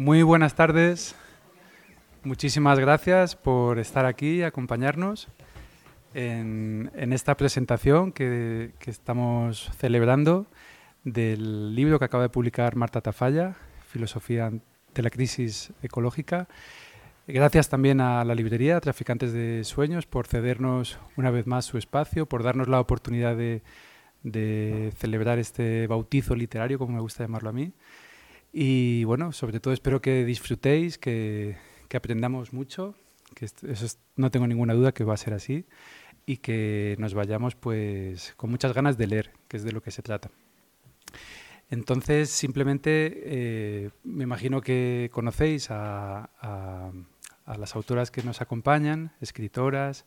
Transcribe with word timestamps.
Muy 0.00 0.22
buenas 0.22 0.54
tardes. 0.54 1.14
Muchísimas 2.24 2.78
gracias 2.78 3.36
por 3.36 3.78
estar 3.78 4.06
aquí 4.06 4.36
y 4.36 4.42
acompañarnos 4.42 5.28
en, 6.14 6.90
esta 6.94 7.36
presentación 7.36 8.10
que, 8.10 8.72
estamos 8.86 9.70
celebrando 9.76 10.46
del 11.04 11.74
libro 11.74 11.98
que 11.98 12.06
acaba 12.06 12.22
de 12.22 12.30
publicar 12.30 12.76
Marta 12.76 13.02
Tafalla, 13.02 13.56
Filosofía 13.88 14.50
de 14.94 15.02
la 15.02 15.10
Crisis 15.10 15.74
Ecológica. 15.82 16.48
Gracias 17.26 17.68
también 17.68 18.00
a 18.00 18.24
la 18.24 18.34
librería 18.34 18.80
Traficantes 18.80 19.34
de 19.34 19.64
Sueños 19.64 20.06
por 20.06 20.26
cedernos 20.26 20.98
una 21.18 21.30
vez 21.30 21.46
más 21.46 21.66
su 21.66 21.76
espacio, 21.76 22.24
por 22.24 22.42
darnos 22.42 22.68
la 22.68 22.80
oportunidad 22.80 23.36
de, 23.36 23.60
de 24.22 24.94
celebrar 24.96 25.38
este 25.38 25.86
bautizo 25.88 26.34
literario, 26.34 26.78
como 26.78 26.94
me 26.94 27.02
gusta 27.02 27.22
llamarlo 27.22 27.50
a 27.50 27.52
mí. 27.52 27.74
Y 28.52 29.04
bueno, 29.04 29.32
sobre 29.32 29.60
todo 29.60 29.72
espero 29.72 30.00
que 30.00 30.24
disfrutéis, 30.24 30.98
que, 30.98 31.56
aprendamos 31.94 32.52
mucho, 32.52 32.94
que 33.34 33.44
eso 33.44 33.98
no 34.16 34.30
tengo 34.30 34.46
ninguna 34.46 34.74
duda 34.74 34.92
que 34.92 35.04
va 35.04 35.14
a 35.14 35.16
ser 35.16 35.34
así, 35.34 35.66
y 36.26 36.38
que 36.38 36.96
nos 36.98 37.14
vayamos 37.14 37.54
pues 37.54 38.34
con 38.36 38.50
muchas 38.50 38.74
ganas 38.74 38.98
de 38.98 39.06
leer, 39.06 39.32
que 39.48 39.56
es 39.56 39.64
de 39.64 39.72
lo 39.72 39.82
que 39.82 39.90
se 39.90 40.02
trata. 40.02 40.30
Entonces, 41.70 42.30
simplemente 42.30 43.22
eh, 43.24 43.90
me 44.02 44.24
imagino 44.24 44.60
que 44.60 45.08
conocéis 45.12 45.68
a, 45.70 46.30
las 47.46 47.74
autoras 47.74 48.10
que 48.10 48.22
nos 48.22 48.40
acompañan, 48.40 49.12
escritoras, 49.20 50.04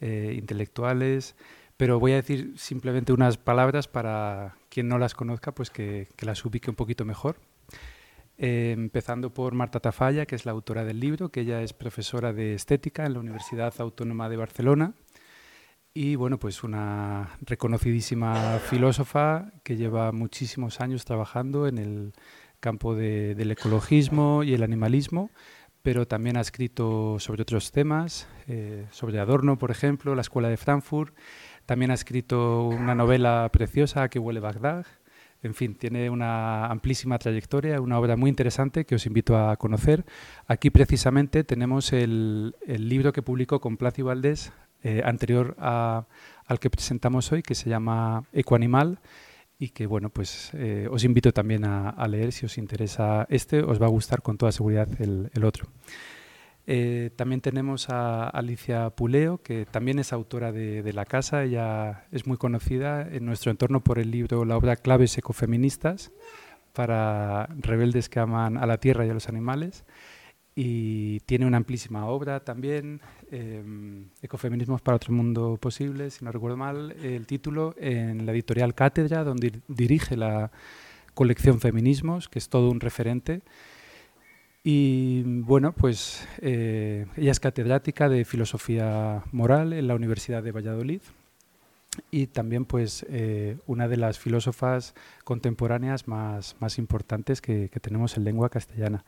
eh, 0.00 0.34
intelectuales, 0.38 1.34
pero 1.78 2.00
voy 2.00 2.12
a 2.12 2.16
decir 2.16 2.54
simplemente 2.56 3.12
unas 3.12 3.38
palabras 3.38 3.88
para 3.88 4.56
quien 4.68 4.88
no 4.88 4.98
las 4.98 5.14
conozca, 5.14 5.52
pues 5.52 5.70
que, 5.70 6.08
las 6.20 6.44
ubique 6.44 6.70
un 6.70 6.76
poquito 6.76 7.04
mejor. 7.04 7.36
Eh, 8.38 8.72
empezando 8.76 9.34
por 9.34 9.54
Marta 9.54 9.80
Tafalla, 9.80 10.24
que 10.24 10.36
es 10.36 10.46
la 10.46 10.52
autora 10.52 10.84
del 10.84 11.00
libro, 11.00 11.30
que 11.30 11.40
ella 11.40 11.62
es 11.62 11.72
profesora 11.72 12.32
de 12.32 12.54
estética 12.54 13.04
en 13.04 13.14
la 13.14 13.20
Universidad 13.20 13.74
Autónoma 13.80 14.28
de 14.28 14.36
Barcelona 14.36 14.94
y 16.00 16.14
bueno, 16.14 16.38
pues 16.38 16.62
una 16.62 17.36
reconocidísima 17.40 18.60
filósofa 18.60 19.50
que 19.64 19.76
lleva 19.76 20.12
muchísimos 20.12 20.80
años 20.80 21.04
trabajando 21.04 21.66
en 21.66 21.78
el 21.78 22.12
campo 22.60 22.94
del 22.94 23.50
ecologismo 23.50 24.44
y 24.44 24.54
el 24.54 24.62
animalismo, 24.62 25.32
pero 25.82 26.06
también 26.06 26.36
ha 26.36 26.40
escrito 26.40 27.18
sobre 27.18 27.42
otros 27.42 27.72
temas, 27.72 28.28
eh, 28.46 28.86
sobre 28.92 29.18
Adorno, 29.18 29.58
por 29.58 29.72
ejemplo, 29.72 30.14
la 30.14 30.20
Escuela 30.20 30.48
de 30.48 30.56
Frankfurt, 30.56 31.16
también 31.66 31.90
ha 31.90 31.94
escrito 31.94 32.68
una 32.68 32.94
novela 32.94 33.48
preciosa 33.52 34.08
que 34.08 34.20
huele 34.20 34.38
Bagdad. 34.38 34.86
En 35.42 35.54
fin, 35.54 35.76
tiene 35.76 36.10
una 36.10 36.66
amplísima 36.66 37.18
trayectoria, 37.18 37.80
una 37.80 37.98
obra 37.98 38.16
muy 38.16 38.28
interesante 38.28 38.84
que 38.84 38.96
os 38.96 39.06
invito 39.06 39.36
a 39.36 39.56
conocer. 39.56 40.04
Aquí 40.48 40.70
precisamente 40.70 41.44
tenemos 41.44 41.92
el, 41.92 42.54
libro 42.66 43.12
que 43.12 43.22
publicó 43.22 43.60
con 43.60 43.76
Placio 43.76 44.06
Valdés, 44.06 44.52
eh, 44.82 45.02
anterior 45.04 45.56
al 45.58 46.58
que 46.60 46.70
presentamos 46.70 47.30
hoy, 47.30 47.42
que 47.42 47.54
se 47.54 47.70
llama 47.70 48.24
Ecoanimal, 48.32 48.98
y 49.60 49.68
que 49.70 49.86
bueno, 49.86 50.10
pues 50.10 50.50
eh, 50.54 50.88
os 50.90 51.04
invito 51.04 51.32
también 51.32 51.64
a, 51.64 52.06
leer 52.08 52.32
si 52.32 52.46
os 52.46 52.58
interesa 52.58 53.26
este, 53.28 53.62
os 53.62 53.80
va 53.80 53.86
a 53.86 53.90
gustar 53.90 54.22
con 54.22 54.38
toda 54.38 54.50
seguridad 54.50 54.88
el 55.00 55.44
otro. 55.44 55.68
Eh, 56.70 57.08
también 57.16 57.40
tenemos 57.40 57.88
a 57.88 58.28
Alicia 58.28 58.90
Puleo, 58.90 59.38
que 59.38 59.64
también 59.64 59.98
es 59.98 60.12
autora 60.12 60.52
de, 60.52 60.92
La 60.92 61.06
Casa. 61.06 61.42
Ella 61.42 62.04
es 62.12 62.26
muy 62.26 62.36
conocida 62.36 63.08
en 63.10 63.24
nuestro 63.24 63.50
entorno 63.50 63.82
por 63.82 63.98
el 63.98 64.10
libro, 64.10 64.44
la 64.44 64.58
obra 64.58 64.76
Claves 64.76 65.16
ecofeministas 65.16 66.12
para 66.74 67.46
rebeldes 67.56 68.10
que 68.10 68.20
aman 68.20 68.58
a 68.58 68.66
la 68.66 68.76
tierra 68.76 69.06
y 69.06 69.08
a 69.08 69.14
los 69.14 69.30
animales. 69.30 69.86
Y 70.54 71.20
tiene 71.20 71.46
una 71.46 71.56
amplísima 71.56 72.04
obra 72.04 72.40
también, 72.40 73.00
em, 73.30 74.10
Ecofeminismos 74.20 74.82
para 74.82 74.96
otro 74.96 75.14
mundo 75.14 75.56
posible, 75.58 76.10
si 76.10 76.22
no 76.22 76.32
recuerdo 76.32 76.58
mal, 76.58 76.94
el 77.02 77.26
título, 77.26 77.74
en 77.78 78.26
la 78.26 78.32
editorial 78.32 78.74
Cátedra, 78.74 79.24
donde 79.24 79.52
dirige 79.68 80.18
la 80.18 80.50
colección 81.14 81.60
Feminismos, 81.60 82.28
que 82.28 82.38
es 82.38 82.50
todo 82.50 82.70
un 82.70 82.80
referente. 82.80 83.40
Y 84.70 85.22
bueno, 85.22 85.72
pues 85.72 86.28
eh, 86.42 87.06
ella 87.16 87.30
es 87.30 87.40
catedrática 87.40 88.10
de 88.10 88.26
filosofía 88.26 89.22
moral 89.32 89.72
en 89.72 89.88
la 89.88 89.94
Universidad 89.94 90.42
de 90.42 90.52
Valladolid 90.52 91.00
y 92.10 92.26
también 92.26 92.66
pues 92.66 93.06
eh, 93.08 93.56
una 93.66 93.88
de 93.88 93.96
las 93.96 94.18
filósofas 94.18 94.94
contemporáneas 95.24 96.06
más, 96.06 96.54
más 96.60 96.76
importantes 96.76 97.40
que, 97.40 97.70
tenemos 97.80 98.18
en 98.18 98.24
lengua 98.24 98.50
castellana. 98.50 99.06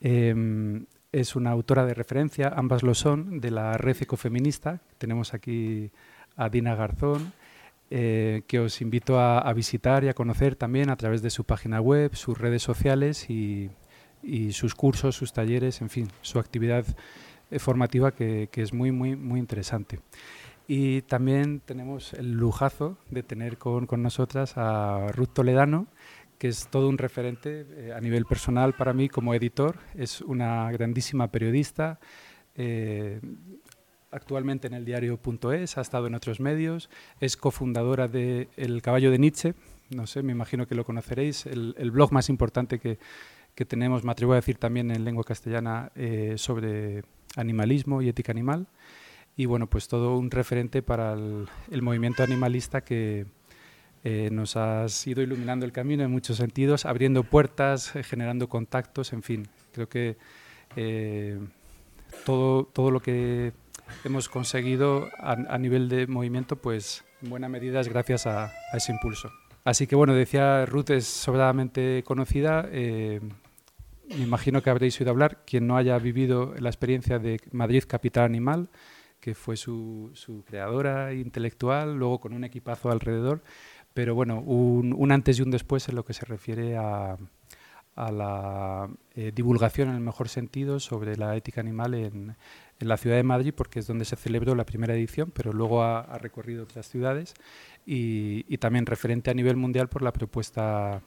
Em, 0.00 0.84
es 1.12 1.34
una 1.34 1.52
autora 1.52 1.86
de 1.86 1.94
referencia, 1.94 2.52
ambas 2.54 2.82
lo 2.82 2.92
son, 2.92 3.40
de 3.40 3.52
la 3.52 3.78
red 3.78 3.96
ecofeminista. 4.02 4.80
Tenemos 4.98 5.32
aquí 5.32 5.92
a 6.36 6.50
Dina 6.50 6.74
Garzón, 6.74 7.32
eh, 7.88 8.42
que 8.46 8.60
os 8.60 8.82
invito 8.82 9.18
a, 9.18 9.38
a, 9.38 9.52
visitar 9.54 10.04
y 10.04 10.08
a 10.08 10.14
conocer 10.14 10.56
también 10.56 10.90
a 10.90 10.96
través 10.96 11.22
de 11.22 11.30
su 11.30 11.44
página 11.44 11.80
web, 11.80 12.14
sus 12.14 12.36
redes 12.36 12.62
sociales 12.62 13.30
y, 13.30 13.70
y 14.24 14.52
sus 14.52 14.74
cursos, 14.74 15.16
sus 15.16 15.32
talleres, 15.32 15.80
en 15.80 15.90
fin, 15.90 16.08
su 16.22 16.38
actividad 16.38 16.84
eh, 17.50 17.58
formativa 17.58 18.12
que, 18.12 18.48
es 18.52 18.72
muy, 18.72 18.90
muy, 18.90 19.16
muy 19.16 19.38
interesante. 19.38 20.00
Y 20.66 21.02
también 21.02 21.60
tenemos 21.60 22.14
el 22.14 22.32
lujazo 22.32 22.96
de 23.10 23.22
tener 23.22 23.58
con, 23.58 23.86
nosotras 24.02 24.54
a 24.56 25.08
Ruth 25.12 25.34
Toledano, 25.34 25.86
que 26.38 26.48
es 26.48 26.68
todo 26.68 26.88
un 26.88 26.98
referente 26.98 27.66
eh, 27.70 27.92
a 27.94 28.00
nivel 28.00 28.24
personal 28.24 28.72
para 28.74 28.94
mí 28.94 29.08
como 29.08 29.34
editor. 29.34 29.76
Es 29.94 30.20
una 30.22 30.70
grandísima 30.72 31.28
periodista, 31.28 32.00
eh, 32.56 33.20
actualmente 34.10 34.68
en 34.68 34.74
el 34.74 34.84
diario.es, 34.84 35.76
ha 35.76 35.80
estado 35.80 36.06
en 36.06 36.14
otros 36.14 36.40
medios, 36.40 36.88
es 37.20 37.36
cofundadora 37.36 38.08
de 38.08 38.48
El 38.56 38.80
Caballo 38.80 39.10
de 39.10 39.18
Nietzsche, 39.18 39.54
no 39.90 40.06
sé, 40.06 40.22
me 40.22 40.32
imagino 40.32 40.66
que 40.66 40.74
lo 40.74 40.84
conoceréis, 40.84 41.46
el 41.46 41.90
blog 41.90 42.12
más 42.12 42.28
importante 42.28 42.78
que, 42.78 42.98
que 43.54 43.64
tenemos, 43.64 44.04
me 44.04 44.12
atrevo 44.12 44.32
a 44.32 44.36
decir 44.36 44.58
también 44.58 44.90
en 44.90 45.04
lengua 45.04 45.24
castellana, 45.24 45.92
eh, 45.94 46.34
sobre 46.36 47.04
animalismo 47.36 48.02
y 48.02 48.08
ética 48.08 48.32
animal. 48.32 48.66
Y 49.36 49.46
bueno, 49.46 49.68
pues 49.68 49.88
todo 49.88 50.16
un 50.16 50.30
referente 50.30 50.82
para 50.82 51.14
el, 51.14 51.82
movimiento 51.82 52.22
animalista 52.22 52.82
que 52.82 53.26
eh, 54.04 54.28
nos 54.30 54.56
ha 54.56 54.86
ido 55.06 55.22
iluminando 55.22 55.66
el 55.66 55.72
camino 55.72 56.04
en 56.04 56.10
muchos 56.10 56.36
sentidos, 56.36 56.84
abriendo 56.84 57.24
puertas, 57.24 57.96
eh, 57.96 58.02
generando 58.02 58.48
contactos, 58.48 59.12
en 59.12 59.22
fin. 59.22 59.48
Creo 59.72 59.88
que 59.88 60.16
todo, 62.24 62.64
todo 62.64 62.90
lo 62.90 63.00
que 63.00 63.52
hemos 64.04 64.28
conseguido 64.28 65.08
a, 65.18 65.58
nivel 65.58 65.88
de 65.88 66.06
movimiento, 66.06 66.56
pues 66.56 67.04
en 67.22 67.30
buena 67.30 67.48
medida 67.48 67.80
es 67.80 67.88
gracias 67.88 68.26
a, 68.26 68.52
ese 68.72 68.92
impulso. 68.92 69.30
Así 69.64 69.86
que 69.86 69.96
bueno, 69.96 70.14
decía 70.14 70.66
Ruth 70.66 70.90
es 70.90 71.06
sobradamente 71.06 72.02
conocida 72.04 72.68
me 74.08 74.22
imagino 74.24 74.62
que 74.62 74.70
habréis 74.70 75.00
oído 75.00 75.10
hablar, 75.10 75.44
quien 75.46 75.66
no 75.66 75.76
haya 75.76 75.98
vivido 75.98 76.54
la 76.58 76.68
experiencia 76.68 77.18
de 77.18 77.40
Madrid 77.52 77.84
Capital 77.86 78.24
Animal, 78.24 78.68
que 79.20 79.34
fue 79.34 79.56
su, 79.56 80.12
creadora 80.46 81.14
intelectual, 81.14 81.96
luego 81.96 82.20
con 82.20 82.34
un 82.34 82.44
equipazo 82.44 82.90
alrededor, 82.90 83.42
pero 83.94 84.14
bueno, 84.14 84.40
un, 84.40 85.12
antes 85.12 85.38
y 85.38 85.42
un 85.42 85.50
después 85.50 85.88
en 85.88 85.94
lo 85.94 86.04
que 86.04 86.12
se 86.12 86.26
refiere 86.26 86.76
a, 86.76 87.16
la 87.96 88.90
eh, 89.14 89.32
divulgación 89.34 89.88
en 89.88 89.94
el 89.94 90.00
mejor 90.00 90.28
sentido 90.28 90.80
sobre 90.80 91.16
la 91.16 91.36
ética 91.36 91.60
animal 91.60 91.94
en, 91.94 92.36
la 92.80 92.96
ciudad 92.98 93.16
de 93.16 93.22
Madrid, 93.22 93.54
porque 93.56 93.78
es 93.78 93.86
donde 93.86 94.04
se 94.04 94.16
celebró 94.16 94.54
la 94.54 94.66
primera 94.66 94.94
edición, 94.94 95.30
pero 95.34 95.52
luego 95.52 95.82
ha, 95.82 96.18
recorrido 96.18 96.64
otras 96.64 96.86
ciudades 96.88 97.34
y, 97.86 98.58
también 98.58 98.84
referente 98.84 99.30
a 99.30 99.34
nivel 99.34 99.56
mundial 99.56 99.88
por 99.88 100.02
la 100.02 100.12
propuesta 100.12 101.00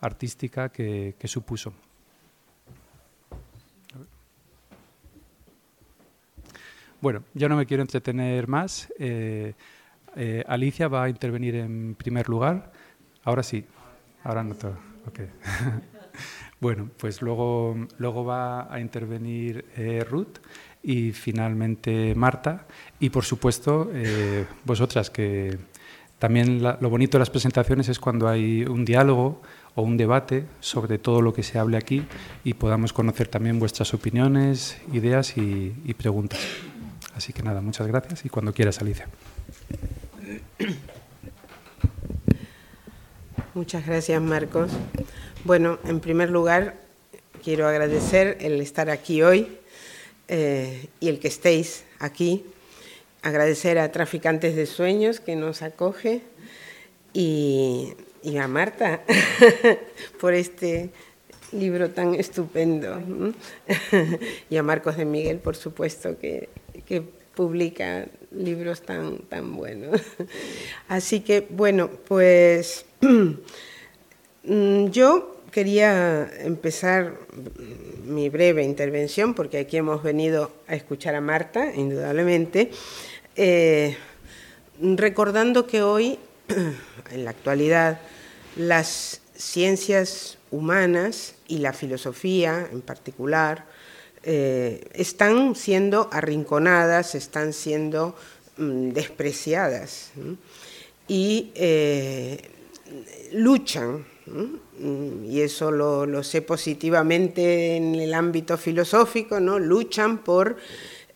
artística 0.00 0.70
que 0.70 1.14
supuso. 1.26 1.74
Bueno, 7.00 7.24
yo 7.32 7.48
no 7.48 7.56
me 7.56 7.64
quiero 7.64 7.82
entretener 7.82 8.46
más. 8.46 8.92
Eh, 8.98 9.54
eh, 10.16 10.44
Alicia 10.46 10.88
va 10.88 11.04
a 11.04 11.08
intervenir 11.08 11.54
en 11.54 11.94
primer 11.94 12.28
lugar. 12.28 12.72
Ahora 13.24 13.42
sí, 13.42 13.64
ahora 14.22 14.44
no 14.44 14.54
todo. 14.54 14.76
Bueno, 16.60 16.90
pues 16.98 17.22
luego, 17.22 17.74
luego 17.96 18.22
va 18.22 18.70
a 18.70 18.80
intervenir 18.80 19.64
eh, 19.78 20.04
Ruth 20.06 20.40
y 20.82 21.12
finalmente 21.12 22.14
Marta. 22.14 22.66
Y 22.98 23.08
por 23.08 23.24
supuesto, 23.24 23.90
vosotras, 24.66 25.08
que 25.08 25.56
también 26.18 26.62
lo 26.62 26.90
bonito 26.90 27.16
de 27.16 27.20
las 27.20 27.30
presentaciones 27.30 27.88
es 27.88 27.98
cuando 27.98 28.28
hay 28.28 28.64
un 28.64 28.84
diálogo 28.84 29.40
o 29.74 29.80
un 29.80 29.96
debate 29.96 30.44
sobre 30.60 30.98
todo 30.98 31.22
lo 31.22 31.32
que 31.32 31.42
se 31.42 31.58
hable 31.58 31.78
aquí 31.78 32.04
y 32.44 32.52
podamos 32.52 32.92
conocer 32.92 33.28
también 33.28 33.58
vuestras 33.58 33.94
opiniones, 33.94 34.76
ideas 34.92 35.38
y 35.38 35.94
preguntas. 35.94 36.40
Así 37.20 37.34
que 37.34 37.42
nada, 37.42 37.60
muchas 37.60 37.86
gracias 37.86 38.24
y 38.24 38.30
cuando 38.30 38.54
quieras, 38.54 38.80
Alicia. 38.80 39.06
Muchas 43.52 43.86
gracias, 43.86 44.22
Marcos. 44.22 44.70
Bueno, 45.44 45.78
en 45.84 46.00
primer 46.00 46.30
lugar, 46.30 46.76
quiero 47.44 47.68
agradecer 47.68 48.38
el 48.40 48.58
estar 48.62 48.88
aquí 48.88 49.20
hoy 49.20 49.58
eh, 50.28 50.88
y 50.98 51.10
el 51.10 51.20
que 51.20 51.28
estéis 51.28 51.84
aquí. 51.98 52.46
Agradecer 53.20 53.78
a 53.78 53.92
Traficantes 53.92 54.56
de 54.56 54.64
Sueños 54.64 55.20
que 55.20 55.36
nos 55.36 55.60
acoge 55.60 56.22
y, 57.12 57.96
y 58.22 58.38
a 58.38 58.48
Marta 58.48 59.02
por 60.22 60.32
este 60.32 60.90
libro 61.52 61.90
tan 61.90 62.14
estupendo. 62.14 62.98
y 64.48 64.56
a 64.56 64.62
Marcos 64.62 64.96
de 64.96 65.04
Miguel, 65.04 65.36
por 65.36 65.54
supuesto, 65.54 66.18
que, 66.18 66.48
que 66.86 67.02
publica 67.34 68.06
libros 68.32 68.82
tan, 68.82 69.18
tan 69.18 69.56
buenos. 69.56 70.00
Así 70.88 71.20
que, 71.20 71.46
bueno, 71.48 71.90
pues 72.06 72.84
mm, 74.44 74.86
yo 74.88 75.36
quería 75.50 76.30
empezar 76.40 77.18
mi 78.04 78.28
breve 78.28 78.62
intervención, 78.62 79.34
porque 79.34 79.58
aquí 79.58 79.76
hemos 79.76 80.02
venido 80.02 80.50
a 80.66 80.74
escuchar 80.74 81.14
a 81.14 81.20
Marta, 81.20 81.74
indudablemente, 81.74 82.70
eh, 83.36 83.96
recordando 84.80 85.66
que 85.66 85.82
hoy, 85.82 86.18
en 87.10 87.24
la 87.24 87.30
actualidad, 87.30 88.00
las 88.56 89.20
ciencias 89.34 90.38
humanas 90.50 91.34
y 91.48 91.58
la 91.58 91.72
filosofía 91.72 92.68
en 92.70 92.82
particular 92.82 93.64
eh, 94.22 94.86
están 94.92 95.54
siendo 95.54 96.10
arrinconadas, 96.12 97.14
están 97.14 97.54
siendo 97.54 98.14
mm, 98.58 98.90
despreciadas 98.90 100.10
y 101.08 101.50
eh, 101.54 102.38
luchan, 103.32 104.04
y 105.26 105.40
eso 105.40 105.70
lo, 105.72 106.22
sé 106.22 106.42
positivamente 106.42 107.76
en 107.76 107.94
el 107.94 108.12
ámbito 108.14 108.58
filosófico, 108.58 109.40
¿no? 109.40 109.58
luchan 109.58 110.18
por, 110.18 110.56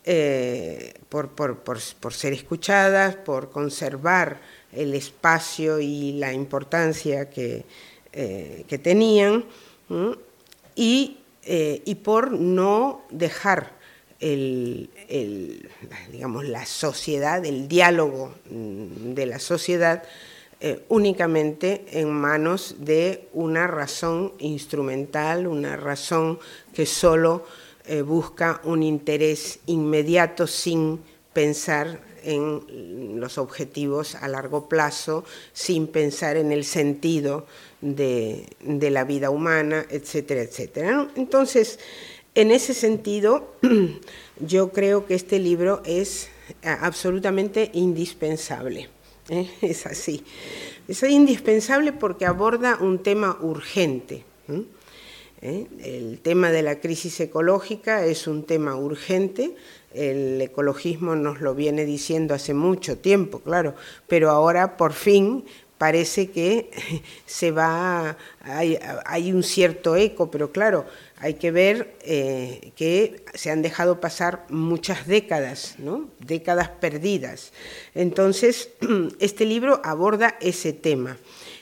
eh, 0.03 0.95
por, 1.09 2.11
ser 2.11 2.33
escuchadas, 2.33 3.15
por 3.15 3.51
conservar 3.51 4.41
el 4.73 4.95
espacio 4.95 5.79
y 5.79 6.13
la 6.13 6.33
importancia 6.33 7.29
que, 7.29 7.63
que 8.11 8.79
tenían 8.79 9.45
y, 10.75 11.17
eh, 11.45 11.81
y, 11.85 11.95
por 11.95 12.31
no 12.31 13.03
dejar 13.09 13.73
el, 14.19 14.89
digamos, 16.11 16.45
la 16.45 16.65
sociedad, 16.65 17.45
el 17.45 17.67
diálogo 17.67 18.33
mm, 18.49 19.13
de 19.13 19.25
la 19.25 19.39
sociedad 19.39 20.03
eh, 20.61 20.83
únicamente 20.87 21.85
en 21.91 22.11
manos 22.11 22.77
de 22.79 23.27
una 23.33 23.67
razón 23.67 24.33
instrumental, 24.39 25.47
una 25.47 25.75
razón 25.75 26.39
que 26.73 26.85
solo 26.85 27.45
eh, 27.85 28.01
busca 28.01 28.61
un 28.63 28.81
interés 28.81 29.59
inmediato 29.65 30.47
sin 30.47 31.01
pensar 31.33 31.99
en 32.23 33.19
los 33.19 33.37
objetivos 33.37 34.15
a 34.15 34.27
largo 34.27 34.67
plazo, 34.69 35.25
sin 35.53 35.87
pensar 35.87 36.37
en 36.37 36.51
el 36.51 36.63
sentido 36.63 37.45
de, 37.81 38.47
la 38.61 39.03
vida 39.03 39.29
humana, 39.29 39.85
etcétera, 39.89 40.41
etcétera. 40.41 41.09
Entonces, 41.15 41.79
en 42.33 42.51
ese 42.51 42.73
sentido, 42.73 43.55
yo 44.39 44.69
creo 44.69 45.05
que 45.05 45.15
este 45.15 45.39
libro 45.39 45.81
es 45.85 46.29
absolutamente 46.63 47.71
indispensable. 47.73 48.89
¿eh? 49.29 49.49
Es 49.61 49.85
así. 49.85 50.23
Es 50.87 51.01
indispensable 51.03 51.93
porque 51.93 52.25
aborda 52.25 52.77
un 52.79 52.99
tema 52.99 53.37
urgente. 53.41 54.23
¿Eh? 55.41 55.67
El 55.83 56.19
tema 56.19 56.51
de 56.51 56.63
la 56.63 56.79
crisis 56.79 57.19
ecológica 57.19 58.05
es 58.05 58.25
un 58.25 58.43
tema 58.43 58.75
urgente, 58.75 59.55
el 59.93 60.41
ecologismo 60.41 61.15
nos 61.15 61.39
lo 61.39 61.55
viene 61.55 61.85
diciendo 61.85 62.33
hace 62.33 62.53
mucho 62.53 62.97
tiempo, 62.97 63.39
claro, 63.39 63.75
pero 64.07 64.29
ahora 64.29 64.75
por 64.75 64.93
fin 64.93 65.45
parece 65.77 66.31
que 66.31 66.71
se 67.25 67.51
va, 67.51 68.17
hay, 68.41 69.33
un 69.33 69.43
cierto 69.43 69.95
eco, 69.95 70.31
pero 70.31 70.51
claro, 70.51 70.85
hay 71.17 71.35
que 71.35 71.51
ver 71.51 71.95
eh, 72.01 72.71
que 72.75 73.23
se 73.33 73.51
han 73.51 73.61
dejado 73.61 73.99
pasar 73.99 74.45
muchas 74.49 75.07
décadas, 75.07 75.75
¿no? 75.77 76.09
décadas 76.19 76.69
perdidas. 76.69 77.51
Entonces, 77.93 78.69
este 79.19 79.45
libro 79.45 79.81
aborda 79.83 80.37
ese 80.41 80.73
tema, 80.73 81.17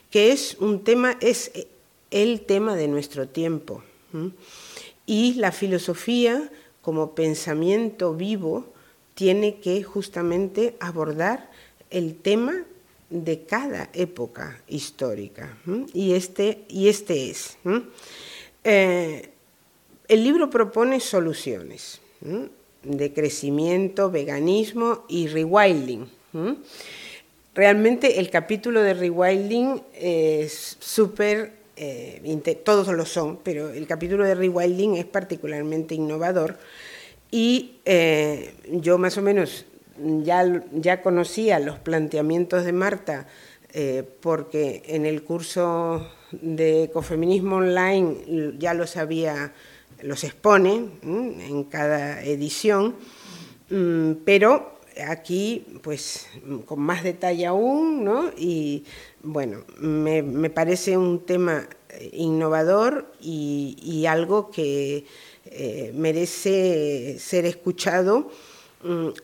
que 0.09 0.31
es 0.31 0.57
un 0.59 0.83
tema, 0.83 1.17
es 1.21 1.51
el 2.11 2.41
tema 2.41 2.75
de 2.75 2.87
nuestro 2.87 3.27
tiempo. 3.27 3.83
Y 5.07 5.33
la 5.35 5.51
filosofía, 5.51 6.51
como 6.81 7.15
pensamiento 7.15 8.13
vivo, 8.13 8.73
tiene 9.15 9.59
que 9.59 9.83
justamente 9.83 10.75
abordar 10.79 11.49
el 11.89 12.15
tema 12.15 12.65
de 13.13 13.43
cada 13.43 13.89
época 13.93 14.59
histórica. 14.67 15.55
Y 15.93 16.13
este, 16.13 16.63
y 16.67 16.89
este 16.89 17.29
es. 17.29 17.57
Eh, 18.63 19.29
el 20.07 20.23
libro 20.23 20.49
propone 20.49 20.99
soluciones 20.99 22.01
de 22.81 23.13
crecimiento, 23.13 24.09
veganismo 24.09 25.05
y 25.07 25.27
rewilding. 25.27 26.09
Realmente 27.53 28.19
el 28.19 28.31
capítulo 28.31 28.81
de 28.81 28.95
rewilding 28.95 29.83
es 29.93 30.77
súper, 30.79 31.53
eh, 31.77 32.61
todos 32.65 32.87
lo 32.87 33.05
son, 33.05 33.37
pero 33.43 33.69
el 33.69 33.85
capítulo 33.85 34.25
de 34.25 34.33
rewilding 34.33 34.95
es 34.95 35.05
particularmente 35.05 35.93
innovador 35.93 36.57
y 37.29 37.75
eh, 37.85 38.53
yo 38.71 38.97
más 38.97 39.17
o 39.17 39.21
menos 39.21 39.65
ya, 39.97 40.63
ya 40.71 41.01
conocía 41.01 41.59
los 41.59 41.79
planteamientos 41.79 42.65
de 42.65 42.73
Marta 42.73 43.27
eh, 43.75 44.03
porque 44.21 44.83
en 44.85 45.07
el 45.07 45.23
curso 45.23 46.07
de 46.31 46.83
ecofeminismo 46.83 47.55
online 47.55 48.53
ya 48.59 48.75
los 48.75 48.97
había, 48.97 49.51
los 50.03 50.23
expone 50.23 50.89
en 51.01 51.63
cada 51.63 52.23
edición, 52.23 52.95
mm, 53.71 54.11
pero 54.25 54.77
aquí 55.07 55.65
pues 55.81 56.27
con 56.65 56.81
más 56.81 57.03
detalle 57.03 57.47
aún, 57.47 58.03
¿no? 58.03 58.29
Y 58.37 58.85
bueno, 59.23 59.63
me, 59.79 60.49
parece 60.51 60.95
un 60.95 61.25
tema 61.25 61.67
innovador 62.11 63.11
y, 63.19 64.05
algo 64.07 64.51
que 64.51 65.05
eh, 65.45 65.91
merece 65.95 67.17
ser 67.17 67.45
escuchado 67.45 68.29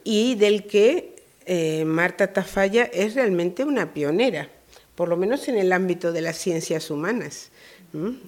y 0.03 0.35
del 0.35 0.65
que 0.67 1.15
eh, 1.45 1.83
Marta 1.85 2.31
Tafalla 2.31 2.83
es 2.83 3.15
realmente 3.15 3.63
una 3.63 3.93
pionera, 3.93 4.49
por 4.95 5.09
lo 5.09 5.17
menos 5.17 5.47
en 5.47 5.57
el 5.57 5.73
ámbito 5.73 6.11
de 6.11 6.21
las 6.21 6.37
ciencias 6.37 6.91
humanas 6.91 7.51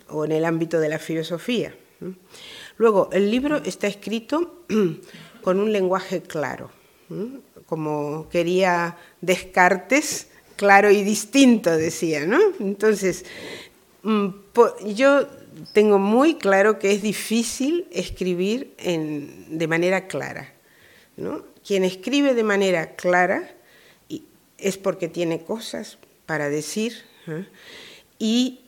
o 0.09 0.25
en 0.25 0.31
el 0.31 0.45
ámbito 0.45 0.79
de 0.79 0.89
la 0.89 0.99
filosofía. 0.99 1.75
Luego, 2.77 3.09
el 3.11 3.29
libro 3.29 3.57
está 3.57 3.87
escrito 3.87 4.63
con 5.41 5.59
un 5.59 5.71
lenguaje 5.71 6.21
claro, 6.21 6.71
como 7.65 8.27
quería 8.29 8.97
Descartes, 9.21 10.29
claro 10.55 10.89
y 10.89 11.03
distinto, 11.03 11.75
decía, 11.77 12.25
¿no? 12.25 12.39
Entonces, 12.59 13.25
mm, 14.03 14.27
yo 14.95 15.27
tengo 15.73 15.99
muy 15.99 16.35
claro 16.35 16.79
que 16.79 16.91
es 16.91 17.01
difícil 17.01 17.87
escribir 17.91 18.73
de 18.77 19.67
manera 19.67 20.07
clara. 20.07 20.53
Quien 21.65 21.83
escribe 21.83 22.33
de 22.33 22.43
manera 22.43 22.95
clara 22.95 23.55
es 24.57 24.77
porque 24.77 25.07
tiene 25.07 25.41
cosas 25.41 25.97
para 26.25 26.49
decir 26.49 26.93
mm, 27.25 27.41
y, 28.19 28.59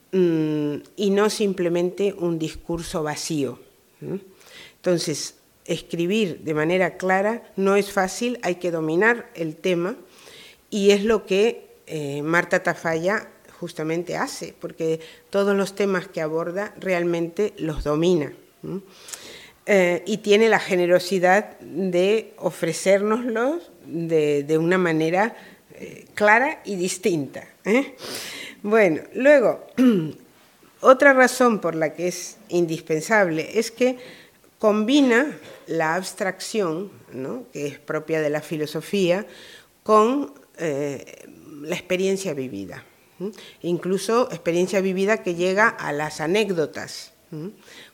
no 1.10 1.30
simplemente 1.30 2.14
un 2.18 2.40
discurso 2.40 3.04
vacío. 3.04 3.60
Entonces, 4.76 5.36
escribir 5.66 6.40
de 6.40 6.54
manera 6.54 6.98
clara 6.98 7.52
no 7.56 7.76
es 7.76 7.92
fácil, 7.92 8.40
hay 8.42 8.56
que 8.56 8.72
dominar 8.72 9.32
el 9.36 9.56
tema 9.56 9.96
y 10.70 10.92
es 10.92 11.04
lo 11.04 11.26
que 11.26 11.68
eh, 11.88 12.22
Marta 12.22 12.64
Tafalla 12.64 13.30
justamente 13.60 14.18
hace, 14.18 14.54
porque 14.60 15.00
todos 15.30 15.56
los 15.56 15.76
temas 15.76 16.08
que 16.08 16.22
aborda 16.22 16.74
realmente 16.80 17.54
los 17.58 17.84
domina. 17.84 18.34
Y 19.66 20.18
tiene 20.18 20.50
la 20.50 20.60
generosidad 20.60 21.58
de 21.60 22.34
ofrecérnoslos 22.38 23.72
de, 23.86 24.58
una 24.58 24.78
manera 24.78 25.36
eh, 25.76 26.06
clara 26.14 26.62
y 26.66 26.76
distinta. 26.76 27.48
¿eh? 27.66 27.96
Bueno, 28.62 29.02
luego, 29.14 29.66
otra 30.82 31.14
razón 31.14 31.60
por 31.60 31.76
la 31.76 31.94
que 31.94 32.08
es 32.08 32.38
indispensable 32.50 33.58
es 33.58 33.72
que 33.72 33.98
combina 34.60 35.38
la 35.68 35.96
abstracción, 35.96 36.92
que 37.52 37.68
es 37.68 37.80
propia 37.80 38.22
de 38.22 38.30
la 38.30 38.42
filosofía, 38.42 39.26
con 39.84 40.34
la 40.58 41.76
experiencia 41.76 42.34
vivida, 42.34 42.86
incluso 43.62 44.30
experiencia 44.32 44.80
vivida 44.80 45.24
que 45.24 45.36
llega 45.36 45.68
a 45.68 45.92
las 45.92 46.22
anécdotas 46.22 47.14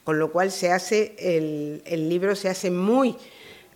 con 0.09 0.17
lo 0.17 0.31
cual 0.31 0.51
se 0.51 0.71
hace 0.71 1.13
el, 1.19 2.09
libro 2.09 2.35
se 2.35 2.49
hace 2.49 2.71
muy 2.71 3.15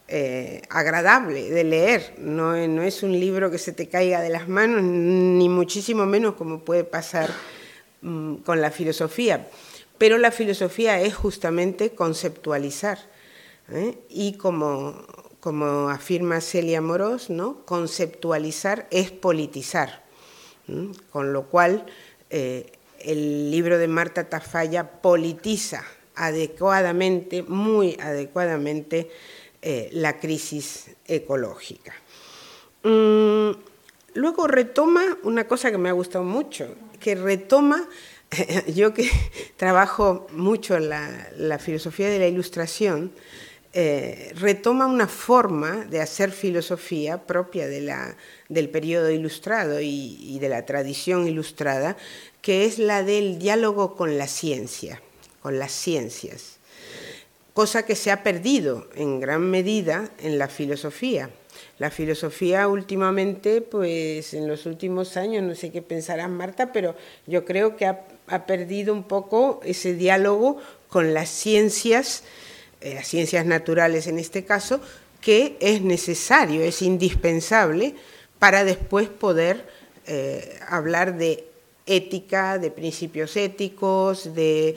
eh, 0.08 0.64
agradable 0.68 1.52
de 1.52 1.64
leer, 1.64 2.16
no, 2.18 2.56
no, 2.68 2.82
es 2.82 3.04
un 3.04 3.12
libro 3.12 3.52
que 3.52 3.60
se 3.60 3.72
te 3.72 3.88
caiga 3.88 4.20
de 4.20 4.32
las 4.32 4.48
manos, 4.48 4.82
ni 4.82 5.48
muchísimo 5.48 6.08
menos 6.08 6.34
como 6.34 6.62
puede 6.62 6.86
pasar 6.86 7.30
mm, 8.02 8.38
con 8.38 8.62
la 8.62 8.72
filosofía. 8.72 9.48
Pero 10.00 10.18
la 10.18 10.32
filosofía 10.32 11.00
es 11.00 11.14
justamente 11.14 11.92
conceptualizar. 11.92 12.98
¿eh? 13.72 14.00
Y 14.10 14.34
como, 14.34 15.06
como 15.40 15.90
afirma 15.90 16.42
Celia 16.42 16.82
Morós, 16.82 17.30
¿no? 17.30 17.64
conceptualizar 17.64 18.88
es 18.90 19.12
politizar. 19.12 20.02
Con 21.12 21.32
lo 21.32 21.44
cual, 21.44 21.86
eh, 22.32 22.72
el 23.02 23.52
libro 23.52 23.78
de 23.78 23.88
Marta 23.88 24.30
Tafalla 24.30 25.00
politiza 25.00 25.84
adecuadamente, 26.16 27.44
muy 27.44 27.98
adecuadamente, 28.00 29.10
eh, 29.62 29.90
la 29.94 30.20
crisis 30.20 30.92
ecológica. 31.08 31.94
Mm, 32.84 33.52
luego 34.16 34.48
retoma 34.48 35.18
una 35.24 35.48
cosa 35.48 35.72
que 35.72 35.78
me 35.78 35.90
ha 35.90 35.94
gustado 35.94 36.24
mucho, 36.24 36.76
que 37.00 37.16
retoma, 37.16 37.88
yo 38.68 38.94
que 38.94 39.10
trabajo 39.58 40.28
mucho 40.32 40.76
en 40.76 40.90
la 40.90 41.60
filosofía 41.60 42.10
de 42.10 42.20
la 42.20 42.28
ilustración, 42.28 43.12
eh, 43.76 44.32
retoma 44.36 44.86
una 44.86 45.08
forma 45.08 45.86
de 45.86 46.00
hacer 46.00 46.32
filosofía 46.32 47.26
propia 47.26 47.66
de 47.68 47.82
la, 47.82 48.16
del 48.48 48.70
periodo 48.70 49.10
ilustrado 49.10 49.82
y, 49.82 50.38
de 50.40 50.48
la 50.48 50.64
tradición 50.64 51.28
ilustrada, 51.28 51.98
que 52.44 52.66
es 52.66 52.78
la 52.78 53.02
del 53.02 53.40
diálogo 53.40 53.96
con 53.96 54.20
la 54.20 54.28
ciencia, 54.28 55.02
con 55.44 55.60
las 55.60 55.72
ciencias, 55.72 56.58
cosa 57.54 57.86
que 57.86 57.96
se 57.96 58.10
ha 58.10 58.24
perdido 58.24 58.88
en 58.96 59.20
gran 59.20 59.42
medida 59.52 60.10
en 60.20 60.40
la 60.40 60.48
filosofía. 60.48 61.30
La 61.78 61.92
filosofía 61.92 62.68
últimamente, 62.68 63.62
pues 63.62 64.34
en 64.34 64.48
los 64.48 64.66
últimos 64.66 65.18
años, 65.18 65.44
no 65.44 65.54
sé 65.54 65.72
qué 65.72 65.82
pensarás 65.82 66.30
Marta, 66.30 66.72
pero 66.72 66.96
yo 67.28 67.46
creo 67.46 67.76
que 67.76 67.86
ha, 67.86 68.06
perdido 68.48 68.94
un 68.94 69.04
poco 69.04 69.60
ese 69.64 69.94
diálogo 69.94 70.58
con 70.88 71.14
las 71.14 71.30
ciencias 71.30 72.24
eh, 72.84 72.96
las 72.96 73.08
ciencias 73.08 73.46
naturales 73.46 74.08
en 74.08 74.20
este 74.20 74.44
caso, 74.44 74.82
que 75.22 75.56
es 75.62 75.82
necesario, 75.82 76.62
es 76.64 76.82
indispensable 76.82 77.96
para 78.40 78.66
después 78.66 79.08
poder 79.08 79.66
eh, 80.06 80.60
hablar 80.68 81.18
de 81.18 81.46
ética, 81.86 82.58
de 82.58 82.72
principios 82.72 83.36
éticos, 83.36 84.34
de, 84.34 84.76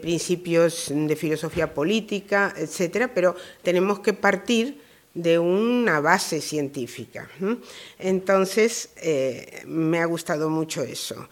principios 0.00 0.92
de 0.94 1.16
filosofía 1.16 1.72
política, 1.72 2.54
etcétera, 2.56 3.12
pero 3.12 3.34
tenemos 3.62 4.00
que 4.00 4.12
partir 4.12 4.80
de 5.14 5.38
una 5.38 6.00
base 6.00 6.42
científica. 6.42 7.28
Entonces, 7.98 8.90
eh, 8.96 9.62
me 9.66 9.98
ha 9.98 10.04
gustado 10.04 10.50
mucho 10.50 10.82
eso. 10.82 11.28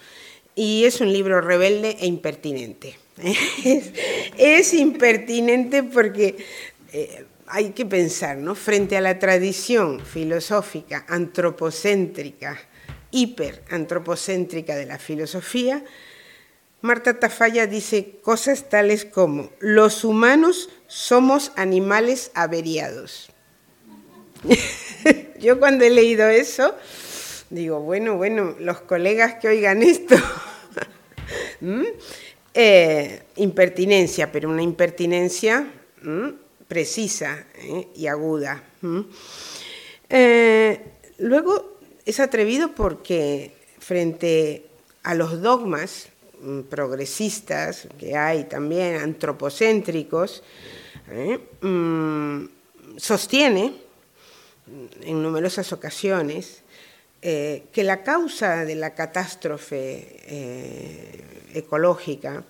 Y 0.54 0.84
es 0.84 1.00
un 1.00 1.12
libro 1.12 1.40
rebelde 1.40 1.96
e 2.00 2.06
impertinente. 2.06 2.96
Es, 4.37 4.75
impertinente 4.75 5.82
porque 5.84 6.37
eh, 6.92 7.25
hay 7.46 7.70
que 7.70 7.87
pensar, 7.87 8.37
¿no? 8.37 8.54
Frente 8.54 8.96
a 8.96 9.00
la 9.00 9.18
tradición 9.18 10.00
filosófica 10.00 11.04
antropocéntrica, 11.08 12.58
hiperantropocéntrica 13.14 14.75
de 14.75 14.87
la 14.87 14.99
filosofía, 14.99 15.85
Marta 16.83 17.18
Tafalla 17.18 17.66
dice 17.66 18.18
cosas 18.21 18.68
tales 18.68 19.06
como, 19.06 19.50
los 19.61 20.04
humanos 20.04 20.68
somos 20.87 21.52
animales 21.56 22.30
averiados. 22.35 23.30
Yo 25.40 25.59
cuando 25.59 25.85
he 25.85 25.90
leído 25.90 26.28
eso, 26.28 26.75
digo, 27.49 27.80
bueno, 27.80 28.16
bueno, 28.16 28.54
los 28.59 28.83
colegas 28.83 29.37
que 29.40 29.49
oigan 29.49 29.83
esto, 29.83 30.16
eh, 32.54 33.23
impertinencia, 33.37 34.30
pero 34.30 34.50
una 34.50 34.62
impertinencia 34.62 35.66
precisa 36.68 37.47
¿eh? 37.56 37.88
y 37.94 38.09
aguda. 38.09 38.62
Eh, 40.11 40.80
luego 41.18 41.74
es 42.04 42.20
atrevido 42.20 42.75
porque 42.75 43.52
frente 43.78 44.66
a 45.02 45.14
los 45.14 45.40
dogmas 45.42 46.08
mm, 46.40 46.61
progresistas 46.62 47.88
que 47.99 48.16
hay 48.16 48.44
también, 48.44 48.96
antropocéntricos, 48.96 50.42
mm, 51.61 52.44
sostiene 52.96 53.75
en 55.02 55.23
numerosas 55.23 55.73
ocasiones 55.73 56.62
que 57.20 57.84
la 57.84 58.02
causa 58.02 58.66
de 58.66 58.75
la 58.75 58.94
catástrofe 58.94 60.20
ecológica, 61.54 62.44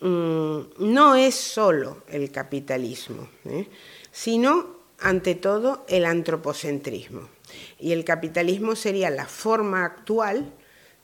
mm, 0.00 0.58
no 0.78 1.16
es 1.16 1.34
solo 1.34 2.02
el 2.08 2.30
capitalismo, 2.30 3.28
¿eh? 3.46 3.66
sino 4.12 4.76
ante 5.00 5.34
todo 5.34 5.84
el 5.88 6.04
antropocentrismo. 6.04 7.35
Y 7.78 7.92
el 7.92 8.04
capitalismo 8.04 8.76
sería 8.76 9.10
la 9.10 9.26
forma 9.26 9.84
actual 9.84 10.52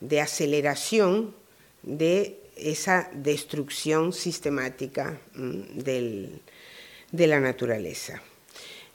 de 0.00 0.20
aceleración 0.20 1.34
de 1.82 2.40
esa 2.56 3.10
destrucción 3.12 4.12
sistemática 4.12 5.20
mm, 5.34 5.78
de 5.78 7.26
la 7.26 7.40
naturaleza. 7.40 8.22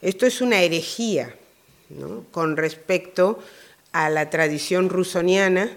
Esto 0.00 0.26
es 0.26 0.40
una 0.40 0.60
herejía 0.60 1.34
con 2.30 2.56
respecto 2.56 3.42
a 3.92 4.10
la 4.10 4.30
tradición 4.30 4.90
rusoniana 4.90 5.76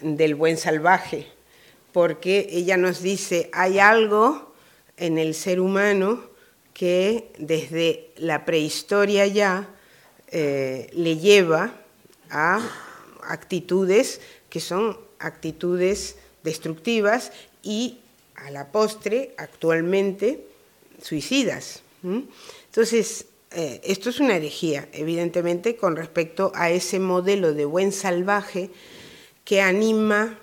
del 0.00 0.34
buen 0.34 0.56
salvaje, 0.56 1.26
porque 1.92 2.48
ella 2.50 2.76
nos 2.76 3.02
dice, 3.02 3.50
hay 3.52 3.78
algo 3.78 4.54
en 4.96 5.18
el 5.18 5.34
ser 5.34 5.60
humano 5.60 6.30
que 6.72 7.32
desde 7.38 8.10
la 8.16 8.44
prehistoria 8.44 9.26
ya 9.26 9.68
eh, 10.30 10.90
le 10.92 11.16
lleva 11.16 11.72
a 12.30 12.60
actitudes 13.22 14.20
que 14.50 14.60
son 14.60 14.98
actitudes 15.18 16.16
destructivas 16.44 17.32
y 17.62 17.98
a 18.34 18.50
la 18.50 18.70
postre 18.70 19.34
actualmente 19.38 20.46
suicidas. 21.02 21.82
Entonces, 22.02 23.26
eh, 23.50 23.80
esto 23.84 24.10
es 24.10 24.20
una 24.20 24.36
herejía, 24.36 24.88
evidentemente, 24.92 25.76
con 25.76 25.96
respecto 25.96 26.52
a 26.54 26.70
ese 26.70 27.00
modelo 27.00 27.54
de 27.54 27.64
buen 27.64 27.90
salvaje 27.90 28.70
que 29.44 29.62
anima 29.62 30.38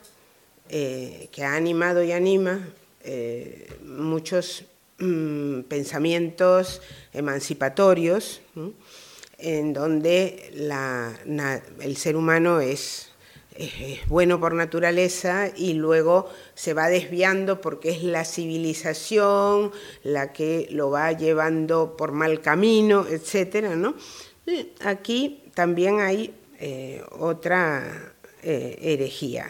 eh, 0.70 1.30
que 1.32 1.44
ha 1.44 1.56
animado 1.56 2.04
y 2.04 2.12
anima 2.12 2.68
muchos 3.86 4.64
mm, 4.98 5.62
pensamientos 5.62 6.82
emancipatorios, 7.14 8.42
en 9.38 9.74
donde 9.74 10.52
el 11.82 11.98
ser 11.98 12.16
humano 12.16 12.60
es, 12.60 13.10
bueno 14.08 14.40
por 14.40 14.54
naturaleza 14.54 15.50
y 15.56 15.74
luego 15.74 16.30
se 16.56 16.74
va 16.74 16.90
desviando 16.90 17.62
porque 17.62 17.90
es 17.90 18.04
la 18.04 18.26
civilización 18.26 19.72
la 20.04 20.34
que 20.34 20.68
lo 20.72 20.90
va 20.90 21.14
llevando 21.14 21.96
por 21.96 22.12
mal 22.12 22.42
camino, 22.42 23.06
etc. 23.08 23.74
aquí 24.82 25.44
también 25.54 26.02
hay 26.02 26.34
eh, 26.60 27.02
otra 27.12 28.14
herejía. 28.42 29.48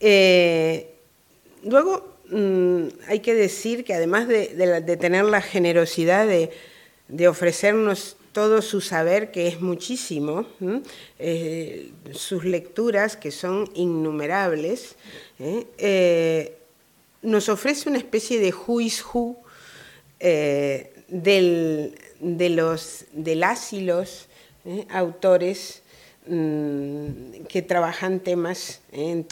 Eh, 0.00 0.94
luego 1.64 2.16
mm, 2.28 2.88
hay 3.06 3.20
que 3.20 3.34
decir 3.34 3.84
que 3.84 3.94
además 3.94 4.26
de, 4.28 4.48
tener 5.00 5.24
la 5.24 5.40
generosidad 5.40 6.26
de, 6.26 7.28
ofrecernos 7.28 8.16
todo 8.32 8.62
su 8.62 8.80
saber, 8.80 9.30
que 9.30 9.46
es 9.46 9.60
muchísimo, 9.60 10.46
eh, 11.18 11.90
sus 12.12 12.44
lecturas, 12.44 13.16
que 13.16 13.30
son 13.30 13.70
innumerables, 13.74 14.96
¿eh? 15.38 16.56
nos 17.22 17.48
ofrece 17.48 17.88
una 17.88 17.98
especie 17.98 18.40
de 18.40 18.54
is 18.80 19.04
who 19.04 19.36
de, 20.18 21.92
los, 22.50 23.04
de 23.12 23.56
y 23.72 23.80
los 23.80 24.28
autores 24.90 25.82
Mm, 26.24 27.46
que 27.48 27.62
trabajan 27.62 28.20
temas 28.20 28.80
en, 28.92 29.26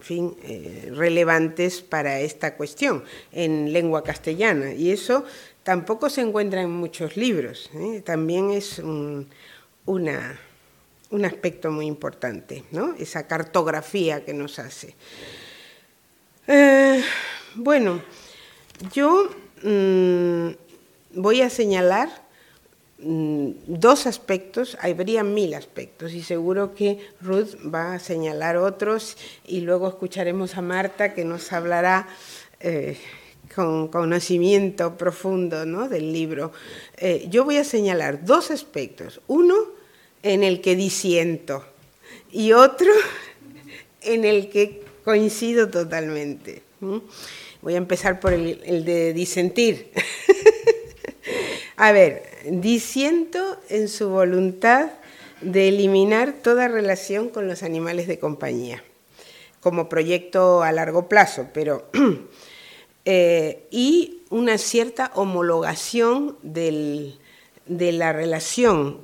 fin, 0.00 0.36
eh, 0.44 0.92
relevantes 0.94 1.80
para 1.80 2.20
esta 2.20 2.54
cuestión 2.54 3.02
en 3.32 3.72
lengua 3.72 4.04
castellana. 4.04 4.74
Y 4.74 4.92
eso 4.92 5.24
tampoco 5.62 6.10
se 6.10 6.20
encuentra 6.20 6.62
en 6.62 6.70
muchos 6.70 7.16
libros. 7.16 7.70
¿eh? 7.74 8.02
También 8.04 8.50
es 8.50 8.78
un, 8.78 9.28
aspecto 11.24 11.70
muy 11.70 11.86
importante, 11.86 12.64
esa 12.98 13.26
cartografía 13.26 14.24
que 14.24 14.34
nos 14.34 14.58
hace. 14.58 14.94
Eh, 16.46 17.02
bueno, 17.54 18.02
yo 18.92 19.28
mm, 19.62 20.48
voy 21.14 21.42
a 21.42 21.50
señalar 21.50 22.08
mm, 22.98 23.50
dos 23.66 24.06
aspectos, 24.06 24.76
habría 24.80 25.22
mil 25.22 25.54
aspectos 25.54 26.14
y 26.14 26.22
seguro 26.22 26.74
que 26.74 26.98
Ruth 27.20 27.54
va 27.72 27.94
a 27.94 27.98
señalar 27.98 28.56
otros 28.56 29.16
y 29.46 29.60
luego 29.60 29.88
escucharemos 29.88 30.56
a 30.56 30.62
Marta 30.62 31.14
que 31.14 31.24
nos 31.24 31.52
hablará 31.52 32.08
eh, 32.60 32.96
con 33.54 33.88
conocimiento 33.88 34.96
profundo 34.96 35.66
¿no? 35.66 35.88
del 35.88 36.12
libro. 36.12 36.52
Eh, 36.96 37.26
yo 37.28 37.44
voy 37.44 37.58
a 37.58 37.64
señalar 37.64 38.24
dos 38.24 38.50
aspectos, 38.50 39.20
uno 39.26 39.54
en 40.22 40.42
el 40.42 40.60
que 40.60 40.76
disiento 40.76 41.64
y 42.30 42.52
otro 42.52 42.90
en 44.02 44.24
el 44.24 44.48
que 44.50 44.82
coincido 45.04 45.68
totalmente. 45.68 46.62
Voy 47.60 47.74
a 47.74 47.78
empezar 47.78 48.18
por 48.18 48.32
el, 48.32 48.84
de 48.84 49.12
disentir. 49.12 49.92
a 51.76 51.92
ver, 51.92 52.24
disiento 52.50 53.60
en 53.68 53.88
su 53.88 54.08
voluntad 54.08 54.90
de 55.40 55.68
eliminar 55.68 56.32
toda 56.42 56.68
relación 56.68 57.28
con 57.28 57.46
los 57.46 57.62
animales 57.62 58.06
de 58.06 58.18
compañía, 58.18 58.82
como 59.60 59.88
proyecto 59.88 60.62
a 60.62 60.72
largo 60.72 61.08
plazo, 61.08 61.48
pero... 61.52 61.90
Eh, 63.04 63.66
y 63.70 64.20
una 64.30 64.58
cierta 64.58 65.10
homologación 65.14 66.36
de 66.42 67.12
la 67.66 68.12
relación 68.12 69.00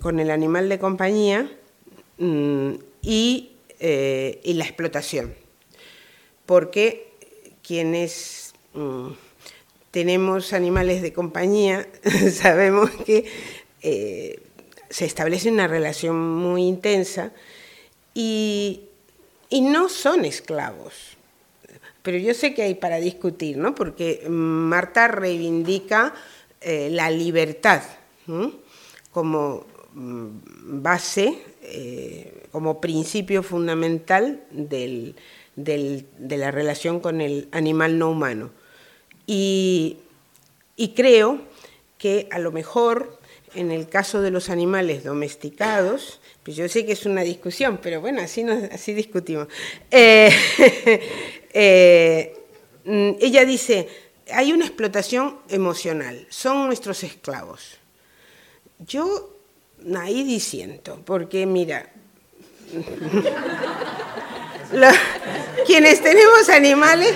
con 0.00 0.20
el 0.20 0.30
animal 0.30 0.68
de 0.68 0.78
compañía 0.78 1.50
mm, 2.18 2.72
y, 3.02 3.52
eh, 3.80 4.40
y 4.42 4.54
la 4.54 4.64
explotación. 4.64 5.34
Porque 6.46 7.12
quienes 7.62 8.54
mm, 8.74 9.08
tenemos 9.90 10.52
animales 10.52 11.02
de 11.02 11.12
compañía 11.12 11.88
sabemos 12.32 12.90
que 13.06 13.26
eh, 13.82 14.40
se 14.90 15.04
establece 15.04 15.50
una 15.50 15.68
relación 15.68 16.18
muy 16.18 16.64
intensa 16.64 17.32
y, 18.12 18.88
no 19.50 19.88
son 19.88 20.24
esclavos. 20.24 21.13
Pero 22.04 22.18
yo 22.18 22.34
sé 22.34 22.52
que 22.52 22.60
hay 22.60 22.74
para 22.74 22.98
discutir, 22.98 23.56
¿no? 23.56 23.74
Porque 23.74 24.26
Marta 24.28 25.08
reivindica 25.08 26.12
eh, 26.60 26.90
la 26.92 27.10
libertad 27.10 27.82
como 29.10 29.64
mm, 29.94 30.28
base, 30.82 31.38
eh, 31.62 32.44
como 32.52 32.78
principio 32.78 33.42
fundamental 33.42 34.44
del, 34.50 35.16
de 35.56 36.36
la 36.36 36.50
relación 36.50 37.00
con 37.00 37.22
el 37.22 37.48
animal 37.52 37.98
no 37.98 38.10
humano. 38.10 38.50
Y, 39.26 39.96
creo 40.94 41.40
que 41.96 42.28
a 42.30 42.38
lo 42.38 42.52
mejor 42.52 43.18
en 43.54 43.70
el 43.70 43.88
caso 43.88 44.20
de 44.20 44.30
los 44.30 44.50
animales 44.50 45.04
domesticados, 45.04 46.20
pues 46.42 46.54
yo 46.54 46.68
sé 46.68 46.84
que 46.84 46.92
es 46.92 47.06
una 47.06 47.22
discusión, 47.22 47.78
pero 47.82 48.02
bueno, 48.02 48.20
así, 48.20 48.42
así 48.42 48.92
discutimos. 48.92 49.48
Eh, 49.90 50.30
eh, 51.54 52.36
ella 52.84 53.44
dice, 53.44 53.88
hay 54.30 54.52
una 54.52 54.66
explotación 54.66 55.38
emocional, 55.48 56.26
son 56.28 56.66
nuestros 56.66 57.02
esclavos. 57.04 57.78
Yo 58.80 59.30
ahí 59.96 60.24
disiento, 60.24 61.00
porque 61.04 61.46
mira, 61.46 61.88
quienes 65.66 66.02
tenemos 66.02 66.48
animales 66.48 67.14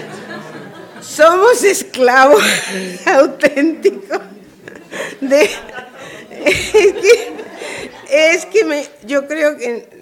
somos 1.01 1.65
esclavos 1.65 2.43
auténticos 3.07 4.21
de 5.21 5.51
es 8.11 8.47
que, 8.47 8.65
me, 8.65 8.87
yo 9.05 9.27
creo 9.27 9.57
que, 9.57 9.98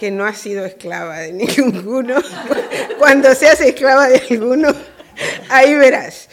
que 0.00 0.10
no 0.10 0.24
has 0.24 0.38
sido 0.38 0.64
esclava 0.64 1.18
de 1.18 1.32
ninguno. 1.34 2.14
Cuando 2.98 3.34
seas 3.34 3.60
esclava 3.60 4.08
de 4.08 4.22
alguno, 4.30 4.74
ahí 5.50 5.74
verás. 5.74 6.28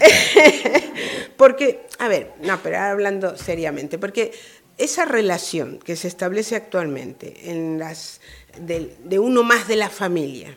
Porque, 1.36 1.86
a 1.98 2.08
ver, 2.08 2.32
no, 2.42 2.60
pero 2.62 2.78
hablando 2.78 3.36
seriamente, 3.36 3.98
porque 3.98 4.32
esa 4.78 5.04
relación 5.04 5.78
que 5.78 5.96
se 5.96 6.08
establece 6.08 6.54
actualmente 6.56 7.50
en 7.50 7.78
las 7.78 8.20
de, 8.58 9.18
uno 9.18 9.42
más 9.42 9.66
de 9.66 9.76
la 9.76 9.88
familia, 9.88 10.56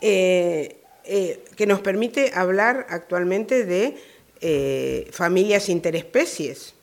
eh, 0.00 0.76
eh, 1.04 1.44
que 1.56 1.66
nos 1.66 1.80
permite 1.80 2.32
hablar 2.34 2.86
actualmente 2.90 3.64
de 3.64 3.96
eh, 4.40 5.08
familias 5.12 5.68
interespecies. 5.68 6.74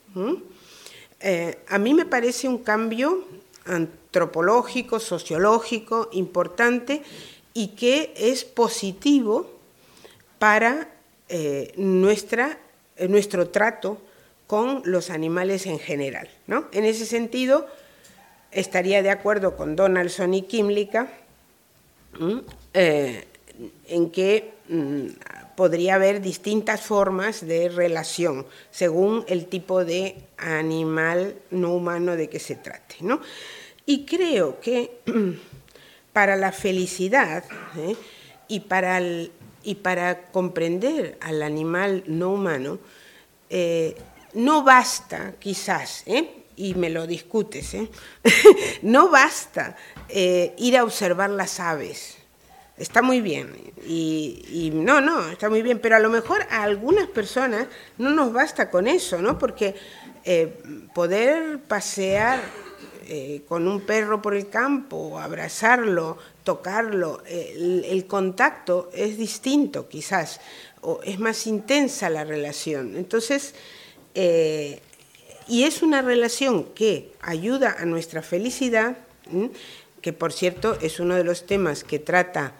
a 1.68 1.78
mí 1.78 1.94
me 1.94 2.06
parece 2.06 2.48
un 2.48 2.58
cambio 2.60 3.26
antropológico, 3.70 5.00
sociológico 5.00 6.10
importante 6.12 7.04
y 7.54 7.70
que 7.70 8.14
es 8.18 8.44
positivo 8.44 9.50
para 10.40 10.90
nuestra, 11.78 12.58
nuestro 13.08 13.50
trato 13.50 14.02
con 14.48 14.82
los 14.86 15.12
animales 15.12 15.68
en 15.68 15.78
general. 15.78 16.28
¿no? 16.48 16.66
En 16.72 16.84
ese 16.84 17.06
sentido, 17.06 17.68
estaría 18.52 19.04
de 19.04 19.12
acuerdo 19.12 19.56
con 19.56 19.76
Donaldson 19.76 20.34
y 20.34 20.42
Kimlicka 20.42 21.08
eh, 22.74 23.26
en 23.88 24.10
que 24.10 24.54
mm, 24.70 25.08
podría 25.60 25.96
haber 25.96 26.22
distintas 26.22 26.80
formas 26.80 27.46
de 27.46 27.68
relación 27.68 28.46
según 28.72 29.26
el 29.28 29.48
tipo 29.48 29.84
de 29.84 30.16
animal 30.38 31.36
no 31.52 31.74
humano 31.74 32.16
de 32.16 32.30
que 32.30 32.40
se 32.40 32.56
trate. 32.56 32.96
¿no? 33.02 33.20
Y 33.86 34.06
creo 34.06 34.62
que 34.62 35.02
para 36.14 36.38
la 36.38 36.54
felicidad 36.54 37.44
¿eh? 37.76 37.98
y, 38.48 38.62
para 38.62 39.02
y, 39.02 39.76
para 39.76 40.28
comprender 40.32 41.18
al 41.20 41.42
animal 41.42 42.06
no 42.08 42.32
humano, 42.32 42.80
eh, 43.50 43.98
no 44.36 44.64
basta 44.64 45.34
quizás, 45.40 46.06
y 46.56 46.74
me 46.76 46.90
lo 46.90 47.06
discutes, 47.06 47.74
¿eh? 47.74 47.90
no 48.82 49.10
basta 49.10 49.76
eh, 50.08 50.54
ir 50.58 50.78
a 50.78 50.86
observar 50.86 51.32
las 51.32 51.60
aves. 51.60 52.19
Está 52.80 53.02
muy 53.02 53.22
bien, 53.22 53.54
y, 53.86 54.72
no, 54.74 55.02
no, 55.02 55.30
está 55.30 55.50
muy 55.50 55.62
bien, 55.62 55.80
pero 55.80 55.98
a 55.98 56.00
lo 56.00 56.10
mejor 56.10 56.42
a 56.50 56.64
algunas 56.64 57.08
personas 57.08 57.68
no 57.98 58.10
nos 58.12 58.32
basta 58.32 58.70
con 58.70 58.88
eso, 58.88 59.22
¿no? 59.22 59.38
Porque 59.38 59.76
eh, 60.24 60.62
poder 60.94 61.60
pasear 61.60 62.42
con 63.48 63.68
un 63.68 63.82
perro 63.82 64.22
por 64.22 64.36
el 64.36 64.50
campo, 64.52 65.18
abrazarlo, 65.18 66.20
tocarlo, 66.44 67.24
el, 67.26 67.84
el, 67.90 68.06
contacto 68.06 68.92
es 68.94 69.18
distinto 69.18 69.90
quizás, 69.90 70.40
o 70.82 71.00
es 71.04 71.20
más 71.20 71.48
intensa 71.48 72.08
la 72.12 72.24
relación. 72.24 72.96
Entonces, 72.96 73.56
y 75.50 75.64
es 75.64 75.82
una 75.82 76.04
relación 76.04 76.64
que 76.76 77.12
ayuda 77.22 77.76
a 77.80 77.86
nuestra 77.86 78.22
felicidad, 78.22 78.98
que 80.02 80.14
por 80.14 80.32
cierto 80.32 80.78
es 80.80 81.00
uno 81.00 81.16
de 81.16 81.24
los 81.24 81.48
temas 81.48 81.84
que 81.84 81.98
trata 81.98 82.54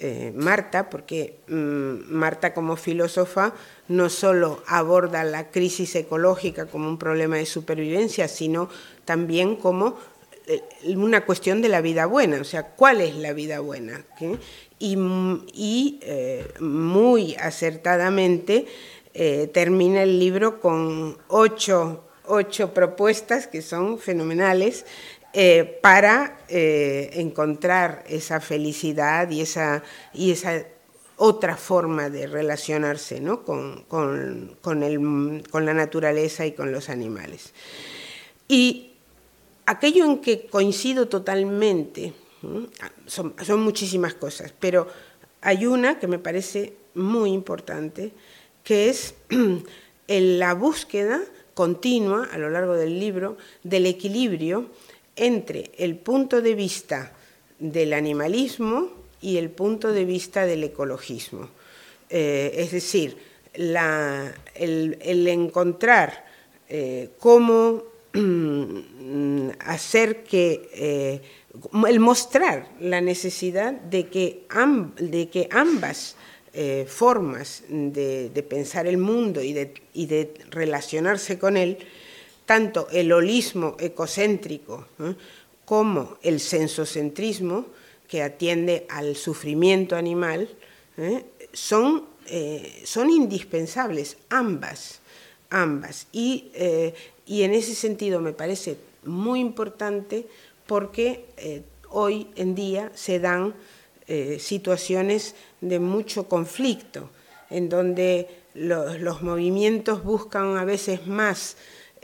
eh, 0.00 0.32
Marta, 0.32 0.90
porque 0.90 1.40
mm, 1.48 2.12
Marta 2.12 2.54
como 2.54 2.76
filósofa 2.76 3.52
no 3.88 4.08
solo 4.08 4.62
aborda 4.68 5.24
la 5.24 5.50
crisis 5.50 5.96
ecológica 5.96 6.66
como 6.66 6.88
un 6.88 6.98
problema 6.98 7.36
de 7.36 7.46
supervivencia, 7.46 8.28
sino 8.28 8.68
también 9.04 9.56
como 9.56 9.98
eh, 10.46 10.62
una 10.94 11.26
cuestión 11.26 11.62
de 11.62 11.68
la 11.68 11.80
vida 11.80 12.06
buena, 12.06 12.40
o 12.40 12.44
sea, 12.44 12.62
¿cuál 12.76 13.00
es 13.00 13.16
la 13.16 13.32
vida 13.32 13.58
buena? 13.58 14.04
Y, 14.78 15.98
eh, 16.02 16.46
muy 16.60 17.34
acertadamente 17.34 18.66
termina 19.52 20.04
el 20.04 20.20
libro 20.20 20.60
con 20.60 21.18
ocho 21.26 22.04
ocho 22.28 22.72
propuestas 22.72 23.46
que 23.46 23.62
son 23.62 23.98
fenomenales 23.98 24.84
eh, 25.32 25.78
para 25.82 26.38
eh, 26.48 27.10
encontrar 27.14 28.04
esa 28.08 28.40
felicidad 28.40 29.30
y 29.30 29.42
esa, 29.42 29.82
y 30.14 30.30
esa 30.30 30.64
otra 31.16 31.56
forma 31.56 32.08
de 32.08 32.26
relacionarse 32.26 33.20
¿no? 33.20 33.42
con, 33.44 33.84
con, 33.88 34.82
el, 34.82 35.44
con, 35.50 35.66
la 35.66 35.74
naturaleza 35.74 36.46
y 36.46 36.52
con 36.52 36.72
los 36.72 36.88
animales. 36.88 37.52
Y 38.46 38.92
aquello 39.66 40.04
en 40.06 40.20
que 40.20 40.46
coincido 40.46 41.08
totalmente, 41.08 42.14
son, 43.06 43.34
son 43.44 43.60
muchísimas 43.60 44.14
cosas, 44.14 44.54
pero 44.58 44.88
hay 45.42 45.66
una 45.66 45.98
que 45.98 46.06
me 46.06 46.18
parece 46.18 46.74
muy 46.94 47.32
importante, 47.32 48.12
que 48.64 48.88
es 48.88 49.14
la 50.08 50.54
búsqueda 50.54 51.20
continua 51.54 52.28
a 52.32 52.38
lo 52.38 52.50
largo 52.50 52.74
del 52.74 53.00
libro 53.00 53.36
del 53.64 53.86
equilibrio 53.86 54.70
entre 55.18 55.70
el 55.78 55.96
punto 55.96 56.40
de 56.40 56.54
vista 56.54 57.12
del 57.58 57.92
animalismo 57.92 58.90
y 59.20 59.36
el 59.36 59.50
punto 59.50 59.92
de 59.92 60.04
vista 60.04 60.46
del 60.46 60.64
ecologismo. 60.64 61.48
Eh, 62.10 62.54
es 62.56 62.72
decir, 62.72 63.16
el, 63.54 65.26
encontrar 65.28 66.24
eh, 66.68 67.10
cómo 67.18 67.82
mm, 68.12 69.50
hacer 69.60 70.22
que, 70.24 70.70
eh, 70.72 71.20
el 71.88 72.00
mostrar 72.00 72.68
la 72.80 73.00
necesidad 73.00 73.72
de 73.72 74.06
que, 74.06 74.46
de 74.98 75.28
que 75.28 75.48
ambas 75.50 76.16
formas 76.86 77.62
de, 77.68 78.46
pensar 78.48 78.86
el 78.88 78.98
mundo 78.98 79.42
y 79.42 79.52
de, 79.52 79.74
y 79.92 80.06
de, 80.06 80.34
relacionarse 80.50 81.38
con 81.38 81.56
él, 81.56 81.78
tanto 82.48 82.88
el 82.90 83.12
holismo 83.12 83.76
ecocéntrico 83.78 84.86
como 85.66 86.16
el 86.22 86.40
sensocentrismo, 86.40 87.66
que 88.08 88.22
atiende 88.22 88.86
al 88.88 89.16
sufrimiento 89.16 89.94
animal, 89.94 90.48
son 91.52 92.06
eh, 92.30 92.82
son 92.84 93.08
indispensables, 93.08 94.18
ambas, 94.28 95.00
ambas. 95.48 96.06
Eh, 96.12 96.92
y, 97.24 97.42
en 97.42 97.54
ese 97.54 97.74
sentido 97.74 98.20
me 98.20 98.34
parece 98.34 98.76
muy 99.04 99.40
importante 99.40 100.26
porque 100.66 101.24
eh, 101.38 101.62
hoy 101.88 102.28
en 102.36 102.54
día 102.54 102.92
se 102.94 103.18
dan 103.18 103.54
situaciones 104.38 105.34
de 105.60 105.78
mucho 105.80 106.30
conflicto, 106.30 107.10
en 107.50 107.68
donde 107.68 108.26
los 108.54 109.20
movimientos 109.20 110.02
buscan 110.02 110.56
a 110.56 110.64
veces 110.64 111.06
más 111.06 111.58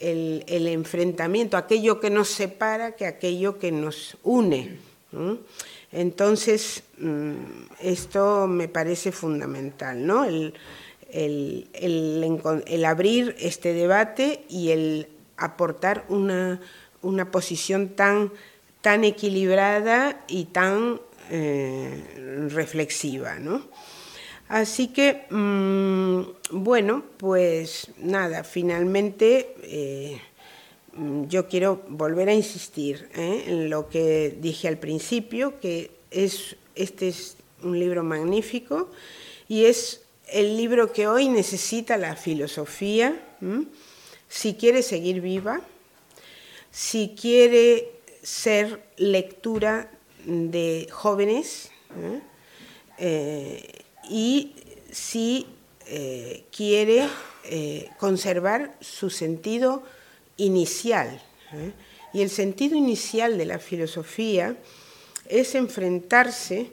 el, 0.04 0.66
enfrentamiento, 0.68 1.56
aquello 1.56 2.00
que 2.00 2.10
nos 2.10 2.28
separa 2.28 2.92
que 2.92 3.06
aquello 3.06 3.58
que 3.58 3.72
nos 3.72 4.16
une. 4.22 4.78
Entonces, 5.92 6.82
mm, 6.98 7.32
esto 7.80 8.46
me 8.46 8.68
parece 8.68 9.12
fundamental, 9.12 10.06
¿no? 10.06 10.24
El, 10.24 10.54
abrir 12.84 13.36
este 13.38 13.72
debate 13.72 14.44
y 14.48 14.70
el 14.70 15.08
aportar 15.36 16.04
una, 16.08 16.60
posición 17.30 17.90
tan, 17.90 18.32
equilibrada 19.04 20.24
y 20.26 20.46
tan 20.46 21.00
eh, 21.30 22.48
reflexiva, 22.50 23.38
¿no? 23.38 23.62
Así 24.48 24.88
que, 24.88 25.24
mm, 25.30 26.62
bueno, 26.62 27.04
pues 27.18 27.90
nada, 27.98 28.44
finalmente... 28.44 29.54
Eh, 29.62 30.20
Mm, 30.96 31.26
yo 31.26 31.48
quiero 31.48 31.82
volver 31.88 32.28
a 32.28 32.34
insistir 32.34 33.08
¿eh? 33.14 33.44
en 33.46 33.70
lo 33.70 33.88
que 33.88 34.36
dije 34.40 34.68
al 34.68 34.78
principio, 34.78 35.58
que 35.60 35.90
es, 36.10 36.56
este 36.76 37.08
es 37.08 37.36
un 37.62 37.78
libro 37.78 38.04
magnífico 38.04 38.90
y 39.48 39.64
es 39.64 40.02
el 40.28 40.56
libro 40.56 40.92
que 40.92 41.08
hoy 41.08 41.28
necesita 41.28 41.96
la 41.96 42.16
filosofía, 42.16 43.20
si 44.28 44.54
quiere 44.54 44.82
seguir 44.82 45.20
viva, 45.20 45.60
si 46.70 47.14
quiere 47.20 47.92
ser 48.22 48.82
lectura 48.96 49.90
de 50.24 50.88
jóvenes 50.90 51.70
¿eh? 52.98 53.83
Y 54.10 54.52
si 54.90 55.46
quiere 56.50 57.08
conservar 57.98 58.74
su 58.80 59.10
sentido 59.10 59.82
inicial. 60.36 61.20
¿eh? 61.52 61.72
Y 62.12 62.22
el 62.22 62.30
sentido 62.30 62.76
inicial 62.76 63.38
de 63.38 63.44
la 63.44 63.58
filosofía 63.58 64.56
es 65.28 65.54
enfrentarse 65.54 66.70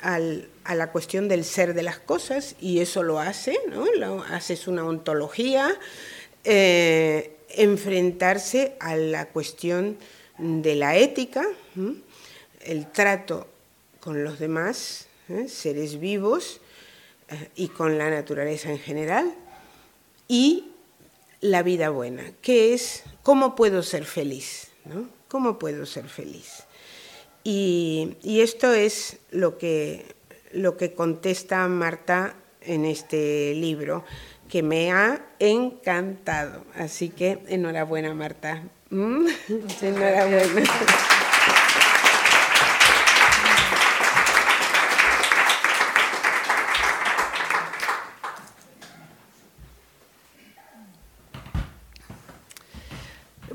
a 0.00 0.74
la 0.74 0.90
cuestión 0.90 1.28
del 1.28 1.44
ser 1.44 1.74
de 1.74 1.84
las 1.84 1.98
cosas, 2.00 2.56
y 2.60 2.80
eso 2.80 3.04
lo 3.04 3.20
hace, 3.20 3.56
¿no? 3.70 3.86
Lo, 3.94 4.24
haces 4.24 4.66
una 4.66 4.84
ontología, 4.84 5.78
eh, 6.42 7.36
enfrentarse 7.50 8.74
a 8.80 8.96
la 8.96 9.26
cuestión 9.26 9.96
de 10.38 10.74
la 10.74 10.96
ética, 10.96 11.46
el 12.62 12.90
trato 12.90 13.46
con 14.00 14.24
los 14.24 14.40
demás, 14.40 15.06
¿eh? 15.28 15.48
seres 15.48 15.98
vivos, 16.00 16.60
y 17.54 17.68
con 17.68 17.98
la 17.98 18.10
naturaleza 18.10 18.70
en 18.70 18.78
general, 18.78 19.34
y 20.28 20.72
la 21.40 21.62
vida 21.62 21.90
buena, 21.90 22.24
que 22.40 22.74
es 22.74 23.04
cómo 23.22 23.54
puedo 23.54 23.82
ser 23.82 24.04
feliz, 24.04 24.68
¿no? 24.84 25.08
¿Cómo 25.28 25.58
puedo 25.58 25.86
ser 25.86 26.08
feliz? 26.08 26.64
Y, 27.44 28.16
esto 28.24 28.72
es 28.72 29.18
lo 29.30 29.58
que, 29.58 30.14
lo 30.52 30.76
que 30.76 30.92
contesta 30.92 31.66
Marta 31.68 32.36
en 32.60 32.84
este 32.84 33.54
libro, 33.54 34.04
que 34.48 34.62
me 34.62 34.92
ha 34.92 35.24
encantado. 35.38 36.64
Así 36.76 37.08
que 37.08 37.40
enhorabuena, 37.48 38.14
Marta. 38.14 38.62
¿Mm? 38.90 39.26
enhorabuena. 39.82 40.70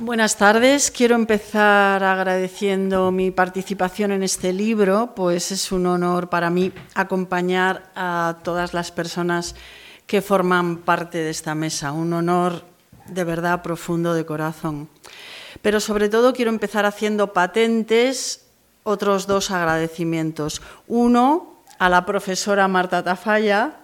Buenas 0.08 0.38
tardes. 0.38 0.90
Quiero 0.90 1.16
empezar 1.16 2.02
agradeciendo 2.02 3.12
mi 3.12 3.30
participación 3.30 4.14
en 4.14 4.24
este 4.24 4.54
libro, 4.54 5.12
pues 5.14 5.52
es 5.52 5.70
un 5.74 5.86
honor 5.86 6.30
para 6.30 6.50
mí 6.50 6.72
acompañar 6.96 7.92
a 7.94 8.38
todas 8.42 8.74
las 8.74 8.90
personas 8.94 9.54
que 10.06 10.22
forman 10.22 10.78
parte 10.78 11.18
de 11.18 11.30
esta 11.30 11.56
mesa. 11.56 11.92
Un 11.92 12.14
honor 12.14 12.64
de 13.08 13.26
verdad 13.26 13.62
profundo 13.62 14.14
de 14.14 14.26
corazón. 14.26 14.88
Pero 15.62 15.82
sobre 15.82 16.08
todo 16.08 16.32
quiero 16.32 16.52
empezar 16.52 16.86
haciendo 16.86 17.34
patentes 17.34 18.48
otros 18.84 19.28
dos 19.28 19.52
agradecimientos. 19.52 20.62
Uno 20.88 21.64
a 21.80 21.90
la 21.90 22.06
profesora 22.06 22.70
Marta 22.70 23.04
Tafalla, 23.04 23.76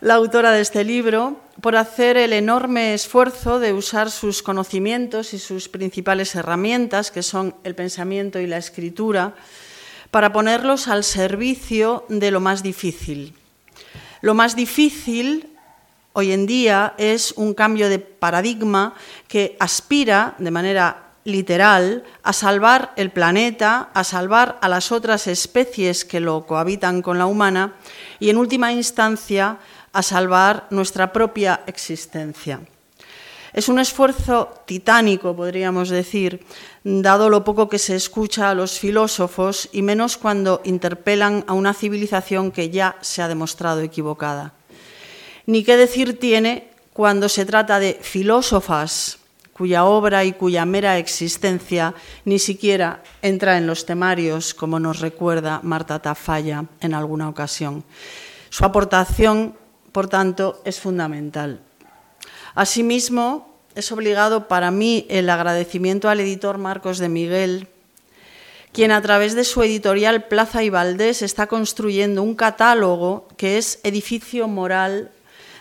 la 0.00 0.14
autora 0.14 0.52
de 0.52 0.60
este 0.60 0.84
libro, 0.84 1.40
por 1.60 1.74
hacer 1.74 2.16
el 2.16 2.32
enorme 2.32 2.94
esfuerzo 2.94 3.58
de 3.58 3.72
usar 3.72 4.10
sus 4.10 4.42
conocimientos 4.42 5.34
y 5.34 5.38
sus 5.38 5.68
principales 5.68 6.34
herramientas, 6.36 7.10
que 7.10 7.22
son 7.22 7.56
el 7.64 7.74
pensamiento 7.74 8.38
y 8.38 8.46
la 8.46 8.58
escritura, 8.58 9.34
para 10.10 10.32
ponerlos 10.32 10.86
al 10.88 11.02
servicio 11.02 12.04
de 12.08 12.30
lo 12.30 12.40
más 12.40 12.62
difícil. 12.62 13.34
Lo 14.20 14.34
más 14.34 14.54
difícil 14.54 15.50
hoy 16.12 16.32
en 16.32 16.46
día 16.46 16.94
es 16.96 17.32
un 17.32 17.54
cambio 17.54 17.88
de 17.88 17.98
paradigma 17.98 18.94
que 19.26 19.56
aspira 19.58 20.34
de 20.38 20.50
manera 20.50 21.08
literal 21.24 22.04
a 22.22 22.32
salvar 22.32 22.92
el 22.96 23.10
planeta, 23.10 23.90
a 23.92 24.02
salvar 24.02 24.58
a 24.62 24.68
las 24.68 24.90
otras 24.92 25.26
especies 25.26 26.04
que 26.04 26.20
lo 26.20 26.46
cohabitan 26.46 27.02
con 27.02 27.18
la 27.18 27.26
humana 27.26 27.74
y, 28.18 28.30
en 28.30 28.38
última 28.38 28.72
instancia, 28.72 29.58
a 29.98 30.02
salvar 30.04 30.68
nuestra 30.70 31.12
propia 31.12 31.62
existencia. 31.66 32.60
Es 33.52 33.68
un 33.68 33.80
esfuerzo 33.80 34.54
titánico, 34.64 35.34
podríamos 35.34 35.88
decir, 35.88 36.46
dado 36.84 37.28
lo 37.28 37.42
poco 37.42 37.68
que 37.68 37.80
se 37.80 37.96
escucha 37.96 38.48
a 38.48 38.54
los 38.54 38.78
filósofos 38.78 39.68
y 39.72 39.82
menos 39.82 40.16
cuando 40.16 40.60
interpelan 40.62 41.42
a 41.48 41.52
una 41.52 41.74
civilización 41.74 42.52
que 42.52 42.70
ya 42.70 42.94
se 43.00 43.22
ha 43.22 43.26
demostrado 43.26 43.80
equivocada. 43.80 44.52
Ni 45.46 45.64
qué 45.64 45.76
decir 45.76 46.20
tiene 46.20 46.70
cuando 46.92 47.28
se 47.28 47.44
trata 47.44 47.80
de 47.80 47.98
filósofas 48.00 49.18
cuya 49.52 49.84
obra 49.84 50.24
y 50.24 50.32
cuya 50.32 50.64
mera 50.64 50.98
existencia 50.98 51.92
ni 52.24 52.38
siquiera 52.38 53.02
entra 53.20 53.58
en 53.58 53.66
los 53.66 53.84
temarios, 53.84 54.54
como 54.54 54.78
nos 54.78 55.00
recuerda 55.00 55.58
Marta 55.64 55.98
Tafalla 55.98 56.66
en 56.78 56.94
alguna 56.94 57.28
ocasión. 57.28 57.82
Su 58.48 58.64
aportación 58.64 59.58
por 59.92 60.08
tanto, 60.08 60.60
es 60.64 60.80
fundamental. 60.80 61.60
Asimismo, 62.54 63.48
es 63.74 63.92
obligado 63.92 64.48
para 64.48 64.70
mí 64.70 65.06
el 65.08 65.30
agradecimiento 65.30 66.08
al 66.08 66.20
editor 66.20 66.58
Marcos 66.58 66.98
de 66.98 67.08
Miguel, 67.08 67.68
quien 68.72 68.90
a 68.90 69.00
través 69.00 69.34
de 69.34 69.44
su 69.44 69.62
editorial 69.62 70.24
Plaza 70.24 70.62
y 70.62 70.70
Valdés 70.70 71.22
está 71.22 71.46
construyendo 71.46 72.22
un 72.22 72.34
catálogo 72.34 73.28
que 73.36 73.58
es 73.58 73.80
edificio 73.84 74.48
moral 74.48 75.10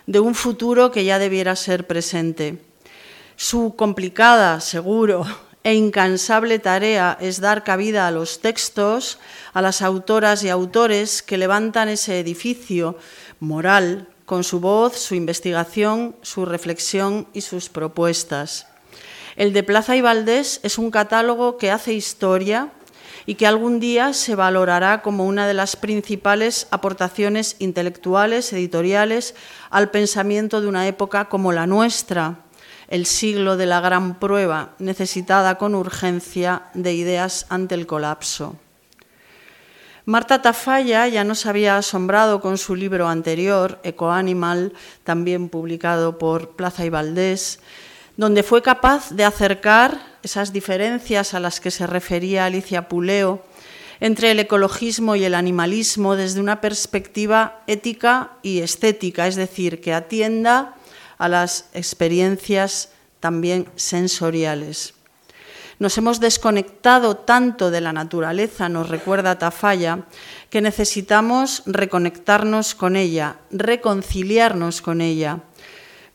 de 0.07 0.19
un 0.19 0.35
futuro 0.35 0.91
que 0.91 1.05
ya 1.05 1.19
debiera 1.19 1.55
ser 1.55 1.85
presente. 1.85 2.57
Su 3.35 3.75
complicada, 3.75 4.59
seguro, 4.61 5.25
e 5.63 5.73
incansable 5.73 6.59
tarea 6.59 7.17
es 7.19 7.41
dar 7.41 7.63
cabida 7.63 8.07
a 8.07 8.11
los 8.11 8.39
textos, 8.39 9.19
a 9.53 9.61
las 9.61 9.81
autoras 9.81 10.43
y 10.43 10.49
autores 10.49 11.21
que 11.21 11.37
levantan 11.37 11.89
ese 11.89 12.19
edificio 12.19 12.97
moral 13.39 14.07
con 14.27 14.43
su 14.43 14.59
voz, 14.59 14.97
su 14.97 15.15
investigación, 15.15 16.13
su 16.21 16.43
reflexión 16.43 17.29
y 17.31 17.39
sus 17.39 17.69
propuestas. 17.69 18.67
El 19.37 19.53
de 19.53 19.63
Plaza 19.63 19.95
y 19.95 20.01
Valdés 20.01 20.59
es 20.63 20.77
un 20.77 20.91
catálogo 20.91 21.57
que 21.57 21.71
hace 21.71 21.93
historia 21.93 22.73
y 23.25 23.35
que 23.35 23.47
algún 23.47 23.79
día 23.79 24.11
se 24.11 24.35
valorará 24.35 25.01
como 25.01 25.25
una 25.25 25.47
de 25.47 25.53
las 25.53 25.77
principales 25.77 26.67
aportaciones 26.71 27.55
intelectuales, 27.59 28.51
editoriales, 28.51 29.33
al 29.69 29.91
pensamiento 29.91 30.59
de 30.59 30.67
una 30.67 30.87
época 30.87 31.29
como 31.29 31.53
la 31.53 31.65
nuestra, 31.65 32.39
el 32.89 33.05
siglo 33.05 33.55
de 33.55 33.65
la 33.65 33.79
gran 33.79 34.19
prueba, 34.19 34.73
necesitada 34.77 35.57
con 35.57 35.73
urgencia 35.73 36.63
de 36.73 36.93
ideas 36.93 37.45
ante 37.47 37.75
el 37.75 37.87
colapso. 37.87 38.57
Marta 40.07 40.41
Tafalla 40.41 41.05
ya 41.09 41.25
nos 41.25 41.45
había 41.45 41.75
asombrado 41.75 42.39
con 42.39 42.57
su 42.57 42.75
libro 42.75 43.09
anterior, 43.09 43.77
Ecoanimal, 43.83 44.71
también 45.03 45.49
publicado 45.49 46.17
por 46.17 46.51
Plaza 46.51 46.85
y 46.85 46.89
Valdés, 46.89 47.59
donde 48.15 48.41
fue 48.41 48.61
capaz 48.61 49.11
de 49.11 49.25
acercar 49.25 49.99
esas 50.23 50.53
diferencias 50.53 51.33
a 51.33 51.41
las 51.41 51.59
que 51.59 51.71
se 51.71 51.85
refería 51.87 52.45
Alicia 52.45 52.87
Puleo 52.87 53.43
entre 53.99 54.31
el 54.31 54.39
ecologismo 54.39 55.17
y 55.17 55.25
el 55.25 55.35
animalismo 55.35 56.15
desde 56.15 56.39
una 56.39 56.61
perspectiva 56.61 57.63
ética 57.67 58.31
y 58.43 58.59
estética, 58.59 59.27
es 59.27 59.35
decir, 59.35 59.81
que 59.81 59.93
atienda 59.93 60.75
a 61.17 61.27
las 61.27 61.65
experiencias 61.73 62.91
también 63.19 63.67
sensoriales. 63.75 64.93
Nos 65.79 65.95
hemos 65.99 66.19
desconectado 66.19 67.17
tanto 67.17 67.69
de 67.69 67.81
la 67.81 67.93
naturaleza, 67.93 68.67
nos 68.67 68.89
recuerda 68.89 69.37
Tafalla, 69.37 70.07
que 70.49 70.61
necesitamos 70.61 71.61
reconectarnos 71.67 72.73
con 72.73 72.95
ella, 72.95 73.37
reconciliarnos 73.51 74.81
con 74.81 75.01
ella, 75.01 75.41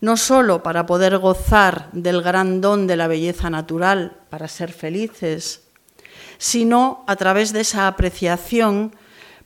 no 0.01 0.17
solo 0.17 0.63
para 0.63 0.85
poder 0.85 1.17
gozar 1.17 1.87
del 1.93 2.21
gran 2.21 2.59
don 2.59 2.87
de 2.87 2.97
la 2.97 3.07
belleza 3.07 3.49
natural, 3.49 4.17
para 4.29 4.49
ser 4.49 4.73
felices, 4.73 5.61
sino 6.37 7.05
a 7.07 7.15
través 7.15 7.53
de 7.53 7.61
esa 7.61 7.87
apreciación 7.87 8.93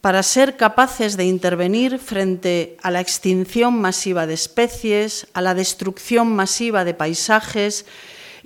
para 0.02 0.24
ser 0.24 0.58
capaces 0.58 1.18
de 1.18 1.26
intervenir 1.26 2.00
frente 2.00 2.78
a 2.82 2.90
la 2.90 3.02
extinción 3.02 3.80
masiva 3.80 4.26
de 4.26 4.34
especies, 4.34 5.28
a 5.34 5.42
la 5.42 5.54
destrucción 5.54 6.36
masiva 6.36 6.86
de 6.86 6.94
paisajes 6.94 7.86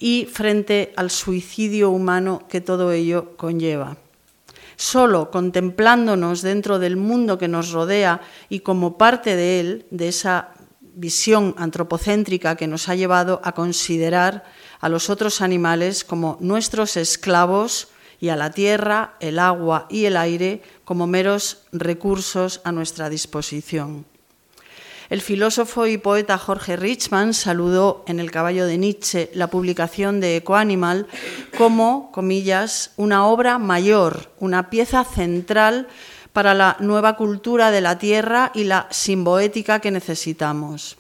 y 0.01 0.25
frente 0.25 0.91
al 0.97 1.11
suicidio 1.11 1.91
humano 1.91 2.41
que 2.49 2.59
todo 2.59 2.91
ello 2.91 3.37
conlleva. 3.37 3.97
Solo 4.75 5.29
contemplándonos 5.29 6.41
dentro 6.41 6.79
del 6.79 6.97
mundo 6.97 7.37
que 7.37 7.47
nos 7.47 7.71
rodea 7.71 8.19
y 8.49 8.61
como 8.61 8.97
parte 8.97 9.35
de 9.35 9.59
él, 9.59 9.85
de 9.91 10.07
esa 10.07 10.49
visión 10.95 11.53
antropocéntrica 11.57 12.55
que 12.55 12.65
nos 12.65 12.89
ha 12.89 12.95
llevado 12.95 13.41
a 13.43 13.53
considerar 13.53 14.43
a 14.79 14.89
los 14.89 15.11
otros 15.11 15.39
animales 15.39 16.03
como 16.03 16.37
nuestros 16.41 16.97
esclavos 16.97 17.89
y 18.19 18.29
a 18.29 18.35
la 18.35 18.49
tierra, 18.49 19.13
el 19.19 19.37
agua 19.37 19.85
y 19.87 20.05
el 20.05 20.17
aire 20.17 20.63
como 20.83 21.05
meros 21.05 21.59
recursos 21.71 22.59
a 22.63 22.71
nuestra 22.71 23.07
disposición. 23.07 24.10
El 25.11 25.19
filósofo 25.19 25.87
y 25.87 25.97
poeta 25.97 26.37
Jorge 26.37 26.77
Richman 26.77 27.33
saludó 27.33 28.05
en 28.07 28.21
El 28.21 28.31
caballo 28.31 28.65
de 28.65 28.77
Nietzsche 28.77 29.29
la 29.33 29.47
publicación 29.47 30.21
de 30.21 30.37
Ecoanimal 30.37 31.05
como, 31.57 32.13
comillas, 32.13 32.91
una 32.95 33.27
obra 33.27 33.57
mayor, 33.57 34.31
una 34.39 34.69
pieza 34.69 35.03
central 35.03 35.89
para 36.31 36.53
la 36.53 36.77
nueva 36.79 37.17
cultura 37.17 37.71
de 37.71 37.81
la 37.81 37.97
tierra 37.97 38.53
y 38.55 38.63
la 38.63 38.87
simboética 38.89 39.81
que 39.81 39.91
necesitamos. 39.91 40.95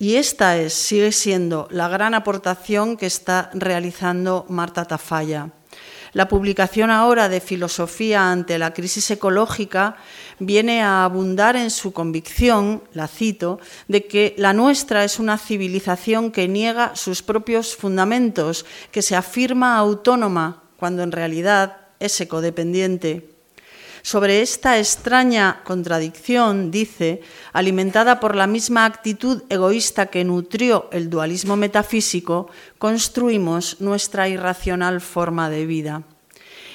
Y 0.00 0.16
esta 0.16 0.56
es, 0.56 0.74
sigue 0.74 1.12
siendo 1.12 1.68
la 1.70 1.86
gran 1.86 2.14
aportación 2.14 2.96
que 2.96 3.06
está 3.06 3.52
realizando 3.54 4.44
Marta 4.48 4.86
Tafalla. 4.86 5.50
La 6.12 6.28
publicación 6.28 6.90
ahora 6.90 7.28
de 7.28 7.40
Filosofía 7.40 8.30
ante 8.30 8.58
la 8.58 8.74
crisis 8.74 9.10
ecológica 9.10 9.96
viene 10.38 10.82
a 10.82 11.04
abundar 11.04 11.56
en 11.56 11.70
su 11.70 11.92
convicción, 11.92 12.82
la 12.92 13.06
cito, 13.06 13.60
de 13.86 14.06
que 14.06 14.34
la 14.36 14.52
nuestra 14.52 15.04
es 15.04 15.18
una 15.18 15.38
civilización 15.38 16.32
que 16.32 16.48
niega 16.48 16.96
sus 16.96 17.22
propios 17.22 17.76
fundamentos, 17.76 18.66
que 18.90 19.02
se 19.02 19.14
afirma 19.14 19.76
autónoma 19.76 20.64
cuando 20.76 21.02
en 21.02 21.12
realidad 21.12 21.76
es 22.00 22.20
ecodependiente. 22.20 23.39
Sobre 24.02 24.40
esta 24.40 24.78
extraña 24.78 25.60
contradicción, 25.64 26.70
dice, 26.70 27.22
alimentada 27.52 28.20
por 28.20 28.34
la 28.34 28.46
misma 28.46 28.84
actitud 28.84 29.42
egoísta 29.48 30.06
que 30.06 30.24
nutrió 30.24 30.88
el 30.92 31.10
dualismo 31.10 31.56
metafísico, 31.56 32.48
construimos 32.78 33.80
nuestra 33.80 34.28
irracional 34.28 35.00
forma 35.00 35.50
de 35.50 35.66
vida. 35.66 36.02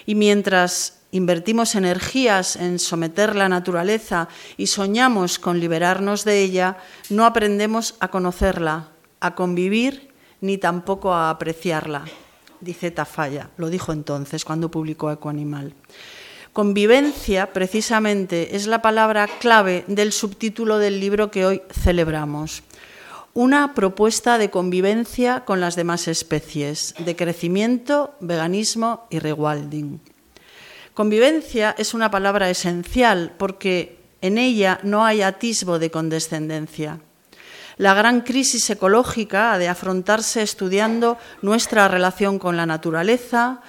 Y 0.06 0.16
mientras 0.16 1.00
invertimos 1.12 1.76
energías 1.76 2.56
en 2.58 2.78
someter 2.78 3.36
la 3.36 3.50
naturaleza 3.50 4.28
y 4.58 4.68
soñamos 4.68 5.40
con 5.40 5.60
liberarnos 5.60 6.26
de 6.26 6.42
ella, 6.42 6.78
no 7.10 7.26
aprendemos 7.26 7.96
a 8.00 8.10
conocerla, 8.10 8.90
a 9.20 9.34
convivir, 9.34 10.14
ni 10.42 10.58
tampoco 10.58 11.14
a 11.14 11.30
apreciarla, 11.30 12.06
dice 12.62 12.92
Tafalla, 12.92 13.50
lo 13.58 13.70
dijo 13.70 13.94
entonces 13.94 14.46
cuando 14.46 14.70
publicó 14.70 15.12
Ecoanimal. 15.12 15.74
Convivencia, 16.56 17.52
precisamente, 17.52 18.56
es 18.56 18.66
la 18.66 18.82
palabra 18.82 19.28
clave 19.28 19.84
del 19.88 20.14
subtítulo 20.14 20.78
del 20.78 21.02
libro 21.02 21.30
que 21.30 21.46
hoy 21.46 21.62
celebramos. 21.70 22.64
Una 23.34 23.74
propuesta 23.74 24.38
de 24.38 24.50
convivencia 24.50 25.44
con 25.44 25.60
las 25.60 25.76
demás 25.76 26.08
especies, 26.08 26.96
de 26.98 27.14
crecimiento, 27.18 28.16
veganismo 28.22 29.06
y 29.10 29.20
rewilding. 29.20 30.00
Convivencia 30.94 31.76
es 31.78 31.94
una 31.94 32.10
palabra 32.10 32.50
esencial 32.50 33.34
porque 33.38 34.00
en 34.22 34.38
ella 34.38 34.80
no 34.82 35.04
hay 35.04 35.24
atisbo 35.24 35.78
de 35.78 35.92
condescendencia. 35.92 37.02
La 37.76 37.94
gran 37.94 38.22
crisis 38.22 38.70
ecológica 38.70 39.52
ha 39.52 39.58
de 39.58 39.68
afrontarse 39.68 40.42
estudiando 40.42 41.18
nuestra 41.42 41.90
relación 41.90 42.40
con 42.40 42.56
la 42.56 42.66
naturaleza, 42.66 43.62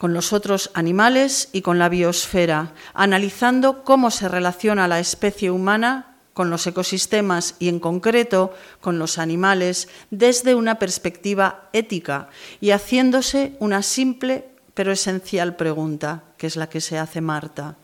con 0.00 0.14
los 0.14 0.32
otros 0.32 0.70
animales 0.72 1.50
y 1.52 1.60
con 1.60 1.78
la 1.78 1.90
biosfera, 1.90 2.72
analizando 2.94 3.84
cómo 3.84 4.10
se 4.10 4.30
relaciona 4.30 4.88
la 4.88 4.98
especie 4.98 5.50
humana 5.50 6.16
con 6.32 6.48
los 6.48 6.66
ecosistemas 6.66 7.54
y 7.58 7.68
en 7.68 7.80
concreto 7.80 8.54
con 8.80 8.98
los 8.98 9.18
animales 9.18 9.90
desde 10.10 10.54
una 10.54 10.78
perspectiva 10.78 11.68
ética 11.74 12.30
y 12.62 12.70
haciéndose 12.70 13.52
una 13.58 13.82
simple 13.82 14.48
pero 14.72 14.90
esencial 14.90 15.56
pregunta, 15.56 16.22
que 16.38 16.46
es 16.46 16.56
la 16.56 16.70
que 16.70 16.80
se 16.80 16.96
hace 16.96 17.20
Marta. 17.20 17.76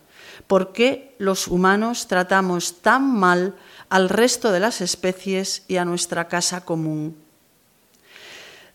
¿Por 0.47 0.73
qué 0.73 1.13
los 1.19 1.47
humanos 1.47 2.07
tratamos 2.07 2.81
tan 2.81 3.13
mal 3.13 3.53
al 3.89 4.09
resto 4.09 4.51
de 4.51 4.59
las 4.59 4.81
especies 4.81 5.65
y 5.67 5.77
a 5.77 5.85
nuestra 5.85 6.27
casa 6.27 6.65
común? 6.65 7.15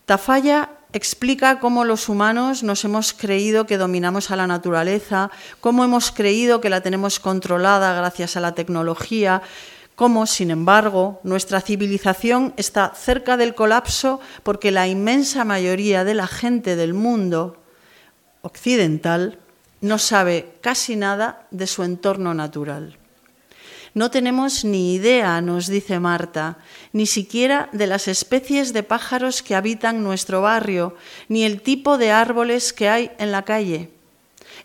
Tafalla 0.06 0.70
explica 0.92 1.58
cómo 1.58 1.84
los 1.84 2.08
humanos 2.08 2.62
nos 2.62 2.84
hemos 2.84 3.12
creído 3.12 3.66
que 3.66 3.78
dominamos 3.78 4.30
a 4.30 4.36
la 4.36 4.46
naturaleza, 4.46 5.30
cómo 5.60 5.84
hemos 5.84 6.10
creído 6.10 6.60
que 6.60 6.70
la 6.70 6.80
tenemos 6.80 7.20
controlada 7.20 7.94
gracias 7.94 8.36
a 8.36 8.40
la 8.40 8.54
tecnología, 8.54 9.42
cómo, 9.94 10.26
sin 10.26 10.50
embargo, 10.50 11.20
nuestra 11.22 11.60
civilización 11.60 12.54
está 12.56 12.92
cerca 12.94 13.36
del 13.36 13.54
colapso 13.54 14.20
porque 14.42 14.70
la 14.70 14.88
inmensa 14.88 15.44
mayoría 15.44 16.04
de 16.04 16.14
la 16.14 16.26
gente 16.26 16.76
del 16.76 16.94
mundo 16.94 17.56
occidental 18.42 19.38
no 19.80 19.98
sabe 19.98 20.54
casi 20.60 20.96
nada 20.96 21.46
de 21.50 21.66
su 21.66 21.82
entorno 21.82 22.34
natural. 22.34 22.98
No 23.94 24.10
tenemos 24.10 24.64
ni 24.64 24.94
idea, 24.94 25.40
nos 25.42 25.66
dice 25.66 26.00
Marta, 26.00 26.56
ni 26.94 27.06
siquiera 27.06 27.68
de 27.72 27.86
las 27.86 28.08
especies 28.08 28.72
de 28.72 28.82
pájaros 28.82 29.42
que 29.42 29.54
habitan 29.54 30.02
nuestro 30.02 30.40
barrio, 30.40 30.96
ni 31.28 31.44
el 31.44 31.60
tipo 31.60 31.98
de 31.98 32.10
árboles 32.10 32.72
que 32.72 32.88
hay 32.88 33.10
en 33.18 33.32
la 33.32 33.44
calle. 33.44 33.90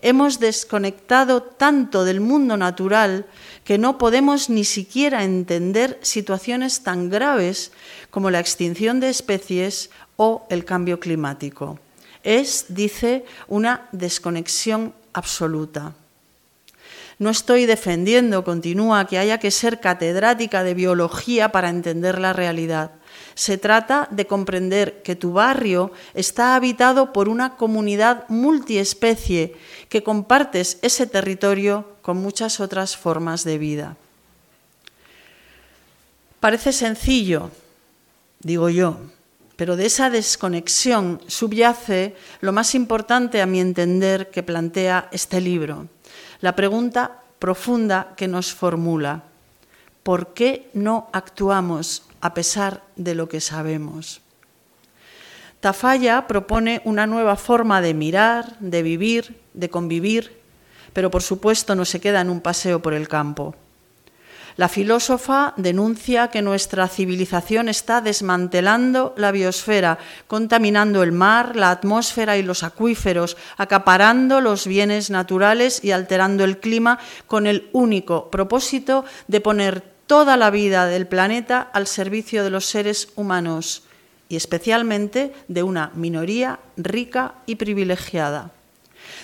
Hemos 0.02 0.40
desconectado 0.40 1.42
tanto 1.42 2.06
del 2.06 2.22
mundo 2.22 2.56
natural 2.56 3.26
que 3.66 3.78
no 3.78 3.98
podemos 3.98 4.50
ni 4.50 4.63
siquiera 4.63 5.24
entender 5.24 6.00
situaciones 6.02 6.84
tan 6.84 7.10
graves 7.10 7.72
como 8.10 8.30
la 8.30 8.40
extinción 8.40 9.00
de 9.02 9.10
especies 9.10 9.90
o 10.16 10.46
el 10.50 10.63
cambio 10.63 11.00
climático. 11.00 11.80
Es, 12.24 12.68
dice, 12.70 13.26
una 13.48 13.90
desconexión 13.92 14.94
absoluta. 15.13 15.94
No 17.20 17.32
estoy 17.32 17.66
defendiendo, 17.66 18.44
continúa, 18.44 19.08
que 19.08 19.18
haya 19.18 19.40
que 19.40 19.50
ser 19.50 19.80
catedrática 19.80 20.64
de 20.64 20.76
biología 20.76 21.52
para 21.52 21.70
entender 21.70 22.20
la 22.20 22.32
realidad. 22.32 22.92
Se 23.34 23.58
trata 23.58 24.08
de 24.12 24.28
comprender 24.28 25.02
que 25.02 25.16
tu 25.16 25.34
barrio 25.34 25.92
está 26.14 26.56
habitado 26.56 27.14
por 27.14 27.28
una 27.28 27.56
comunidad 27.56 28.26
multiespecie, 28.30 29.56
que 29.90 30.04
compartes 30.04 30.78
ese 30.84 31.08
territorio 31.08 31.98
con 32.04 32.18
muchas 32.18 32.60
otras 32.60 32.96
formas 32.96 33.44
de 33.44 33.58
vida. 33.58 33.98
Parece 36.40 36.72
sencillo, 36.72 37.50
digo 38.40 38.70
yo, 38.70 39.00
Pero 39.58 39.76
de 39.76 39.88
esa 39.88 40.12
desconexión 40.12 41.20
subyace 41.26 42.16
lo 42.42 42.54
más 42.54 42.76
importante, 42.76 43.42
a 43.42 43.48
mi 43.48 43.60
entender, 43.60 44.30
que 44.30 44.44
plantea 44.44 45.10
este 45.12 45.42
libro. 45.42 45.90
La 46.39 46.56
pregunta 46.56 47.23
profunda 47.39 48.13
que 48.15 48.28
nos 48.28 48.54
formula. 48.54 49.23
¿Por 50.04 50.34
qué 50.34 50.69
no 50.73 51.10
actuamos 51.12 52.04
a 52.21 52.34
pesar 52.34 52.84
de 52.95 53.15
lo 53.15 53.28
que 53.28 53.41
sabemos? 53.41 54.21
Tafalla 55.60 56.28
propone 56.28 56.82
una 56.86 57.08
nueva 57.08 57.36
forma 57.36 57.82
de 57.82 57.93
mirar, 57.93 58.58
de 58.60 58.84
vivir, 58.84 59.41
de 59.54 59.69
convivir, 59.69 60.39
pero 60.93 61.10
por 61.10 61.23
supuesto 61.23 61.76
no 61.76 61.86
se 61.86 62.00
queda 62.00 62.21
en 62.21 62.30
un 62.30 62.41
paseo 62.41 62.82
por 62.82 62.93
el 62.93 63.08
campo. 63.08 63.56
La 64.58 64.70
filósofa 64.70 65.54
denuncia 65.56 66.30
que 66.30 66.41
nuestra 66.41 66.88
civilización 66.88 67.70
está 67.70 68.02
desmantelando 68.02 69.13
la 69.15 69.32
biosfera, 69.32 70.00
contaminando 70.26 71.04
el 71.04 71.12
mar, 71.12 71.56
la 71.56 71.70
atmósfera 71.70 72.38
y 72.38 72.41
los 72.41 72.63
acuíferos, 72.63 73.38
acaparando 73.58 74.41
los 74.41 74.65
bienes 74.65 75.12
naturales 75.12 75.84
y 75.84 75.91
alterando 75.91 76.43
el 76.43 76.58
clima 76.58 76.98
con 77.28 77.46
el 77.46 77.70
único 77.72 78.32
propósito 78.32 79.06
de 79.28 79.41
poner 79.41 79.84
toda 80.08 80.38
la 80.38 80.50
vida 80.50 80.88
del 80.88 81.06
planeta 81.06 81.62
al 81.62 81.86
servicio 81.86 82.43
de 82.43 82.50
los 82.50 82.65
seres 82.65 83.10
humanos 83.15 83.84
y 84.28 84.38
especialmente 84.38 85.34
de 85.48 85.62
una 85.62 85.91
minoría 85.93 86.60
rica 86.78 87.36
y 87.46 87.58
privilegiada 87.58 88.57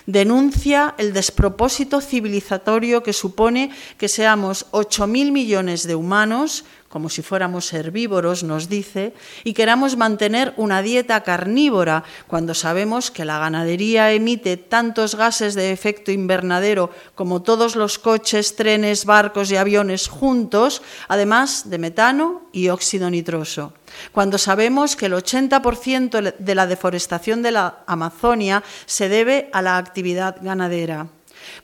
denuncia 0.06 0.96
el 0.98 1.14
despropósito 1.14 2.02
civilizatorio 2.02 3.04
que 3.04 3.14
supone 3.14 3.72
que 3.98 4.08
seamos 4.08 4.68
8.000 4.72 5.32
millones 5.32 5.88
de 5.88 5.96
humanos, 5.96 6.66
como 6.94 7.10
si 7.10 7.24
fuéramos 7.24 7.74
herbívoros, 7.74 8.44
nos 8.44 8.70
dice, 8.70 9.16
y 9.44 9.56
queramos 9.56 9.98
mantener 9.98 10.54
una 10.58 10.84
dieta 10.84 11.24
carnívora 11.24 12.04
cuando 12.28 12.54
sabemos 12.54 13.10
que 13.10 13.26
la 13.26 13.40
ganadería 13.40 14.12
emite 14.12 14.58
tantos 14.58 15.16
gases 15.16 15.56
de 15.56 15.72
efecto 15.72 16.12
invernadero 16.12 16.92
como 17.16 17.42
todos 17.42 17.76
los 17.76 17.98
coches, 17.98 18.56
trenes, 18.56 19.06
barcos 19.06 19.50
y 19.50 19.56
aviones 19.56 20.08
juntos, 20.08 20.84
además 21.08 21.68
de 21.72 21.80
metano 21.80 22.44
y 22.52 22.70
óxido 22.70 23.10
nitroso. 23.10 23.74
Cuando 24.12 24.38
sabemos 24.38 24.96
que 24.96 25.08
el 25.08 25.14
80% 25.14 26.36
de 26.38 26.56
la 26.56 26.68
deforestación 26.68 27.42
de 27.42 27.54
la 27.54 27.80
Amazonia 27.88 28.62
se 28.86 29.10
debe 29.10 29.50
a 29.52 29.64
la 29.64 29.78
actividad 29.78 30.38
ganadera, 30.44 31.08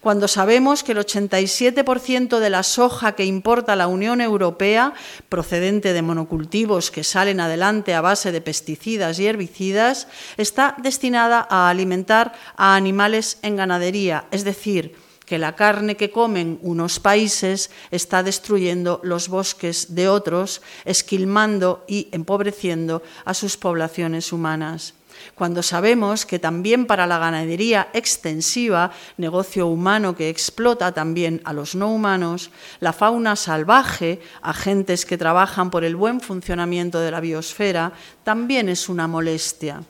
cuando 0.01 0.27
sabemos 0.27 0.83
que 0.83 0.93
el 0.93 0.99
87% 0.99 2.39
de 2.39 2.49
la 2.49 2.63
soja 2.63 3.13
que 3.13 3.25
importa 3.25 3.75
la 3.75 3.87
Unión 3.87 4.21
Europea, 4.21 4.93
procedente 5.27 5.93
de 5.93 6.01
monocultivos 6.01 6.91
que 6.91 7.03
salen 7.03 7.39
adelante 7.39 7.93
a 7.93 8.01
base 8.01 8.31
de 8.31 8.41
pesticidas 8.41 9.19
y 9.19 9.27
herbicidas, 9.27 10.07
está 10.37 10.75
destinada 10.81 11.45
a 11.49 11.69
alimentar 11.69 12.33
a 12.55 12.75
animales 12.75 13.39
en 13.41 13.57
ganadería, 13.57 14.25
es 14.31 14.43
decir, 14.43 14.95
que 15.25 15.37
la 15.37 15.55
carne 15.55 15.95
que 15.95 16.09
comen 16.09 16.57
unos 16.63 16.99
países 16.99 17.69
está 17.91 18.23
destruyendo 18.23 18.99
los 19.03 19.29
bosques 19.29 19.93
de 19.93 20.09
otros, 20.09 20.63
esquilmando 20.85 21.85
y 21.87 22.07
empobreciendo 22.11 23.03
a 23.25 23.35
sus 23.35 23.55
poblaciones 23.55 24.33
humanas 24.33 24.95
cuando 25.35 25.63
sabemos 25.63 26.25
que 26.25 26.39
también 26.39 26.85
para 26.85 27.07
la 27.07 27.19
ganadería 27.19 27.89
extensiva, 27.93 28.91
negocio 29.17 29.67
humano 29.67 30.15
que 30.15 30.29
explota 30.29 30.91
también 30.91 31.41
a 31.45 31.53
los 31.53 31.75
no 31.75 31.91
humanos, 31.91 32.51
la 32.79 32.93
fauna 32.93 33.35
salvaje, 33.35 34.19
agentes 34.41 35.05
que 35.05 35.17
trabajan 35.17 35.69
por 35.71 35.83
el 35.83 35.95
buen 35.95 36.21
funcionamiento 36.21 36.99
de 36.99 37.11
la 37.11 37.19
biosfera, 37.19 37.93
también 38.23 38.69
es 38.69 38.89
una 38.89 39.07
molestia. 39.07 39.83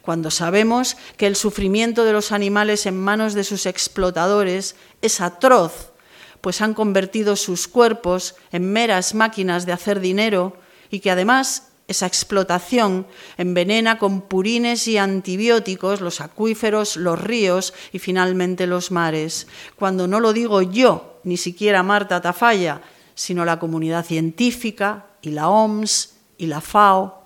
Cuando 0.00 0.30
sabemos 0.30 0.96
que 1.16 1.26
el 1.26 1.36
sufrimiento 1.36 2.04
de 2.04 2.12
los 2.12 2.32
animales 2.32 2.86
en 2.86 2.98
manos 2.98 3.34
de 3.34 3.44
sus 3.44 3.66
explotadores 3.66 4.76
es 5.02 5.20
atroz, 5.20 5.92
pues 6.40 6.60
han 6.60 6.74
convertido 6.74 7.36
sus 7.36 7.68
cuerpos 7.68 8.34
en 8.50 8.72
meras 8.72 9.14
máquinas 9.14 9.64
de 9.64 9.72
hacer 9.72 10.00
dinero 10.00 10.56
y 10.90 11.00
que 11.00 11.10
además 11.10 11.71
esa 11.92 12.06
explotación 12.06 13.06
envenena 13.38 13.98
con 13.98 14.22
purines 14.22 14.88
y 14.88 14.98
antibióticos 14.98 16.00
los 16.00 16.20
acuíferos, 16.20 16.96
los 16.96 17.20
ríos 17.20 17.72
y 17.92 18.00
finalmente 18.00 18.66
los 18.66 18.90
mares. 18.90 19.46
Cuando 19.76 20.08
no 20.08 20.18
lo 20.18 20.32
digo 20.32 20.60
yo, 20.60 21.20
ni 21.24 21.36
siquiera 21.36 21.82
Marta 21.82 22.20
Tafalla, 22.20 22.82
sino 23.14 23.44
la 23.44 23.58
comunidad 23.60 24.04
científica 24.04 25.06
y 25.22 25.30
la 25.30 25.48
OMS 25.48 26.14
y 26.36 26.46
la 26.46 26.60
FAO 26.60 27.22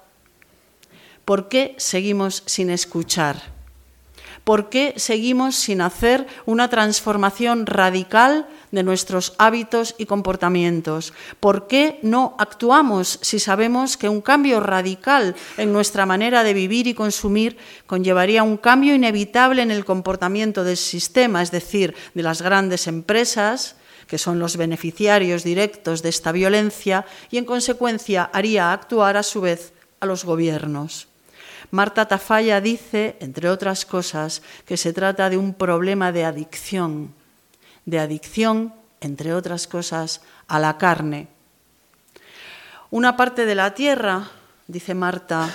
¿Por 1.26 1.48
qué 1.48 1.74
seguimos 1.76 2.44
sin 2.46 2.70
escuchar? 2.70 3.42
¿Por 4.44 4.68
qué 4.68 4.94
seguimos 4.96 5.56
sin 5.56 5.80
hacer 5.80 6.28
una 6.46 6.70
transformación 6.70 7.66
radical 7.66 8.46
de 8.70 8.82
nuestros 8.82 9.34
hábitos 9.38 9.94
y 9.98 10.06
comportamientos? 10.06 11.12
¿Por 11.40 11.66
qué 11.66 11.98
no 12.02 12.34
actuamos 12.38 13.18
si 13.22 13.38
sabemos 13.38 13.96
que 13.96 14.08
un 14.08 14.20
cambio 14.20 14.60
radical 14.60 15.34
en 15.56 15.72
nuestra 15.72 16.06
manera 16.06 16.44
de 16.44 16.54
vivir 16.54 16.86
y 16.86 16.94
consumir 16.94 17.56
conllevaría 17.86 18.42
un 18.42 18.56
cambio 18.56 18.94
inevitable 18.94 19.62
en 19.62 19.70
el 19.70 19.84
comportamiento 19.84 20.64
del 20.64 20.76
sistema, 20.76 21.42
es 21.42 21.50
decir, 21.50 21.94
de 22.14 22.22
las 22.22 22.42
grandes 22.42 22.86
empresas, 22.86 23.76
que 24.06 24.18
son 24.18 24.38
los 24.38 24.56
beneficiarios 24.56 25.42
directos 25.42 26.02
de 26.02 26.10
esta 26.10 26.32
violencia, 26.32 27.04
y 27.30 27.38
en 27.38 27.44
consecuencia 27.44 28.30
haría 28.32 28.72
actuar 28.72 29.16
a 29.16 29.22
su 29.22 29.40
vez 29.40 29.72
a 30.00 30.06
los 30.06 30.24
gobiernos? 30.24 31.08
Marta 31.70 32.06
Tafalla 32.06 32.60
dice, 32.60 33.16
entre 33.20 33.50
otras 33.50 33.84
cosas, 33.84 34.42
que 34.66 34.76
se 34.76 34.92
trata 34.92 35.28
de 35.30 35.36
un 35.36 35.54
problema 35.54 36.12
de 36.12 36.24
adicción, 36.24 37.12
de 37.86 37.98
adicción, 37.98 38.74
entre 39.00 39.32
otras 39.32 39.66
cosas, 39.66 40.20
a 40.48 40.58
la 40.58 40.76
carne. 40.76 41.28
Una 42.90 43.16
parte 43.16 43.46
de 43.46 43.54
la 43.54 43.74
tierra, 43.74 44.30
dice 44.68 44.94
Marta, 44.94 45.48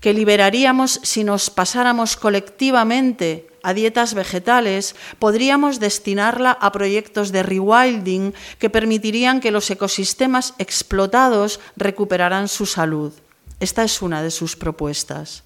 que 0.00 0.12
liberaríamos 0.12 1.00
si 1.02 1.24
nos 1.24 1.50
pasáramos 1.50 2.16
colectivamente 2.16 3.48
a 3.62 3.74
dietas 3.74 4.14
vegetales, 4.14 4.94
podríamos 5.18 5.80
destinarla 5.80 6.52
a 6.52 6.70
proyectos 6.72 7.32
de 7.32 7.42
rewilding 7.42 8.32
que 8.58 8.70
permitirían 8.70 9.40
que 9.40 9.50
los 9.50 9.70
ecosistemas 9.70 10.54
explotados 10.58 11.60
recuperaran 11.76 12.48
su 12.48 12.66
salud. 12.66 13.12
Esta 13.60 13.82
es 13.82 14.00
una 14.00 14.22
de 14.22 14.30
sus 14.30 14.56
propuestas. 14.56 15.42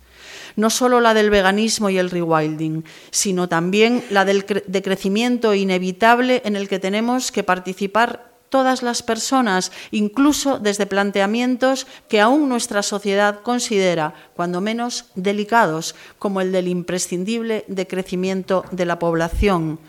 No 0.57 0.71
solo 0.71 1.01
la 1.01 1.15
del 1.15 1.31
veganismo 1.31 1.91
y 1.91 1.99
el 1.99 2.11
rewilding, 2.11 2.85
sino 3.11 3.49
también 3.49 4.05
la 4.11 4.25
del 4.25 4.45
decrecimiento 4.67 5.55
inevitable 5.55 6.43
en 6.45 6.57
el 6.57 6.69
que 6.69 6.79
tenemos 6.79 7.33
que 7.33 7.43
participar 7.43 8.33
todas 8.53 8.83
las 8.83 9.03
personas, 9.03 9.73
incluso 9.91 10.59
desde 10.59 10.85
planteamientos 10.87 11.87
que 12.07 12.21
aún 12.21 12.51
nuestra 12.51 12.83
sociedad 12.83 13.41
considera, 13.41 14.12
cuando 14.37 14.61
menos, 14.61 15.07
delicados, 15.15 15.95
como 16.19 16.43
el 16.43 16.53
del 16.53 16.69
imprescindible 16.69 17.65
decrecimiento 17.67 18.67
de 18.71 18.85
la 18.85 18.99
población, 18.99 19.81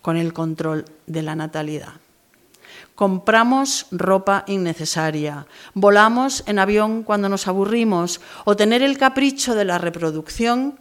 con 0.00 0.16
el 0.16 0.32
control 0.32 0.86
de 1.06 1.22
la 1.22 1.36
natalidad. 1.36 2.05
Compramos 2.96 3.86
ropa 3.92 4.42
innecesaria, 4.48 5.46
volamos 5.74 6.42
en 6.46 6.58
avión 6.58 7.04
cuando 7.04 7.28
nos 7.28 7.46
aburrimos 7.46 8.20
o 8.44 8.56
tener 8.56 8.82
el 8.82 8.98
capricho 8.98 9.54
de 9.54 9.66
la 9.66 9.78
reproducción 9.78 10.80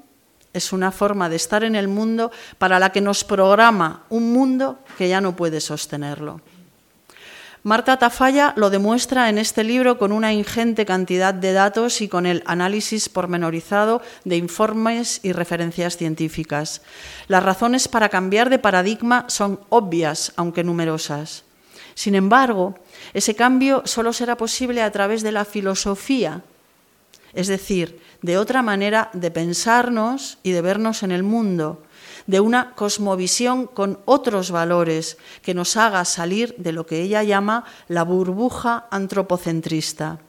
es 0.56 0.71
una 0.71 0.91
forma 0.91 1.28
de 1.28 1.36
estar 1.36 1.63
en 1.65 1.75
el 1.75 1.89
mundo 1.89 2.32
para 2.58 2.80
la 2.80 2.91
que 2.91 3.01
nos 3.01 3.25
programa 3.25 4.04
un 4.10 4.32
mundo 4.32 4.80
que 4.97 5.10
ya 5.10 5.19
no 5.19 5.36
puede 5.36 5.60
sostenerlo. 5.60 6.39
Marta 7.63 7.97
Tafalla 7.97 8.54
lo 8.56 8.69
demuestra 8.69 9.28
en 9.28 9.39
este 9.39 9.63
libro 9.63 9.97
con 9.97 10.12
una 10.12 10.32
ingente 10.32 10.86
cantidad 10.86 11.34
de 11.34 11.51
datos 11.51 11.99
y 11.99 12.08
con 12.08 12.28
el 12.28 12.43
análisis 12.45 13.10
pormenorizado 13.10 14.04
de 14.23 14.38
informes 14.38 15.19
y 15.23 15.32
referencias 15.32 15.97
científicas. 15.97 16.84
Las 17.28 17.41
razones 17.41 17.87
para 17.87 18.10
cambiar 18.10 18.52
de 18.52 18.60
paradigma 18.60 19.25
son 19.29 19.60
obvias, 19.69 20.31
aunque 20.35 20.63
numerosas. 20.63 21.44
Sin 21.96 22.13
embargo, 22.13 22.75
ese 23.13 23.35
cambio 23.35 23.81
solo 23.85 24.12
será 24.12 24.35
posible 24.37 24.83
a 24.83 24.91
través 24.91 25.23
de 25.23 25.31
la 25.31 25.46
filosofía, 25.46 26.43
es 27.33 27.48
decir, 27.48 28.00
de 28.21 28.37
otra 28.37 28.62
manera 28.62 29.10
de 29.13 29.31
pensarnos 29.31 30.37
y 30.43 30.52
de 30.52 30.62
vernos 30.62 31.04
en 31.04 31.12
el 31.12 31.23
mundo, 31.23 31.83
de 32.27 32.39
una 32.41 32.75
cosmovisión 32.75 33.67
con 33.67 34.00
otros 34.06 34.52
valores 34.52 35.17
que 35.41 35.54
nos 35.54 35.77
haga 35.77 36.04
salir 36.06 36.56
de 36.58 36.71
lo 36.71 36.85
que 36.85 37.02
ella 37.02 37.23
llama 37.23 37.63
la 37.87 38.04
burbuja 38.04 38.87
antropocentrista. 38.91 40.19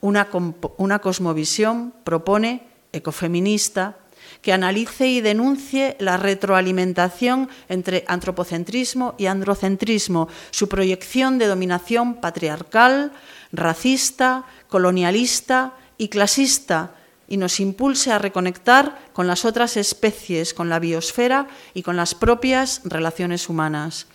Una, 0.00 0.28
una 0.76 0.98
cosmovisión, 1.00 1.92
propone, 2.04 2.68
ecofeminista, 2.92 3.96
que 4.42 4.52
analice 4.52 5.06
y 5.08 5.20
denuncie 5.20 5.96
la 5.98 6.16
retroalimentación 6.16 7.48
entre 7.68 8.04
antropocentrismo 8.06 9.14
y 9.18 9.26
androcentrismo, 9.26 10.28
su 10.50 10.68
proyección 10.68 11.38
de 11.38 11.46
dominación 11.46 12.14
patriarcal, 12.14 13.12
racista, 13.52 14.44
colonialista 14.68 15.74
y 15.96 16.08
clasista, 16.08 16.94
y 17.28 17.36
nos 17.36 17.60
impulse 17.60 18.10
a 18.10 18.18
reconectar 18.18 18.98
con 19.12 19.26
las 19.26 19.44
otras 19.44 19.76
especies, 19.76 20.54
con 20.54 20.70
la 20.70 20.78
biosfera 20.78 21.46
y 21.74 21.82
con 21.82 21.96
las 21.96 22.14
propias 22.14 22.80
relaciones 22.84 23.50
humanas. 23.50 24.06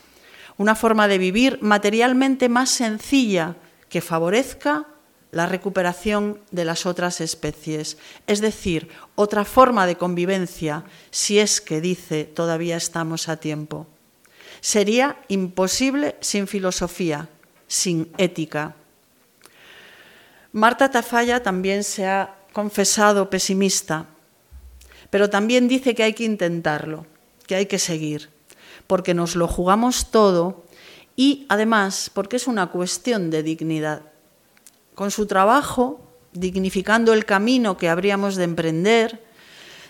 Una 0.58 0.74
forma 0.74 1.08
de 1.08 1.20
vivir 1.20 1.60
materialmente 1.62 2.50
más 2.50 2.72
sencilla 2.72 3.56
que 3.88 4.02
favorezca 4.02 4.88
la 5.34 5.48
recuperación 5.48 6.40
de 6.52 6.64
las 6.64 6.86
otras 6.86 7.20
especies, 7.20 7.98
es 8.28 8.40
decir, 8.40 8.90
otra 9.16 9.46
forma 9.46 9.88
de 9.88 9.98
convivencia, 9.98 10.84
si 11.10 11.40
es 11.40 11.60
que 11.60 11.82
dice 11.82 12.24
todavía 12.24 12.78
estamos 12.78 13.28
a 13.30 13.38
tiempo. 13.38 13.88
Sería 14.62 15.18
imposible 15.28 16.16
sin 16.22 16.48
filosofía, 16.48 17.30
sin 17.68 18.12
ética. 18.18 18.76
Marta 20.52 20.92
Tafalla 20.92 21.42
también 21.42 21.84
se 21.84 22.06
ha 22.06 22.36
confesado 22.54 23.32
pesimista, 23.32 24.06
pero 25.10 25.32
también 25.32 25.68
dice 25.68 25.96
que 25.96 26.04
hay 26.04 26.14
que 26.14 26.26
intentarlo, 26.26 27.08
que 27.48 27.56
hay 27.56 27.66
que 27.66 27.80
seguir, 27.80 28.30
porque 28.86 29.16
nos 29.16 29.36
lo 29.36 29.48
jugamos 29.48 30.12
todo 30.12 30.64
y 31.16 31.48
además 31.50 32.12
porque 32.14 32.36
es 32.36 32.46
una 32.46 32.68
cuestión 32.68 33.32
de 33.32 33.42
dignidad. 33.42 34.13
Con 34.96 35.12
su 35.12 35.26
trabajo, 35.26 36.02
dignificando 36.34 37.14
el 37.14 37.26
camino 37.26 37.78
que 37.78 37.90
habríamos 37.90 38.36
de 38.36 38.44
emprender, 38.44 39.24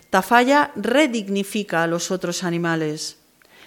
Tafalla 0.10 0.72
redignifica 0.76 1.84
a 1.84 1.88
los 1.88 2.12
otros 2.12 2.43
animales, 2.43 3.18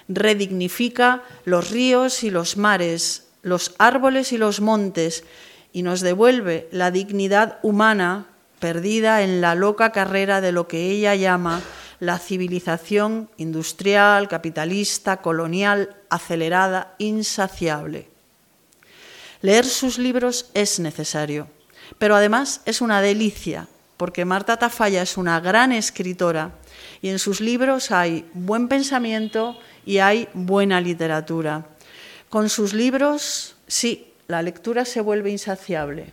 redignifica 0.07 1.23
los 1.43 1.71
ríos 1.71 2.23
y 2.23 2.29
los 2.31 2.55
mares, 2.55 3.27
los 3.41 3.75
árboles 3.79 4.31
y 4.31 4.37
los 4.37 4.61
montes, 4.61 5.25
y 5.73 5.83
nos 5.83 5.99
devuelve 6.01 6.69
la 6.71 6.89
dignidad 6.89 7.59
humana 7.63 8.27
perdida 8.59 9.21
en 9.21 9.41
la 9.41 9.55
loca 9.55 9.91
carrera 9.91 10.41
de 10.41 10.51
lo 10.51 10.67
que 10.67 10.89
ella 10.89 11.15
llama 11.15 11.61
la 11.99 12.17
civilización 12.17 13.29
industrial, 13.37 14.27
capitalista, 14.27 15.17
colonial, 15.17 15.95
acelerada, 16.09 16.95
insaciable. 16.97 18.09
Leer 19.47 19.65
sus 19.65 19.97
libros 19.97 20.49
es 20.53 20.77
necesario, 20.77 21.47
pero 21.97 22.17
además 22.17 22.59
es 22.65 22.81
una 22.81 22.99
delicia, 22.99 23.69
porque 23.95 24.25
Marta 24.25 24.57
Tafalla 24.57 25.01
es 25.01 25.15
una 25.15 25.39
gran 25.39 25.71
escritora 25.71 26.51
y 27.01 27.07
en 27.07 27.17
sus 27.17 27.39
libros 27.39 27.91
hay 27.91 28.29
buen 28.33 28.67
pensamiento 28.67 29.57
y 29.85 29.99
hay 29.99 30.27
buena 30.33 30.81
literatura. 30.81 31.65
Con 32.27 32.49
sus 32.49 32.73
libros, 32.73 33.55
sí, 33.67 34.11
la 34.27 34.41
lectura 34.41 34.83
se 34.83 34.99
vuelve 34.99 35.31
insaciable. 35.31 36.11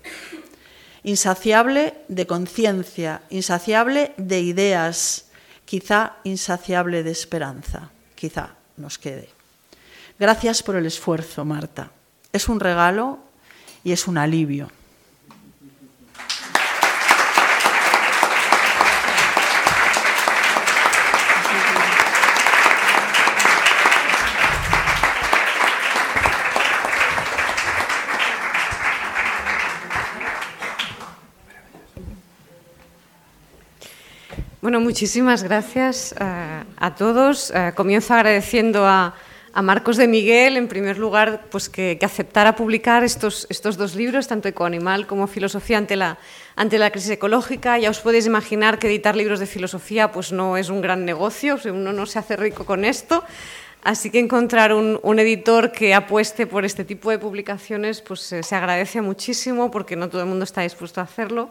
Insaciable 1.03 1.95
de 2.07 2.28
conciencia, 2.28 3.22
insaciable 3.30 4.12
de 4.16 4.43
ideas, 4.43 5.24
quizá 5.64 6.18
insaciable 6.22 7.03
de 7.03 7.11
esperanza, 7.11 7.91
quizá 8.14 8.55
nos 8.76 8.97
quede. 8.97 9.28
Gracias 10.20 10.62
por 10.62 10.76
el 10.76 10.87
esfuerzo, 10.87 11.45
Marta. 11.45 11.91
Es 12.35 12.49
un 12.49 12.59
regalo 12.59 13.20
y 13.85 13.93
es 13.93 14.09
un 14.09 14.18
alivio. 14.18 14.68
Bueno, 34.61 34.80
muchísimas 34.80 35.45
gracias 35.45 36.16
eh, 36.18 36.64
a 36.78 36.95
todos. 36.97 37.53
Eh, 37.55 37.72
comienzo 37.76 38.12
agradeciendo 38.12 38.85
a, 38.85 39.14
a 39.57 39.63
Marcos 39.63 39.97
de 39.97 40.09
Miguel, 40.09 40.57
en 40.57 40.67
primer 40.67 40.99
lugar, 40.99 41.47
pues 41.49 41.69
que, 41.69 41.97
aceptara 42.03 42.57
publicar 42.57 43.05
estos, 43.05 43.47
estos 43.51 43.77
dos 43.77 43.95
libros, 43.95 44.27
tanto 44.27 44.49
Ecoanimal 44.49 45.07
como 45.07 45.29
Filosofía 45.29 45.79
ante 45.79 45.95
la, 45.95 46.19
ante 46.57 46.77
la 46.77 46.91
crisis 46.91 47.11
ecológica. 47.11 47.79
Ya 47.79 47.89
os 47.89 48.01
podéis 48.01 48.27
imaginar 48.27 48.81
que 48.81 48.89
editar 48.89 49.15
libros 49.15 49.39
de 49.39 49.47
filosofía 49.47 50.11
pues 50.11 50.33
no 50.33 50.57
es 50.57 50.71
un 50.71 50.81
gran 50.81 51.05
negocio, 51.05 51.57
uno 51.67 51.93
no 51.93 52.05
se 52.05 52.19
hace 52.19 52.35
rico 52.35 52.67
con 52.67 52.85
esto. 52.85 53.23
Así 53.85 54.11
que 54.11 54.19
encontrar 54.19 54.73
un, 54.73 55.19
editor 55.21 55.71
que 55.71 55.95
apueste 55.95 56.49
por 56.49 56.65
este 56.65 56.85
tipo 56.85 57.11
de 57.11 57.21
publicaciones 57.21 58.01
pues 58.01 58.21
se 58.21 58.55
agradece 58.57 59.03
muchísimo 59.03 59.71
porque 59.71 59.95
no 59.95 60.09
todo 60.09 60.23
el 60.23 60.29
mundo 60.29 60.43
está 60.43 60.63
dispuesto 60.63 61.01
a 61.01 61.05
hacerlo. 61.05 61.51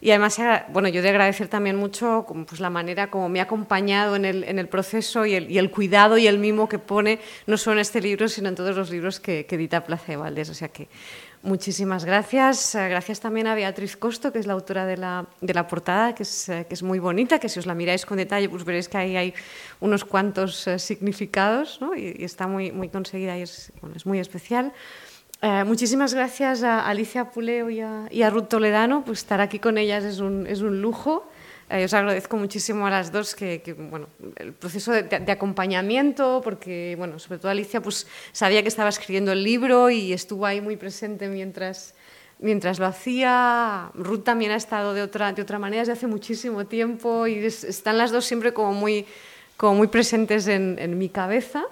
Y 0.00 0.10
además, 0.10 0.38
bueno, 0.68 0.88
yo 0.88 1.02
de 1.02 1.08
agradecer 1.08 1.48
también 1.48 1.76
mucho 1.76 2.26
pues, 2.48 2.60
la 2.60 2.70
manera 2.70 3.10
como 3.10 3.28
me 3.28 3.40
ha 3.40 3.44
acompañado 3.44 4.16
en 4.16 4.24
el, 4.24 4.44
en 4.44 4.58
el 4.58 4.68
proceso 4.68 5.24
y 5.24 5.34
el, 5.34 5.50
y 5.50 5.58
el, 5.58 5.70
cuidado 5.70 6.18
y 6.18 6.26
el 6.26 6.38
mimo 6.38 6.68
que 6.68 6.78
pone, 6.78 7.18
no 7.46 7.56
solo 7.56 7.74
en 7.74 7.80
este 7.80 8.00
libro, 8.00 8.28
sino 8.28 8.48
en 8.48 8.54
todos 8.54 8.76
los 8.76 8.90
libros 8.90 9.20
que, 9.20 9.46
que 9.46 9.54
edita 9.54 9.84
Plaza 9.84 10.12
de 10.12 10.16
Valdés. 10.16 10.50
O 10.50 10.54
sea 10.54 10.68
que 10.68 10.88
muchísimas 11.46 12.04
gracias. 12.04 12.74
Eh, 12.74 12.88
gracias 12.88 13.20
también 13.20 13.46
a 13.46 13.54
Beatriz 13.54 13.96
Costo, 13.96 14.32
que 14.32 14.38
es 14.38 14.46
la 14.46 14.52
autora 14.52 14.84
de 14.84 14.96
la, 14.96 15.26
de 15.40 15.54
la 15.54 15.66
portada, 15.66 16.14
que 16.14 16.24
es, 16.24 16.48
eh, 16.48 16.66
que 16.68 16.74
es, 16.74 16.82
muy 16.82 16.98
bonita, 16.98 17.38
que 17.38 17.48
si 17.48 17.58
os 17.58 17.66
la 17.66 17.74
miráis 17.74 18.04
con 18.04 18.18
detalle, 18.18 18.48
pues 18.48 18.64
veréis 18.64 18.88
que 18.88 18.98
ahí 18.98 19.16
hay 19.16 19.34
unos 19.80 20.04
cuantos 20.04 20.66
eh, 20.66 20.78
significados 20.78 21.80
¿no? 21.80 21.94
y, 21.94 22.16
y, 22.18 22.24
está 22.24 22.46
muy, 22.46 22.72
muy 22.72 22.88
conseguida 22.88 23.38
y 23.38 23.42
es, 23.42 23.72
bueno, 23.80 23.96
es 23.96 24.04
muy 24.04 24.18
especial. 24.18 24.72
Eh, 25.42 25.64
muchísimas 25.64 26.14
gracias 26.14 26.62
a 26.62 26.86
Alicia 26.88 27.30
Puleo 27.30 27.68
y 27.68 27.80
a, 27.80 28.30
Ruth 28.30 28.48
Toledano, 28.48 29.04
pues 29.04 29.18
estar 29.18 29.40
aquí 29.40 29.58
con 29.58 29.76
ellas 29.76 30.02
es 30.02 30.18
un, 30.20 30.46
es 30.46 30.62
un 30.62 30.80
lujo. 30.80 31.28
Eh, 31.68 31.84
os 31.84 31.92
agradezco 31.92 32.36
muchísimo 32.36 32.86
a 32.86 32.90
las 32.90 33.12
dos 33.12 33.34
que, 33.34 33.60
bueno, 33.90 34.06
el 34.36 34.52
proceso 34.54 34.92
de, 34.92 35.32
acompañamiento, 35.32 36.40
porque 36.42 36.94
bueno, 36.96 37.18
sobre 37.18 37.38
todo 37.38 37.50
Alicia 37.50 37.82
pues 37.82 38.06
sabía 38.32 38.62
que 38.62 38.68
estaba 38.68 38.88
escribiendo 38.88 39.32
el 39.32 39.42
libro 39.42 39.90
y 39.90 40.12
estuvo 40.12 40.46
ahí 40.46 40.60
muy 40.60 40.76
presente 40.76 41.28
mientras, 41.28 41.94
mientras 42.38 42.78
lo 42.78 42.86
hacía. 42.86 43.90
Ruth 43.94 44.22
también 44.22 44.52
ha 44.52 44.56
estado 44.56 44.94
de 44.94 45.02
otra, 45.02 45.32
de 45.32 45.42
otra 45.42 45.58
manera 45.58 45.82
desde 45.82 45.92
hace 45.92 46.06
muchísimo 46.06 46.66
tiempo 46.66 47.26
y 47.26 47.44
es, 47.44 47.62
están 47.62 47.98
las 47.98 48.10
dos 48.10 48.24
siempre 48.24 48.54
como 48.54 48.72
muy, 48.72 49.04
como 49.58 49.74
muy 49.74 49.88
presentes 49.88 50.46
en, 50.48 50.78
en 50.78 50.96
mi 50.96 51.10
cabeza. 51.10 51.64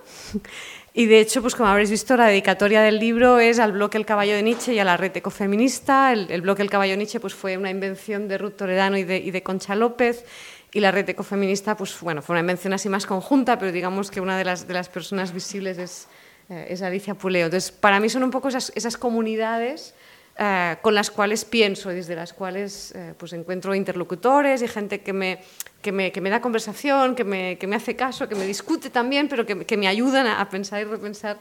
Y 0.96 1.06
de 1.06 1.18
hecho, 1.18 1.42
pues 1.42 1.56
como 1.56 1.68
habréis 1.68 1.90
visto, 1.90 2.16
la 2.16 2.28
dedicatoria 2.28 2.80
del 2.80 3.00
libro 3.00 3.40
es 3.40 3.58
al 3.58 3.72
bloque 3.72 3.98
El 3.98 4.06
caballo 4.06 4.34
de 4.34 4.44
Nietzsche 4.44 4.74
y 4.74 4.78
a 4.78 4.84
la 4.84 4.96
red 4.96 5.16
ecofeminista. 5.16 6.12
El, 6.12 6.40
bloque 6.40 6.62
El 6.62 6.70
caballo 6.70 6.92
de 6.92 6.98
Nietzsche 6.98 7.18
pues, 7.18 7.34
fue 7.34 7.56
una 7.56 7.68
invención 7.68 8.28
de 8.28 8.38
Ruth 8.38 8.54
Toledano 8.54 8.96
y 8.96 9.02
de, 9.02 9.42
Concha 9.42 9.74
López. 9.74 10.24
Y 10.72 10.78
la 10.78 10.92
red 10.92 11.08
ecofeminista 11.08 11.76
pues, 11.76 11.98
bueno, 12.00 12.22
fue 12.22 12.34
una 12.34 12.40
invención 12.40 12.74
así 12.74 12.88
más 12.88 13.06
conjunta, 13.06 13.58
pero 13.58 13.72
digamos 13.72 14.08
que 14.12 14.20
una 14.20 14.38
de 14.38 14.44
las, 14.44 14.88
personas 14.88 15.32
visibles 15.32 15.78
es, 15.78 16.06
eh, 16.48 16.68
es 16.70 16.80
Alicia 16.80 17.16
Puleo. 17.16 17.46
Entonces, 17.46 17.72
para 17.72 17.98
mí 17.98 18.08
son 18.08 18.22
un 18.22 18.30
poco 18.30 18.48
esas 18.48 18.96
comunidades 18.96 19.94
eh, 20.36 20.76
con 20.82 20.94
las 20.94 21.10
cuales 21.10 21.44
pienso 21.44 21.90
desde 21.90 22.16
las 22.16 22.32
cuales 22.32 22.92
eh, 22.96 23.14
pues 23.16 23.32
encuentro 23.32 23.74
interlocutores 23.74 24.62
y 24.62 24.68
gente 24.68 25.00
que 25.00 25.12
me, 25.12 25.40
que 25.80 25.92
me, 25.92 26.10
que 26.10 26.20
me 26.20 26.28
da 26.28 26.40
conversación, 26.40 27.14
que 27.14 27.22
me, 27.22 27.56
que 27.56 27.66
me, 27.66 27.76
hace 27.76 27.94
caso, 27.94 28.28
que 28.28 28.34
me 28.34 28.44
discute 28.44 28.90
también, 28.90 29.28
pero 29.28 29.46
que, 29.46 29.64
que, 29.64 29.76
me 29.76 29.86
ayudan 29.86 30.26
a 30.26 30.48
pensar 30.48 30.80
y 30.80 30.84
repensar 30.84 31.38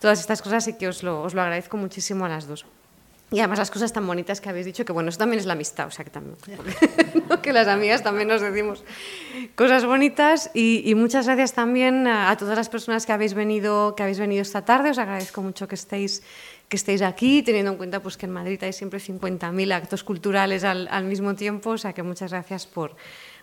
todas 0.00 0.18
estas 0.18 0.42
cosas 0.42 0.66
y 0.66 0.76
que 0.76 0.88
os 0.88 1.04
lo, 1.04 1.22
os 1.22 1.34
lo 1.34 1.42
agradezco 1.42 1.76
muchísimo 1.76 2.24
a 2.24 2.28
las 2.28 2.48
dos. 2.48 2.66
Y 3.32 3.38
además 3.38 3.60
las 3.60 3.70
cosas 3.70 3.92
tan 3.94 4.06
bonitas 4.06 4.42
que 4.42 4.50
habéis 4.50 4.66
dicho, 4.66 4.84
que 4.84 4.92
bueno, 4.92 5.08
eso 5.08 5.18
también 5.18 5.40
es 5.40 5.46
la 5.46 5.54
amistad, 5.54 5.86
o 5.86 5.90
sea 5.90 6.04
que 6.04 6.10
también, 6.10 6.36
¿no? 7.30 7.40
que 7.40 7.52
las 7.54 7.66
amigas 7.66 8.02
también 8.02 8.28
nos 8.28 8.42
decimos 8.42 8.84
cosas 9.54 9.86
bonitas 9.86 10.50
y, 10.52 10.82
y 10.84 10.94
muchas 10.94 11.26
gracias 11.26 11.54
también 11.54 12.06
a, 12.06 12.30
a, 12.30 12.36
todas 12.36 12.58
las 12.58 12.68
personas 12.68 13.06
que 13.06 13.12
habéis 13.12 13.32
venido, 13.32 13.94
que 13.96 14.02
habéis 14.02 14.18
venido 14.18 14.42
esta 14.42 14.66
tarde, 14.66 14.90
os 14.90 14.98
agradezco 14.98 15.40
mucho 15.40 15.66
que 15.66 15.76
estéis 15.76 16.22
que 16.72 16.76
estéis 16.76 17.02
aquí, 17.02 17.42
teniendo 17.42 17.72
en 17.72 17.76
cuenta 17.76 18.00
pues, 18.00 18.16
que 18.16 18.24
en 18.24 18.32
Madrid 18.32 18.58
hay 18.64 18.72
siempre 18.72 18.98
50.000 18.98 19.74
actos 19.74 20.02
culturales 20.02 20.64
al, 20.64 20.88
al, 20.90 21.04
mismo 21.04 21.34
tiempo, 21.34 21.72
o 21.72 21.76
sea 21.76 21.92
que 21.92 22.02
muchas 22.02 22.30
gracias 22.30 22.66
por, 22.66 22.96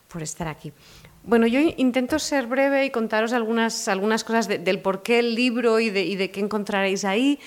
por 0.08 0.24
estar 0.24 0.48
aquí. 0.48 0.74
Bueno, 1.24 1.46
yo 1.46 1.60
intento 1.78 2.18
ser 2.18 2.48
breve 2.48 2.86
y 2.86 2.90
contaros 2.90 3.32
algunas, 3.34 3.88
algunas 3.88 4.24
cosas 4.24 4.48
de, 4.48 4.58
del 4.58 4.80
por 4.80 5.04
qué 5.04 5.20
el 5.20 5.36
libro 5.36 5.80
y 5.80 5.92
de, 5.92 6.06
y 6.06 6.16
de 6.16 6.32
qué 6.32 6.40
encontraréis 6.40 7.06
ahí. 7.06 7.40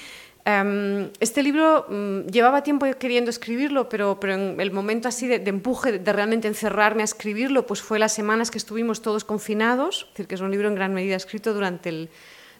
Um, 0.46 1.08
este 1.18 1.42
libro 1.42 1.86
um, 1.88 2.26
llevaba 2.28 2.62
tiempo 2.62 2.86
queriendo 2.96 3.30
escribirlo, 3.30 3.88
pero, 3.88 4.20
pero 4.20 4.34
en 4.34 4.60
el 4.60 4.70
momento 4.70 5.08
así 5.08 5.26
de, 5.26 5.40
de, 5.40 5.50
empuje, 5.50 5.98
de 5.98 6.12
realmente 6.12 6.46
encerrarme 6.46 7.02
a 7.02 7.06
escribirlo, 7.06 7.66
pues 7.66 7.82
fue 7.82 7.98
las 7.98 8.12
semanas 8.12 8.52
que 8.52 8.58
estuvimos 8.58 9.02
todos 9.02 9.24
confinados, 9.24 10.02
es 10.02 10.08
decir, 10.10 10.28
que 10.28 10.36
es 10.36 10.40
un 10.42 10.52
libro 10.52 10.68
en 10.68 10.76
gran 10.76 10.94
medida 10.94 11.16
escrito 11.16 11.52
durante 11.52 11.88
el, 11.88 12.08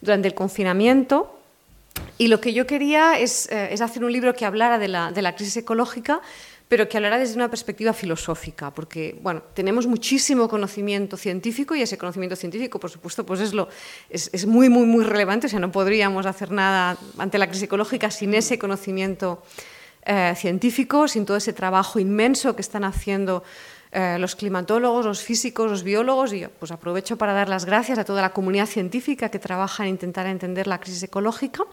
durante 0.01 0.27
el 0.27 0.35
confinamiento. 0.35 1.39
Y 2.19 2.29
lo 2.29 2.41
que 2.41 2.53
yo 2.53 2.67
quería 2.67 3.19
es, 3.19 3.49
eh, 3.51 3.69
es 3.73 3.81
hacer 3.81 4.05
un 4.05 4.13
libro 4.13 4.35
que 4.35 4.45
hablara 4.45 4.79
de 4.79 4.89
la, 4.89 5.13
de 5.13 5.23
la, 5.23 5.35
crisis 5.35 5.57
ecológica, 5.59 6.21
pero 6.69 6.89
que 6.89 6.97
hablara 6.97 7.19
desde 7.19 7.35
una 7.35 7.51
perspectiva 7.51 7.93
filosófica, 7.93 8.71
porque 8.71 9.19
bueno, 9.21 9.43
tenemos 9.55 9.87
muchísimo 9.87 10.49
conocimiento 10.49 11.17
científico 11.17 11.75
y 11.75 11.83
ese 11.83 11.99
conocimiento 11.99 12.37
científico, 12.37 12.81
por 12.81 12.91
supuesto, 12.91 13.27
pues 13.27 13.41
es, 13.41 13.53
lo, 13.53 13.69
es, 14.09 14.31
es 14.33 14.47
muy, 14.47 14.69
muy, 14.69 14.87
muy 14.87 15.05
relevante, 15.05 15.49
o 15.49 15.51
sea, 15.51 15.61
no 15.61 15.71
podríamos 15.71 16.25
hacer 16.25 16.51
nada 16.51 16.97
ante 17.19 17.39
la 17.39 17.47
crisis 17.47 17.65
ecológica 17.65 18.11
sin 18.11 18.33
ese 18.35 18.59
conocimiento 18.59 19.43
eh, 20.05 20.35
científicos, 20.37 21.13
sin 21.13 21.25
todo 21.25 21.37
ese 21.37 21.53
trabajo 21.53 22.01
inmenso 22.01 22.57
que 22.57 22.63
están 22.63 22.83
haciendo 22.83 23.45
eh, 23.95 24.17
los 24.19 24.37
climatólogos, 24.37 25.05
los 25.05 25.23
físicos, 25.23 25.71
los 25.71 25.83
biólogos, 25.83 26.33
y 26.33 26.47
pues 26.59 26.73
aprovecho 26.73 27.19
para 27.19 27.35
dar 27.35 27.51
las 27.51 27.67
gracias 27.67 27.99
a 27.99 28.05
toda 28.05 28.23
la 28.23 28.33
comunidad 28.33 28.65
científica 28.65 29.29
que 29.29 29.39
trabaja 29.39 29.83
en 29.83 29.91
intentar 29.91 30.27
entender 30.27 30.67
la 30.67 30.81
crisis 30.81 31.03
ecológica. 31.03 31.65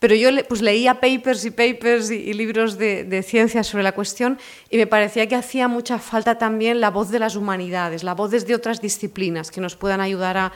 Pero 0.00 0.16
yo 0.16 0.30
pues, 0.48 0.60
leía 0.60 1.00
papers 1.00 1.44
y 1.44 1.52
papers 1.52 2.10
y, 2.10 2.32
libros 2.32 2.76
de, 2.76 3.04
de 3.04 3.22
ciencia 3.22 3.62
sobre 3.62 3.84
la 3.84 3.92
cuestión 3.92 4.36
y 4.68 4.76
me 4.76 4.88
parecía 4.88 5.28
que 5.28 5.36
hacía 5.36 5.68
mucha 5.68 6.00
falta 6.00 6.38
también 6.38 6.80
la 6.80 6.90
voz 6.90 7.10
de 7.10 7.20
las 7.20 7.36
humanidades, 7.36 8.02
la 8.02 8.14
voz 8.14 8.32
desde 8.32 8.54
otras 8.54 8.80
disciplinas 8.80 9.52
que 9.52 9.60
nos 9.60 9.76
puedan 9.76 10.00
ayudar 10.00 10.36
a, 10.36 10.52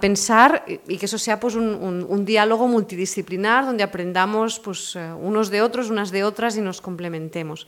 pensar 0.00 0.64
y 0.66 0.96
que 0.98 1.06
eso 1.06 1.18
sea 1.18 1.40
pues, 1.40 1.54
un, 1.54 2.06
un, 2.08 2.24
diálogo 2.24 2.68
multidisciplinar 2.68 3.64
donde 3.64 3.82
aprendamos 3.82 4.60
pues, 4.60 4.94
eh, 4.94 5.12
unos 5.12 5.50
de 5.50 5.62
otros, 5.62 5.88
unas 5.88 6.10
de 6.10 6.24
otras 6.24 6.56
y 6.56 6.60
nos 6.60 6.80
complementemos. 6.80 7.66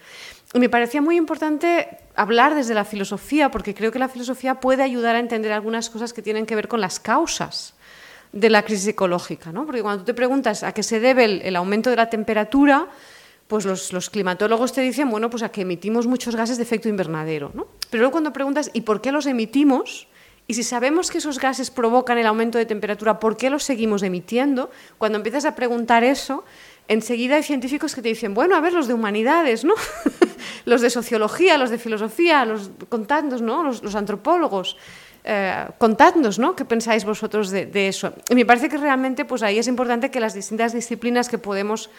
Y 0.52 0.58
me 0.58 0.68
parecía 0.68 1.00
muy 1.00 1.16
importante 1.16 2.03
hablar 2.16 2.54
desde 2.54 2.74
la 2.74 2.84
filosofía, 2.84 3.50
porque 3.50 3.74
creo 3.74 3.92
que 3.92 3.98
la 3.98 4.08
filosofía 4.08 4.60
puede 4.60 4.82
ayudar 4.82 5.16
a 5.16 5.18
entender 5.18 5.52
algunas 5.52 5.90
cosas 5.90 6.12
que 6.12 6.22
tienen 6.22 6.46
que 6.46 6.54
ver 6.54 6.68
con 6.68 6.80
las 6.80 7.00
causas 7.00 7.74
de 8.32 8.50
la 8.50 8.62
crisis 8.62 8.88
ecológica. 8.88 9.52
¿no? 9.52 9.64
Porque 9.64 9.82
cuando 9.82 10.02
tú 10.02 10.06
te 10.06 10.14
preguntas 10.14 10.62
a 10.62 10.72
qué 10.72 10.82
se 10.82 11.00
debe 11.00 11.24
el, 11.24 11.56
aumento 11.56 11.90
de 11.90 11.96
la 11.96 12.10
temperatura, 12.10 12.88
pues 13.46 13.64
los, 13.64 13.92
los, 13.92 14.10
climatólogos 14.10 14.72
te 14.72 14.80
dicen, 14.80 15.10
bueno, 15.10 15.30
pues 15.30 15.42
a 15.42 15.50
que 15.50 15.62
emitimos 15.62 16.06
muchos 16.06 16.34
gases 16.34 16.56
de 16.56 16.62
efecto 16.64 16.88
invernadero. 16.88 17.52
¿no? 17.54 17.68
Pero 17.90 18.02
luego 18.02 18.12
cuando 18.12 18.32
preguntas, 18.32 18.70
¿y 18.72 18.82
por 18.82 19.00
qué 19.00 19.12
los 19.12 19.26
emitimos? 19.26 20.08
Y 20.46 20.54
si 20.54 20.62
sabemos 20.62 21.10
que 21.10 21.18
esos 21.18 21.38
gases 21.38 21.70
provocan 21.70 22.18
el 22.18 22.26
aumento 22.26 22.58
de 22.58 22.66
temperatura, 22.66 23.18
¿por 23.18 23.36
qué 23.36 23.48
los 23.48 23.62
seguimos 23.62 24.02
emitiendo? 24.02 24.70
Cuando 24.98 25.16
empiezas 25.16 25.46
a 25.46 25.54
preguntar 25.54 26.04
eso, 26.04 26.44
enseguida 26.88 27.36
hay 27.36 27.42
científicos 27.42 27.94
que 27.94 28.02
te 28.02 28.08
dicen, 28.08 28.34
bueno, 28.34 28.56
a 28.56 28.60
ver, 28.60 28.72
los 28.72 28.86
de 28.86 28.94
humanidades, 28.94 29.64
¿no? 29.64 29.74
los 30.64 30.80
de 30.80 30.90
sociología, 30.90 31.58
los 31.58 31.70
de 31.70 31.78
filosofía, 31.78 32.44
los 32.44 32.70
contadnos, 32.88 33.42
¿no? 33.42 33.62
Los, 33.62 33.94
antropólogos. 33.94 34.76
Eh, 35.24 35.66
contadnos, 35.78 36.38
¿no? 36.38 36.54
¿Qué 36.54 36.64
pensáis 36.64 37.04
vosotros 37.04 37.50
de, 37.50 37.88
eso? 37.88 38.12
Y 38.28 38.34
me 38.34 38.44
parece 38.44 38.68
que 38.68 38.76
realmente, 38.76 39.24
pues 39.24 39.42
ahí 39.42 39.58
es 39.58 39.68
importante 39.68 40.10
que 40.10 40.20
las 40.20 40.34
distintas 40.34 40.72
disciplinas 40.72 41.28
que 41.28 41.38
podemos 41.38 41.90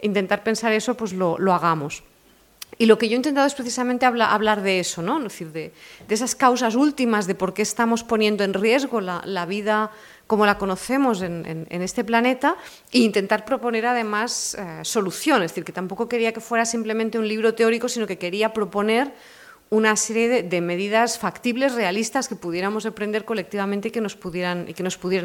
intentar 0.00 0.42
pensar 0.42 0.72
eso, 0.72 0.96
pues 0.96 1.12
lo 1.12 1.52
hagamos. 1.52 2.02
Y 2.80 2.86
lo 2.86 2.96
que 2.96 3.10
yo 3.10 3.12
he 3.12 3.16
intentado 3.16 3.46
es 3.46 3.54
precisamente 3.54 4.06
habla, 4.06 4.32
hablar 4.32 4.62
de 4.62 4.80
eso, 4.80 5.02
¿no? 5.02 5.18
Es 5.18 5.24
decir, 5.24 5.52
de, 5.52 5.72
de, 6.08 6.14
esas 6.14 6.34
causas 6.34 6.76
últimas 6.76 7.26
de 7.26 7.34
por 7.34 7.52
qué 7.52 7.60
estamos 7.60 8.04
poniendo 8.04 8.42
en 8.42 8.54
riesgo 8.54 9.02
la, 9.02 9.20
la 9.26 9.44
vida 9.44 9.90
como 10.30 10.46
la 10.46 10.58
conocemos 10.58 11.22
en, 11.22 11.66
este 11.82 12.04
planeta 12.04 12.54
e 12.92 13.00
intentar 13.00 13.44
proponer 13.44 13.84
además 13.84 14.54
eh, 14.54 14.78
soluciones. 14.84 15.46
Es 15.46 15.50
decir, 15.50 15.64
que 15.64 15.72
tampoco 15.72 16.08
quería 16.08 16.30
que 16.32 16.38
fuera 16.38 16.64
simplemente 16.64 17.18
un 17.18 17.26
libro 17.26 17.52
teórico, 17.56 17.88
sino 17.88 18.06
que 18.06 18.16
quería 18.16 18.52
proponer 18.52 19.12
una 19.70 19.96
serie 19.96 20.44
de, 20.44 20.60
medidas 20.60 21.18
factibles, 21.18 21.74
realistas, 21.74 22.28
que 22.28 22.36
pudiéramos 22.36 22.86
aprender 22.86 23.24
colectivamente 23.24 23.88
y 23.88 23.90
que 23.90 24.00
nos 24.00 24.14
pudieran, 24.14 24.66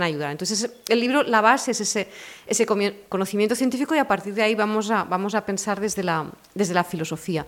ayudar. 0.02 0.32
Entonces, 0.32 0.72
el 0.90 1.00
libro, 1.00 1.22
la 1.22 1.42
base 1.42 1.72
es 1.72 1.82
ese, 1.82 2.66
conocimiento 3.08 3.54
científico 3.54 3.94
y 3.94 4.00
a 4.00 4.08
partir 4.08 4.34
de 4.34 4.42
ahí 4.42 4.56
vamos 4.56 4.90
a, 4.90 5.04
vamos 5.04 5.36
a 5.36 5.46
pensar 5.46 5.80
desde 5.80 6.02
la, 6.02 6.32
desde 6.56 6.74
la 6.74 6.84
filosofía. 6.84 7.46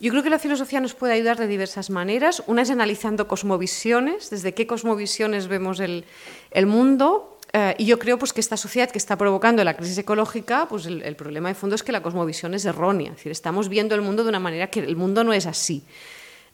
Yo 0.00 0.10
creo 0.10 0.22
que 0.22 0.30
la 0.30 0.38
filosofía 0.38 0.80
nos 0.80 0.94
puede 0.94 1.14
ayudar 1.14 1.38
de 1.38 1.48
diversas 1.48 1.90
maneras. 1.90 2.42
Una 2.46 2.62
es 2.62 2.70
analizando 2.70 3.26
cosmovisiones, 3.26 4.30
desde 4.30 4.54
qué 4.54 4.66
cosmovisiones 4.66 5.48
vemos 5.48 5.80
el, 5.80 6.04
el 6.50 6.66
mundo, 6.66 7.38
eh, 7.52 7.74
y 7.78 7.86
yo 7.86 7.98
creo 7.98 8.18
pues, 8.18 8.32
que 8.32 8.40
esta 8.40 8.56
sociedad 8.56 8.90
que 8.90 8.98
está 8.98 9.16
provocando 9.16 9.64
la 9.64 9.74
crisis 9.74 9.98
ecológica, 9.98 10.66
pues 10.68 10.86
el, 10.86 11.16
problema 11.16 11.48
de 11.48 11.54
fondo 11.54 11.74
es 11.74 11.82
que 11.82 11.92
la 11.92 12.02
cosmovisión 12.02 12.54
es 12.54 12.64
errónea. 12.64 13.10
Es 13.10 13.16
decir, 13.16 13.32
estamos 13.32 13.68
viendo 13.68 13.94
el 13.94 14.02
mundo 14.02 14.22
de 14.22 14.28
una 14.28 14.40
manera 14.40 14.68
que 14.68 14.80
el 14.80 14.96
mundo 14.96 15.24
no 15.24 15.32
es 15.32 15.46
así. 15.46 15.82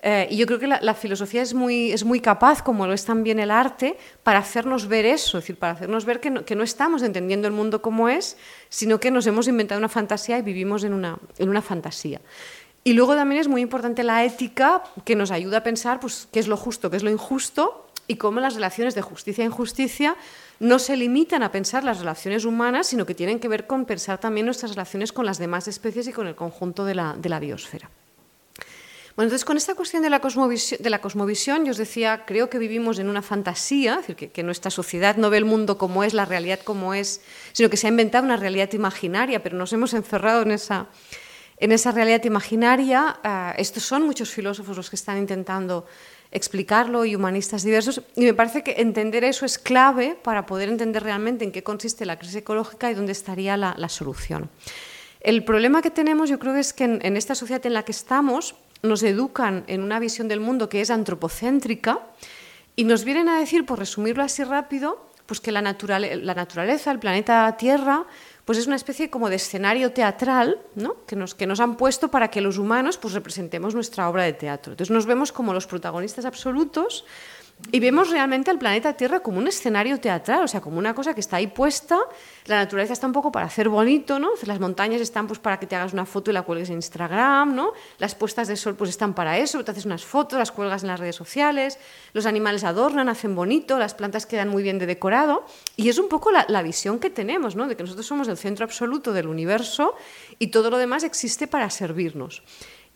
Eh, 0.07 0.29
y 0.31 0.37
yo 0.37 0.47
creo 0.47 0.59
que 0.59 0.67
la, 0.67 0.81
la, 0.83 0.93
filosofía 0.93 1.41
es 1.41 1.55
muy, 1.55 1.91
es 1.91 2.05
muy 2.05 2.21
capaz, 2.21 2.63
como 2.63 2.87
lo 2.87 2.93
es 2.93 3.07
también 3.07 3.39
el 3.39 3.51
arte, 3.51 3.97
para 4.23 4.39
hacernos 4.39 4.87
ver 4.87 5.07
eso, 5.07 5.39
es 5.39 5.45
decir, 5.45 5.57
para 5.57 5.73
hacernos 5.73 6.05
ver 6.05 6.21
que 6.21 6.29
no, 6.29 6.45
que 6.45 6.55
no 6.55 6.63
estamos 6.63 7.03
entendiendo 7.03 7.49
el 7.49 7.55
mundo 7.55 7.81
como 7.81 8.11
es, 8.11 8.37
sino 8.69 9.01
que 9.01 9.11
nos 9.11 9.27
hemos 9.27 9.49
inventado 9.49 9.79
una 9.79 9.89
fantasía 9.89 10.37
y 10.37 10.43
vivimos 10.43 10.85
en 10.85 10.93
una, 10.93 11.19
en 11.39 11.49
una 11.49 11.63
fantasía. 11.63 12.21
Y 12.85 12.93
luego 12.93 13.15
también 13.15 13.41
es 13.41 13.49
muy 13.49 13.63
importante 13.63 14.03
la 14.03 14.25
ética, 14.25 14.83
que 15.07 15.17
nos 15.17 15.31
ayuda 15.31 15.59
a 15.59 15.63
pensar 15.63 16.01
pues, 16.01 16.29
qué 16.31 16.39
es 16.39 16.49
lo 16.49 16.59
justo, 16.59 16.91
qué 16.91 16.99
es 16.99 17.03
lo 17.03 17.11
injusto, 17.11 17.84
y 18.07 18.17
cómo 18.17 18.41
las 18.41 18.55
relaciones 18.55 18.95
de 18.95 19.03
justicia 19.03 19.43
e 19.43 19.47
injusticia 19.47 20.17
no 20.61 20.79
se 20.79 20.97
limitan 20.97 21.43
a 21.43 21.51
pensar 21.51 21.85
las 21.85 21.99
relaciones 21.99 22.45
humanas, 22.45 22.87
sino 22.87 23.07
que 23.07 23.15
tienen 23.15 23.41
que 23.41 23.49
ver 23.49 23.67
con 23.67 23.85
pensar 23.85 24.19
también 24.19 24.47
nuestras 24.47 24.73
relaciones 24.73 25.13
con 25.13 25.27
las 25.27 25.39
demás 25.39 25.69
especies 25.69 26.07
y 26.09 26.13
con 26.13 26.27
el 26.27 26.35
conjunto 26.35 26.85
de 26.85 26.95
la, 26.95 27.15
de 27.19 27.29
la 27.29 27.41
biosfera. 27.41 27.91
Bueno, 29.17 29.29
entonces 29.29 29.45
con 29.45 29.57
esta 29.57 29.77
cuestión 29.77 30.03
de 30.03 30.11
la, 30.11 30.21
cosmovisión, 30.21 31.61
de 31.61 31.67
yo 31.67 31.71
os 31.71 31.77
decía, 31.77 32.25
creo 32.27 32.51
que 32.51 32.59
vivimos 32.59 32.99
en 32.99 33.09
una 33.09 33.23
fantasía, 33.23 33.93
es 33.93 33.99
decir, 33.99 34.17
que, 34.17 34.31
que, 34.31 34.43
nuestra 34.43 34.73
sociedad 34.73 35.17
no 35.17 35.31
ve 35.31 35.39
el 35.39 35.45
mundo 35.45 35.79
como 35.79 36.03
es, 36.03 36.15
la 36.15 36.25
realidad 36.25 36.59
como 36.65 36.95
es, 36.95 37.21
sino 37.53 37.71
que 37.71 37.77
se 37.77 37.87
ha 37.87 37.91
inventado 37.91 38.25
una 38.25 38.37
realidad 38.37 38.73
imaginaria, 38.73 39.41
pero 39.41 39.57
nos 39.57 39.73
hemos 39.73 39.95
encerrado 39.95 40.43
en 40.43 40.51
esa, 40.51 40.89
en 41.59 41.73
esa 41.73 41.93
realidad 41.93 42.25
imaginaria. 42.25 43.19
Uh, 43.25 43.61
estos 43.61 43.85
son 43.85 44.03
muchos 44.03 44.31
filósofos 44.31 44.77
los 44.77 44.91
que 44.91 44.97
están 44.97 45.19
intentando 45.19 45.87
explicarlo 46.35 47.07
y 47.07 47.15
humanistas 47.15 47.63
diversos, 47.63 48.03
y 48.17 48.25
me 48.25 48.35
parece 48.35 48.63
que 48.63 48.83
entender 48.83 49.25
eso 49.25 49.47
es 49.47 49.59
clave 49.59 50.19
para 50.23 50.45
poder 50.45 50.69
entender 50.69 51.03
realmente 51.03 51.45
en 51.45 51.53
qué 51.53 51.63
consiste 51.63 52.05
la 52.05 52.19
crisis 52.19 52.37
ecológica 52.37 52.91
y 52.91 52.95
dónde 52.95 53.13
estaría 53.13 53.57
la, 53.57 53.75
la 53.79 53.89
solución. 53.89 54.51
El 55.21 55.45
problema 55.45 55.81
que 55.81 55.91
tenemos, 55.91 56.29
yo 56.29 56.39
creo, 56.39 56.57
es 56.57 56.75
que 56.75 56.85
en, 56.85 56.99
en 57.03 57.17
esta 57.17 57.35
sociedad 57.35 57.65
en 57.65 57.73
la 57.73 57.85
que 57.85 57.93
estamos, 57.93 58.57
nos 58.83 59.03
educan 59.03 59.65
en 59.67 59.83
una 59.83 59.99
visión 59.99 60.29
del 60.29 60.41
mundo 60.41 60.69
que 60.69 60.83
es 60.83 60.91
antropocéntrica 60.91 62.01
y 62.77 62.85
nos 62.85 63.05
vienen 63.05 63.29
a 63.29 63.39
decir, 63.39 63.65
por 63.65 63.79
resumirlo 63.79 64.23
así 64.23 64.45
rápido, 64.45 65.09
pues 65.27 65.41
que 65.41 65.53
la, 65.53 65.63
naturale 65.63 66.17
la 66.17 66.35
naturaleza, 66.35 66.91
el 66.91 66.99
planeta 66.99 67.57
Tierra, 67.57 68.05
pues 68.45 68.59
es 68.59 68.67
una 68.67 68.77
especie 68.77 69.11
como 69.11 69.31
de 69.31 69.37
escenario 69.37 69.93
teatral 69.93 70.59
¿no? 70.75 71.05
que, 71.07 71.17
nos, 71.17 71.35
que 71.35 71.47
nos 71.47 71.61
han 71.61 71.77
puesto 71.77 72.11
para 72.11 72.29
que 72.29 72.41
los 72.41 72.59
humanos 72.59 72.99
pues, 72.99 73.15
representemos 73.15 73.75
nuestra 73.75 74.09
obra 74.09 74.25
de 74.25 74.35
teatro. 74.35 74.73
Entonces 74.73 74.93
nos 74.93 75.07
vemos 75.07 75.33
como 75.33 75.55
los 75.55 75.67
protagonistas 75.67 76.25
absolutos 76.25 77.05
y 77.73 77.81
vemos 77.81 78.11
realmente 78.11 78.51
al 78.51 78.59
planeta 78.59 78.93
Tierra 78.93 79.21
como 79.21 79.39
un 79.39 79.49
escenario 79.49 79.99
teatral, 79.99 80.45
o 80.45 80.49
sea, 80.49 80.61
como 80.61 80.79
una 80.79 80.95
cosa 80.95 81.15
que 81.15 81.21
está 81.21 81.37
ahí 81.37 81.47
puesta. 81.47 81.99
La 82.47 82.57
naturaleza 82.57 82.93
está 82.93 83.07
un 83.07 83.13
poco 83.13 83.33
para 83.33 83.47
hacer 83.47 83.69
bonito, 83.69 84.19
¿no? 84.19 84.31
Las 84.45 84.61
montañas 84.61 85.01
están 85.01 85.27
pues 85.27 85.39
para 85.39 85.59
que 85.59 85.67
te 85.67 85.75
hagas 85.75 85.93
una 85.93 86.05
foto 86.05 86.31
y 86.31 86.35
la 86.35 86.43
cuelgues 86.43 86.69
en 86.69 86.77
Instagram, 86.77 87.55
¿no? 87.55 87.73
Las 87.99 88.15
puestas 88.15 88.49
de 88.49 88.57
sol 88.57 88.77
pues 88.77 88.91
están 88.91 89.15
para 89.15 89.39
eso, 89.39 89.65
te 89.65 89.71
haces 89.71 89.87
unas 89.87 90.05
fotos, 90.05 90.39
las 90.39 90.53
cuelgas 90.53 90.83
en 90.83 90.89
las 90.89 91.01
redes 91.01 91.17
sociales, 91.17 91.79
los 92.13 92.27
animales 92.27 92.65
adornan, 92.65 93.09
hacen 93.09 93.35
bonito, 93.35 93.79
las 93.79 93.95
plantas 93.95 94.27
quedan 94.27 94.49
muy 94.49 94.63
bien 94.63 94.79
de 94.79 94.87
decorado. 94.87 95.45
Y 95.77 95.89
es 95.89 95.99
un 95.99 96.09
poco 96.09 96.31
la, 96.31 96.45
la 96.49 96.63
visión 96.63 96.99
que 96.99 97.11
tenemos, 97.11 97.57
¿no? 97.57 97.67
De 97.67 97.77
que 97.77 97.83
nosotros 97.83 98.07
somos 98.07 98.29
el 98.29 98.37
centro 98.37 98.65
absoluto 98.65 99.13
del 99.13 99.27
universo 99.27 99.95
y 100.39 100.49
todo 100.49 100.71
lo 100.71 100.79
demás 100.79 101.03
existe 101.03 101.47
para 101.47 101.71
servirnos. 101.71 102.43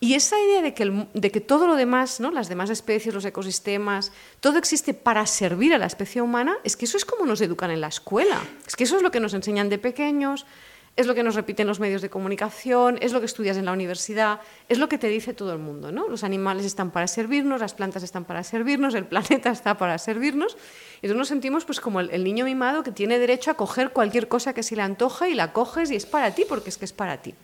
Y 0.00 0.14
esa 0.14 0.40
idea 0.40 0.62
de 0.62 0.74
que, 0.74 1.06
de 1.12 1.30
que 1.32 1.40
todo 1.40 1.66
lo 1.66 1.74
demás, 1.74 2.20
¿no? 2.20 2.30
las 2.30 2.48
demás 2.48 2.70
especies, 2.70 3.12
los 3.12 3.24
ecosistemas, 3.24 4.12
todo 4.38 4.58
existe 4.58 4.94
para 4.94 5.26
servir 5.26 5.74
a 5.74 5.78
la 5.78 5.86
especie 5.86 6.22
humana, 6.22 6.56
es 6.62 6.76
que 6.76 6.84
eso 6.84 6.96
es 6.96 7.04
como 7.04 7.26
nos 7.26 7.40
educan 7.40 7.72
en 7.72 7.80
la 7.80 7.88
escuela. 7.88 8.40
Es 8.66 8.76
que 8.76 8.84
eso 8.84 8.96
es 8.96 9.02
lo 9.02 9.10
que 9.10 9.18
nos 9.18 9.34
enseñan 9.34 9.68
de 9.68 9.78
pequeños, 9.78 10.46
es 10.94 11.08
lo 11.08 11.16
que 11.16 11.24
nos 11.24 11.34
repiten 11.34 11.66
los 11.66 11.80
medios 11.80 12.00
de 12.00 12.10
comunicación, 12.10 12.98
es 13.00 13.12
lo 13.12 13.18
que 13.18 13.26
estudias 13.26 13.56
en 13.56 13.64
la 13.64 13.72
universidad, 13.72 14.40
es 14.68 14.78
lo 14.78 14.88
que 14.88 14.98
te 14.98 15.08
dice 15.08 15.34
todo 15.34 15.52
el 15.52 15.58
mundo. 15.58 15.90
¿no? 15.90 16.08
Los 16.08 16.22
animales 16.22 16.64
están 16.64 16.92
para 16.92 17.08
servirnos, 17.08 17.60
las 17.60 17.74
plantas 17.74 18.04
están 18.04 18.24
para 18.24 18.44
servirnos, 18.44 18.94
el 18.94 19.06
planeta 19.08 19.50
está 19.50 19.76
para 19.76 19.98
servirnos. 19.98 20.56
Y 21.02 21.06
entonces 21.06 21.18
nos 21.18 21.28
sentimos 21.28 21.64
pues, 21.64 21.80
como 21.80 21.98
el, 21.98 22.10
el 22.10 22.22
niño 22.22 22.44
mimado 22.44 22.84
que 22.84 22.92
tiene 22.92 23.18
derecho 23.18 23.50
a 23.50 23.54
coger 23.54 23.90
cualquier 23.90 24.28
cosa 24.28 24.54
que 24.54 24.62
se 24.62 24.76
le 24.76 24.82
antoja 24.82 25.28
y 25.28 25.34
la 25.34 25.52
coges 25.52 25.90
y 25.90 25.96
es 25.96 26.06
para 26.06 26.36
ti 26.36 26.44
porque 26.48 26.70
es 26.70 26.78
que 26.78 26.84
es 26.84 26.92
para 26.92 27.20
ti. 27.20 27.34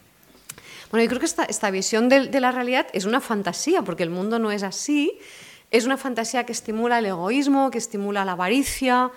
Bueno, 0.95 1.07
yo 1.07 1.09
creo 1.09 1.18
que 1.18 1.51
esta, 1.51 1.70
visión 1.72 2.09
de, 2.09 2.38
la 2.38 2.53
realidad 2.53 2.86
es 2.92 3.05
una 3.05 3.20
fantasía, 3.20 3.82
porque 3.82 4.05
el 4.05 4.11
mundo 4.11 4.38
no 4.38 4.53
es 4.53 4.62
así. 4.62 5.18
Es 5.72 5.86
una 5.86 5.97
fantasía 5.97 6.47
que 6.47 6.53
estimula 6.53 7.01
el 7.01 7.07
egoísmo, 7.07 7.72
que 7.72 7.78
estimula 7.78 8.24
la 8.24 8.30
avaricia, 8.30 9.11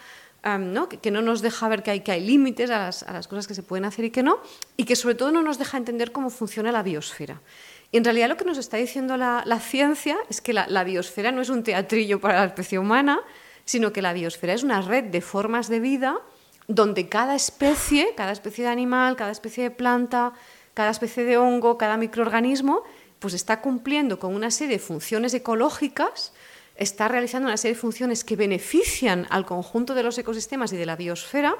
¿no? 0.43 0.89
Que, 0.89 1.11
no 1.11 1.21
nos 1.21 1.43
deja 1.43 1.67
ver 1.67 1.83
que 1.83 1.91
hay, 1.91 1.99
que 1.99 2.11
hay 2.11 2.25
límites 2.25 2.71
a 2.71 2.79
las, 2.87 3.27
cosas 3.27 3.45
que 3.45 3.53
se 3.53 3.61
pueden 3.61 3.85
hacer 3.85 4.05
y 4.05 4.09
que 4.09 4.23
no, 4.23 4.39
y 4.75 4.85
que 4.85 4.95
sobre 4.95 5.13
todo 5.13 5.31
no 5.31 5.43
nos 5.43 5.59
deja 5.59 5.77
entender 5.77 6.11
cómo 6.11 6.31
funciona 6.31 6.71
la 6.71 6.81
biosfera. 6.81 7.43
Y 7.91 7.97
en 7.97 8.03
realidad 8.03 8.29
lo 8.29 8.37
que 8.37 8.45
nos 8.45 8.57
está 8.57 8.77
diciendo 8.77 9.15
la, 9.15 9.59
ciencia 9.59 10.17
es 10.31 10.41
que 10.41 10.53
la 10.53 10.83
biosfera 10.83 11.31
no 11.31 11.43
es 11.43 11.49
un 11.49 11.61
teatrillo 11.61 12.19
para 12.19 12.39
la 12.39 12.45
especie 12.45 12.79
humana, 12.79 13.19
sino 13.65 13.93
que 13.93 14.01
la 14.01 14.13
biosfera 14.13 14.53
es 14.53 14.63
una 14.63 14.81
red 14.81 15.03
de 15.03 15.21
formas 15.21 15.67
de 15.67 15.79
vida 15.79 16.17
donde 16.67 17.07
cada 17.07 17.35
especie, 17.35 18.15
cada 18.15 18.31
especie 18.31 18.65
de 18.65 18.71
animal, 18.71 19.15
cada 19.15 19.31
especie 19.31 19.63
de 19.63 19.71
planta, 19.71 20.33
cada 20.77 20.91
especie 20.91 21.25
de 21.25 21.39
hongo, 21.39 21.75
cada 21.75 21.97
microorganismo, 21.97 22.83
pues 23.17 23.33
está 23.33 23.61
cumpliendo 23.61 24.19
con 24.19 24.35
una 24.35 24.51
serie 24.51 24.77
de 24.77 24.79
funciones 24.79 25.33
ecológicas, 25.33 26.33
está 26.75 27.07
realizando 27.07 27.47
una 27.47 27.57
serie 27.57 27.73
de 27.73 27.81
funciones 27.81 28.23
que 28.23 28.35
benefician 28.35 29.25
al 29.31 29.43
conjunto 29.43 29.95
de 29.95 30.03
los 30.03 30.19
ecosistemas 30.19 30.71
y 30.71 30.77
de 30.77 30.85
la 30.85 30.95
biosfera 30.95 31.57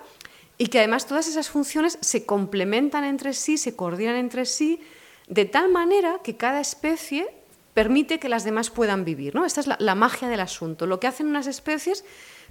y 0.60 0.68
que 0.68 0.78
además 0.78 1.08
todas 1.08 1.28
esas 1.28 1.50
funciones 1.50 1.98
se 2.00 2.28
complementan 2.28 3.04
entre 3.06 3.34
sí, 3.34 3.58
se 3.58 3.76
coordinan 3.76 4.18
entre 4.18 4.46
sí, 4.46 4.82
de 5.28 5.46
tal 5.46 5.72
manera 5.72 6.20
que 6.24 6.38
cada 6.38 6.62
especie 6.62 7.28
permite 7.74 8.20
que 8.20 8.30
las 8.30 8.44
demás 8.44 8.70
puedan 8.70 9.04
vivir. 9.04 9.34
¿no? 9.34 9.46
Esta 9.46 9.62
es 9.62 9.68
la, 9.80 9.96
magia 9.96 10.30
del 10.30 10.42
asunto. 10.42 10.86
Lo 10.86 11.00
que 11.00 11.08
hacen 11.08 11.26
unas 11.26 11.48
especies 11.48 12.06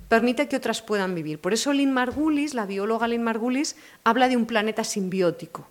permite 0.09 0.49
que 0.49 0.57
otras 0.57 0.83
puedan 0.83 1.15
vivir. 1.15 1.39
Por 1.39 1.53
eso 1.53 1.73
Lynn 1.73 1.93
Margulis, 1.93 2.55
la 2.55 2.67
bióloga 2.67 3.07
Lynn 3.07 3.23
Margulis, 3.23 3.77
habla 4.03 4.29
de 4.29 4.37
un 4.37 4.47
planeta 4.47 4.83
simbiótico. 4.83 5.69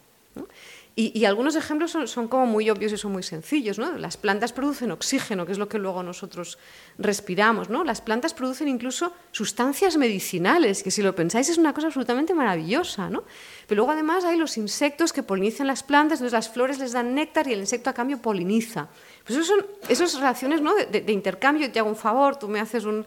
Y, 0.97 1.25
algunos 1.25 1.57
ejemplos 1.57 1.91
son, 1.91 2.27
como 2.29 2.45
muy 2.45 2.69
obvios 2.69 2.93
y 2.93 2.97
son 2.97 3.11
muy 3.11 3.21
sencillos. 3.21 3.77
¿no? 3.77 3.97
Las 3.97 4.15
plantas 4.15 4.53
producen 4.53 4.91
oxígeno, 4.91 5.45
que 5.45 5.51
es 5.51 5.57
lo 5.57 5.67
que 5.67 5.77
luego 5.77 6.03
nosotros 6.03 6.57
respiramos. 6.97 7.69
¿no? 7.69 7.83
Las 7.83 7.99
plantas 7.99 8.33
producen 8.33 8.69
incluso 8.69 9.11
sustancias 9.33 9.97
medicinales, 9.97 10.83
que 10.83 10.91
si 10.91 11.01
lo 11.01 11.13
pensáis 11.13 11.49
es 11.49 11.57
una 11.57 11.73
cosa 11.73 11.87
absolutamente 11.87 12.33
maravillosa. 12.33 13.09
¿no? 13.09 13.25
Pero 13.67 13.79
luego 13.79 13.91
además 13.91 14.23
hay 14.23 14.37
los 14.37 14.57
insectos 14.57 15.11
que 15.11 15.21
polinizan 15.21 15.67
las 15.67 15.83
plantas, 15.83 16.19
entonces 16.19 16.31
las 16.31 16.47
flores 16.47 16.79
les 16.79 16.93
dan 16.93 17.13
néctar 17.13 17.45
y 17.49 17.51
el 17.51 17.59
insecto 17.59 17.89
a 17.89 17.93
cambio 17.93 18.19
poliniza. 18.21 18.87
Pues 19.25 19.37
eso 19.37 19.53
son 19.53 19.65
esas 19.89 20.13
relaciones 20.13 20.61
¿no? 20.61 20.73
de, 20.75 21.01
de, 21.01 21.11
intercambio, 21.11 21.69
te 21.69 21.79
hago 21.79 21.89
un 21.89 21.97
favor, 21.97 22.37
tú 22.37 22.47
me 22.47 22.61
haces 22.61 22.85
un, 22.85 23.05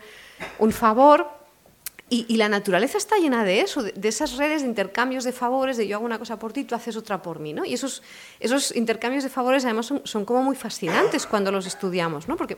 un 0.58 0.72
favor, 0.72 1.37
y, 2.10 2.36
la 2.36 2.48
naturaleza 2.48 2.96
está 2.96 3.16
llena 3.18 3.44
de 3.44 3.60
eso, 3.60 3.82
de, 3.82 4.08
esas 4.08 4.36
redes 4.36 4.62
de 4.62 4.68
intercambios 4.68 5.24
de 5.24 5.32
favores, 5.32 5.76
de 5.76 5.86
yo 5.86 5.96
hago 5.96 6.06
una 6.06 6.18
cosa 6.18 6.38
por 6.38 6.54
ti, 6.54 6.64
tú 6.64 6.74
haces 6.74 6.96
otra 6.96 7.20
por 7.20 7.38
mí. 7.38 7.52
¿no? 7.52 7.66
Y 7.66 7.74
esos, 7.74 8.02
esos 8.40 8.74
intercambios 8.74 9.24
de 9.24 9.30
favores 9.30 9.64
además 9.66 9.92
son, 10.04 10.24
como 10.24 10.42
muy 10.42 10.56
fascinantes 10.56 11.26
cuando 11.26 11.52
los 11.52 11.66
estudiamos, 11.66 12.26
¿no? 12.26 12.36
porque 12.36 12.56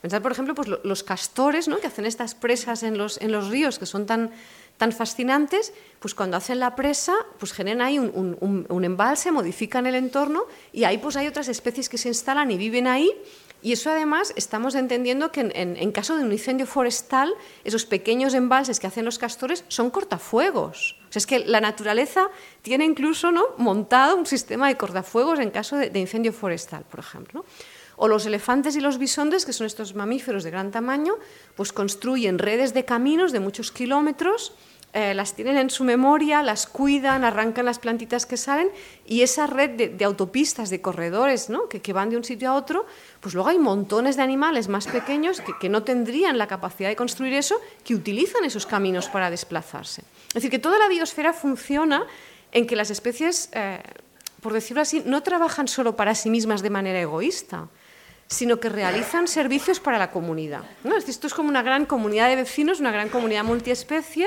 pensar, 0.00 0.22
por 0.22 0.32
ejemplo, 0.32 0.54
pues 0.54 0.68
los 0.82 1.02
castores 1.02 1.68
¿no? 1.68 1.78
que 1.78 1.88
hacen 1.88 2.06
estas 2.06 2.34
presas 2.34 2.82
en 2.82 2.96
los, 2.96 3.20
en 3.20 3.32
los 3.32 3.48
ríos 3.48 3.78
que 3.78 3.84
son 3.84 4.06
tan, 4.06 4.30
tan 4.78 4.92
fascinantes, 4.92 5.74
pues 6.00 6.14
cuando 6.14 6.38
hacen 6.38 6.58
la 6.58 6.74
presa, 6.74 7.14
pues 7.38 7.52
generan 7.52 7.82
ahí 7.82 7.98
un, 7.98 8.36
un, 8.40 8.66
un 8.66 8.84
embalse, 8.84 9.30
modifican 9.30 9.86
el 9.86 9.94
entorno 9.94 10.44
y 10.72 10.84
ahí 10.84 10.96
pues 10.96 11.16
hay 11.16 11.26
otras 11.26 11.48
especies 11.48 11.90
que 11.90 11.98
se 11.98 12.08
instalan 12.08 12.50
y 12.50 12.56
viven 12.56 12.86
ahí 12.86 13.12
y 13.66 13.72
eso 13.72 13.90
además 13.90 14.32
estamos 14.36 14.76
entendiendo 14.76 15.32
que 15.32 15.40
en, 15.52 15.90
caso 15.90 16.16
de 16.16 16.22
un 16.22 16.30
incendio 16.30 16.68
forestal, 16.68 17.34
esos 17.64 17.84
pequeños 17.84 18.32
embalses 18.32 18.78
que 18.78 18.86
hacen 18.86 19.04
los 19.04 19.18
castores 19.18 19.64
son 19.66 19.90
cortafuegos. 19.90 20.94
O 21.08 21.12
sea, 21.12 21.18
es 21.18 21.26
que 21.26 21.40
la 21.40 21.60
naturaleza 21.60 22.30
tiene 22.62 22.84
incluso 22.84 23.32
¿no? 23.32 23.42
montado 23.58 24.14
un 24.14 24.24
sistema 24.24 24.68
de 24.68 24.76
cortafuegos 24.76 25.40
en 25.40 25.50
caso 25.50 25.74
de, 25.74 25.98
incendio 25.98 26.32
forestal, 26.32 26.84
por 26.84 27.00
ejemplo. 27.00 27.44
O 27.96 28.06
los 28.06 28.24
elefantes 28.24 28.76
y 28.76 28.80
los 28.80 28.98
bisontes, 28.98 29.44
que 29.44 29.52
son 29.52 29.66
estos 29.66 29.96
mamíferos 29.96 30.44
de 30.44 30.52
gran 30.52 30.70
tamaño, 30.70 31.14
pues 31.56 31.72
construyen 31.72 32.38
redes 32.38 32.72
de 32.72 32.84
caminos 32.84 33.32
de 33.32 33.40
muchos 33.40 33.72
kilómetros 33.72 34.52
eh, 34.96 35.12
las 35.12 35.34
tienen 35.34 35.58
en 35.58 35.68
su 35.68 35.84
memoria, 35.84 36.42
las 36.42 36.66
cuidan, 36.66 37.22
arrancan 37.22 37.66
las 37.66 37.78
plantitas 37.78 38.24
que 38.24 38.38
salen 38.38 38.70
y 39.04 39.20
esa 39.20 39.46
red 39.46 39.92
de, 39.92 40.04
autopistas, 40.06 40.70
de 40.70 40.80
corredores 40.80 41.50
¿no? 41.50 41.68
Que, 41.68 41.92
van 41.92 42.08
de 42.08 42.16
un 42.16 42.24
sitio 42.24 42.48
a 42.48 42.54
otro, 42.54 42.86
pues 43.20 43.34
luego 43.34 43.50
hay 43.50 43.58
montones 43.58 44.16
de 44.16 44.22
animales 44.22 44.68
más 44.68 44.86
pequeños 44.86 45.42
que, 45.60 45.68
no 45.68 45.82
tendrían 45.82 46.38
la 46.38 46.46
capacidad 46.46 46.88
de 46.88 46.96
construir 46.96 47.34
eso, 47.34 47.60
que 47.84 47.94
utilizan 47.94 48.46
esos 48.46 48.64
caminos 48.64 49.08
para 49.08 49.28
desplazarse. 49.28 50.00
Es 50.28 50.34
decir, 50.36 50.50
que 50.50 50.58
toda 50.58 50.78
la 50.78 50.88
biosfera 50.88 51.34
funciona 51.34 52.06
en 52.52 52.66
que 52.66 52.74
las 52.74 52.88
especies, 52.90 53.50
eh, 53.52 53.82
por 54.40 54.54
decirlo 54.54 54.80
así, 54.80 55.02
no 55.04 55.22
trabajan 55.22 55.68
solo 55.68 55.94
para 55.94 56.14
sí 56.14 56.30
mismas 56.30 56.62
de 56.62 56.70
manera 56.70 56.98
egoísta, 56.98 57.68
sino 58.28 58.60
que 58.60 58.70
realizan 58.70 59.28
servicios 59.28 59.78
para 59.78 59.98
la 59.98 60.10
comunidad. 60.10 60.62
¿no? 60.84 60.96
Esto 60.96 61.26
es 61.26 61.34
como 61.34 61.50
una 61.50 61.62
gran 61.62 61.84
comunidad 61.84 62.30
de 62.30 62.36
vecinos, 62.36 62.80
una 62.80 62.92
gran 62.92 63.10
comunidad 63.10 63.44
multiespecie, 63.44 64.26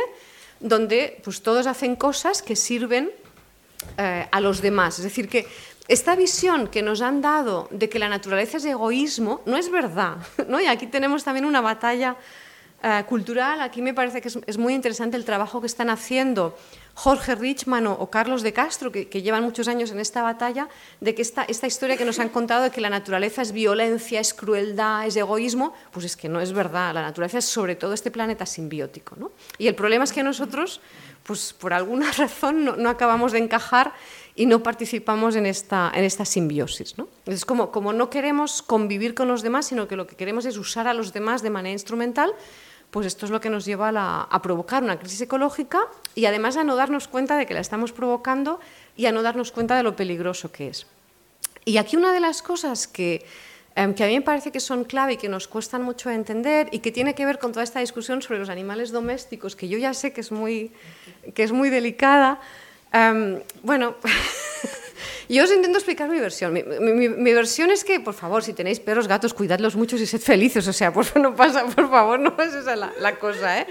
donde 0.59 1.19
pues, 1.23 1.41
todos 1.41 1.67
hacen 1.67 1.95
cosas 1.95 2.41
que 2.41 2.55
sirven 2.55 3.11
eh, 3.97 4.27
a 4.31 4.39
los 4.41 4.61
demás. 4.61 4.99
Es 4.99 5.03
decir, 5.03 5.29
que 5.29 5.47
esta 5.87 6.15
visión 6.15 6.67
que 6.67 6.81
nos 6.81 7.01
han 7.01 7.21
dado 7.21 7.67
de 7.71 7.89
que 7.89 7.99
la 7.99 8.09
naturaleza 8.09 8.57
es 8.57 8.65
egoísmo 8.65 9.41
no 9.45 9.57
es 9.57 9.71
verdad. 9.71 10.17
¿no? 10.47 10.59
Y 10.59 10.67
aquí 10.67 10.87
tenemos 10.87 11.23
también 11.23 11.45
una 11.45 11.61
batalla 11.61 12.15
eh, 12.81 13.03
cultural. 13.09 13.59
Aquí 13.59 13.81
me 13.81 13.93
parece 13.93 14.21
que 14.21 14.29
es, 14.29 14.57
muy 14.57 14.73
interesante 14.73 15.17
el 15.17 15.25
trabajo 15.25 15.59
que 15.59 15.67
están 15.67 15.89
haciendo 15.89 16.57
Jorge 16.93 17.35
Richman 17.35 17.87
o, 17.87 18.09
Carlos 18.09 18.41
de 18.41 18.53
Castro, 18.53 18.89
que, 18.89 19.21
llevan 19.21 19.43
muchos 19.43 19.67
años 19.67 19.91
en 19.91 19.99
esta 19.99 20.21
batalla, 20.21 20.69
de 21.01 21.13
que 21.13 21.21
esta, 21.21 21.43
esta 21.43 21.67
historia 21.67 21.97
que 21.97 22.05
nos 22.05 22.19
han 22.19 22.29
contado 22.29 22.63
de 22.63 22.71
que 22.71 22.79
la 22.79 22.89
naturaleza 22.89 23.41
es 23.41 23.51
violencia, 23.51 24.21
es 24.21 24.33
crueldad, 24.33 25.05
es 25.05 25.17
egoísmo, 25.17 25.73
pues 25.91 26.05
es 26.05 26.15
que 26.15 26.29
no 26.29 26.39
es 26.39 26.53
verdad. 26.53 26.93
La 26.93 27.01
naturaleza 27.01 27.39
es 27.39 27.45
sobre 27.45 27.75
todo 27.75 27.93
este 27.93 28.11
planeta 28.11 28.45
simbiótico. 28.45 29.17
¿no? 29.17 29.31
Y 29.57 29.67
el 29.67 29.75
problema 29.75 30.05
es 30.05 30.13
que 30.13 30.23
nosotros, 30.23 30.79
pues 31.23 31.51
por 31.51 31.73
alguna 31.73 32.11
razón, 32.17 32.63
no, 32.63 32.89
acabamos 32.89 33.33
de 33.33 33.39
encajar 33.39 33.93
y 34.35 34.45
no 34.45 34.63
participamos 34.63 35.35
en 35.35 35.45
esta, 35.45 35.91
en 35.93 36.05
esta 36.05 36.23
simbiosis. 36.23 36.97
¿no? 36.97 37.09
Es 37.25 37.43
como, 37.43 37.71
como 37.71 37.91
no 37.91 38.09
queremos 38.09 38.61
convivir 38.61 39.15
con 39.15 39.27
los 39.27 39.41
demás, 39.41 39.67
sino 39.67 39.87
que 39.87 39.97
lo 39.97 40.07
que 40.07 40.15
queremos 40.15 40.45
es 40.45 40.55
usar 40.55 40.87
a 40.87 40.93
los 40.93 41.11
demás 41.11 41.41
de 41.41 41.49
manera 41.49 41.73
instrumental, 41.73 42.33
pues 42.91 43.05
esto 43.05 43.25
es 43.25 43.31
lo 43.31 43.39
que 43.39 43.49
nos 43.49 43.65
lleva 43.65 43.91
a, 44.29 44.41
provocar 44.41 44.83
una 44.83 44.97
crisis 44.97 45.21
ecológica 45.21 45.81
y 46.15 46.25
además 46.25 46.57
a 46.57 46.63
no 46.63 46.75
darnos 46.75 47.07
cuenta 47.07 47.37
de 47.37 47.45
que 47.45 47.53
la 47.53 47.59
estamos 47.59 47.91
provocando 47.91 48.59
y 48.97 49.05
a 49.05 49.11
no 49.11 49.21
darnos 49.21 49.51
cuenta 49.51 49.77
de 49.77 49.83
lo 49.83 49.95
peligroso 49.95 50.51
que 50.51 50.69
es. 50.69 50.87
Y 51.65 51.77
aquí 51.77 51.97
una 51.97 52.13
de 52.13 52.19
las 52.19 52.41
cosas 52.41 52.87
que, 52.87 53.23
em, 53.75 53.93
que 53.93 54.03
a 54.03 54.07
mí 54.07 54.15
me 54.15 54.21
parece 54.21 54.51
que 54.51 54.59
son 54.59 54.85
clave 54.85 55.13
y 55.13 55.17
que 55.17 55.29
nos 55.29 55.47
cuestan 55.47 55.83
mucho 55.83 56.09
entender 56.09 56.69
y 56.71 56.79
que 56.79 56.91
tiene 56.91 57.13
que 57.13 57.25
ver 57.25 57.37
con 57.37 57.51
toda 57.51 57.63
esta 57.63 57.79
discusión 57.79 58.23
sobre 58.23 58.39
los 58.39 58.49
animales 58.49 58.91
domésticos, 58.91 59.55
que 59.55 59.67
yo 59.67 59.77
ya 59.77 59.93
sé 59.93 60.11
que 60.11 60.21
es 60.21 60.31
muy, 60.31 60.71
que 61.35 61.43
es 61.43 61.51
muy 61.51 61.69
delicada, 61.69 62.39
em, 62.91 63.39
bueno, 63.61 63.95
Yo 65.29 65.43
os 65.43 65.51
intento 65.51 65.77
explicar 65.77 66.09
mi 66.09 66.19
versión. 66.19 66.53
Mi, 66.53 67.33
versión 67.33 67.71
es 67.71 67.83
que, 67.83 67.99
por 67.99 68.13
favor, 68.13 68.43
si 68.43 68.53
tenéis 68.53 68.79
perros, 68.79 69.07
gatos, 69.07 69.33
cuidadlos 69.33 69.75
mucho 69.75 69.95
y 69.95 70.05
sed 70.05 70.21
felices. 70.21 70.67
O 70.67 70.73
sea, 70.73 70.91
por 70.93 71.05
favor, 71.05 71.29
no 71.29 71.35
pasa, 71.35 71.65
por 71.65 71.89
favor, 71.89 72.19
no 72.19 72.35
es 72.39 72.53
esa 72.53 72.75
la, 72.75 72.91
la 72.99 73.17
cosa, 73.17 73.61
¿eh? 73.61 73.67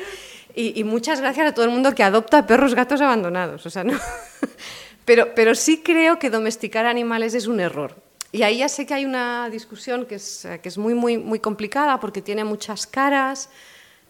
Y, 0.54 0.82
muchas 0.82 1.20
gracias 1.20 1.46
a 1.46 1.54
todo 1.54 1.64
el 1.66 1.70
mundo 1.70 1.94
que 1.94 2.02
adopta 2.02 2.46
perros, 2.46 2.74
gatos 2.74 3.00
abandonados. 3.00 3.64
O 3.64 3.70
sea, 3.70 3.84
no. 3.84 3.96
Pero, 5.04 5.34
pero 5.34 5.54
sí 5.54 5.80
creo 5.82 6.18
que 6.18 6.28
domesticar 6.28 6.84
animales 6.84 7.32
es 7.32 7.46
un 7.46 7.60
error. 7.60 7.96
Y 8.30 8.42
ahí 8.42 8.58
ya 8.58 8.68
sé 8.68 8.84
que 8.84 8.92
hay 8.92 9.06
una 9.06 9.48
discusión 9.48 10.04
que 10.04 10.16
es, 10.16 10.46
que 10.62 10.68
es 10.68 10.76
muy, 10.76 10.92
muy, 10.92 11.16
muy 11.16 11.40
complicada 11.40 11.98
porque 11.98 12.20
tiene 12.20 12.44
muchas 12.44 12.86
caras. 12.86 13.48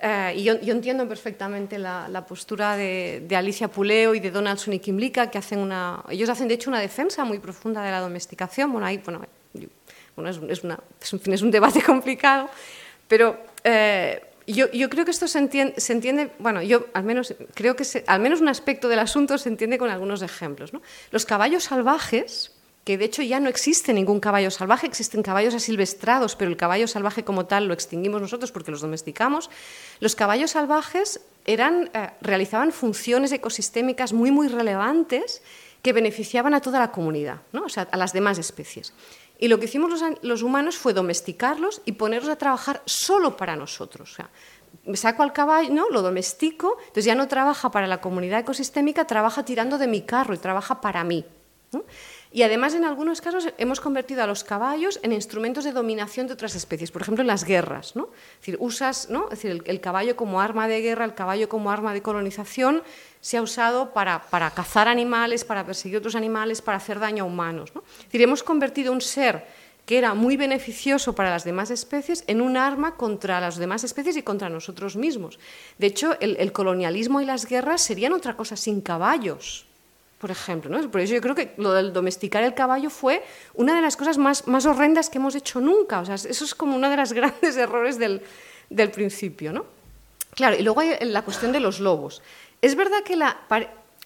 Eh, 0.00 0.34
y 0.36 0.42
yo, 0.44 0.54
entiendo 0.62 1.08
perfectamente 1.08 1.78
la, 1.78 2.24
postura 2.26 2.76
de, 2.76 3.26
Alicia 3.34 3.68
Puleo 3.68 4.14
y 4.14 4.20
de 4.20 4.30
Donaldson 4.30 4.74
y 4.74 4.78
Kimlicka, 4.78 5.30
que 5.30 5.38
hacen 5.38 5.58
una, 5.58 6.04
ellos 6.08 6.28
hacen 6.28 6.46
de 6.46 6.54
hecho 6.54 6.70
una 6.70 6.80
defensa 6.80 7.24
muy 7.24 7.38
profunda 7.38 7.82
de 7.82 7.90
la 7.90 8.00
domesticación. 8.00 8.70
Bueno, 8.70 8.86
ahí, 8.86 8.98
bueno, 8.98 10.30
es, 10.30 10.62
una, 10.62 10.78
es, 11.00 11.42
un, 11.42 11.50
debate 11.50 11.82
complicado, 11.86 12.48
pero 13.08 13.38
eh, 13.64 14.22
yo, 14.46 14.70
yo, 14.70 14.88
creo 14.88 15.04
que 15.04 15.10
esto 15.10 15.26
se 15.26 15.38
entiende, 15.38 15.80
se 15.80 15.92
entiende, 15.92 16.30
bueno, 16.38 16.62
yo 16.62 16.86
al 16.94 17.02
menos 17.02 17.34
creo 17.54 17.74
que 17.74 17.84
al 18.06 18.20
menos 18.20 18.40
un 18.40 18.48
aspecto 18.48 18.88
del 18.88 19.00
asunto 19.00 19.36
se 19.36 19.48
entiende 19.48 19.78
con 19.78 19.90
algunos 19.90 20.22
ejemplos. 20.22 20.72
¿no? 20.72 20.80
Los 21.10 21.26
caballos 21.26 21.64
salvajes, 21.64 22.52
que 22.88 22.96
de 22.96 23.04
hecho 23.04 23.20
ya 23.20 23.38
no 23.38 23.50
existe 23.50 23.92
ningún 23.92 24.18
caballo 24.18 24.50
salvaje, 24.50 24.86
existen 24.86 25.22
caballos 25.22 25.54
asilvestrados, 25.54 26.36
pero 26.36 26.50
el 26.50 26.56
caballo 26.56 26.88
salvaje 26.88 27.22
como 27.22 27.44
tal 27.44 27.66
lo 27.66 27.74
extinguimos 27.74 28.22
nosotros 28.22 28.50
porque 28.50 28.70
los 28.70 28.80
domesticamos. 28.80 29.50
Los 30.00 30.16
caballos 30.16 30.52
salvajes 30.52 31.20
eran, 31.44 31.90
eh, 31.92 32.12
realizaban 32.22 32.72
funciones 32.72 33.30
ecosistémicas 33.32 34.14
muy, 34.14 34.30
muy 34.30 34.48
relevantes 34.48 35.42
que 35.82 35.92
beneficiaban 35.92 36.54
a 36.54 36.62
toda 36.62 36.78
la 36.78 36.90
comunidad, 36.90 37.42
¿no? 37.52 37.64
o 37.64 37.68
sea, 37.68 37.86
a 37.92 37.98
las 37.98 38.14
demás 38.14 38.38
especies. 38.38 38.94
Y 39.38 39.48
lo 39.48 39.58
que 39.58 39.66
hicimos 39.66 40.02
los, 40.22 40.42
humanos 40.42 40.78
fue 40.78 40.94
domesticarlos 40.94 41.82
y 41.84 41.92
ponerlos 41.92 42.30
a 42.30 42.36
trabajar 42.36 42.80
solo 42.86 43.36
para 43.36 43.54
nosotros. 43.54 44.12
O 44.12 44.14
sea, 44.14 44.30
me 44.86 44.96
saco 44.96 45.22
al 45.22 45.34
caballo, 45.34 45.74
¿no? 45.74 45.90
lo 45.90 46.00
domestico, 46.00 46.78
entonces 46.80 47.04
ya 47.04 47.14
no 47.14 47.28
trabaja 47.28 47.70
para 47.70 47.86
la 47.86 48.00
comunidad 48.00 48.40
ecosistémica, 48.40 49.06
trabaja 49.06 49.44
tirando 49.44 49.76
de 49.76 49.88
mi 49.88 50.00
carro 50.00 50.32
y 50.32 50.38
trabaja 50.38 50.80
para 50.80 51.04
mí. 51.04 51.26
Y 52.30 52.42
además, 52.42 52.74
en 52.74 52.84
algunos 52.84 53.22
casos, 53.22 53.48
hemos 53.56 53.80
convertido 53.80 54.22
a 54.22 54.26
los 54.26 54.44
caballos 54.44 55.00
en 55.02 55.12
instrumentos 55.12 55.64
de 55.64 55.72
dominación 55.72 56.26
de 56.26 56.34
otras 56.34 56.54
especies, 56.54 56.90
por 56.90 57.00
ejemplo, 57.00 57.22
en 57.22 57.26
las 57.26 57.44
guerras. 57.44 57.96
¿no? 57.96 58.10
Es 58.34 58.40
decir, 58.40 58.56
usas 58.60 59.08
¿no? 59.08 59.24
es 59.24 59.42
decir, 59.42 59.62
el, 59.64 59.80
caballo 59.80 60.14
como 60.14 60.40
arma 60.40 60.68
de 60.68 60.82
guerra, 60.82 61.06
el 61.06 61.14
caballo 61.14 61.48
como 61.48 61.70
arma 61.70 61.94
de 61.94 62.02
colonización, 62.02 62.82
se 63.20 63.38
ha 63.38 63.42
usado 63.42 63.94
para, 63.94 64.22
para 64.30 64.50
cazar 64.50 64.88
animales, 64.88 65.44
para 65.44 65.64
perseguir 65.64 65.98
otros 65.98 66.14
animales, 66.14 66.60
para 66.60 66.76
hacer 66.76 67.00
daño 67.00 67.24
a 67.24 67.26
humanos. 67.26 67.74
¿no? 67.74 67.82
Es 67.98 68.04
decir, 68.04 68.22
hemos 68.22 68.42
convertido 68.42 68.92
un 68.92 69.00
ser 69.00 69.46
que 69.86 69.96
era 69.96 70.12
muy 70.12 70.36
beneficioso 70.36 71.14
para 71.14 71.30
las 71.30 71.44
demás 71.44 71.70
especies 71.70 72.22
en 72.26 72.42
un 72.42 72.58
arma 72.58 72.96
contra 72.96 73.40
las 73.40 73.56
demás 73.56 73.84
especies 73.84 74.18
y 74.18 74.22
contra 74.22 74.50
nosotros 74.50 74.96
mismos. 74.96 75.38
De 75.78 75.86
hecho, 75.86 76.14
el 76.20 76.52
colonialismo 76.52 77.22
y 77.22 77.24
las 77.24 77.46
guerras 77.46 77.80
serían 77.80 78.12
otra 78.12 78.36
cosa 78.36 78.54
sin 78.54 78.82
caballos 78.82 79.67
por 80.18 80.30
ejemplo. 80.30 80.70
¿no? 80.70 80.90
Por 80.90 81.00
eso 81.00 81.14
yo 81.14 81.20
creo 81.20 81.34
que 81.34 81.54
lo 81.56 81.72
del 81.72 81.92
domesticar 81.92 82.42
el 82.42 82.54
caballo 82.54 82.90
fue 82.90 83.22
una 83.54 83.74
de 83.74 83.80
las 83.80 83.96
cosas 83.96 84.18
más, 84.18 84.46
más 84.46 84.66
horrendas 84.66 85.10
que 85.10 85.18
hemos 85.18 85.34
hecho 85.34 85.60
nunca. 85.60 86.00
O 86.00 86.04
sea, 86.04 86.16
eso 86.16 86.44
es 86.44 86.54
como 86.54 86.76
uno 86.76 86.90
de 86.90 86.96
los 86.96 87.12
grandes 87.14 87.56
errores 87.56 87.98
del, 87.98 88.20
principio. 88.90 89.52
¿no? 89.52 89.64
Claro, 90.34 90.56
y 90.58 90.62
luego 90.62 90.80
hay 90.80 90.96
la 91.02 91.22
cuestión 91.22 91.52
de 91.52 91.60
los 91.60 91.80
lobos. 91.80 92.22
Es 92.60 92.74
verdad 92.74 93.02
que 93.04 93.16
la, 93.16 93.38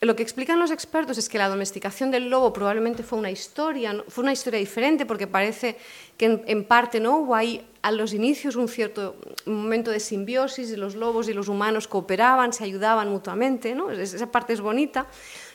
lo 0.02 0.16
que 0.16 0.22
explican 0.22 0.58
los 0.58 0.70
expertos 0.70 1.16
es 1.16 1.28
que 1.28 1.38
la 1.38 1.48
domesticación 1.48 2.10
del 2.10 2.28
lobo 2.28 2.52
probablemente 2.52 3.04
fue 3.04 3.18
una 3.18 3.30
historia, 3.30 4.04
fue 4.08 4.22
una 4.22 4.32
historia 4.32 4.58
diferente 4.58 5.06
porque 5.06 5.28
parece 5.28 5.76
que 6.18 6.42
en, 6.44 6.64
parte 6.64 6.98
no 6.98 7.18
hubo 7.18 7.34
ahí 7.36 7.64
a 7.82 7.92
los 7.92 8.12
inicios 8.12 8.56
un 8.56 8.68
cierto 8.68 9.14
momento 9.46 9.92
de 9.92 10.00
simbiosis 10.00 10.76
los 10.76 10.96
lobos 10.96 11.28
y 11.28 11.32
los 11.32 11.48
humanos 11.48 11.86
cooperaban, 11.86 12.52
se 12.52 12.64
ayudaban 12.64 13.10
mutuamente, 13.10 13.76
¿no? 13.76 13.92
esa 13.92 14.30
parte 14.30 14.52
es 14.52 14.60
bonita, 14.60 15.06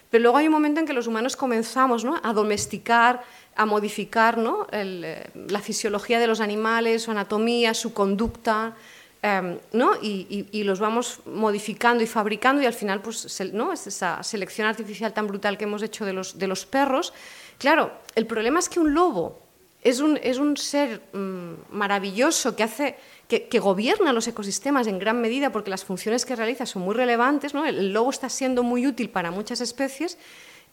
pero 0.10 0.24
luego 0.24 0.38
hay 0.38 0.48
un 0.48 0.54
momento 0.54 0.80
en 0.80 0.86
que 0.86 0.94
los 0.94 1.08
humanos 1.08 1.36
comenzamos 1.36 2.06
a 2.24 2.34
domesticar, 2.34 3.24
a 3.56 3.66
modificar 3.66 4.38
eh, 4.72 5.30
la 5.50 5.60
fisiología 5.60 6.20
de 6.20 6.28
los 6.28 6.42
animales, 6.42 7.04
su 7.04 7.12
anatomía, 7.12 7.74
su 7.74 7.94
conducta, 7.94 8.76
Em, 9.22 9.58
¿no? 9.74 9.94
Y, 10.02 10.64
los 10.64 10.80
vamos 10.80 11.22
modificando 11.26 12.04
y 12.04 12.08
fabricando 12.08 12.62
y 12.62 12.66
al 12.66 12.74
final 12.74 13.02
pues, 13.02 13.42
¿no? 13.52 13.74
es 13.74 13.88
esa 13.88 14.22
selección 14.22 14.68
artificial 14.68 15.12
tan 15.14 15.28
brutal 15.28 15.58
que 15.58 15.64
hemos 15.64 15.82
hecho 15.82 16.06
de 16.06 16.14
los, 16.14 16.38
de 16.38 16.48
los 16.48 16.66
perros. 16.66 17.14
Claro, 17.58 17.92
el 18.16 18.28
problema 18.28 18.60
es 18.60 18.70
que 18.70 18.80
un 18.80 18.94
lobo 18.94 19.40
es 19.82 20.02
un, 20.02 20.20
es 20.22 20.38
un 20.38 20.56
ser 20.56 21.02
mm, 21.14 21.54
maravilloso 21.72 22.56
que, 22.56 22.64
hace, 22.64 22.98
que, 23.28 23.60
gobierna 23.60 24.14
los 24.14 24.28
ecosistemas 24.28 24.88
en 24.88 25.00
gran 25.00 25.20
medida 25.20 25.52
porque 25.52 25.70
las 25.70 25.84
funciones 25.84 26.26
que 26.26 26.36
realiza 26.36 26.66
son 26.66 26.84
muy 26.84 26.96
relevantes. 26.96 27.54
¿no? 27.54 27.66
El, 27.66 27.94
lobo 27.94 28.10
está 28.10 28.30
siendo 28.30 28.64
muy 28.64 28.88
útil 28.88 29.10
para 29.10 29.32
muchas 29.32 29.62
especies 29.62 30.18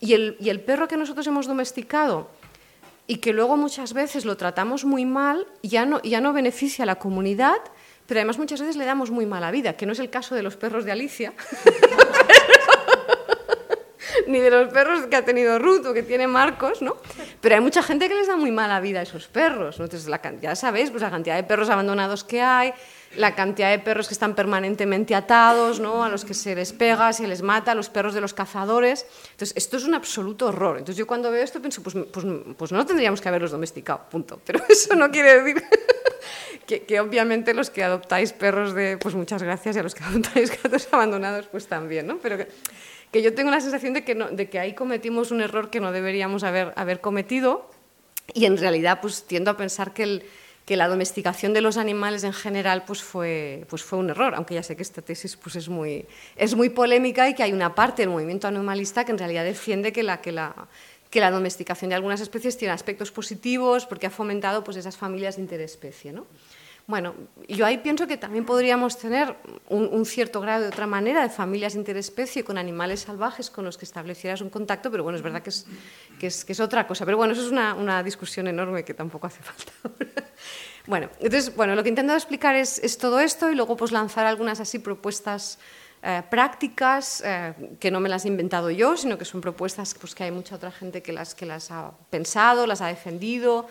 y 0.01 0.15
el, 0.15 0.37
y 0.41 0.51
el 0.51 0.61
perro 0.61 0.89
que 0.89 0.97
nosotros 0.97 1.27
hemos 1.27 1.47
domesticado 1.47 2.29
y 3.07 3.17
que 3.17 3.33
luego 3.33 3.57
muchas 3.57 3.93
veces 3.93 4.25
lo 4.25 4.37
tratamos 4.37 4.85
muy 4.85 5.05
mal, 5.05 5.47
ya 5.63 5.85
no, 5.85 6.01
ya 6.03 6.21
no 6.21 6.33
beneficia 6.33 6.85
a 6.85 6.87
la 6.87 6.97
comunidad, 6.97 7.59
pero 8.07 8.21
además 8.21 8.39
muchas 8.39 8.61
veces 8.61 8.77
le 8.77 8.85
damos 8.85 9.11
muy 9.11 9.27
mala 9.27 9.51
vida, 9.51 9.77
que 9.77 9.87
no 9.87 9.93
es 9.93 9.99
el 9.99 10.11
caso 10.11 10.35
de 10.35 10.43
los 10.43 10.57
perros 10.57 10.85
de 10.85 10.93
Alicia, 10.93 11.35
ni 14.27 14.41
de 14.41 14.51
los 14.51 14.73
perros 14.73 15.07
que 15.07 15.17
ha 15.17 15.25
tenido 15.25 15.59
Ruth 15.59 15.87
o 15.87 15.95
que 15.95 16.03
tiene 16.03 16.27
Marcos, 16.27 16.83
¿no? 16.83 16.97
Pero 17.41 17.55
hay 17.55 17.61
mucha 17.61 17.83
gente 17.83 18.09
que 18.09 18.15
les 18.15 18.27
da 18.27 18.37
muy 18.37 18.51
mala 18.51 18.81
vida 18.81 19.01
a 19.01 19.03
esos 19.03 19.27
perros. 19.27 19.81
Entonces, 19.81 20.09
la, 20.09 20.21
ya 20.41 20.57
sabéis, 20.57 20.91
pues 20.91 21.03
la 21.03 21.11
cantidad 21.11 21.37
de 21.37 21.45
perros 21.45 21.71
abandonados 21.71 22.25
que 22.25 22.41
hay, 22.41 22.73
la 23.17 23.35
cantidad 23.35 23.71
de 23.71 23.79
perros 23.79 24.09
que 24.09 24.15
están 24.15 24.35
permanentemente 24.35 25.15
atados, 25.15 25.81
¿no? 25.81 26.05
a 26.05 26.09
los 26.09 26.25
que 26.25 26.35
se 26.35 26.55
les 26.55 26.73
pega, 26.73 27.13
se 27.13 27.27
les 27.27 27.43
mata, 27.43 27.75
los 27.75 27.89
perros 27.89 28.15
de 28.15 28.21
los 28.21 28.35
cazadores. 28.35 29.07
Entonces, 29.33 29.57
esto 29.57 29.77
es 29.77 29.85
un 29.85 29.95
absoluto 29.95 30.47
horror. 30.47 30.79
Entonces, 30.79 30.97
yo 30.97 31.07
cuando 31.07 31.31
veo 31.31 31.43
esto 31.43 31.61
pienso, 31.61 31.83
pues, 31.83 31.95
pues, 32.13 32.27
pues 32.57 32.73
no 32.73 32.85
tendríamos 32.87 33.21
que 33.21 33.29
haberlos 33.29 33.51
domesticado, 33.51 34.03
punto. 34.11 34.41
Pero 34.45 34.61
eso 34.69 34.95
no 34.95 35.11
quiere 35.11 35.43
decir 35.43 35.63
que, 36.87 37.01
obviamente 37.01 37.55
los 37.55 37.71
que 37.71 37.85
adoptáis 37.85 38.33
perros 38.33 38.75
de, 38.75 38.99
pues 38.99 39.15
muchas 39.15 39.43
gracias, 39.43 39.77
y 39.77 39.79
a 39.79 39.83
los 39.83 39.95
que 39.95 40.05
adoptáis 40.05 40.51
gatos 40.63 40.89
abandonados, 40.91 41.47
pues 41.47 41.67
también, 41.67 42.07
¿no? 42.07 42.19
Pero 42.19 42.39
que, 42.39 42.49
yo 43.23 43.35
tengo 43.35 43.51
la 43.51 43.61
sensación 43.61 43.93
de 43.93 44.05
que, 44.05 44.15
de 44.15 44.49
que 44.49 44.59
ahí 44.59 44.75
cometimos 44.75 45.31
un 45.31 45.41
error 45.41 45.71
que 45.71 45.81
no 45.81 45.93
deberíamos 45.93 46.45
haber, 46.45 46.73
haber 46.77 47.01
cometido 47.01 47.71
y 48.33 48.47
en 48.47 48.57
realidad 48.57 49.01
pues 49.01 49.25
tiendo 49.25 49.51
a 49.51 49.57
pensar 49.57 49.93
que, 49.93 50.03
el, 50.03 50.23
que 50.65 50.77
la 50.77 50.89
domesticación 50.89 51.53
de 51.53 51.61
los 51.61 51.77
animales 51.77 52.25
en 52.25 52.33
general 52.33 52.85
pues 52.87 53.03
fue, 53.03 53.67
pues 53.69 53.83
fue 53.83 53.99
un 53.99 54.11
error, 54.11 54.35
aunque 54.35 54.55
ya 54.55 54.63
sé 54.63 54.77
que 54.77 54.83
esta 54.83 55.03
tesis 55.03 55.37
pues 55.37 55.57
es, 55.57 55.69
muy, 55.69 56.07
es 56.37 56.55
muy 56.55 56.71
polémica 56.71 57.29
y 57.29 57.35
que 57.35 57.43
hay 57.43 57.53
una 57.53 57.75
parte 57.75 58.03
del 58.03 58.11
movimiento 58.11 58.49
animalista 58.49 59.05
que 59.05 59.13
en 59.13 59.19
realidad 59.19 59.45
defiende 59.45 59.93
que 59.93 60.03
la, 60.03 60.21
que 60.21 60.33
la 60.33 60.69
que 61.15 61.21
la 61.21 61.31
domesticación 61.31 61.91
de 61.91 61.95
algunas 61.95 62.21
especies 62.21 62.57
tiene 62.57 62.75
aspectos 62.75 63.13
positivos 63.13 63.87
porque 63.87 64.09
ha 64.09 64.11
fomentado 64.11 64.65
pues, 64.65 64.77
esas 64.77 64.97
familias 64.97 65.37
de 65.37 65.43
interespecie. 65.43 66.13
¿no? 66.13 66.27
Bueno, 66.87 67.15
yo 67.49 67.65
ahí 67.65 67.79
pienso 67.79 68.07
que 68.07 68.19
también 68.19 68.45
podríamos 68.45 68.99
tener 68.99 69.35
un, 69.69 70.05
cierto 70.05 70.43
grado 70.43 70.63
de 70.63 70.69
otra 70.69 70.87
manera 70.87 71.23
de 71.23 71.31
familias 71.31 71.75
interespecie 71.75 72.45
con 72.45 72.59
animales 72.59 73.01
salvajes 73.01 73.49
con 73.49 73.65
los 73.65 73.79
que 73.79 73.87
establecieras 73.87 74.43
un 74.43 74.51
contacto, 74.51 74.91
pero 74.91 75.03
bueno, 75.03 75.17
es 75.17 75.23
verdad 75.23 75.43
que 75.43 75.49
es, 75.49 75.67
que 76.21 76.27
es, 76.27 76.45
que 76.45 76.53
es 76.53 76.61
otra 76.61 76.87
cosa. 76.87 77.07
Pero 77.07 77.17
bueno, 77.17 77.33
eso 77.33 77.43
es 77.43 77.51
una, 77.51 77.73
una, 77.75 78.03
discusión 78.03 78.49
enorme 78.49 78.85
que 78.85 78.93
tampoco 78.93 79.27
hace 79.27 79.43
falta. 79.43 79.73
Bueno, 80.87 81.09
entonces, 81.21 81.57
bueno, 81.57 81.75
lo 81.75 81.83
que 81.83 81.89
intento 81.89 82.13
explicar 82.13 82.55
es, 82.55 82.79
es 82.81 82.99
todo 82.99 83.19
esto 83.19 83.51
y 83.51 83.55
luego 83.55 83.77
pues 83.77 83.91
lanzar 83.91 84.27
algunas 84.27 84.61
así 84.61 84.79
propuestas 84.79 85.59
eh, 86.07 86.23
prácticas 86.29 87.23
eh, 87.25 87.55
que 87.81 87.91
no 87.91 87.99
me 87.99 88.11
las 88.11 88.27
he 88.27 88.29
inventado 88.29 88.71
yo, 88.71 88.95
sino 88.95 89.17
que 89.17 89.25
son 89.25 89.41
propuestas 89.41 89.95
pues, 89.95 90.15
que 90.15 90.25
hay 90.25 90.31
mucha 90.31 90.57
otra 90.57 90.71
gente 90.71 91.03
que 91.03 91.15
las, 91.15 91.35
que 91.35 91.47
las 91.47 91.71
ha 91.71 91.93
pensado, 92.11 92.67
las 92.67 92.83
ha 92.83 92.89
defendido. 92.89 93.67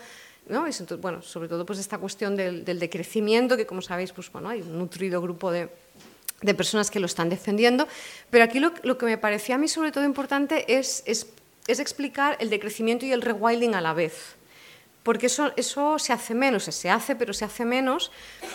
¿No? 0.48 0.66
bueno, 0.98 1.22
sobre 1.22 1.48
todo 1.48 1.64
pues, 1.64 1.78
esta 1.78 1.98
cuestión 1.98 2.36
del, 2.36 2.64
decrecimiento, 2.64 3.56
que 3.56 3.66
como 3.66 3.82
sabéis 3.82 4.12
pues, 4.12 4.30
bueno, 4.30 4.48
hay 4.48 4.62
un 4.62 4.78
nutrido 4.78 5.20
grupo 5.20 5.50
de, 5.50 5.68
de 6.42 6.54
personas 6.54 6.90
que 6.90 7.00
lo 7.00 7.06
están 7.06 7.28
defendiendo. 7.28 7.88
Pero 8.30 8.44
aquí 8.44 8.60
lo, 8.60 8.98
que 8.98 9.06
me 9.06 9.18
parecía 9.18 9.54
a 9.56 9.58
mí 9.58 9.68
sobre 9.68 9.92
todo 9.92 10.04
importante 10.04 10.76
es, 10.78 11.02
es, 11.06 11.26
es 11.66 11.80
explicar 11.80 12.36
el 12.40 12.50
decrecimiento 12.50 13.06
y 13.06 13.12
el 13.12 13.22
rewilding 13.22 13.74
a 13.74 13.80
la 13.80 13.92
vez 13.92 14.36
porque 15.04 15.26
eso, 15.26 15.52
eso 15.56 15.98
se 15.98 16.14
hace 16.14 16.34
menos, 16.34 16.64
se 16.64 16.88
hace, 16.88 17.14
pero 17.14 17.34
se 17.34 17.44
hace 17.44 17.66
menos. 17.66 18.10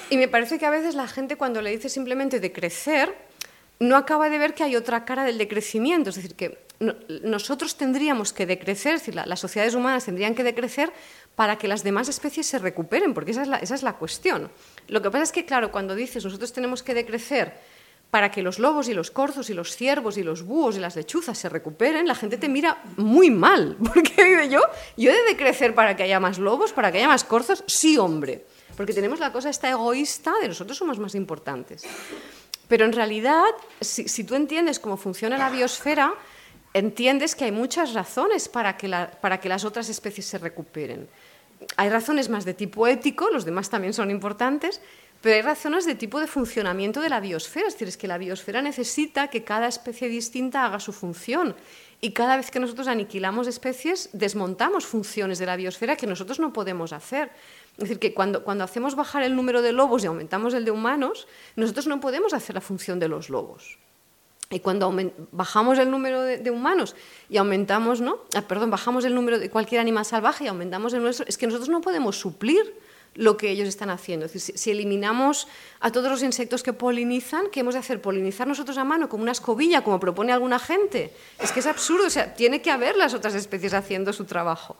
Y 0.09 0.17
me 0.17 0.27
parece 0.27 0.57
que 0.57 0.65
a 0.65 0.71
veces 0.71 0.95
la 0.95 1.07
gente 1.07 1.35
cuando 1.35 1.61
le 1.61 1.69
dice 1.69 1.89
simplemente 1.89 2.39
de 2.39 2.51
crecer, 2.51 3.15
no 3.79 3.95
acaba 3.95 4.29
de 4.29 4.39
ver 4.39 4.55
que 4.55 4.63
hay 4.63 4.75
otra 4.75 5.05
cara 5.05 5.23
del 5.23 5.37
decrecimiento, 5.37 6.09
es 6.09 6.15
decir, 6.15 6.35
que 6.35 6.57
nosotros 7.23 7.75
tendríamos 7.75 8.33
que 8.33 8.45
decrecer, 8.45 8.95
es 8.95 9.01
decir, 9.01 9.15
las 9.15 9.39
sociedades 9.39 9.75
humanas 9.75 10.05
tendrían 10.05 10.33
que 10.33 10.43
decrecer 10.43 10.91
para 11.39 11.57
que 11.57 11.69
las 11.69 11.85
demás 11.85 12.09
especies 12.09 12.47
se 12.47 12.59
recuperen, 12.59 13.13
porque 13.13 13.31
esa 13.31 13.43
es, 13.43 13.47
la, 13.47 13.59
esa 13.59 13.73
es 13.73 13.81
la 13.81 13.93
cuestión. 13.93 14.51
Lo 14.89 15.01
que 15.01 15.09
pasa 15.09 15.23
es 15.23 15.31
que, 15.31 15.45
claro, 15.45 15.71
cuando 15.71 15.95
dices 15.95 16.25
nosotros 16.25 16.51
tenemos 16.51 16.83
que 16.83 16.93
decrecer 16.93 17.53
para 18.11 18.29
que 18.29 18.41
los 18.41 18.59
lobos 18.59 18.89
y 18.89 18.93
los 18.93 19.09
corzos 19.09 19.49
y 19.49 19.53
los 19.53 19.73
ciervos 19.73 20.17
y 20.17 20.23
los 20.23 20.43
búhos 20.43 20.75
y 20.75 20.81
las 20.81 20.97
lechuzas 20.97 21.37
se 21.37 21.47
recuperen, 21.47 22.05
la 22.05 22.15
gente 22.15 22.35
te 22.35 22.49
mira 22.49 22.83
muy 22.97 23.31
mal, 23.31 23.77
porque 23.93 24.49
yo, 24.51 24.59
yo 24.97 25.11
he 25.11 25.13
de 25.13 25.23
decrecer 25.29 25.73
para 25.73 25.95
que 25.95 26.03
haya 26.03 26.19
más 26.19 26.39
lobos, 26.39 26.73
para 26.73 26.91
que 26.91 26.97
haya 26.97 27.07
más 27.07 27.23
corzos, 27.23 27.63
sí, 27.67 27.97
hombre, 27.97 28.45
porque 28.75 28.91
tenemos 28.91 29.21
la 29.21 29.31
cosa 29.31 29.49
esta 29.49 29.69
egoísta 29.69 30.33
de 30.41 30.49
nosotros 30.49 30.77
somos 30.77 30.99
más 30.99 31.15
importantes. 31.15 31.83
Pero 32.67 32.83
en 32.83 32.91
realidad, 32.91 33.45
si, 33.79 34.25
tú 34.25 34.35
entiendes 34.35 34.77
cómo 34.77 34.97
funciona 34.97 35.37
la 35.37 35.49
biosfera, 35.49 36.13
entiendes 36.73 37.33
que 37.33 37.45
hay 37.45 37.53
muchas 37.53 37.93
razones 37.93 38.49
para 38.49 38.75
que, 38.75 38.89
para 39.21 39.39
que 39.39 39.47
las 39.47 39.63
otras 39.63 39.87
especies 39.87 40.25
se 40.25 40.37
recuperen. 40.37 41.07
Hay 41.75 41.89
razones 41.89 42.29
más 42.29 42.45
de 42.45 42.53
tipo 42.53 42.87
ético, 42.87 43.29
los 43.29 43.45
demás 43.45 43.69
también 43.69 43.93
son 43.93 44.11
importantes, 44.11 44.81
pero 45.21 45.35
hay 45.35 45.41
razones 45.41 45.85
de 45.85 45.95
tipo 45.95 46.19
de 46.19 46.27
funcionamiento 46.27 47.01
de 47.01 47.09
la 47.09 47.19
biosfera. 47.19 47.67
Es 47.67 47.73
decir, 47.73 47.89
es 47.89 47.97
que 47.97 48.07
la 48.07 48.17
biosfera 48.17 48.61
necesita 48.61 49.27
que 49.27 49.43
cada 49.43 49.67
especie 49.67 50.07
distinta 50.07 50.65
haga 50.65 50.79
su 50.79 50.93
función. 50.93 51.55
Y 52.01 52.11
cada 52.11 52.37
vez 52.37 52.49
que 52.49 52.61
nosotros 52.61 52.87
aniquilamos 52.87 53.47
especies, 53.47 54.09
desmontamos 54.13 54.85
funciones 54.85 55.37
de 55.37 55.45
la 55.45 55.57
biosfera 55.57 55.97
que 55.97 56.07
nosotros 56.07 56.39
no 56.39 56.53
podemos 56.53 56.93
hacer. 56.93 57.31
Es 57.73 57.83
decir, 57.83 57.99
que 57.99 58.13
cuando, 58.13 58.45
cuando 58.45 58.63
hacemos 58.63 58.95
bajar 58.95 59.23
el 59.23 59.35
número 59.35 59.61
de 59.61 59.73
lobos 59.73 60.03
y 60.03 60.07
aumentamos 60.07 60.53
el 60.53 60.63
de 60.63 60.71
humanos, 60.71 61.27
nosotros 61.57 61.87
no 61.87 61.99
podemos 61.99 62.33
hacer 62.33 62.55
la 62.55 62.61
función 62.61 62.99
de 62.99 63.09
los 63.09 63.29
lobos. 63.29 63.77
Y 64.51 64.61
cuando 64.61 64.91
bajamos 65.31 65.77
el 65.77 65.91
número 65.91 66.23
de, 66.23 66.49
humanos 66.49 66.95
y 67.29 67.37
aumentamos, 67.37 68.01
¿no? 68.01 68.19
Ah, 68.33 68.41
perdón, 68.41 68.71
bajamos 68.71 69.05
el 69.05 69.13
número 69.13 69.37
de 69.37 69.51
cualquier 69.51 69.79
animal 69.79 70.05
salvaje 70.05 70.45
y 70.45 70.47
aumentamos 70.47 70.93
el 70.93 71.03
nuestro, 71.03 71.25
es 71.27 71.37
que 71.37 71.45
nosotros 71.45 71.69
no 71.69 71.81
podemos 71.81 72.17
suplir 72.17 72.73
lo 73.15 73.37
que 73.37 73.49
ellos 73.49 73.67
están 73.67 73.89
haciendo. 73.89 74.25
Es 74.25 74.33
decir, 74.33 74.57
si, 74.57 74.71
eliminamos 74.71 75.47
a 75.79 75.91
todos 75.91 76.09
los 76.09 76.23
insectos 76.23 76.63
que 76.63 76.73
polinizan, 76.73 77.49
¿qué 77.51 77.59
hemos 77.59 77.73
de 77.73 77.79
hacer? 77.79 78.01
¿Polinizar 78.01 78.47
nosotros 78.47 78.77
a 78.77 78.83
mano 78.83 79.09
como 79.09 79.23
una 79.23 79.31
escobilla, 79.31 79.83
como 79.83 79.99
propone 79.99 80.31
alguna 80.31 80.57
gente? 80.57 81.13
Es 81.39 81.51
que 81.51 81.59
es 81.59 81.67
absurdo, 81.67 82.07
o 82.07 82.09
sea, 82.09 82.33
tiene 82.33 82.61
que 82.61 82.71
haber 82.71 82.95
las 82.95 83.13
otras 83.13 83.35
especies 83.35 83.73
haciendo 83.73 84.13
su 84.13 84.25
trabajo. 84.25 84.77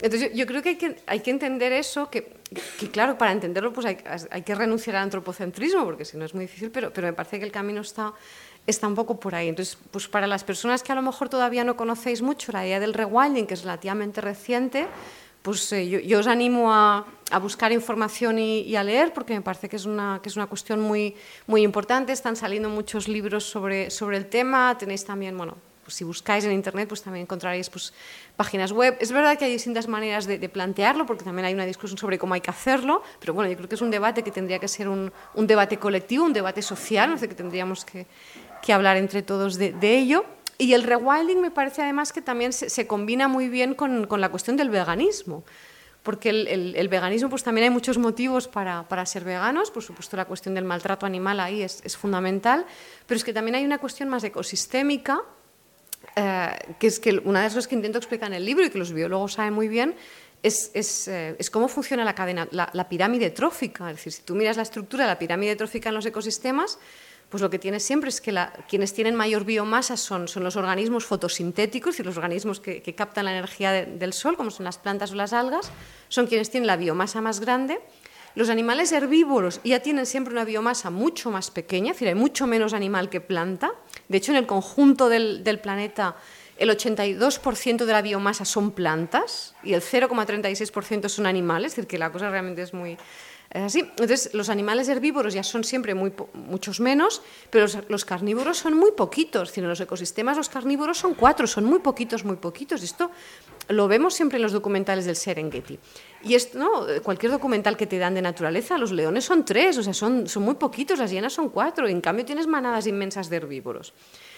Entonces, 0.00 0.30
yo, 0.34 0.46
creo 0.46 0.62
que 0.62 0.70
hay, 0.70 0.76
que 0.76 0.96
hay 1.06 1.20
que 1.20 1.30
entender 1.30 1.72
eso, 1.72 2.10
que, 2.10 2.32
que, 2.78 2.90
claro, 2.90 3.18
para 3.18 3.32
entenderlo 3.32 3.72
pues 3.72 3.86
hay, 3.86 3.98
hay, 4.30 4.42
que 4.42 4.54
renunciar 4.54 4.96
al 4.96 5.04
antropocentrismo, 5.04 5.84
porque 5.84 6.04
si 6.04 6.16
no 6.16 6.24
es 6.24 6.34
muy 6.34 6.46
difícil, 6.46 6.70
pero, 6.70 6.92
pero 6.92 7.06
me 7.06 7.12
parece 7.12 7.38
que 7.38 7.44
el 7.44 7.52
camino 7.52 7.80
está, 7.82 8.12
está 8.70 8.86
un 8.86 8.94
poco 8.94 9.20
por 9.20 9.34
ahí. 9.34 9.48
Entonces, 9.48 9.76
pues 9.90 10.08
para 10.08 10.26
las 10.26 10.44
personas 10.44 10.82
que 10.82 10.92
a 10.92 10.94
lo 10.94 11.02
mejor 11.02 11.28
todavía 11.28 11.64
no 11.64 11.76
conocéis 11.76 12.22
mucho 12.22 12.52
la 12.52 12.66
idea 12.66 12.80
del 12.80 12.94
rewilding, 12.94 13.46
que 13.46 13.54
es 13.54 13.62
relativamente 13.62 14.20
reciente, 14.20 14.86
pues 15.42 15.72
eh, 15.72 15.88
yo, 16.06 16.18
os 16.18 16.26
animo 16.26 16.72
a, 16.72 17.06
a 17.30 17.38
buscar 17.38 17.72
información 17.72 18.38
y, 18.38 18.60
y, 18.60 18.76
a 18.76 18.84
leer, 18.84 19.12
porque 19.12 19.32
me 19.32 19.40
parece 19.40 19.68
que 19.68 19.76
es 19.76 19.86
una, 19.86 20.20
que 20.22 20.28
es 20.28 20.36
una 20.36 20.46
cuestión 20.46 20.80
muy, 20.80 21.14
muy 21.46 21.62
importante. 21.62 22.12
Están 22.12 22.36
saliendo 22.36 22.68
muchos 22.68 23.08
libros 23.08 23.44
sobre, 23.44 23.90
sobre 23.90 24.18
el 24.18 24.26
tema, 24.26 24.76
tenéis 24.78 25.04
también, 25.04 25.36
bueno, 25.36 25.56
pues 25.82 25.94
si 25.94 26.04
buscáis 26.04 26.44
en 26.44 26.52
Internet, 26.52 26.88
pues 26.88 27.02
también 27.02 27.22
encontraréis 27.22 27.70
pues, 27.70 27.92
páginas 28.36 28.70
web. 28.70 28.96
Es 29.00 29.12
verdad 29.12 29.38
que 29.38 29.46
hay 29.46 29.52
distintas 29.52 29.88
maneras 29.88 30.26
de, 30.26 30.38
de, 30.38 30.48
plantearlo, 30.48 31.06
porque 31.06 31.24
también 31.24 31.46
hay 31.46 31.54
una 31.54 31.66
discusión 31.66 31.96
sobre 31.96 32.18
cómo 32.18 32.34
hay 32.34 32.42
que 32.42 32.50
hacerlo, 32.50 33.02
pero 33.18 33.32
bueno, 33.32 33.50
yo 33.50 33.56
creo 33.56 33.68
que 33.68 33.74
es 33.74 33.80
un 33.80 33.90
debate 33.90 34.22
que 34.22 34.30
tendría 34.30 34.58
que 34.58 34.68
ser 34.68 34.88
un, 34.88 35.10
un 35.34 35.46
debate 35.46 35.78
colectivo, 35.78 36.24
un 36.24 36.32
debate 36.32 36.60
social, 36.60 37.10
no 37.10 37.18
sé, 37.18 37.28
que 37.28 37.34
tendríamos 37.34 37.84
que, 37.84 38.06
que 38.62 38.72
hablar 38.72 38.96
entre 38.96 39.22
todos 39.22 39.56
de, 39.56 39.72
de 39.72 39.98
ello. 39.98 40.24
Y 40.60 40.74
el 40.74 40.82
rewilding 40.82 41.40
me 41.40 41.50
parece 41.50 41.80
además 41.80 42.12
que 42.12 42.20
también 42.20 42.52
se, 42.52 42.86
combina 42.86 43.28
muy 43.28 43.48
bien 43.48 43.74
con, 43.74 44.06
la 44.20 44.28
cuestión 44.28 44.58
del 44.58 44.68
veganismo, 44.68 45.42
porque 46.02 46.28
el, 46.28 46.88
veganismo 46.90 47.30
pues 47.30 47.42
también 47.42 47.64
hay 47.64 47.70
muchos 47.70 47.96
motivos 47.96 48.46
para, 48.46 49.06
ser 49.06 49.24
veganos, 49.24 49.70
por 49.70 49.82
supuesto 49.82 50.18
la 50.18 50.26
cuestión 50.26 50.54
del 50.54 50.64
maltrato 50.64 51.06
animal 51.06 51.40
ahí 51.40 51.62
es, 51.62 51.96
fundamental, 51.96 52.66
pero 53.06 53.16
es 53.16 53.24
que 53.24 53.32
también 53.32 53.54
hay 53.54 53.64
una 53.64 53.78
cuestión 53.78 54.10
más 54.10 54.22
ecosistémica 54.22 55.22
eh, 56.16 56.50
que 56.78 56.88
es 56.88 57.00
que 57.00 57.22
una 57.24 57.38
de 57.40 57.46
las 57.46 57.54
cosas 57.54 57.66
que 57.66 57.74
intento 57.74 57.96
explicar 57.96 58.28
en 58.28 58.34
el 58.34 58.44
libro 58.44 58.62
y 58.62 58.68
que 58.68 58.78
los 58.78 58.92
biólogos 58.92 59.34
saben 59.34 59.54
muy 59.54 59.68
bien 59.68 59.94
es, 60.42 60.70
es, 60.74 61.08
eh, 61.08 61.36
es 61.38 61.48
cómo 61.50 61.68
funciona 61.68 62.04
la 62.04 62.14
cadena, 62.14 62.48
la, 62.50 62.68
la, 62.74 62.88
pirámide 62.88 63.30
trófica. 63.30 63.90
Es 63.90 63.96
decir, 63.96 64.12
si 64.12 64.22
tú 64.22 64.34
miras 64.34 64.56
la 64.56 64.62
estructura 64.62 65.04
de 65.04 65.08
la 65.08 65.18
pirámide 65.18 65.56
trófica 65.56 65.88
en 65.90 65.94
los 65.94 66.06
ecosistemas, 66.06 66.78
pues 67.30 67.42
lo 67.42 67.48
que 67.48 67.58
tienes 67.58 67.84
siempre 67.84 68.08
es 68.08 68.20
que 68.20 68.36
quienes 68.68 68.92
tienen 68.92 69.14
mayor 69.14 69.44
biomasa 69.44 69.96
son, 69.96 70.26
son, 70.26 70.42
los 70.42 70.56
organismos 70.56 71.06
fotosintéticos 71.06 72.00
y 72.00 72.02
los 72.02 72.16
organismos 72.16 72.58
que, 72.60 72.82
captan 72.94 73.24
la 73.26 73.32
energía 73.32 73.70
de, 73.70 73.86
del 73.86 74.12
sol, 74.12 74.36
como 74.36 74.50
son 74.50 74.64
las 74.64 74.78
plantas 74.78 75.12
o 75.12 75.14
las 75.14 75.32
algas, 75.32 75.70
son 76.08 76.26
quienes 76.26 76.50
tienen 76.50 76.66
la 76.66 76.76
biomasa 76.76 77.20
más 77.20 77.38
grande. 77.38 77.80
Los 78.34 78.48
animales 78.48 78.90
herbívoros 78.92 79.60
ya 79.64 79.80
tienen 79.80 80.06
siempre 80.06 80.32
una 80.32 80.44
biomasa 80.44 80.90
mucho 80.90 81.30
más 81.30 81.50
pequeña, 81.50 81.92
es 81.92 81.96
decir, 81.96 82.08
hay 82.08 82.14
mucho 82.14 82.46
menos 82.48 82.74
animal 82.74 83.08
que 83.08 83.20
planta. 83.20 83.72
De 84.08 84.18
hecho, 84.18 84.32
en 84.32 84.38
el 84.38 84.46
conjunto 84.46 85.08
del, 85.08 85.44
del 85.44 85.60
planeta 85.60 86.16
el 86.60 86.68
82% 86.68 87.86
de 87.86 87.92
la 87.92 88.02
biomasa 88.02 88.44
son 88.44 88.72
plantas 88.72 89.54
y 89.62 89.72
el 89.72 89.80
0,36% 89.80 91.08
son 91.08 91.26
animales, 91.26 91.72
es 91.72 91.76
decir, 91.76 91.88
que 91.88 91.98
la 91.98 92.12
cosa 92.12 92.28
realmente 92.28 92.60
es 92.60 92.74
muy, 92.74 92.98
es 93.50 93.62
así. 93.62 93.80
Entonces, 93.80 94.32
los 94.32 94.48
animales 94.48 94.88
herbívoros 94.88 95.34
ya 95.34 95.42
son 95.42 95.64
siempre 95.64 95.94
muy, 95.94 96.12
muchos 96.34 96.78
menos, 96.78 97.20
pero 97.50 97.66
los, 97.88 98.04
carnívoros 98.04 98.58
son 98.58 98.74
muy 98.76 98.92
poquitos. 98.92 99.56
En 99.58 99.68
los 99.68 99.80
ecosistemas 99.80 100.36
los 100.36 100.48
carnívoros 100.48 100.98
son 100.98 101.14
cuatro, 101.14 101.48
son 101.48 101.64
muy 101.64 101.80
poquitos, 101.80 102.24
muy 102.24 102.36
poquitos. 102.36 102.82
Esto 102.84 103.10
lo 103.68 103.88
vemos 103.88 104.14
siempre 104.14 104.36
en 104.36 104.42
los 104.42 104.52
documentales 104.52 105.04
del 105.04 105.16
Serengeti. 105.16 105.80
Y 106.22 106.34
esto, 106.34 106.58
¿no? 106.58 106.86
cualquier 107.02 107.32
documental 107.32 107.76
que 107.76 107.88
te 107.88 107.98
dan 107.98 108.14
de 108.14 108.22
naturaleza, 108.22 108.78
los 108.78 108.92
leones 108.92 109.24
son 109.24 109.44
tres, 109.44 109.78
o 109.78 109.82
sea, 109.82 109.94
son, 109.94 110.28
son 110.28 110.44
muy 110.44 110.54
poquitos, 110.54 110.98
las 110.98 111.10
hienas 111.10 111.32
son 111.32 111.48
cuatro, 111.48 111.88
y 111.88 111.92
en 111.92 112.00
cambio 112.00 112.24
tienes 112.24 112.46
manadas 112.46 112.86
inmensas 112.86 113.28
de 113.30 113.36
herbívoros. 113.36 113.94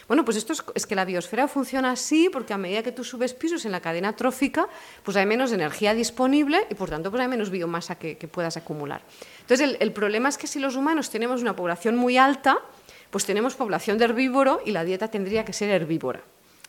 Bueno, 0.09 0.25
pues 0.25 0.37
esto 0.37 0.53
es, 0.75 0.87
que 0.87 0.95
la 0.95 1.05
biosfera 1.05 1.49
funciona 1.49 1.93
así 1.93 2.29
porque 2.31 2.53
a 2.53 2.59
medida 2.59 2.83
que 2.83 2.93
tú 2.93 3.05
subes 3.05 3.35
pisos 3.35 3.65
en 3.65 3.73
la 3.73 3.81
cadena 3.81 4.15
trófica, 4.15 4.69
pues 5.03 5.17
hay 5.17 5.27
menos 5.27 5.53
energía 5.53 5.95
disponible 5.95 6.67
y 6.71 6.75
por 6.75 6.91
tanto 6.91 7.11
pues 7.11 7.23
hay 7.23 7.29
menos 7.29 7.51
biomasa 7.51 7.97
que, 7.97 8.17
que 8.17 8.29
puedas 8.29 8.57
acumular. 8.57 9.03
Entonces 9.41 9.77
el, 9.79 9.93
problema 9.93 10.29
es 10.29 10.39
que 10.39 10.47
si 10.47 10.59
los 10.59 10.77
humanos 10.77 11.11
tenemos 11.11 11.43
una 11.43 11.55
población 11.55 11.97
muy 11.97 12.17
alta, 12.17 12.59
pues 13.11 13.25
tenemos 13.25 13.55
población 13.55 13.99
de 13.99 14.07
herbívoro 14.07 14.61
y 14.65 14.73
la 14.73 14.85
dieta 14.85 15.09
tendría 15.09 15.45
que 15.45 15.53
ser 15.53 15.71
herbívora. 15.71 16.23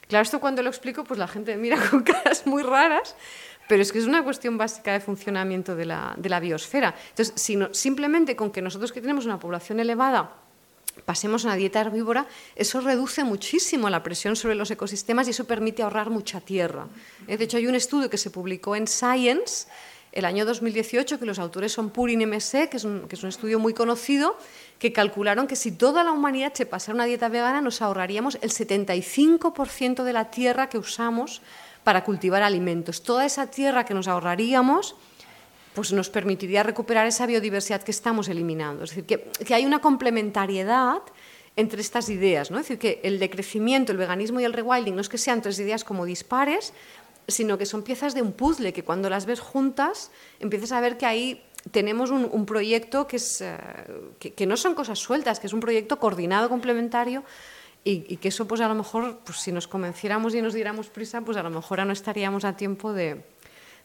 Claro, 0.08 0.24
esto 0.24 0.40
cuando 0.40 0.62
lo 0.62 0.70
explico, 0.70 1.04
pues 1.04 1.18
la 1.18 1.28
gente 1.28 1.56
mira 1.58 1.78
con 1.90 2.04
caras 2.04 2.46
muy 2.46 2.62
raras, 2.62 3.16
pero 3.68 3.82
es 3.82 3.92
que 3.92 4.00
es 4.00 4.06
una 4.06 4.24
cuestión 4.24 4.58
básica 4.58 4.92
de 4.94 5.00
funcionamiento 5.00 5.76
de 5.76 5.86
la, 5.86 6.14
de 6.18 6.30
la 6.30 6.40
biosfera. 6.40 6.94
Entonces, 7.10 7.34
simplemente 7.72 8.36
con 8.36 8.52
que 8.52 8.62
nosotros 8.62 8.92
que 8.92 9.02
tenemos 9.02 9.26
una 9.26 9.40
población 9.40 9.80
elevada 9.80 10.43
pasemos 11.06 11.44
a 11.44 11.50
una 11.50 11.56
dieta 11.56 11.82
herbívora, 11.82 12.28
eso 12.56 12.82
reduce 12.82 13.24
muchísimo 13.24 13.90
la 13.90 14.04
presión 14.04 14.36
sobre 14.36 14.56
los 14.56 14.72
ecosistemas 14.72 15.28
y 15.28 15.32
eso 15.32 15.46
permite 15.46 15.84
ahorrar 15.84 16.10
mucha 16.10 16.42
tierra. 16.42 16.88
De 17.28 17.44
hecho, 17.44 17.58
hay 17.58 17.68
un 17.68 17.76
estudio 17.76 18.10
que 18.10 18.18
se 18.18 18.30
publicó 18.30 18.76
en 18.76 18.88
Science 18.88 19.68
el 20.14 20.26
año 20.26 20.46
2018, 20.46 21.20
que 21.20 21.26
los 21.26 21.40
autores 21.40 21.72
son 21.72 21.90
Purin 21.90 22.22
y 22.22 22.26
que 22.30 22.78
es 22.78 22.84
un, 22.84 23.08
que 23.08 23.16
es 23.16 23.24
un 23.24 23.30
estudio 23.30 23.58
muy 23.58 23.74
conocido, 23.74 24.38
que 24.78 24.94
calcularon 24.94 25.48
que 25.48 25.56
si 25.56 25.72
toda 25.72 26.04
la 26.04 26.12
humanidad 26.12 26.54
se 26.54 26.68
pasara 26.68 26.94
una 26.96 27.06
dieta 27.06 27.30
vegana, 27.30 27.62
nos 27.62 27.82
ahorraríamos 27.82 28.38
el 28.42 28.52
75% 28.52 30.04
de 30.04 30.14
la 30.14 30.30
tierra 30.30 30.70
que 30.70 30.78
usamos 30.78 31.42
para 31.84 32.04
cultivar 32.04 32.44
alimentos. 32.44 33.02
Toda 33.02 33.26
esa 33.26 33.48
tierra 33.48 33.86
que 33.86 33.96
nos 33.96 34.08
ahorraríamos 34.08 34.96
pues 35.74 35.92
nos 35.92 36.10
permitiría 36.10 36.64
recuperar 36.64 37.08
esa 37.08 37.26
biodiversidad 37.26 37.84
que 37.84 37.92
estamos 37.92 38.28
eliminando. 38.30 38.84
Es 38.84 38.92
decir, 38.92 39.06
que, 39.06 39.24
que 39.46 39.54
hay 39.54 39.66
una 39.66 39.80
complementariedad 39.80 41.02
entre 41.56 41.82
estas 41.82 42.10
ideas, 42.10 42.52
¿no? 42.52 42.58
Es 42.58 42.68
decir, 42.68 42.80
que 42.80 43.00
el 43.04 43.20
decrecimiento, 43.20 43.92
el 43.92 43.98
veganismo 43.98 44.40
y 44.40 44.44
el 44.44 44.54
rewilding 44.54 44.96
no 44.96 45.02
es 45.02 45.10
que 45.10 45.18
sean 45.18 45.42
tres 45.42 45.60
ideas 45.60 45.84
como 45.84 46.06
dispares, 46.06 46.74
sino 47.28 47.58
que 47.58 47.66
son 47.66 47.84
piezas 47.84 48.14
de 48.14 48.22
un 48.22 48.34
puzzle 48.34 48.74
que 48.74 48.84
cuando 48.84 49.10
las 49.10 49.26
ves 49.26 49.40
juntas 49.40 50.12
empiezas 50.40 50.72
a 50.72 50.82
ver 50.82 50.98
que 50.98 51.06
ahí 51.06 51.44
tenemos 51.72 52.12
un, 52.12 52.46
proyecto 52.46 53.08
que, 53.08 53.16
es, 53.16 53.42
uh, 53.42 54.18
que, 54.20 54.46
no 54.46 54.58
son 54.58 54.76
cosas 54.76 55.00
sueltas, 55.00 55.40
que 55.40 55.48
es 55.48 55.54
un 55.54 55.62
proyecto 55.62 55.98
coordinado, 55.98 56.50
complementario, 56.50 57.24
y, 57.86 58.06
y, 58.08 58.18
que 58.18 58.30
eso, 58.30 58.48
pues 58.48 58.60
a 58.62 58.68
lo 58.68 58.76
mejor, 58.76 59.20
pues, 59.26 59.40
si 59.40 59.52
nos 59.52 59.68
convenciéramos 59.68 60.36
y 60.36 60.42
nos 60.42 60.54
diéramos 60.54 60.88
prisa, 60.88 61.22
pues 61.22 61.38
a 61.38 61.44
lo 61.44 61.50
mejor 61.50 61.86
no 61.86 61.94
estaríamos 61.94 62.44
a 62.44 62.56
tiempo 62.58 62.94
de, 62.94 63.24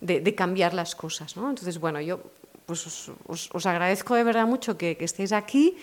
de, 0.01 0.34
cambiar 0.34 0.74
las 0.74 0.94
cosas. 0.94 1.36
¿no? 1.36 1.49
Entonces, 1.49 1.78
bueno, 1.78 2.01
yo 2.01 2.20
pues 2.66 3.09
os, 3.26 3.66
agradezco 3.66 4.14
de 4.14 4.24
verdad 4.24 4.46
mucho 4.46 4.76
que, 4.76 4.96
estéis 5.01 5.32
aquí. 5.32 5.76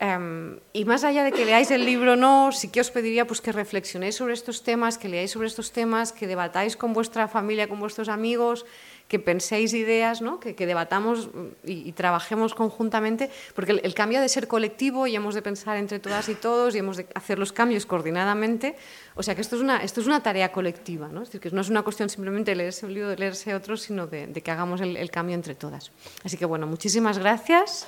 Um, 0.00 0.60
y 0.72 0.84
más 0.84 1.02
allá 1.02 1.24
de 1.24 1.32
que 1.32 1.44
leáis 1.44 1.72
el 1.72 1.84
libro 1.84 2.14
no, 2.14 2.52
sí 2.52 2.68
que 2.68 2.80
os 2.80 2.92
pediría 2.92 3.26
pues, 3.26 3.40
que 3.40 3.50
reflexionéis 3.50 4.14
sobre 4.14 4.34
estos 4.34 4.62
temas, 4.62 4.96
que 4.96 5.08
leáis 5.08 5.32
sobre 5.32 5.48
estos 5.48 5.72
temas, 5.72 6.12
que 6.12 6.28
debatáis 6.28 6.76
con 6.76 6.92
vuestra 6.92 7.26
familia, 7.26 7.66
con 7.66 7.80
vuestros 7.80 8.08
amigos, 8.08 8.64
que 9.08 9.18
penséis 9.18 9.72
ideas, 9.72 10.20
¿no? 10.20 10.38
que, 10.38 10.54
que, 10.54 10.66
debatamos 10.66 11.30
y, 11.64 11.88
y, 11.88 11.92
trabajemos 11.92 12.54
conjuntamente, 12.54 13.30
porque 13.54 13.72
el, 13.72 13.80
el, 13.82 13.94
cambio 13.94 14.18
ha 14.18 14.22
de 14.22 14.28
ser 14.28 14.46
colectivo 14.46 15.06
y 15.06 15.16
hemos 15.16 15.34
de 15.34 15.40
pensar 15.40 15.78
entre 15.78 15.98
todas 15.98 16.28
y 16.28 16.34
todos 16.34 16.74
y 16.74 16.78
hemos 16.78 16.98
de 16.98 17.06
hacer 17.14 17.38
los 17.38 17.52
cambios 17.52 17.86
coordinadamente. 17.86 18.76
O 19.14 19.22
sea 19.22 19.34
que 19.34 19.40
esto 19.40 19.56
es 19.56 19.62
una, 19.62 19.82
esto 19.82 20.02
es 20.02 20.06
una 20.06 20.22
tarea 20.22 20.52
colectiva, 20.52 21.08
¿no? 21.08 21.22
es 21.22 21.28
decir, 21.28 21.40
que 21.40 21.50
no 21.50 21.62
es 21.62 21.70
una 21.70 21.82
cuestión 21.82 22.10
simplemente 22.10 22.50
de 22.50 22.56
leerse 22.56 22.84
un 22.84 22.92
libro, 22.92 23.08
de 23.08 23.16
leerse 23.16 23.54
otro, 23.54 23.76
sino 23.76 24.06
de, 24.06 24.26
de 24.26 24.42
que 24.42 24.50
hagamos 24.50 24.80
el, 24.82 24.96
el, 24.96 25.10
cambio 25.10 25.34
entre 25.34 25.54
todas. 25.54 25.90
Así 26.22 26.36
que 26.36 26.44
bueno, 26.44 26.66
muchísimas 26.66 27.18
gracias. 27.18 27.86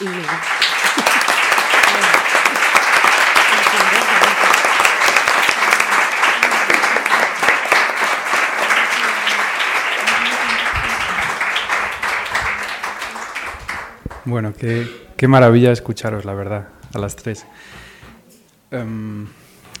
Y... 0.00 1.41
Bueno, 14.24 14.52
qué, 14.54 15.26
maravilla 15.26 15.72
escucharos, 15.72 16.24
la 16.24 16.32
verdad, 16.34 16.68
a 16.94 16.98
las 17.00 17.16
tres. 17.16 17.44
Um, 18.70 19.26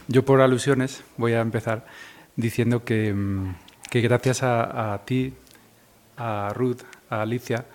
yo 0.08 0.24
por 0.24 0.40
alusiones 0.40 1.04
voy 1.16 1.34
a 1.34 1.40
empezar 1.40 1.86
diciendo 2.34 2.84
que, 2.84 3.12
um, 3.12 3.54
que 3.88 4.00
gracias 4.00 4.42
a, 4.42 4.94
a, 4.94 5.04
ti, 5.04 5.34
a 6.16 6.52
Ruth, 6.56 6.80
a 7.08 7.22
Alicia, 7.22 7.66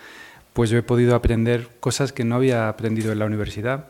pues 0.51 0.69
yo 0.69 0.77
he 0.77 0.83
podido 0.83 1.15
aprender 1.15 1.69
cosas 1.79 2.11
que 2.11 2.25
no 2.25 2.35
había 2.35 2.67
aprendido 2.67 3.13
en 3.13 3.19
la 3.19 3.25
universidad. 3.25 3.87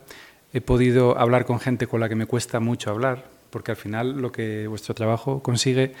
He 0.52 0.60
podido 0.60 1.18
hablar 1.18 1.46
con 1.46 1.58
gente 1.58 1.88
con 1.88 1.98
la 1.98 2.08
que 2.08 2.14
me 2.14 2.26
cuesta 2.26 2.60
mucho 2.60 2.90
hablar, 2.90 3.24
porque 3.50 3.72
al 3.72 3.76
final 3.76 4.22
lo 4.22 4.30
que 4.30 4.68
vuestro 4.68 4.94
trabajo 4.94 5.42
consigue 5.42 5.94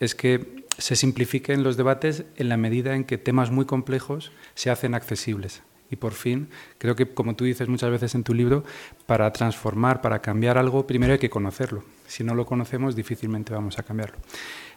es 0.00 0.14
que 0.14 0.64
se 0.78 0.96
simplifiquen 0.96 1.62
los 1.62 1.76
debates 1.76 2.24
en 2.36 2.48
la 2.48 2.56
medida 2.56 2.94
en 2.94 3.04
que 3.04 3.18
temas 3.18 3.50
muy 3.50 3.66
complejos 3.66 4.32
se 4.54 4.70
hacen 4.70 4.94
accesibles 4.94 5.62
y 5.92 5.96
por 5.96 6.14
fin, 6.14 6.48
creo 6.78 6.96
que 6.96 7.06
como 7.06 7.36
tú 7.36 7.44
dices 7.44 7.68
muchas 7.68 7.90
veces 7.90 8.14
en 8.14 8.24
tu 8.24 8.32
libro, 8.32 8.64
para 9.04 9.30
transformar, 9.30 10.00
para 10.00 10.20
cambiar 10.20 10.56
algo, 10.56 10.86
primero 10.86 11.12
hay 11.12 11.18
que 11.18 11.28
conocerlo. 11.28 11.84
Si 12.06 12.24
no 12.24 12.34
lo 12.34 12.46
conocemos, 12.46 12.96
difícilmente 12.96 13.52
vamos 13.52 13.78
a 13.78 13.82
cambiarlo. 13.82 14.16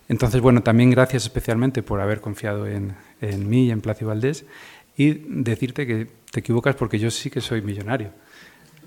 Entonces, 0.09 0.41
bueno, 0.41 0.61
también 0.61 0.91
gracias 0.91 1.24
especialmente 1.24 1.82
por 1.82 2.01
haber 2.01 2.20
confiado 2.20 2.68
en, 2.68 2.95
en 3.22 3.49
mí 3.49 3.68
y 3.68 3.72
en 3.72 3.80
Placio 3.80 4.07
Valdés 4.07 4.45
y 4.97 5.13
decirte 5.13 5.88
que 5.88 6.07
te 6.32 6.41
equivocas 6.41 6.76
porque 6.76 6.99
yo 6.99 7.09
sí 7.09 7.30
que 7.30 7.39
soy 7.39 7.61
millonario. 7.61 8.11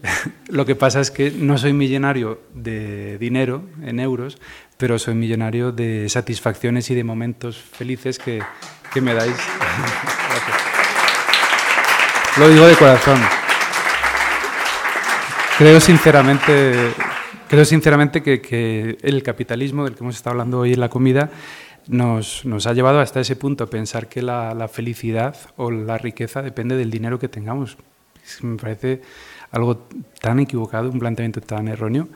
Lo 0.48 0.66
que 0.66 0.76
pasa 0.76 1.00
es 1.00 1.10
que 1.10 1.30
no 1.30 1.56
soy 1.56 1.72
millonario 1.72 2.42
de 2.54 3.16
dinero, 3.16 3.62
en 3.82 4.00
euros, 4.00 4.38
pero 4.76 4.98
soy 4.98 5.14
millonario 5.14 5.72
de 5.72 6.10
satisfacciones 6.10 6.90
y 6.90 6.94
de 6.94 7.04
momentos 7.04 7.56
felices 7.56 8.18
que, 8.18 8.42
que 8.92 9.00
me 9.00 9.14
dais. 9.14 9.36
Lo 12.38 12.48
digo 12.48 12.66
de 12.66 12.76
corazón. 12.76 13.18
Creo 15.58 15.80
sinceramente, 15.80 16.92
creo 17.48 17.64
sinceramente 17.64 18.22
que, 18.22 18.40
que, 18.40 18.96
el 19.02 19.24
capitalismo 19.24 19.84
del 19.84 19.94
que 19.94 20.04
hemos 20.04 20.14
estado 20.14 20.34
hablando 20.34 20.60
hoy 20.60 20.74
en 20.74 20.78
la 20.78 20.88
comida 20.88 21.30
nos, 21.88 22.44
nos 22.44 22.68
ha 22.68 22.74
llevado 22.74 23.00
hasta 23.00 23.18
ese 23.18 23.34
punto, 23.34 23.68
pensar 23.68 24.08
que 24.08 24.22
la, 24.22 24.54
la, 24.54 24.68
felicidad 24.68 25.36
o 25.56 25.72
la 25.72 25.98
riqueza 25.98 26.40
depende 26.40 26.76
del 26.76 26.92
dinero 26.92 27.18
que 27.18 27.28
tengamos. 27.28 27.76
Me 28.42 28.56
parece 28.56 29.02
algo 29.50 29.88
tan 30.20 30.38
equivocado, 30.38 30.90
un 30.90 31.00
planteamiento 31.00 31.40
tan 31.40 31.66
erróneo. 31.66 32.06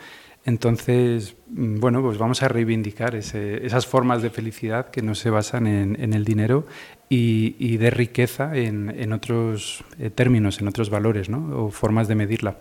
Entonces, 0.45 1.37
bueno, 1.47 2.03
pues 2.03 2.19
vamos 2.19 2.43
a 2.43 2.49
reivindicar 2.49 3.15
ese, 3.15 3.65
esas 3.65 3.87
formas 3.87 4.23
de 4.23 4.31
felicidad 4.31 4.91
que 4.91 5.01
no 5.01 5.15
se 5.15 5.31
basan 5.31 5.69
en, 5.69 6.15
el 6.15 6.25
dinero 6.25 6.67
y, 7.09 7.77
de 7.77 7.91
riqueza 7.91 8.57
en, 8.57 8.91
en 8.91 9.13
otros 9.13 9.85
eh, 10.01 10.11
términos, 10.11 10.61
en 10.61 10.67
otros 10.67 10.91
valores 10.91 11.29
¿no? 11.29 11.67
o 11.67 11.71
formas 11.71 12.09
de 12.09 12.17
medirla. 12.17 12.57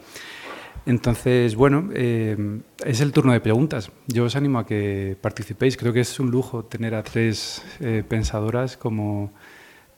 Entonces, 0.86 1.56
bueno, 1.56 1.90
eh, 1.94 2.62
es 2.86 3.02
el 3.02 3.12
turno 3.12 3.34
de 3.34 3.40
preguntas. 3.40 3.92
Yo 4.08 4.26
os 4.26 4.36
animo 4.36 4.60
a 4.60 4.66
que 4.66 5.16
participéis. 5.20 5.78
Creo 5.78 5.94
que 5.94 6.00
es 6.02 6.20
un 6.20 6.32
lujo 6.32 6.66
tener 6.66 6.96
a 6.96 7.04
tres 7.04 7.64
eh, 7.80 8.04
pensadoras 8.08 8.78
como, 8.78 9.32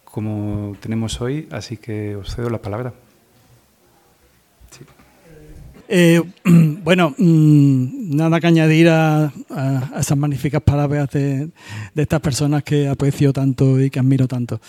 como 0.03 0.75
tenemos 0.79 1.21
hoy, 1.21 1.47
así 1.51 1.77
que 1.77 2.15
os 2.15 2.36
cedo 2.36 2.49
la 2.49 2.61
palabra. 2.61 2.93
Eh, 5.96 6.20
bueno, 6.84 7.14
mm, 7.20 8.16
nada 8.16 8.39
que 8.39 8.48
añadir 8.48 8.89
a, 8.89 9.32
esas 10.00 10.18
magníficas 10.18 10.64
palabras 10.64 11.08
de, 11.12 11.50
estas 11.96 12.20
personas 12.20 12.64
que 12.64 12.88
aprecio 12.88 13.32
tanto 13.32 13.80
y 13.80 13.91
que 13.91 14.00
admiro 14.00 14.28
tanto. 14.28 14.60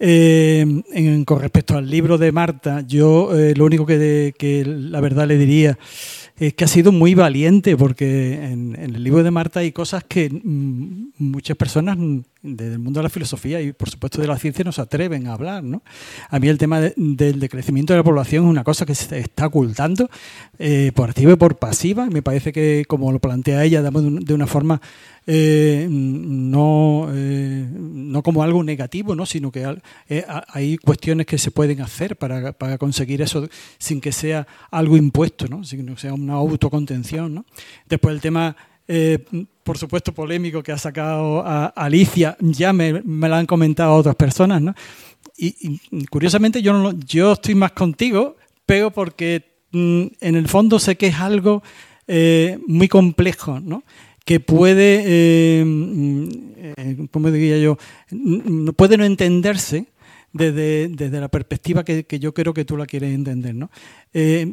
Eh, 0.00 0.82
con 1.24 1.40
respecto 1.40 1.76
al 1.76 1.88
libro 1.88 2.18
de 2.18 2.32
Marta, 2.32 2.80
yo 2.80 3.38
eh, 3.38 3.54
lo 3.54 3.64
único 3.64 3.86
que, 3.86 4.34
que 4.36 4.64
la 4.64 5.00
verdad 5.00 5.28
le 5.28 5.38
diría 5.38 5.78
es 6.36 6.54
que 6.54 6.64
ha 6.64 6.68
sido 6.68 6.90
muy 6.90 7.14
valiente, 7.14 7.76
porque 7.76 8.34
en, 8.42 8.74
el 8.74 9.04
libro 9.04 9.22
de 9.22 9.30
Marta 9.30 9.60
hay 9.60 9.70
cosas 9.70 10.02
que 10.02 10.30
mm, 10.30 11.12
muchas 11.18 11.56
personas 11.56 11.96
del 12.42 12.80
mundo 12.80 12.98
de 12.98 13.04
la 13.04 13.08
filosofía 13.08 13.60
y 13.60 13.72
por 13.72 13.88
supuesto 13.88 14.20
de 14.20 14.26
la 14.26 14.36
ciencia 14.36 14.64
no 14.64 14.72
se 14.72 14.80
atreven 14.80 15.26
a 15.28 15.34
hablar. 15.34 15.62
¿no? 15.62 15.82
A 16.28 16.38
mí 16.38 16.48
el 16.48 16.58
tema 16.58 16.80
del 16.80 17.38
decrecimiento 17.38 17.92
de 17.92 17.98
la 17.98 18.04
población 18.04 18.44
es 18.44 18.50
una 18.50 18.64
cosa 18.64 18.84
que 18.84 18.94
se 18.94 19.18
está 19.20 19.46
ocultando 19.46 20.10
eh, 20.58 20.90
por 20.94 21.10
activa 21.10 21.32
y 21.32 21.36
por 21.36 21.58
pasiva. 21.58 22.06
Me 22.06 22.22
parece 22.22 22.52
que 22.52 22.84
como 22.88 23.12
lo 23.12 23.20
plantea 23.20 23.64
ella 23.64 23.82
de 23.82 24.34
una 24.34 24.46
forma 24.46 24.80
eh, 25.24 25.86
no, 25.88 27.08
eh, 27.12 27.68
no 27.72 28.22
como 28.24 28.42
algo 28.42 28.64
negativo, 28.64 29.14
¿no? 29.14 29.24
sino 29.24 29.52
que 29.52 29.64
hay 30.48 30.78
cuestiones 30.78 31.26
que 31.26 31.38
se 31.38 31.52
pueden 31.52 31.80
hacer 31.80 32.16
para, 32.16 32.52
para, 32.52 32.76
conseguir 32.76 33.22
eso 33.22 33.48
sin 33.78 34.00
que 34.00 34.10
sea 34.10 34.48
algo 34.72 34.96
impuesto, 34.96 35.46
¿no? 35.46 35.62
sin 35.62 35.86
que 35.86 35.96
sea 35.96 36.12
una 36.12 36.34
autocontención. 36.34 37.34
¿no? 37.34 37.44
Después 37.88 38.14
el 38.14 38.20
tema... 38.20 38.56
por 39.62 39.78
supuesto, 39.78 40.12
polémico 40.12 40.62
que 40.62 40.72
ha 40.72 40.78
sacado 40.78 41.46
a 41.46 41.66
Alicia, 41.66 42.36
ya 42.40 42.72
me, 42.72 43.02
me 43.02 43.28
lo 43.28 43.36
han 43.36 43.46
comentado 43.46 43.94
otras 43.94 44.16
personas, 44.16 44.60
¿no? 44.60 44.74
Y, 45.36 45.78
curiosamente 46.10 46.62
yo, 46.62 46.72
no, 46.72 46.92
yo 46.92 47.32
estoy 47.32 47.54
más 47.54 47.72
contigo, 47.72 48.36
pero 48.66 48.90
porque 48.90 49.60
mm, 49.72 50.02
en 50.20 50.36
el 50.36 50.48
fondo 50.48 50.78
sé 50.78 50.96
que 50.96 51.08
es 51.08 51.16
algo 51.16 51.62
muy 52.66 52.88
complejo, 52.88 53.58
¿no? 53.60 53.84
que 54.24 54.40
puede, 54.40 55.02
eh, 55.04 55.64
mm, 55.64 56.28
eh 56.56 57.06
¿cómo 57.10 57.30
diría 57.30 57.58
yo? 57.58 57.78
No 58.10 58.72
puede 58.72 58.96
no 58.96 59.04
entenderse 59.04 59.86
desde, 60.32 61.20
la 61.20 61.28
perspectiva 61.28 61.84
que, 61.84 62.06
yo 62.18 62.34
creo 62.34 62.54
que 62.54 62.64
tú 62.64 62.76
la 62.76 62.86
quieres 62.86 63.14
entender. 63.14 63.54
¿no? 63.54 63.70
Eh, 64.12 64.52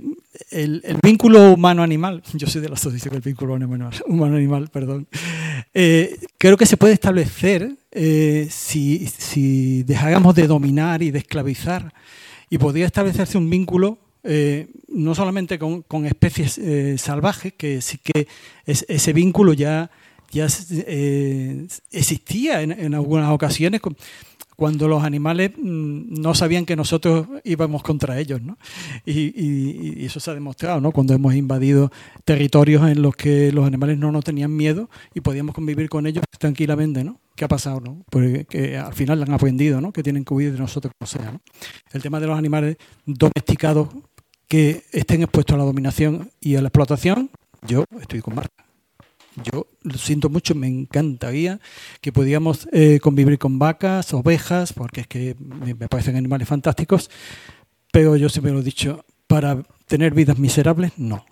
el, 0.51 0.81
vínculo 1.01 1.53
humano-animal, 1.53 2.23
yo 2.33 2.47
soy 2.47 2.61
de 2.61 2.69
la 2.69 2.75
asociación 2.75 3.13
del 3.13 3.21
vínculo 3.21 3.55
humano-animal, 4.07 4.69
perdón, 4.69 5.07
eh, 5.73 6.17
creo 6.37 6.57
que 6.57 6.65
se 6.65 6.77
puede 6.77 6.93
establecer 6.93 7.75
si, 8.49 9.07
si 9.07 9.83
dejáramos 9.83 10.35
de 10.35 10.47
dominar 10.47 11.01
y 11.01 11.11
de 11.11 11.19
esclavizar 11.19 11.93
y 12.49 12.57
podría 12.57 12.85
establecerse 12.85 13.37
un 13.37 13.49
vínculo 13.49 13.99
eh, 14.23 14.67
no 14.89 15.15
solamente 15.15 15.57
con, 15.57 16.05
especies 16.05 16.57
eh, 16.57 16.97
salvajes, 16.97 17.53
que 17.53 17.81
sí 17.81 17.99
que 17.99 18.27
ese 18.65 19.13
vínculo 19.13 19.53
ya, 19.53 19.89
ya 20.31 20.47
eh, 20.71 21.67
existía 21.91 22.61
en, 22.61 22.93
algunas 22.93 23.31
ocasiones 23.31 23.79
cuando 24.59 24.89
los 24.89 25.05
animales 25.05 25.51
mm, 25.57 26.19
no 26.21 26.35
sabían 26.35 26.65
que 26.65 26.75
nosotros 26.75 27.27
íbamos 27.45 27.81
contra 27.81 28.19
ellos. 28.19 28.41
¿no? 28.41 28.57
Y, 29.05 30.05
eso 30.05 30.19
se 30.19 30.29
ha 30.29 30.33
demostrado 30.33 30.81
¿no? 30.81 30.91
cuando 30.91 31.13
hemos 31.13 31.33
invadido 31.33 31.91
territorios 32.25 32.87
en 32.89 33.01
los 33.01 33.15
que 33.15 33.53
los 33.53 33.65
animales 33.65 33.97
no 33.97 34.11
nos 34.11 34.25
tenían 34.25 34.53
miedo 34.53 34.89
y 35.15 35.21
podíamos 35.21 35.55
convivir 35.55 35.87
con 35.87 36.05
ellos 36.07 36.25
tranquilamente. 36.37 37.05
¿no? 37.05 37.21
¿Qué 37.35 37.45
ha 37.45 37.47
pasado? 37.47 37.79
¿no? 37.79 38.03
Porque 38.11 38.45
que 38.49 38.77
al 38.77 38.93
final 38.93 39.23
han 39.23 39.31
aprendido 39.31 39.79
¿no? 39.79 39.93
que 39.93 40.03
tienen 40.03 40.25
que 40.25 40.33
huir 40.33 40.51
de 40.51 40.59
nosotros 40.59 40.91
como 40.99 41.07
sea. 41.07 41.31
¿no? 41.31 41.41
El 41.93 42.01
tema 42.01 42.19
de 42.19 42.27
los 42.27 42.37
animales 42.37 42.75
domesticados 43.05 43.87
que 44.49 44.83
estén 44.91 45.21
expuestos 45.21 45.53
a 45.53 45.57
la 45.57 45.63
dominación 45.63 46.31
y 46.41 46.57
a 46.57 46.61
la 46.61 46.67
explotación, 46.67 47.29
yo 47.65 47.85
estoy 48.01 48.19
con 48.19 48.35
Marta. 48.35 48.68
Yo 49.43 49.67
lo 49.83 49.97
siento 49.97 50.29
mucho, 50.29 50.55
me 50.55 50.67
encantaría 50.67 51.59
que 52.01 52.11
pudiéramos 52.11 52.67
eh, 52.71 52.99
convivir 53.01 53.37
con 53.37 53.59
vacas, 53.59 54.13
ovejas, 54.13 54.73
porque 54.73 55.01
es 55.01 55.07
que 55.07 55.35
me, 55.39 55.75
parecen 55.75 56.15
animales 56.15 56.47
fantásticos, 56.47 57.09
pero 57.91 58.15
yo 58.15 58.29
siempre 58.29 58.51
lo 58.51 58.59
he 58.59 58.63
dicho, 58.63 59.05
para 59.27 59.63
tener 59.87 60.13
vidas 60.13 60.37
miserables, 60.37 60.91
no. 60.97 61.25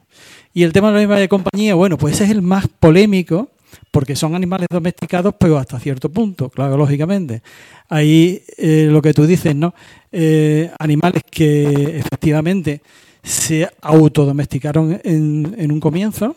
Y 0.53 0.63
el 0.63 0.73
tema 0.73 0.87
de 0.87 0.93
la 0.93 0.99
animales 0.99 1.21
de 1.21 1.29
compañía, 1.29 1.75
bueno, 1.75 1.97
pues 1.97 2.15
ese 2.15 2.25
es 2.25 2.31
el 2.31 2.41
más 2.41 2.67
polémico, 2.67 3.51
porque 3.91 4.15
son 4.15 4.35
animales 4.35 4.67
domesticados, 4.69 5.35
pero 5.39 5.57
hasta 5.57 5.79
cierto 5.79 6.09
punto, 6.09 6.49
claro, 6.49 6.77
lógicamente. 6.77 7.41
Ahí 7.89 8.43
eh, 8.57 8.87
lo 8.89 9.01
que 9.01 9.13
tú 9.13 9.25
dices, 9.25 9.55
¿no? 9.55 9.73
Eh, 10.11 10.71
animales 10.79 11.23
que 11.29 11.97
efectivamente 11.97 12.81
se 13.23 13.69
autodomesticaron 13.81 14.99
en, 15.03 15.55
en 15.57 15.71
un 15.71 15.79
comienzo 15.79 16.35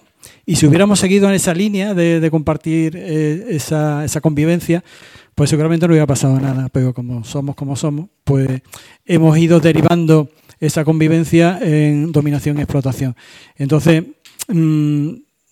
y 0.50 0.56
si 0.56 0.66
hubiéramos 0.66 0.98
seguido 0.98 1.28
en 1.28 1.36
esa 1.36 1.54
línea 1.54 1.94
de, 1.94 2.28
compartir 2.28 2.96
eh, 2.96 3.46
esa, 3.50 4.20
convivencia, 4.20 4.82
pues 5.36 5.48
seguramente 5.48 5.86
no 5.86 5.92
hubiera 5.92 6.08
pasado 6.08 6.40
nada. 6.40 6.68
Pero 6.72 6.92
como 6.92 7.22
somos 7.22 7.54
como 7.54 7.76
somos, 7.76 8.08
pues 8.24 8.60
hemos 9.06 9.38
ido 9.38 9.60
derivando 9.60 10.28
esa 10.58 10.84
convivencia 10.84 11.60
en 11.62 12.10
dominación 12.10 12.58
y 12.58 12.62
explotación. 12.62 13.14
Entonces, 13.58 14.02
mm, 14.48 15.10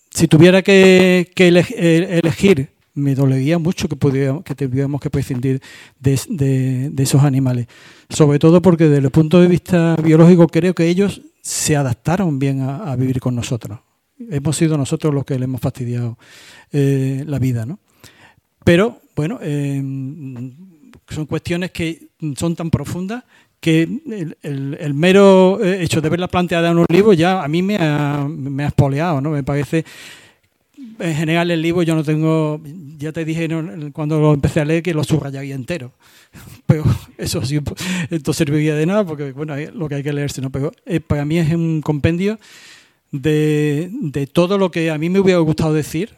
si 0.09 0.27
tuviera 0.27 0.61
que, 0.63 1.31
eh, 1.33 2.19
elegir, 2.21 2.67
me 2.93 3.15
dolería 3.15 3.57
mucho 3.57 3.87
que, 3.87 3.95
pudiéramos, 3.95 4.43
que 4.43 4.53
tuviéramos 4.53 4.99
que 4.99 5.09
prescindir 5.09 5.61
de 5.97 6.91
esos 6.97 7.23
animales. 7.23 7.67
Sobre 8.09 8.37
todo 8.37 8.61
porque 8.61 8.89
desde 8.89 9.05
el 9.05 9.11
punto 9.11 9.39
de 9.39 9.47
vista 9.47 9.95
biológico 9.95 10.47
creo 10.47 10.75
que 10.75 10.89
ellos 10.89 11.21
se 11.41 11.77
adaptaron 11.77 12.37
bien 12.37 12.59
a, 12.59 12.93
vivir 12.97 13.21
con 13.21 13.33
nosotros. 13.33 13.79
Hemos 14.29 14.57
sido 14.57 14.77
nosotros 14.77 15.13
los 15.13 15.23
que 15.23 15.39
le 15.39 15.45
hemos 15.45 15.61
fastidiado 15.61 16.17
eh, 16.71 17.23
la 17.25 17.39
vida, 17.39 17.65
¿no? 17.65 17.79
Pero, 18.63 18.99
bueno, 19.15 19.39
eh, 19.41 19.81
son 21.07 21.25
cuestiones 21.25 21.71
que 21.71 22.09
son 22.35 22.55
tan 22.55 22.69
profundas 22.69 23.23
que 23.59 23.83
el, 24.41 24.93
mero 24.93 25.63
eh, 25.63 25.83
hecho 25.83 26.01
de 26.01 26.09
verla 26.09 26.27
planteada 26.27 26.71
en 26.71 26.77
un 26.77 26.85
libro 26.89 27.13
ya 27.13 27.43
a 27.43 27.47
mí 27.47 27.61
me 27.61 27.77
ha, 27.77 28.27
me 28.29 28.63
ha 28.63 28.67
espoleado, 28.67 29.21
¿no? 29.21 29.31
Me 29.31 29.43
parece 29.43 29.85
en 30.99 31.15
general 31.15 31.51
el 31.51 31.61
libro 31.61 31.83
yo 31.83 31.95
no 31.95 32.03
tengo, 32.03 32.61
ya 32.97 33.11
te 33.11 33.25
dije 33.25 33.47
cuando 33.93 34.19
lo 34.19 34.33
empecé 34.33 34.61
a 34.61 34.65
leer 34.65 34.83
que 34.83 34.93
lo 34.93 35.03
subrayaría 35.03 35.55
entero, 35.55 35.91
pero 36.65 36.83
eso 37.17 37.43
sí, 37.45 37.59
esto 38.09 38.33
serviría 38.33 38.75
de 38.75 38.85
nada 38.85 39.05
porque 39.05 39.31
bueno, 39.31 39.55
lo 39.73 39.89
que 39.89 39.95
hay 39.95 40.03
que 40.03 40.13
leerse, 40.13 40.41
¿no? 40.41 40.49
pero 40.49 40.71
para 41.07 41.25
mí 41.25 41.37
es 41.37 41.51
un 41.53 41.81
compendio 41.81 42.39
de, 43.11 43.89
de, 43.91 44.27
todo 44.27 44.57
lo 44.57 44.71
que 44.71 44.91
a 44.91 44.97
mí 44.97 45.09
me 45.09 45.19
hubiera 45.19 45.39
gustado 45.39 45.73
decir 45.73 46.15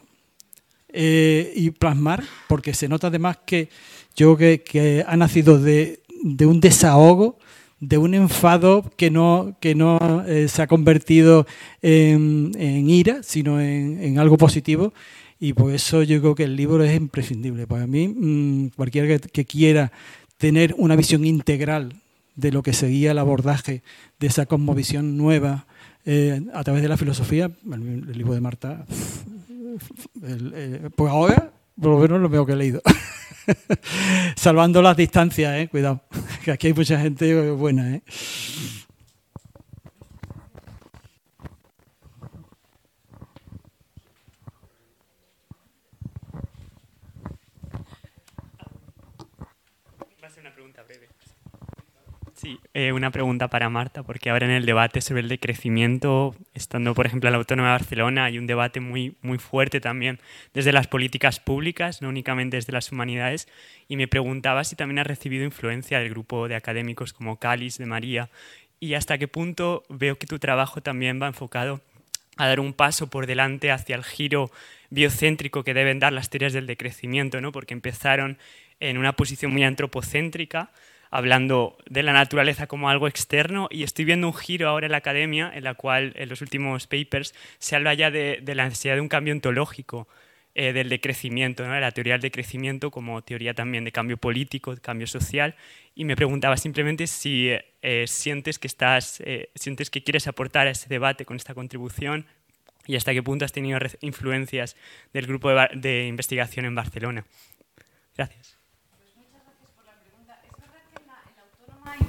eh, 0.92 1.52
y 1.56 1.70
plasmar, 1.70 2.24
porque 2.48 2.74
se 2.74 2.88
nota 2.88 3.06
además 3.06 3.38
que 3.46 3.68
yo 4.14 4.36
que, 4.36 4.62
que 4.62 5.04
ha 5.06 5.16
nacido 5.16 5.58
de, 5.58 6.00
de 6.22 6.46
un 6.46 6.60
desahogo 6.60 7.38
de 7.82 7.98
un 7.98 8.14
enfado 8.14 8.88
que 8.96 9.10
no, 9.10 9.56
que 9.58 9.74
no 9.74 10.24
eh, 10.28 10.46
se 10.46 10.62
ha 10.62 10.68
convertido 10.68 11.48
en, 11.82 12.52
ira, 12.88 13.24
sino 13.24 13.60
en, 13.60 14.20
algo 14.20 14.38
positivo. 14.38 14.94
Y 15.40 15.52
por 15.52 15.72
eso 15.72 16.04
yo 16.04 16.20
creo 16.20 16.36
que 16.36 16.44
el 16.44 16.54
libro 16.54 16.84
es 16.84 16.96
imprescindible. 16.96 17.66
Para 17.66 17.88
mí, 17.88 18.06
mm, 18.06 18.68
cualquiera 18.76 19.18
que, 19.18 19.44
quiera 19.44 19.90
tener 20.38 20.76
una 20.78 20.94
visión 20.94 21.24
integral 21.24 21.94
de 22.36 22.52
lo 22.52 22.62
que 22.62 22.72
seguía 22.72 23.10
el 23.10 23.18
abordaje 23.18 23.82
de 24.20 24.28
esa 24.28 24.46
cosmovisión 24.46 25.16
nueva 25.16 25.66
eh, 26.04 26.42
a 26.52 26.64
través 26.64 26.82
de 26.82 26.88
la 26.88 26.96
filosofía, 26.96 27.50
el, 27.72 28.12
libro 28.12 28.34
de 28.34 28.40
Marta, 28.40 28.84
pues 30.96 31.10
ahora 31.10 31.52
por 31.80 31.90
lo 31.90 31.98
menos 31.98 32.20
lo 32.20 32.28
veo 32.28 32.46
que 32.46 32.52
he 32.52 32.56
leído. 32.56 32.82
Salvando 34.36 34.82
las 34.82 34.96
distancias, 34.96 35.54
eh, 35.58 35.68
cuidado, 35.68 36.00
que 36.44 36.52
aquí 36.52 36.68
hay 36.68 36.74
mucha 36.74 37.00
gente 37.00 37.50
buena. 37.50 37.96
Eh. 37.96 38.02
Sí, 52.34 52.58
eh, 52.74 52.92
una 52.92 53.10
pregunta 53.10 53.48
para 53.48 53.68
Marta, 53.68 54.02
porque 54.02 54.30
ahora 54.30 54.46
en 54.46 54.52
el 54.52 54.64
debate 54.64 55.02
sobre 55.02 55.20
el 55.20 55.28
decrecimiento, 55.28 56.34
estando 56.54 56.94
por 56.94 57.06
ejemplo 57.06 57.28
en 57.28 57.32
la 57.32 57.38
Autónoma 57.38 57.68
de 57.68 57.74
Barcelona, 57.74 58.24
hay 58.24 58.38
un 58.38 58.46
debate 58.46 58.80
muy, 58.80 59.16
muy 59.20 59.38
fuerte 59.38 59.80
también 59.80 60.20
desde 60.54 60.72
las 60.72 60.86
políticas 60.86 61.38
públicas, 61.38 62.00
no 62.00 62.08
únicamente 62.08 62.56
desde 62.56 62.72
las 62.72 62.90
humanidades, 62.90 63.46
y 63.88 63.96
me 63.96 64.08
preguntaba 64.08 64.64
si 64.64 64.74
también 64.74 65.00
ha 65.00 65.04
recibido 65.04 65.44
influencia 65.44 65.98
del 65.98 66.08
grupo 66.08 66.48
de 66.48 66.54
académicos 66.54 67.12
como 67.12 67.38
Cáliz, 67.38 67.76
de 67.76 67.86
María, 67.86 68.30
y 68.80 68.94
hasta 68.94 69.18
qué 69.18 69.28
punto 69.28 69.84
veo 69.90 70.16
que 70.16 70.26
tu 70.26 70.38
trabajo 70.38 70.80
también 70.80 71.20
va 71.20 71.26
enfocado 71.26 71.82
a 72.36 72.46
dar 72.46 72.58
un 72.58 72.72
paso 72.72 73.08
por 73.08 73.26
delante 73.26 73.70
hacia 73.70 73.96
el 73.96 74.04
giro 74.04 74.50
biocéntrico 74.90 75.62
que 75.62 75.74
deben 75.74 75.98
dar 75.98 76.12
las 76.12 76.30
teorías 76.30 76.52
del 76.52 76.66
decrecimiento, 76.66 77.40
¿no? 77.40 77.52
porque 77.52 77.74
empezaron 77.74 78.38
en 78.80 78.98
una 78.98 79.12
posición 79.12 79.52
muy 79.52 79.62
antropocéntrica, 79.62 80.70
hablando 81.12 81.76
de 81.88 82.02
la 82.02 82.14
naturaleza 82.14 82.66
como 82.66 82.88
algo 82.88 83.06
externo 83.06 83.68
y 83.70 83.82
estoy 83.82 84.06
viendo 84.06 84.26
un 84.26 84.34
giro 84.34 84.68
ahora 84.68 84.86
en 84.86 84.92
la 84.92 84.98
academia 84.98 85.52
en 85.54 85.62
la 85.62 85.74
cual 85.74 86.14
en 86.16 86.30
los 86.30 86.40
últimos 86.40 86.86
papers 86.86 87.34
se 87.58 87.76
habla 87.76 87.92
ya 87.92 88.10
de, 88.10 88.42
la 88.46 88.64
necesidad 88.64 88.94
de 88.94 89.02
un 89.02 89.08
cambio 89.08 89.34
ontológico 89.34 90.08
eh, 90.54 90.72
del 90.72 90.88
decrecimiento, 90.88 91.66
¿no? 91.66 91.74
de 91.74 91.80
la 91.80 91.90
teoría 91.92 92.14
del 92.14 92.22
decrecimiento 92.22 92.90
como 92.90 93.22
teoría 93.22 93.52
también 93.52 93.84
de 93.84 93.92
cambio 93.92 94.16
político, 94.16 94.74
de 94.74 94.80
cambio 94.80 95.06
social 95.06 95.54
y 95.94 96.06
me 96.06 96.16
preguntaba 96.16 96.56
simplemente 96.56 97.06
si 97.06 97.50
eh, 97.82 98.04
sientes 98.06 98.58
que 98.58 98.66
estás, 98.66 99.20
eh, 99.20 99.50
sientes 99.54 99.90
que 99.90 100.02
quieres 100.02 100.26
aportar 100.28 100.66
a 100.66 100.70
ese 100.70 100.88
debate 100.88 101.26
con 101.26 101.36
esta 101.36 101.52
contribución 101.52 102.26
y 102.86 102.96
hasta 102.96 103.12
qué 103.12 103.22
punto 103.22 103.44
has 103.44 103.52
tenido 103.52 103.78
influencias 104.00 104.76
del 105.12 105.26
grupo 105.26 105.50
de, 105.74 106.06
investigación 106.06 106.64
en 106.64 106.74
Barcelona. 106.74 107.26
Gracias. 108.16 108.51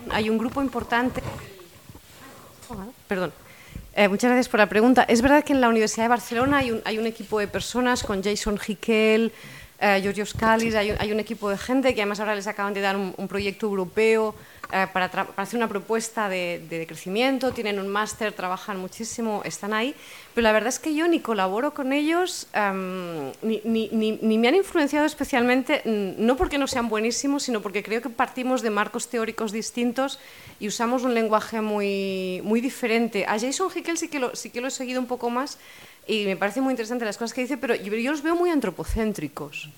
Hay 0.10 0.30
un 0.30 0.38
grupo 0.38 0.62
importante. 0.62 1.22
Perdón. 3.08 3.34
Eh, 3.96 4.08
muchas 4.08 4.30
gracias 4.30 4.50
por 4.50 4.60
la 4.60 4.68
pregunta. 4.68 5.04
Es 5.04 5.22
verdad 5.22 5.44
que 5.44 5.54
en 5.54 5.62
la 5.62 5.70
Universidad 5.70 6.06
de 6.06 6.10
Barcelona 6.10 6.58
hay 6.60 6.72
un, 6.72 6.82
hay 6.86 6.98
un 6.98 7.06
equipo 7.06 7.40
de 7.40 7.48
personas 7.48 8.04
con 8.04 8.24
Jason 8.24 8.60
Hickel, 8.66 9.32
eh, 9.80 10.00
Giorgio 10.02 10.26
Scalis, 10.26 10.74
hay, 10.76 10.92
hay, 10.98 11.12
un 11.12 11.20
equipo 11.20 11.50
de 11.50 11.58
gente 11.58 11.94
que 11.94 12.02
además 12.02 12.20
ahora 12.20 12.36
les 12.36 12.48
acaban 12.48 12.74
de 12.74 12.82
dar 12.82 12.96
un, 12.96 13.14
un 13.18 13.28
proyecto 13.28 13.68
europeo 13.68 14.34
eh, 14.76 14.88
para, 14.92 15.06
hacer 15.36 15.58
una 15.58 15.68
propuesta 15.68 16.28
de, 16.28 16.86
crecimiento, 16.88 17.52
tienen 17.52 17.80
un 17.80 17.88
máster, 17.88 18.34
trabajan 18.34 18.80
muchísimo, 18.80 19.44
están 19.46 19.72
ahí, 19.72 19.94
pero 20.34 20.42
la 20.46 20.52
verdad 20.52 20.70
es 20.70 20.80
que 20.80 20.96
yo 20.96 21.08
ni 21.08 21.20
colaboro 21.20 21.76
con 21.76 21.94
ellos, 21.94 22.48
em, 22.54 23.32
ni, 23.44 23.62
ni, 23.64 24.18
ni, 24.20 24.38
me 24.40 24.48
han 24.48 24.56
influenciado 24.56 25.06
especialmente, 25.06 25.84
no 25.86 26.36
porque 26.38 26.58
no 26.58 26.66
sean 26.66 26.90
buenísimos, 26.90 27.44
sino 27.44 27.62
porque 27.62 27.84
creo 27.84 28.02
que 28.02 28.10
partimos 28.10 28.64
de 28.64 28.72
marcos 28.72 29.10
teóricos 29.10 29.52
distintos 29.52 30.18
y 30.60 30.68
usamos 30.68 31.04
un 31.04 31.14
lenguaje 31.14 31.62
muy, 31.62 32.42
muy 32.44 32.60
diferente. 32.60 33.28
A 33.28 33.38
Jason 33.40 33.70
Hickel 33.76 34.00
sí 34.00 34.08
que, 34.08 34.18
lo, 34.18 34.36
sí 34.36 34.50
que 34.50 34.60
lo 34.60 34.70
he 34.70 34.72
seguido 34.72 35.00
un 35.00 35.08
poco 35.08 35.30
más 35.30 35.60
y 36.08 36.26
me 36.26 36.36
parece 36.36 36.62
muy 36.62 36.72
interesante 36.72 37.06
las 37.06 37.18
cosas 37.18 37.36
que 37.36 37.42
dice, 37.42 37.58
pero 37.58 37.76
yo, 37.76 37.94
yo 37.94 38.10
los 38.10 38.24
veo 38.24 38.36
muy 38.36 38.50
antropocéntricos 38.50 39.70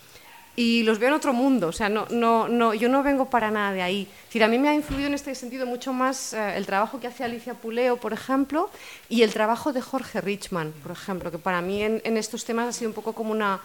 y 0.56 0.84
los 0.84 1.00
veo 1.00 1.10
en 1.10 1.16
otro 1.16 1.34
mundo. 1.34 1.68
O 1.68 1.72
sea, 1.72 1.90
no, 1.90 2.08
no, 2.10 2.48
no, 2.48 2.74
yo 2.74 2.90
no 2.90 3.04
vengo 3.04 3.26
para 3.26 3.52
nada 3.52 3.74
de 3.74 3.82
ahí. 3.82 4.08
decir, 4.28 4.44
a 4.44 4.48
mí 4.48 4.58
me 4.58 4.70
ha 4.70 4.74
influido 4.74 5.08
en 5.08 5.14
este 5.14 5.36
sentido 5.36 5.66
mucho 5.66 5.94
más 5.94 6.34
eh, 6.34 6.58
el 6.58 6.66
trabajo 6.66 7.00
que 7.00 7.08
hace 7.08 7.24
Alicia 7.24 7.54
Puleo, 7.54 7.98
por 7.98 8.14
ejemplo, 8.14 8.70
y 9.10 9.24
el 9.24 9.34
trabajo 9.34 9.74
de 9.74 9.82
Jorge 9.82 10.22
Richman, 10.22 10.74
por 10.84 10.92
ejemplo, 10.92 11.32
que 11.32 11.40
para 11.40 11.62
mí 11.62 11.84
en, 11.84 12.18
estos 12.18 12.46
temas 12.46 12.68
ha 12.68 12.72
sido 12.72 12.90
un 12.90 12.96
poco 12.96 13.14
como 13.14 13.32
una, 13.32 13.60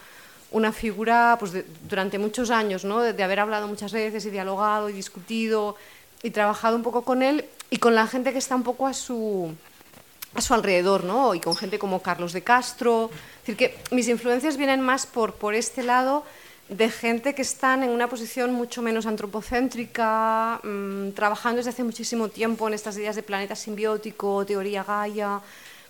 una 0.51 0.73
figura 0.73 1.37
pues, 1.39 1.53
durante 1.89 2.19
muchos 2.19 2.51
años, 2.51 2.85
¿no? 2.85 3.01
de, 3.01 3.23
haber 3.23 3.41
hablado 3.41 3.69
muchas 3.69 3.93
veces 3.93 4.25
y 4.27 4.31
dialogado 4.31 4.89
y 4.89 4.93
discutido 4.93 5.77
y 6.23 6.31
trabajado 6.31 6.77
un 6.77 6.83
poco 6.83 7.03
con 7.03 7.23
él 7.23 7.45
y 7.71 7.79
con 7.79 7.95
la 7.95 8.07
gente 8.07 8.33
que 8.33 8.39
está 8.39 8.57
un 8.57 8.65
poco 8.65 8.87
a 8.87 8.93
su, 8.93 9.55
a 10.35 10.41
su 10.41 10.55
alrededor, 10.55 11.05
¿no? 11.05 11.35
y 11.37 11.41
con 11.41 11.57
gente 11.57 11.79
como 11.79 12.03
Carlos 12.03 12.33
de 12.33 12.43
Castro. 12.43 13.11
Decir, 13.41 13.57
que 13.57 13.79
mis 13.93 14.09
influencias 14.09 14.57
vienen 14.57 14.81
más 14.81 15.07
por, 15.07 15.35
por 15.35 15.55
este 15.55 15.85
lado 15.85 16.25
de 16.71 16.89
gente 16.89 17.35
que 17.35 17.43
están 17.43 17.83
en 17.83 17.91
una 17.91 18.09
posición 18.09 18.55
mucho 18.55 18.81
menos 18.81 19.05
antropocéntrica, 19.05 20.61
mm, 20.63 21.11
trabajando 21.11 21.57
desde 21.57 21.71
hace 21.71 21.83
muchísimo 21.83 22.29
tiempo 22.29 22.69
en 22.69 22.75
estas 22.75 22.97
ideas 22.97 23.17
de 23.17 23.25
planeta 23.25 23.57
simbiótico, 23.57 24.47
teoría 24.47 24.85
Gaia, 24.85 25.41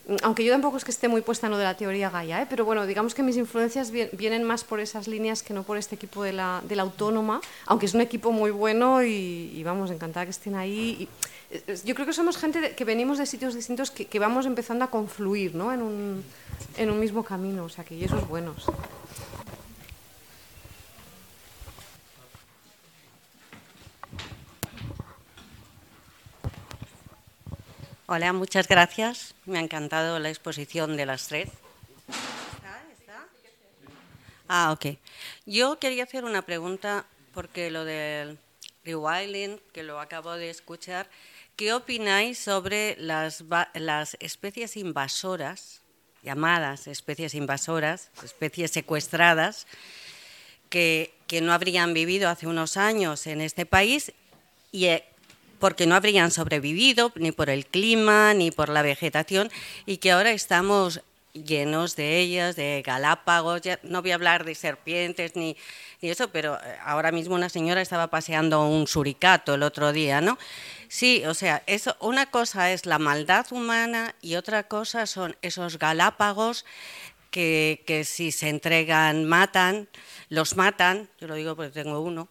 mm, 0.08 0.16
aunque 0.22 0.42
yo 0.42 0.50
tampoco 0.50 0.78
es 0.78 0.84
que 0.84 0.90
esté 0.90 1.06
muy 1.06 1.20
puesta 1.20 1.46
en 1.48 1.52
lo 1.52 1.58
de 1.58 1.64
la 1.64 1.76
teoría 1.76 2.08
Gaia, 2.08 2.40
¿eh? 2.40 2.46
pero 2.48 2.64
bueno, 2.64 2.86
digamos 2.86 3.14
que 3.14 3.22
mis 3.22 3.36
influencias 3.36 3.90
vienen 3.90 4.42
más 4.42 4.64
por 4.64 4.80
esas 4.80 5.06
líneas 5.06 5.42
que 5.42 5.52
no 5.52 5.64
por 5.64 5.76
este 5.76 5.96
equipo 5.96 6.22
de 6.22 6.32
la, 6.32 6.62
de 6.66 6.76
la 6.76 6.82
autónoma, 6.82 7.42
aunque 7.66 7.84
es 7.84 7.92
un 7.92 8.00
equipo 8.00 8.32
muy 8.32 8.50
bueno 8.50 9.02
y, 9.02 9.62
vamos, 9.62 9.90
encantada 9.90 10.24
que 10.24 10.30
estén 10.30 10.54
ahí. 10.54 11.06
yo 11.84 11.94
creo 11.94 12.06
que 12.06 12.14
somos 12.14 12.38
gente 12.38 12.74
que 12.74 12.84
venimos 12.86 13.18
de 13.18 13.26
sitios 13.26 13.54
distintos 13.54 13.90
que, 13.90 14.18
vamos 14.18 14.46
empezando 14.46 14.86
a 14.86 14.88
confluir 14.88 15.54
¿no? 15.54 15.74
en, 15.74 15.82
un, 15.82 16.24
en 16.78 16.90
un 16.90 16.98
mismo 16.98 17.22
camino, 17.22 17.64
o 17.64 17.68
sea 17.68 17.84
que 17.84 18.02
eso 18.02 18.16
es 18.16 18.26
bueno. 18.26 18.54
Hola, 28.12 28.32
muchas 28.32 28.66
gracias. 28.66 29.36
Me 29.46 29.58
ha 29.58 29.62
encantado 29.62 30.18
la 30.18 30.30
exposición 30.30 30.96
de 30.96 31.06
las 31.06 31.28
tres. 31.28 31.48
Ah, 34.48 34.72
ok. 34.72 34.96
Yo 35.46 35.78
quería 35.78 36.02
hacer 36.02 36.24
una 36.24 36.42
pregunta 36.42 37.06
porque 37.32 37.70
lo 37.70 37.84
del 37.84 38.36
rewilding, 38.82 39.60
que 39.72 39.84
lo 39.84 40.00
acabo 40.00 40.32
de 40.32 40.50
escuchar, 40.50 41.08
¿qué 41.54 41.72
opináis 41.72 42.36
sobre 42.36 42.96
las, 42.98 43.44
las 43.74 44.16
especies 44.18 44.76
invasoras, 44.76 45.80
llamadas 46.24 46.88
especies 46.88 47.34
invasoras, 47.34 48.10
especies 48.24 48.72
secuestradas, 48.72 49.68
que, 50.68 51.14
que 51.28 51.40
no 51.40 51.52
habrían 51.52 51.94
vivido 51.94 52.28
hace 52.28 52.48
unos 52.48 52.76
años 52.76 53.28
en 53.28 53.40
este 53.40 53.66
país 53.66 54.12
y 54.72 54.88
porque 55.60 55.86
no 55.86 55.94
habrían 55.94 56.32
sobrevivido 56.32 57.12
ni 57.14 57.30
por 57.30 57.50
el 57.50 57.66
clima 57.66 58.34
ni 58.34 58.50
por 58.50 58.68
la 58.68 58.82
vegetación 58.82 59.50
y 59.86 59.98
que 59.98 60.10
ahora 60.10 60.32
estamos 60.32 61.02
llenos 61.32 61.96
de 61.96 62.18
ellas, 62.18 62.56
de 62.56 62.82
galápagos, 62.84 63.62
no 63.82 64.02
voy 64.02 64.10
a 64.10 64.14
hablar 64.14 64.44
de 64.44 64.54
serpientes 64.54 65.36
ni, 65.36 65.56
eso, 66.00 66.28
pero 66.28 66.56
eh, 66.56 66.76
ahora 66.84 67.12
mismo 67.12 67.34
una 67.34 67.48
señora 67.48 67.80
estaba 67.80 68.08
paseando 68.08 68.66
un 68.66 68.86
suricato 68.86 69.54
el 69.54 69.62
otro 69.62 69.92
día, 69.92 70.20
¿no? 70.20 70.38
Sí, 70.88 71.22
o 71.26 71.34
sea, 71.34 71.62
eso, 71.66 71.96
una 72.00 72.26
cosa 72.30 72.72
es 72.72 72.86
la 72.86 72.98
maldad 72.98 73.46
humana 73.52 74.14
y 74.20 74.34
otra 74.34 74.64
cosa 74.64 75.06
son 75.06 75.36
esos 75.42 75.78
galápagos 75.78 76.64
que, 77.30 77.84
que 77.86 78.04
si 78.04 78.32
se 78.32 78.48
entregan 78.48 79.24
matan, 79.24 79.88
los 80.30 80.56
matan, 80.56 81.08
yo 81.20 81.28
lo 81.28 81.34
digo 81.34 81.54
porque 81.54 81.70
tengo 81.70 82.00
uno, 82.00 82.28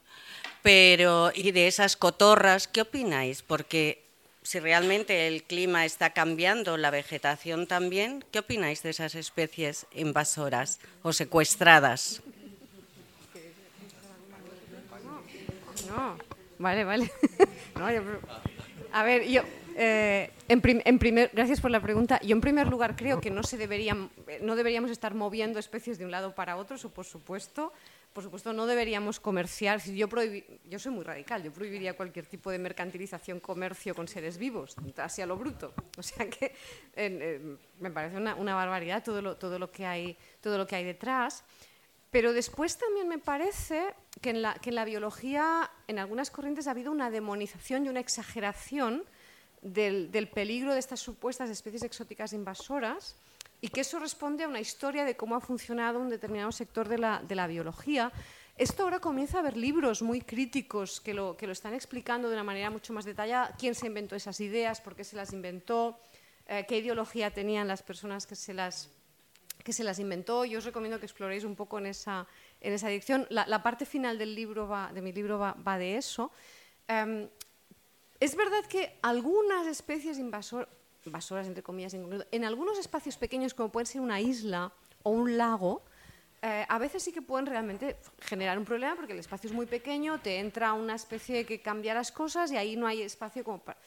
pero, 0.62 1.32
y 1.34 1.52
de 1.52 1.68
esas 1.68 1.96
cotorras, 1.96 2.68
¿qué 2.68 2.82
opináis? 2.82 3.42
Porque 3.42 4.04
si 4.44 4.60
realmente 4.60 5.28
el 5.28 5.44
clima 5.44 5.86
está 5.86 6.12
cambiando, 6.12 6.78
la 6.78 6.92
vegetación 6.92 7.68
también, 7.68 8.24
¿qué 8.32 8.40
opináis 8.40 8.84
de 8.84 8.90
esas 8.90 9.16
especies 9.16 9.86
invasoras 9.94 10.80
o 11.04 11.14
secuestradas? 11.14 12.22
No, 15.88 16.18
vale, 16.58 16.84
vale. 16.84 17.12
a 18.92 19.04
ver, 19.04 19.28
yo, 19.28 19.42
eh, 19.76 20.32
en, 20.50 21.00
primer, 21.00 21.32
gracias 21.34 21.62
por 21.62 21.72
la 21.72 21.80
pregunta. 21.80 22.20
Yo, 22.22 22.36
en 22.36 22.42
primer 22.42 22.68
lugar, 22.68 22.96
creo 22.96 23.22
que 23.22 23.30
no, 23.30 23.44
se 23.44 23.58
deberían, 23.58 24.10
no 24.42 24.56
deberíamos 24.56 24.92
estar 24.92 25.14
moviendo 25.16 25.58
especies 25.58 25.98
de 25.98 26.06
un 26.06 26.12
lado 26.12 26.36
para 26.36 26.58
otro, 26.58 26.76
eso 26.76 26.90
por 26.90 27.06
supuesto 27.06 27.72
por 28.14 28.24
supuesto, 28.24 28.54
no 28.54 28.66
deberíamos 28.66 29.20
comerciar. 29.20 29.82
Yo, 29.84 30.08
yo 30.66 30.80
soy 30.80 30.92
muy 30.92 31.04
radical, 31.04 31.44
yo 31.44 31.52
prohibiría 31.52 31.96
cualquier 31.96 32.26
tipo 32.26 32.50
de 32.50 32.58
mercantilización, 32.58 33.40
comercio 33.40 33.94
con 33.94 34.08
seres 34.08 34.38
vivos, 34.38 34.76
así 34.98 35.22
a 35.22 35.26
lo 35.26 35.38
bruto. 35.38 35.74
O 35.98 36.04
sea 36.04 36.30
que 36.30 36.54
me 37.80 37.92
parece 37.92 38.18
una, 38.18 38.56
barbaridad 38.56 39.04
todo 39.04 39.22
lo, 39.22 39.38
todo, 39.38 39.60
lo 39.60 39.72
que 39.72 39.86
hay, 39.86 40.18
todo 40.42 40.58
lo 40.58 40.66
que 40.66 40.76
hay 40.76 40.84
detrás. 40.84 41.44
Pero 42.10 42.34
después 42.34 42.78
también 42.78 43.08
me 43.08 43.20
parece 43.20 43.94
que 44.22 44.32
en, 44.32 44.42
la, 44.42 44.56
que 44.56 44.70
en 44.70 44.76
la 44.76 44.86
biología, 44.86 45.70
en 45.88 46.00
algunas 46.00 46.32
corrientes, 46.32 46.68
ha 46.68 46.72
habido 46.72 46.92
una 46.92 47.12
demonización 47.12 47.86
y 47.86 47.90
una 47.90 48.00
exageración 48.00 49.04
del, 49.62 50.12
del 50.12 50.28
peligro 50.28 50.74
de 50.74 50.80
estas 50.80 51.00
supuestas 51.00 51.50
especies 51.50 51.84
exóticas 51.84 52.34
invasoras 52.34 53.16
y 53.62 53.70
que 53.70 53.82
eso 53.82 54.00
responde 54.00 54.44
a 54.44 54.48
una 54.48 54.60
historia 54.60 55.04
de 55.06 55.16
cómo 55.16 55.36
ha 55.36 55.42
funcionado 55.42 56.00
un 56.00 56.10
determinado 56.10 56.52
sector 56.52 56.88
de 56.88 56.98
la, 56.98 57.22
de 57.28 57.36
la 57.36 57.48
biología. 57.48 58.12
Esto 58.58 58.84
ahora 58.84 59.00
comienza 59.00 59.38
a 59.38 59.40
haber 59.42 59.58
libros 59.58 60.02
muy 60.02 60.22
críticos 60.22 61.00
que 61.00 61.14
lo, 61.14 61.38
que 61.38 61.48
lo 61.48 61.54
están 61.54 61.74
explicando 61.74 62.28
de 62.28 62.36
una 62.36 62.44
manera 62.44 62.70
mucho 62.70 62.94
más 62.94 63.06
detallada, 63.06 63.56
quién 63.58 63.76
se 63.76 63.88
inventó 63.88 64.16
esas 64.16 64.40
ideas, 64.40 64.82
por 64.82 64.96
qué 64.96 65.04
se 65.04 65.16
las 65.16 65.34
inventó, 65.34 65.98
eh, 66.46 66.66
qué 66.68 66.78
ideología 66.78 67.32
tenían 67.32 67.68
las 67.68 67.84
personas 67.84 68.28
que 68.28 68.36
se 68.36 68.54
las, 68.54 68.90
que 69.64 69.72
se 69.72 69.84
las 69.84 70.00
inventó. 70.00 70.46
Yo 70.46 70.60
os 70.60 70.66
recomiendo 70.66 71.00
que 71.00 71.06
exploréis 71.06 71.44
un 71.44 71.56
poco 71.56 71.80
en 71.80 71.86
esa, 71.86 72.28
en 72.60 72.74
esa 72.74 72.88
dirección. 72.88 73.28
La, 73.30 73.64
parte 73.64 73.86
final 73.86 74.18
del 74.18 74.36
libro 74.36 74.68
va, 74.68 74.92
de 74.94 75.02
mi 75.02 75.14
libro 75.14 75.40
va, 75.40 75.54
va 75.54 75.78
de 75.78 75.96
eso. 75.96 76.32
Em, 76.88 77.30
es 78.20 78.36
verdad 78.36 78.66
que 78.66 79.00
algunas 79.02 79.68
especies 79.68 80.18
invasoras, 80.18 80.68
invasoras, 81.10 81.48
entre 81.48 81.64
comillas, 81.64 81.94
en, 81.94 82.44
algunos 82.46 82.78
espacios 82.78 83.18
pequeños, 83.18 83.54
como 83.54 83.70
puede 83.70 83.86
ser 83.86 84.02
una 84.02 84.22
isla 84.22 84.72
o 85.04 85.10
un 85.10 85.38
lago, 85.38 85.82
eh, 86.42 86.66
a 86.70 86.78
veces 86.78 87.04
sí 87.04 87.12
que 87.12 87.22
pueden 87.22 87.46
realmente 87.46 87.98
generar 88.22 88.58
un 88.58 88.66
problema 88.66 88.96
porque 88.96 89.14
el 89.14 89.20
espacio 89.20 89.50
es 89.50 89.54
muy 89.54 89.66
pequeño, 89.66 90.20
te 90.20 90.40
entra 90.40 90.74
una 90.74 90.96
especie 90.96 91.46
que 91.46 91.62
cambia 91.62 91.94
las 91.94 92.12
cosas 92.12 92.52
y 92.52 92.58
ahí 92.58 92.76
no 92.76 92.88
hay 92.88 93.02
espacio 93.02 93.44
como 93.44 93.60
para... 93.60 93.78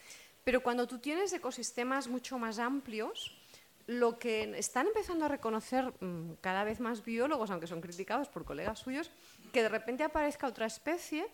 Pero 0.44 0.62
cuando 0.62 0.86
tú 0.86 0.99
tienes 0.99 1.32
ecosistemas 1.32 2.09
mucho 2.09 2.39
más 2.39 2.59
amplios, 2.59 3.39
lo 3.86 4.19
que 4.19 4.59
están 4.59 4.86
empezando 4.89 5.24
a 5.24 5.28
reconocer 5.28 5.93
mm, 6.01 6.35
cada 6.40 6.65
vez 6.65 6.81
más 6.81 7.05
biólogos, 7.05 7.51
aunque 7.51 7.66
son 7.66 7.81
criticados 7.81 8.28
por 8.28 8.44
colegas 8.44 8.81
suyos, 8.81 9.11
que 9.53 9.62
de 9.62 9.69
repente 9.69 10.03
aparezca 10.05 10.47
otra 10.47 10.66
especie 10.66 11.27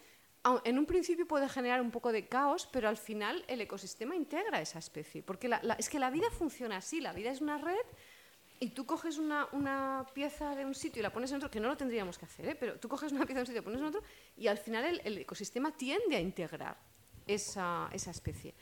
en 0.64 0.78
un 0.78 0.86
principio 0.86 1.26
puede 1.26 1.48
generar 1.48 1.80
un 1.80 1.90
poco 1.90 2.12
de 2.12 2.26
caos, 2.26 2.68
pero 2.72 2.88
al 2.88 2.96
final 2.96 3.44
el 3.48 3.60
ecosistema 3.60 4.16
integra 4.16 4.60
esa 4.60 4.78
especie, 4.78 5.22
porque 5.22 5.50
es 5.78 5.88
que 5.88 5.98
la 5.98 6.10
vida 6.10 6.30
funciona 6.30 6.78
así, 6.78 7.00
la 7.00 7.12
vida 7.12 7.30
es 7.30 7.40
una 7.40 7.58
red 7.58 7.86
y 8.60 8.70
tú 8.70 8.86
coges 8.86 9.18
una, 9.18 10.06
pieza 10.14 10.54
de 10.54 10.64
un 10.64 10.74
sitio 10.74 11.00
y 11.00 11.02
la 11.02 11.12
pones 11.12 11.30
en 11.30 11.36
otro, 11.36 11.50
que 11.50 11.60
no 11.60 11.68
lo 11.68 11.76
tendríamos 11.76 12.18
que 12.18 12.24
hacer, 12.24 12.48
¿eh? 12.48 12.54
pero 12.54 12.78
tú 12.78 12.88
coges 12.88 13.12
una 13.12 13.24
pieza 13.26 13.34
de 13.34 13.40
un 13.40 13.46
sitio 13.46 13.60
y 13.60 13.64
la 13.64 13.64
pones 13.64 13.80
en 13.80 13.86
otro 13.86 14.02
y 14.36 14.46
al 14.46 14.58
final 14.58 15.00
el, 15.04 15.18
ecosistema 15.18 15.70
tiende 15.72 16.16
a 16.16 16.20
integrar 16.20 16.76
esa, 17.26 17.88
especie. 17.92 18.54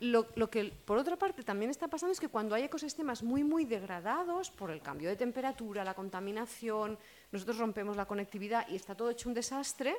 lo, 0.00 0.26
lo, 0.34 0.50
que 0.50 0.64
por 0.84 0.98
otra 0.98 1.16
parte 1.16 1.42
también 1.42 1.70
está 1.70 1.88
pasando 1.88 2.12
es 2.12 2.20
que 2.20 2.28
cuando 2.28 2.54
hay 2.54 2.64
ecosistemas 2.64 3.22
muy 3.22 3.44
muy 3.44 3.64
degradados 3.64 4.50
por 4.50 4.70
el 4.70 4.82
cambio 4.82 5.08
de 5.08 5.16
temperatura, 5.16 5.84
la 5.84 5.94
contaminación, 5.94 6.98
nosotros 7.30 7.58
rompemos 7.58 7.96
la 7.96 8.06
conectividad 8.06 8.68
y 8.68 8.76
está 8.76 8.94
todo 8.94 9.10
hecho 9.10 9.28
un 9.28 9.34
desastre, 9.34 9.96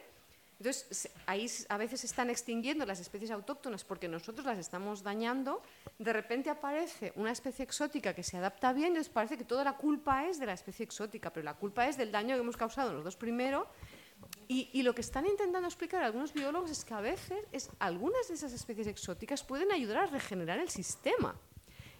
entonces, 0.59 1.09
ahí 1.25 1.49
a 1.69 1.77
veces 1.77 2.01
se 2.01 2.07
están 2.07 2.29
extinguiendo 2.29 2.85
las 2.85 2.99
especies 2.99 3.31
autóctonas 3.31 3.85
porque 3.85 4.09
nosotros 4.09 4.45
las 4.45 4.57
estamos 4.57 5.03
dañando. 5.03 5.61
De 5.97 6.11
repente 6.11 6.49
aparece 6.49 7.13
una 7.15 7.31
especie 7.31 7.63
exótica 7.63 8.13
que 8.13 8.23
se 8.23 8.35
adapta 8.35 8.73
bien 8.73 8.91
y 8.91 8.97
les 8.97 9.07
parece 9.07 9.37
que 9.37 9.45
toda 9.45 9.63
la 9.63 9.77
culpa 9.77 10.27
es 10.27 10.37
de 10.37 10.45
la 10.45 10.53
especie 10.53 10.83
exótica, 10.83 11.31
pero 11.31 11.45
la 11.45 11.53
culpa 11.53 11.87
es 11.87 11.95
del 11.95 12.11
daño 12.11 12.35
que 12.35 12.41
hemos 12.41 12.57
causado 12.57 12.91
los 12.91 13.05
dos 13.05 13.15
primeros. 13.15 13.67
Y, 14.49 14.81
lo 14.83 14.93
que 14.93 14.99
están 14.99 15.25
intentando 15.25 15.65
explicar 15.65 16.03
algunos 16.03 16.33
biólogos 16.33 16.71
es 16.71 16.83
que 16.83 16.93
a 16.93 16.99
veces 16.99 17.39
es, 17.53 17.69
algunas 17.79 18.27
de 18.27 18.33
esas 18.33 18.51
especies 18.51 18.87
exóticas 18.87 19.45
pueden 19.45 19.71
ayudar 19.71 19.97
a 19.97 20.05
regenerar 20.07 20.59
el 20.59 20.67
sistema. 20.67 21.39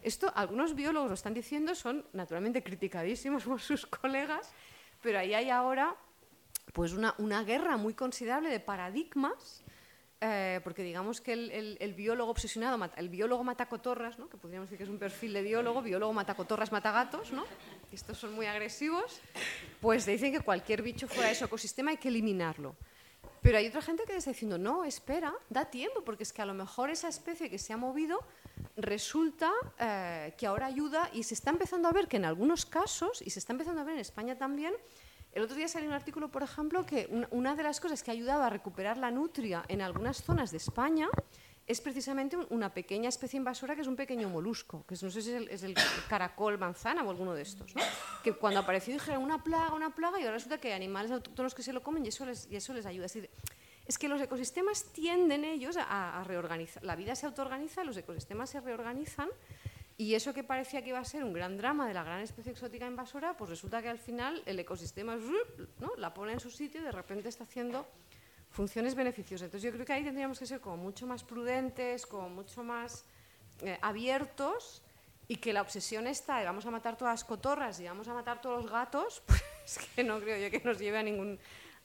Esto 0.02 0.34
algunos 0.36 0.76
biólogos 0.76 1.08
lo 1.08 1.14
están 1.14 1.34
diciendo, 1.34 1.76
son 1.76 2.06
naturalmente 2.12 2.62
criticadísimos 2.62 3.44
por 3.46 3.62
sus 3.62 3.86
colegas, 3.86 4.52
pero 5.02 5.20
ahí 5.20 5.34
hay 5.34 5.50
ahora 5.50 5.96
pues 6.74 6.94
una, 6.94 7.16
una 7.18 7.44
guerra 7.44 7.78
muy 7.78 7.94
considerable 7.94 8.50
de 8.50 8.60
paradigmas 8.60 9.64
eh, 10.22 10.60
porque 10.66 10.84
digamos 10.84 11.22
que 11.22 11.32
el, 11.32 11.78
el, 11.80 11.94
biólogo 11.94 12.30
obsesionado, 12.32 12.78
el 12.98 13.08
biólogo 13.08 13.46
matacotorras, 13.46 14.20
¿no? 14.20 14.28
que 14.28 14.36
podríamos 14.36 14.68
decir 14.68 14.78
que 14.78 14.84
es 14.84 14.90
un 14.90 15.00
perfil 15.00 15.32
de 15.32 15.42
biólogo, 15.42 15.82
biólogo 15.82 16.12
matacotorras, 16.12 16.74
matagatos, 16.74 17.32
¿no? 17.32 17.46
estos 17.94 18.18
son 18.18 18.34
muy 18.34 18.46
agresivos, 18.46 19.22
pues 19.80 20.06
dicen 20.06 20.34
que 20.34 20.42
cualquier 20.42 20.82
bicho 20.82 21.08
fuera 21.08 21.30
de 21.30 21.36
su 21.36 21.46
ecosistema 21.46 21.92
hay 21.92 21.98
que 21.98 22.10
eliminarlo. 22.10 22.76
Pero 23.42 23.58
hay 23.58 23.68
otra 23.68 23.82
gente 23.82 24.04
que 24.04 24.18
está 24.18 24.32
diciendo, 24.32 24.58
no, 24.58 24.84
espera, 24.84 25.34
da 25.50 25.64
tiempo, 25.66 26.04
porque 26.04 26.24
es 26.24 26.34
que 26.34 26.42
a 26.42 26.46
lo 26.46 26.54
mejor 26.54 26.90
esa 26.90 27.08
especie 27.08 27.50
que 27.50 27.58
se 27.58 27.72
ha 27.72 27.78
movido 27.78 28.20
resulta 28.76 29.50
eh, 29.80 30.34
que 30.38 30.46
ahora 30.46 30.66
ayuda 30.66 31.10
y 31.14 31.24
se 31.24 31.34
está 31.34 31.50
empezando 31.50 31.88
a 31.88 31.94
ver 31.94 32.10
que 32.10 32.18
en 32.18 32.26
algunos 32.26 32.66
casos, 32.66 33.22
y 33.22 33.30
se 33.30 33.40
está 33.40 33.54
empezando 33.54 33.80
a 33.80 33.86
ver 33.86 33.94
en 33.94 34.02
España 34.02 34.38
también, 34.38 34.74
el 35.34 35.44
otro 35.44 35.56
día 35.56 35.68
salió 35.68 35.88
un 35.88 35.96
artículo, 35.96 36.30
por 36.30 36.44
ejemplo, 36.44 36.86
que 36.86 37.28
una 37.32 37.56
de 37.56 37.64
las 37.64 37.80
cosas 37.80 38.02
que 38.02 38.12
ha 38.12 38.14
ayudado 38.14 38.44
a 38.44 38.50
recuperar 38.50 38.98
la 38.98 39.12
nutria 39.12 39.64
en 39.68 39.82
algunas 39.82 40.24
zonas 40.24 40.52
de 40.52 40.58
España 40.58 41.08
es 41.68 41.82
precisamente 41.82 42.36
una 42.50 42.74
pequeña 42.74 43.10
especie 43.10 43.38
invasora 43.38 43.76
que 43.76 43.82
es 43.82 43.88
un 43.88 43.96
pequeño 43.96 44.28
molusco, 44.28 44.84
que 44.88 44.96
no 45.00 45.12
sé 45.12 45.22
si 45.22 45.32
es 45.32 45.62
el, 45.62 45.76
caracol 46.10 46.58
manzana 46.58 47.04
o 47.04 47.12
alguno 47.12 47.36
de 47.36 47.44
estos, 47.44 47.76
¿no? 47.76 47.82
que 48.24 48.34
cuando 48.34 48.60
apareció 48.60 48.92
dijeron 48.92 49.22
una 49.22 49.44
plaga, 49.44 49.76
una 49.76 49.94
plaga, 49.94 50.20
y 50.20 50.24
ahora 50.24 50.34
resulta 50.34 50.58
que 50.58 50.70
hay 50.70 50.74
animales 50.74 51.12
autóctonos 51.12 51.54
que 51.54 51.62
se 51.62 51.72
lo 51.72 51.84
comen 51.84 52.04
y 52.04 52.10
eso 52.10 52.26
les, 52.26 52.48
y 52.50 52.56
eso 52.56 52.74
les 52.74 52.88
ayuda. 52.88 53.06
Es, 53.06 53.98
que 54.00 54.08
los 54.08 54.20
ecosistemas 54.20 54.86
tienden 54.94 55.44
ellos 55.46 55.78
a 55.78 56.24
reorganizar, 56.26 56.84
la 56.84 56.96
vida 56.96 57.16
se 57.16 57.28
autoorganiza, 57.28 57.84
los 57.84 57.98
ecosistemas 57.98 58.50
se 58.50 58.62
reorganizan 58.62 59.30
y 60.00 60.16
eso 60.16 60.34
que 60.34 60.46
parecía 60.46 60.82
que 60.82 60.90
iba 60.92 61.00
a 61.00 61.04
ser 61.04 61.26
un 61.26 61.34
gran 61.34 61.58
drama 61.58 61.86
de 61.86 61.94
la 61.94 62.06
gran 62.06 62.22
especie 62.22 62.54
exótica 62.54 62.88
invasora, 62.88 63.36
pues 63.36 63.50
resulta 63.50 63.82
que 63.82 63.90
al 63.90 64.00
final 64.00 64.42
el 64.46 64.58
ecosistema 64.58 65.18
¿no? 65.18 65.92
la 65.98 66.14
pone 66.14 66.32
en 66.32 66.40
su 66.40 66.50
sitio 66.50 66.80
y 66.80 66.86
de 66.86 66.94
repente 66.94 67.28
está 67.28 67.44
haciendo 67.44 67.86
funciones 68.50 68.96
beneficiosas. 68.96 69.48
Entonces 69.48 69.70
yo 69.70 69.74
creo 69.74 69.86
que 69.86 69.92
ahí 69.92 70.06
tendríamos 70.06 70.40
que 70.40 70.46
ser 70.46 70.62
como 70.62 70.78
mucho 70.78 71.06
más 71.06 71.26
prudentes, 71.26 72.06
como 72.06 72.30
mucho 72.30 72.64
más 72.64 73.04
eh, 73.62 73.78
abiertos 73.82 74.84
y 75.28 75.36
que 75.36 75.52
la 75.52 75.62
obsesión 75.62 76.08
está 76.08 76.40
de 76.40 76.46
vamos 76.46 76.66
a 76.66 76.72
matar 76.72 76.96
todas 76.96 77.16
las 77.16 77.26
cotorras 77.26 77.78
y 77.82 77.84
vamos 77.84 78.08
a 78.08 78.14
matar 78.14 78.40
todos 78.40 78.64
los 78.64 78.72
gatos, 78.72 79.22
pues 79.26 79.80
que 79.94 80.06
no 80.06 80.22
creo 80.22 80.38
yo 80.38 80.50
que 80.50 80.66
nos 80.66 80.80
lleve 80.80 81.00
a 81.00 81.04
ningún 81.04 81.38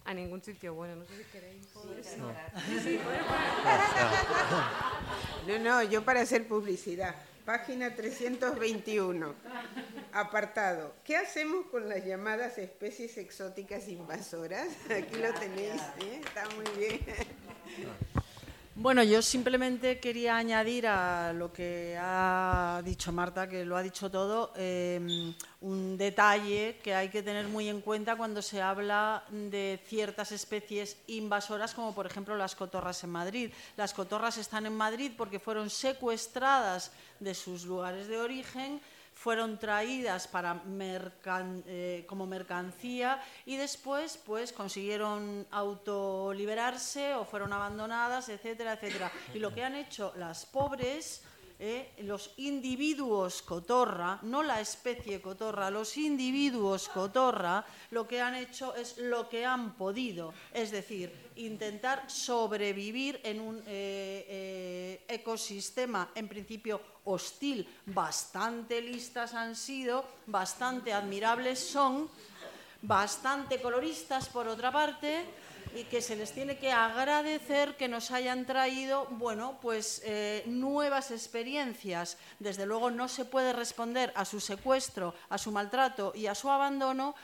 a 0.04 0.14
ningún 0.14 0.40
sitio 0.40 0.74
bueno. 0.74 0.94
No 0.94 1.04
sé 1.04 1.16
si 1.16 1.24
queréis. 1.24 1.66
no, 5.48 5.58
no, 5.58 5.82
yo 5.82 6.04
para 6.04 6.20
hacer 6.20 6.46
publicidad. 6.46 7.16
Página 7.44 7.94
321. 7.94 9.34
Apartado. 10.12 10.94
¿Qué 11.04 11.16
hacemos 11.16 11.66
con 11.66 11.90
las 11.90 12.02
llamadas 12.02 12.56
especies 12.56 13.18
exóticas 13.18 13.86
invasoras? 13.88 14.68
Aquí 14.90 15.16
lo 15.16 15.32
tenéis, 15.34 15.82
¿eh? 16.00 16.22
está 16.24 16.48
muy 16.56 16.64
bien. 16.78 17.00
Bueno, 18.84 19.02
yo 19.02 19.22
simplemente 19.22 19.98
quería 19.98 20.36
añadir 20.36 20.86
a 20.86 21.32
lo 21.32 21.50
que 21.50 21.96
ha 21.98 22.82
dicho 22.84 23.12
Marta, 23.12 23.48
que 23.48 23.64
lo 23.64 23.78
ha 23.78 23.82
dicho 23.82 24.10
todo, 24.10 24.52
em, 24.56 25.32
un 25.62 25.96
detalle 25.96 26.80
que 26.84 26.94
hay 26.94 27.08
que 27.08 27.22
tener 27.22 27.48
muy 27.48 27.70
en 27.70 27.80
cuenta 27.80 28.14
cuando 28.14 28.42
se 28.42 28.60
habla 28.60 29.24
de 29.30 29.80
ciertas 29.86 30.32
especies 30.32 30.98
invasoras, 31.06 31.72
como 31.72 31.94
por 31.94 32.04
ejemplo 32.04 32.36
las 32.36 32.54
cotorras 32.54 33.02
en 33.04 33.08
Madrid. 33.08 33.50
Las 33.78 33.94
cotorras 33.94 34.36
están 34.36 34.66
en 34.66 34.76
Madrid 34.76 35.12
porque 35.16 35.40
fueron 35.40 35.70
secuestradas 35.70 36.92
de 37.20 37.34
sus 37.34 37.64
lugares 37.64 38.06
de 38.06 38.18
origen 38.18 38.82
fueron 39.14 39.58
traídas 39.58 40.28
para 40.28 40.62
eh, 41.66 42.04
como 42.06 42.26
mercancía 42.26 43.22
y 43.46 43.56
después 43.56 44.18
pues 44.18 44.52
consiguieron 44.52 45.46
autoliberarse 45.50 47.14
o 47.14 47.24
fueron 47.24 47.52
abandonadas, 47.52 48.28
etcétera, 48.28 48.74
etcétera. 48.74 49.10
Y 49.32 49.38
lo 49.38 49.54
que 49.54 49.64
han 49.64 49.76
hecho 49.76 50.12
las 50.16 50.44
pobres 50.44 51.22
¿eh? 51.58 51.92
los 51.98 52.32
individuos 52.36 53.42
cotorra, 53.42 54.18
no 54.22 54.42
la 54.42 54.60
especie 54.60 55.20
cotorra, 55.20 55.70
los 55.70 55.96
individuos 55.96 56.88
cotorra, 56.88 57.64
lo 57.90 58.06
que 58.06 58.20
han 58.20 58.34
hecho 58.34 58.74
es 58.74 58.98
lo 58.98 59.28
que 59.28 59.44
han 59.44 59.74
podido, 59.74 60.34
es 60.52 60.70
decir, 60.70 61.12
intentar 61.36 62.10
sobrevivir 62.10 63.20
en 63.24 63.40
un 63.40 63.58
eh, 63.58 64.26
eh, 64.28 65.04
ecosistema 65.08 66.10
en 66.14 66.28
principio 66.28 66.80
hostil, 67.04 67.68
bastante 67.86 68.80
listas 68.80 69.34
han 69.34 69.56
sido, 69.56 70.04
bastante 70.26 70.92
admirables 70.92 71.58
son, 71.58 72.08
bastante 72.82 73.60
coloristas 73.60 74.28
por 74.28 74.46
otra 74.46 74.70
parte, 74.70 75.24
y 75.74 75.84
que 75.84 76.00
se 76.00 76.16
les 76.16 76.32
tiene 76.32 76.56
que 76.56 76.70
agradecer 76.70 77.76
que 77.76 77.88
nos 77.88 78.10
hayan 78.10 78.46
traído, 78.46 79.06
bueno, 79.10 79.58
pues 79.60 80.02
eh, 80.04 80.44
nuevas 80.46 81.10
experiencias. 81.10 82.16
Desde 82.38 82.64
luego 82.64 82.90
no 82.90 83.08
se 83.08 83.24
puede 83.24 83.52
responder 83.52 84.12
a 84.14 84.24
su 84.24 84.40
secuestro, 84.40 85.14
a 85.28 85.38
su 85.38 85.50
maltrato 85.50 86.12
y 86.14 86.26
a 86.26 86.34
su 86.34 86.50
abandono 86.50 87.14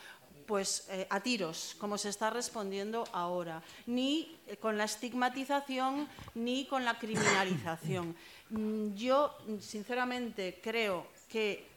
pues 0.47 0.89
eh, 0.91 1.07
a 1.11 1.21
tiros, 1.21 1.77
como 1.79 1.97
se 1.97 2.09
está 2.09 2.29
respondiendo 2.29 3.05
ahora, 3.13 3.63
ni 3.87 4.37
con 4.59 4.77
la 4.77 4.83
estigmatización 4.83 6.09
ni 6.35 6.67
con 6.67 6.85
la 6.85 6.99
criminalización. 6.99 8.17
Mm, 8.49 8.95
yo, 8.95 9.39
sinceramente, 9.61 10.59
creo 10.61 11.07
que 11.29 11.69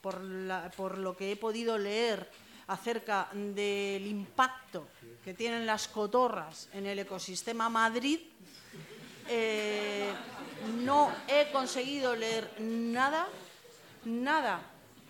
por 0.00 0.20
lo 0.96 1.16
que 1.16 1.32
he 1.32 1.36
podido 1.36 1.76
leer 1.76 2.30
acerca 2.70 3.28
del 3.32 4.06
impacto 4.06 4.86
que 5.24 5.34
tienen 5.34 5.66
las 5.66 5.88
cotorras 5.88 6.68
en 6.72 6.86
el 6.86 7.00
ecosistema 7.00 7.68
Madrid, 7.68 8.20
eh, 9.28 10.12
no 10.78 11.12
he 11.26 11.50
conseguido 11.50 12.14
leer 12.14 12.48
nada, 12.60 13.26
nada 14.04 14.60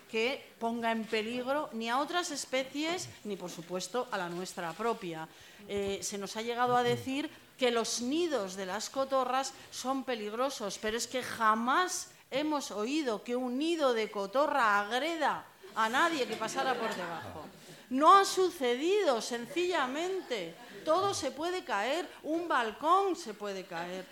que 0.09 0.53
ponga 0.59 0.91
en 0.91 1.05
peligro 1.05 1.69
ni 1.73 1.87
a 1.89 1.99
otras 1.99 2.31
especies 2.31 3.09
ni, 3.23 3.37
por 3.37 3.49
supuesto, 3.49 4.07
a 4.11 4.17
la 4.17 4.27
nuestra 4.27 4.73
propia. 4.73 5.27
Eh, 5.67 5.99
se 6.01 6.17
nos 6.17 6.35
ha 6.35 6.41
llegado 6.41 6.75
a 6.75 6.83
decir 6.83 7.29
que 7.57 7.71
los 7.71 8.01
nidos 8.01 8.55
de 8.55 8.65
las 8.65 8.89
cotorras 8.89 9.53
son 9.69 10.03
peligrosos, 10.03 10.79
pero 10.81 10.97
es 10.97 11.05
que 11.05 11.21
jamás 11.21 12.09
hemos 12.31 12.71
oído 12.71 13.23
que 13.23 13.35
un 13.35 13.59
nido 13.59 13.93
de 13.93 14.09
cotorra 14.09 14.79
agreda 14.79 15.45
a 15.75 15.89
nadie 15.89 16.27
que 16.27 16.35
pasara 16.35 16.73
por 16.73 16.93
debajo. 16.95 17.45
No 17.91 18.15
ha 18.15 18.25
sucedido, 18.25 19.21
sencillamente. 19.21 20.55
Todo 20.85 21.13
se 21.13 21.31
puede 21.31 21.63
caer, 21.63 22.07
un 22.23 22.47
balcón 22.47 23.15
se 23.15 23.33
puede 23.33 23.65
caer. 23.65 24.05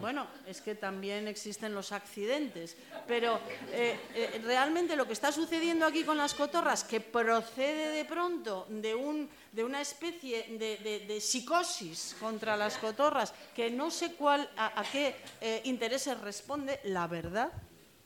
Bueno, 0.00 0.26
es 0.46 0.60
que 0.60 0.74
también 0.74 1.28
existen 1.28 1.74
los 1.74 1.92
accidentes, 1.92 2.76
pero 3.06 3.38
eh, 3.72 3.98
eh, 4.14 4.40
realmente 4.44 4.96
lo 4.96 5.06
que 5.06 5.12
está 5.12 5.32
sucediendo 5.32 5.84
aquí 5.84 6.04
con 6.04 6.16
las 6.16 6.34
cotorras, 6.34 6.84
que 6.84 7.00
procede 7.00 7.90
de 7.90 8.04
pronto 8.04 8.66
de, 8.68 8.94
un, 8.94 9.28
de 9.52 9.64
una 9.64 9.80
especie 9.80 10.46
de, 10.58 11.20
psicosis 11.20 12.16
contra 12.18 12.56
las 12.56 12.78
cotorras, 12.78 13.34
que 13.54 13.70
no 13.70 13.90
sé 13.90 14.14
cuál, 14.14 14.48
a, 14.56 14.82
qué 14.90 15.16
eh, 15.40 15.60
intereses 15.64 16.18
responde, 16.20 16.80
la 16.84 17.06
verdad 17.06 17.52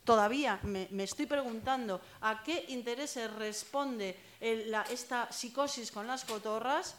Todavía 0.04 0.60
me, 0.64 0.88
estoy 1.02 1.26
preguntando 1.26 2.00
a 2.20 2.42
qué 2.42 2.66
intereses 2.68 3.32
responde 3.32 4.16
esta 4.38 5.32
psicosis 5.32 5.90
con 5.90 6.06
las 6.06 6.24
cotorras. 6.24 6.96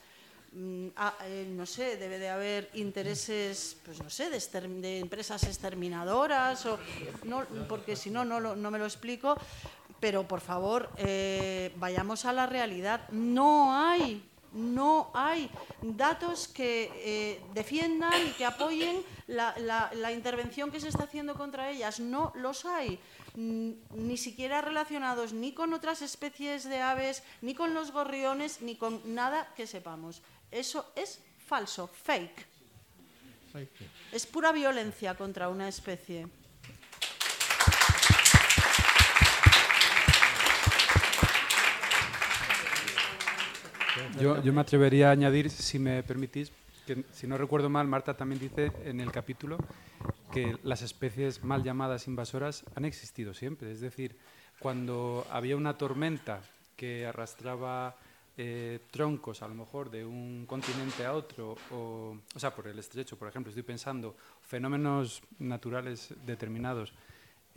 mm, 0.53 0.87
ah, 0.95 1.13
eh, 1.23 1.45
no 1.49 1.65
sé, 1.65 1.97
debe 1.97 2.17
de 2.17 2.29
haber 2.29 2.69
intereses, 2.73 3.77
pues 3.85 4.01
no 4.01 4.09
sé, 4.09 4.29
de, 4.29 4.99
empresas 4.99 5.43
exterminadoras, 5.43 6.65
o, 6.65 6.79
no, 7.23 7.45
porque 7.67 7.95
si 7.95 8.09
no, 8.09 8.25
no, 8.25 8.39
no 8.39 8.71
me 8.71 8.79
lo 8.79 8.85
explico. 8.85 9.35
Pero 9.99 10.27
por 10.27 10.41
favor, 10.41 10.89
eh, 10.97 11.71
vayamos 11.77 12.25
a 12.25 12.33
la 12.33 12.45
realidad. 12.45 13.07
No 13.09 13.75
hay 13.75 14.23
no 14.55 15.11
hay 15.13 15.51
datos 15.81 16.47
que 16.47 16.89
eh, 16.95 17.41
defiendan 17.53 18.13
y 18.25 18.31
que 18.31 18.45
apoyen 18.45 19.03
la, 19.27 20.11
intervención 20.13 20.71
que 20.71 20.79
se 20.79 20.87
está 20.87 21.03
haciendo 21.03 21.35
contra 21.35 21.69
ellas. 21.69 21.99
No 21.99 22.31
los 22.35 22.65
hay, 22.65 22.97
ni 23.35 24.17
siquiera 24.17 24.61
relacionados 24.61 25.33
ni 25.33 25.53
con 25.53 25.73
otras 25.73 26.01
especies 26.01 26.63
de 26.63 26.79
aves, 26.79 27.21
ni 27.41 27.53
con 27.53 27.73
los 27.73 27.91
gorriones, 27.91 28.61
ni 28.61 28.77
con 28.77 29.01
nada 29.13 29.53
que 29.55 29.67
sepamos. 29.67 30.21
Eso 30.51 30.89
es 30.95 31.19
falso, 31.45 31.87
fake. 31.87 32.47
Es 34.11 34.25
pura 34.25 34.51
violencia 34.51 35.15
contra 35.15 35.49
una 35.49 35.67
especie. 35.67 36.27
Yo, 44.19 44.41
me 44.53 44.61
atrevería 44.61 45.09
a 45.09 45.11
añadir, 45.11 45.49
si 45.49 45.79
me 45.79 46.03
permitís, 46.03 46.51
que 46.85 47.03
si 47.11 47.27
no 47.27 47.37
recuerdo 47.37 47.69
mal, 47.69 47.87
Marta 47.87 48.15
también 48.15 48.39
dice 48.39 48.71
en 48.83 48.99
el 48.99 49.11
capítulo 49.11 49.57
que 50.33 50.57
las 50.63 50.81
especies 50.81 51.43
mal 51.43 51.63
llamadas 51.63 52.07
invasoras 52.07 52.63
han 52.75 52.85
existido 52.85 53.33
siempre. 53.33 53.71
Es 53.71 53.79
decir, 53.79 54.15
cuando 54.59 55.25
había 55.31 55.55
una 55.55 55.77
tormenta 55.77 56.41
que 56.75 57.05
arrastraba 57.05 57.95
eh, 58.37 58.79
troncos, 58.91 59.41
a 59.41 59.47
lo 59.47 59.55
mejor, 59.55 59.89
de 59.89 60.05
un 60.05 60.45
continente 60.45 61.05
a 61.05 61.13
otro, 61.13 61.55
o, 61.71 62.17
o 62.35 62.39
sea, 62.39 62.53
por 62.53 62.67
el 62.67 62.77
estrecho, 62.77 63.17
por 63.17 63.29
ejemplo, 63.29 63.49
estoy 63.49 63.63
pensando, 63.63 64.15
fenómenos 64.41 65.21
naturales 65.39 66.13
determinados, 66.25 66.93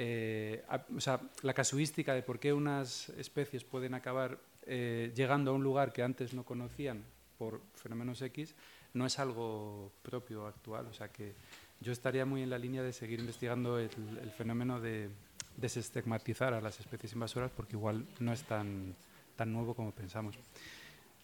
eh, 0.01 0.63
o 0.97 1.01
sea, 1.01 1.21
la 1.43 1.53
casuística 1.53 2.15
de 2.15 2.23
por 2.23 2.39
qué 2.39 2.53
unas 2.53 3.09
especies 3.11 3.65
pueden 3.65 3.95
acabar 3.95 4.39
eh, 4.71 5.13
llegando 5.15 5.51
a 5.51 5.55
un 5.55 5.63
lugar 5.63 5.95
que 5.95 6.03
antes 6.03 6.35
no 6.35 6.45
conocían 6.45 7.03
por 7.39 7.63
fenómenos 7.75 8.21
X, 8.21 8.55
no 8.93 9.07
es 9.07 9.19
algo 9.19 9.93
propio 10.03 10.47
actual. 10.47 10.87
O 10.87 10.93
sea 10.93 11.09
que 11.09 11.35
yo 11.81 11.91
estaría 11.91 12.27
muy 12.27 12.43
en 12.43 12.51
la 12.51 12.59
línea 12.59 12.83
de 12.83 12.93
seguir 12.93 13.19
investigando 13.19 13.79
el, 13.79 13.89
fenómeno 14.37 14.79
de 14.79 15.09
desestigmatizar 15.57 16.53
a 16.53 16.61
las 16.61 16.79
especies 16.81 17.15
invasoras 17.15 17.51
porque 17.51 17.77
igual 17.77 18.07
no 18.21 18.31
es 18.31 18.43
tan, 18.43 18.95
tan 19.37 19.53
nuevo 19.53 19.75
como 19.75 19.91
pensamos. 19.93 20.35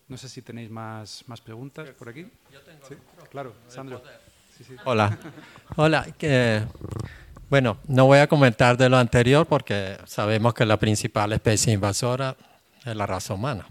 No 0.08 0.16
sé 0.16 0.30
si 0.30 0.40
tenéis 0.40 0.70
más, 0.70 1.24
más 1.26 1.42
preguntas 1.42 1.90
por 1.90 2.08
aquí. 2.08 2.26
Yo 2.50 2.60
tengo 2.62 2.86
¿Sí? 2.88 2.94
Claro, 3.30 3.54
Sandro. 3.68 4.02
Hola. 4.84 5.18
Hola. 5.76 6.06
bueno, 7.50 7.78
no 7.88 8.06
voy 8.06 8.20
a 8.20 8.26
comentar 8.26 8.78
de 8.78 8.88
lo 8.88 8.96
anterior 8.96 9.46
porque 9.46 9.98
sabemos 10.06 10.54
que 10.54 10.64
la 10.64 10.78
principal 10.78 11.32
especie 11.34 11.74
invasora 11.74 12.36
es 12.85 12.97
la 12.97 13.06
raza 13.06 13.35
humana. 13.35 13.66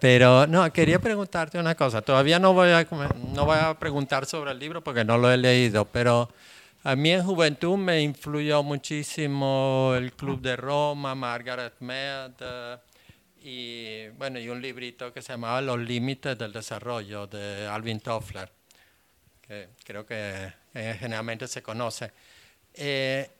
Pero 0.00 0.46
no, 0.46 0.72
quería 0.72 0.98
preguntarte 0.98 1.58
una 1.58 1.74
cosa. 1.74 2.00
Todavía 2.00 2.38
no 2.38 2.54
voy, 2.54 2.70
a, 2.70 2.86
no 3.34 3.44
voy 3.44 3.58
a 3.60 3.78
preguntar 3.78 4.24
sobre 4.24 4.52
el 4.52 4.58
libro 4.58 4.82
porque 4.82 5.04
no 5.04 5.18
lo 5.18 5.30
he 5.30 5.36
leído, 5.36 5.84
pero 5.84 6.30
a 6.82 6.96
mí 6.96 7.10
en 7.10 7.22
juventud 7.22 7.76
me 7.76 8.00
influyó 8.00 8.62
muchísimo 8.62 9.92
el 9.94 10.14
Club 10.14 10.40
de 10.40 10.56
Roma, 10.56 11.14
Margaret 11.14 11.74
Mead 11.80 12.32
y, 13.42 14.08
bueno, 14.16 14.38
y 14.38 14.48
un 14.48 14.62
librito 14.62 15.12
que 15.12 15.20
se 15.20 15.34
llamaba 15.34 15.60
Los 15.60 15.78
Límites 15.78 16.38
del 16.38 16.52
Desarrollo 16.52 17.26
de 17.26 17.66
Alvin 17.66 18.00
Toffler, 18.00 18.50
que 19.42 19.68
creo 19.84 20.06
que 20.06 20.52
eh, 20.74 20.96
generalmente 20.98 21.46
se 21.48 21.62
conoce. 21.62 22.12
Eh, 22.72 23.30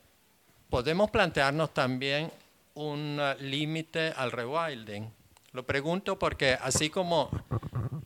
podemos 0.68 1.10
plantearnos 1.10 1.72
también 1.72 2.30
un 2.80 3.20
límite 3.40 4.12
al 4.16 4.32
rewilding. 4.32 5.12
Lo 5.52 5.66
pregunto 5.66 6.18
porque 6.18 6.56
así 6.60 6.88
como 6.90 7.30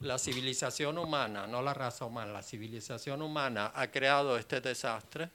la 0.00 0.18
civilización 0.18 0.98
humana, 0.98 1.46
no 1.46 1.62
la 1.62 1.74
raza 1.74 2.04
humana, 2.04 2.32
la 2.32 2.42
civilización 2.42 3.22
humana 3.22 3.72
ha 3.74 3.86
creado 3.88 4.36
este 4.36 4.60
desastre, 4.60 5.28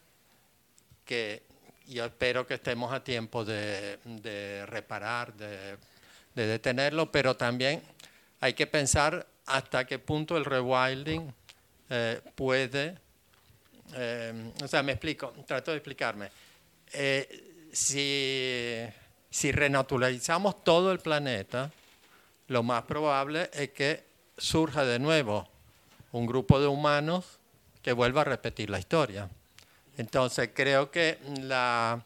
que 1.05 1.43
yo 1.87 2.05
espero 2.05 2.45
que 2.45 2.55
estemos 2.55 2.91
a 2.91 3.03
tiempo 3.03 3.45
de, 3.45 3.97
reparar, 4.67 5.33
de, 5.33 5.77
detenerlo, 6.35 7.11
pero 7.11 7.35
también 7.35 7.81
hay 8.41 8.53
que 8.53 8.67
pensar 8.67 9.25
hasta 9.45 9.85
qué 9.85 9.99
punto 9.99 10.37
el 10.37 10.45
rewilding 10.45 11.33
eh, 11.89 12.21
puede, 12.35 12.97
eh, 13.95 14.51
o 14.61 14.67
sea, 14.67 14.83
me 14.83 14.91
explico, 14.91 15.33
trato 15.47 15.71
de 15.71 15.77
explicarme. 15.77 16.29
Eh, 16.93 17.67
si 17.71 18.85
si 19.30 19.51
renaturalizamos 19.51 20.64
todo 20.64 20.91
el 20.91 20.99
planeta, 20.99 21.72
lo 22.47 22.64
más 22.64 22.84
probable 22.84 23.49
es 23.53 23.69
que 23.69 24.03
surja 24.38 24.84
de 24.85 24.99
nuevo 24.99 25.47
un 26.11 26.26
grupo 26.26 26.60
de 26.60 26.68
humanos 26.68 27.39
que 27.81 27.93
vuelva 27.93 28.22
a 28.22 28.26
repetir 28.26 28.69
la 28.69 28.80
historia. 28.80 29.30
Entonces 29.97 30.49
creo 30.53 30.89
que 30.89 31.19
la, 31.41 32.01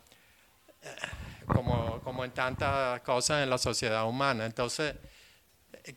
como, 1.45 2.01
como 2.01 2.25
en 2.25 2.31
tantas 2.31 3.01
cosas 3.01 3.43
en 3.43 3.49
la 3.49 3.57
sociedad 3.57 4.05
humana, 4.05 4.45
entonces 4.45 4.95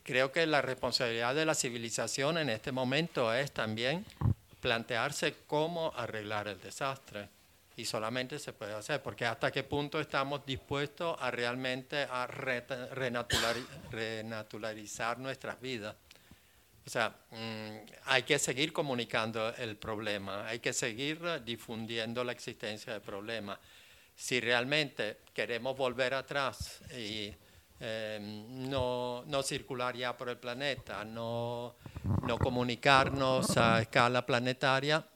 creo 0.02 0.30
que 0.30 0.46
la 0.46 0.62
responsabilidad 0.62 1.34
de 1.34 1.44
la 1.44 1.54
civilización 1.54 2.38
en 2.38 2.50
este 2.50 2.70
momento 2.70 3.32
es 3.32 3.52
también 3.52 4.04
plantearse 4.60 5.34
cómo 5.46 5.92
arreglar 5.96 6.48
el 6.48 6.60
desastre 6.60 7.28
y 7.76 7.84
solamente 7.84 8.38
se 8.38 8.54
puede 8.54 8.72
hacer, 8.72 9.02
porque 9.02 9.26
hasta 9.26 9.52
qué 9.52 9.62
punto 9.62 10.00
estamos 10.00 10.46
dispuestos 10.46 11.14
a 11.20 11.30
realmente 11.30 12.06
a 12.10 12.26
renaturalizar 12.26 15.18
nuestras 15.18 15.60
vidas. 15.60 15.94
O 16.86 16.90
sea, 16.90 17.14
mm, 17.30 17.76
hay 18.06 18.22
que 18.22 18.38
seguir 18.38 18.72
comunicando 18.72 19.54
el 19.56 19.76
problema, 19.76 20.46
hay 20.46 20.60
que 20.60 20.72
seguir 20.72 21.44
difundiendo 21.44 22.24
la 22.24 22.32
existencia 22.32 22.94
del 22.94 23.02
problema. 23.02 23.60
Si 24.14 24.40
realmente 24.40 25.18
queremos 25.34 25.76
volver 25.76 26.14
atrás 26.14 26.80
y 26.96 27.30
em, 27.80 28.70
no, 28.70 29.24
no, 29.26 29.42
circular 29.42 29.94
ya 29.94 30.16
por 30.16 30.30
el 30.30 30.38
planeta, 30.38 31.04
no, 31.04 31.76
no 32.26 32.38
comunicarnos 32.38 33.54
a 33.58 33.82
escala 33.82 34.24
planetaria, 34.24 35.06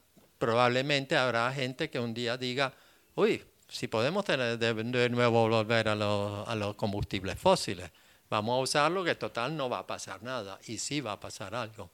probablemente 0.41 1.15
habrá 1.15 1.53
gente 1.53 1.91
que 1.91 1.99
un 1.99 2.15
día 2.15 2.35
diga, 2.35 2.73
uy, 3.13 3.43
si 3.69 3.87
podemos 3.87 4.25
tener 4.25 4.57
de, 4.57 5.09
nuevo 5.09 5.47
volver 5.47 5.87
a, 5.87 5.95
los 5.95 6.75
combustibles 6.75 7.37
fósiles, 7.37 7.91
vamos 8.27 8.57
a 8.57 8.61
usarlo 8.61 9.03
que 9.03 9.13
total 9.13 9.55
no 9.55 9.69
va 9.69 9.79
a 9.79 9.87
pasar 9.87 10.23
nada 10.23 10.57
y 10.65 10.79
sí 10.79 10.99
va 10.99 11.11
a 11.11 11.19
pasar 11.19 11.53
algo. 11.53 11.91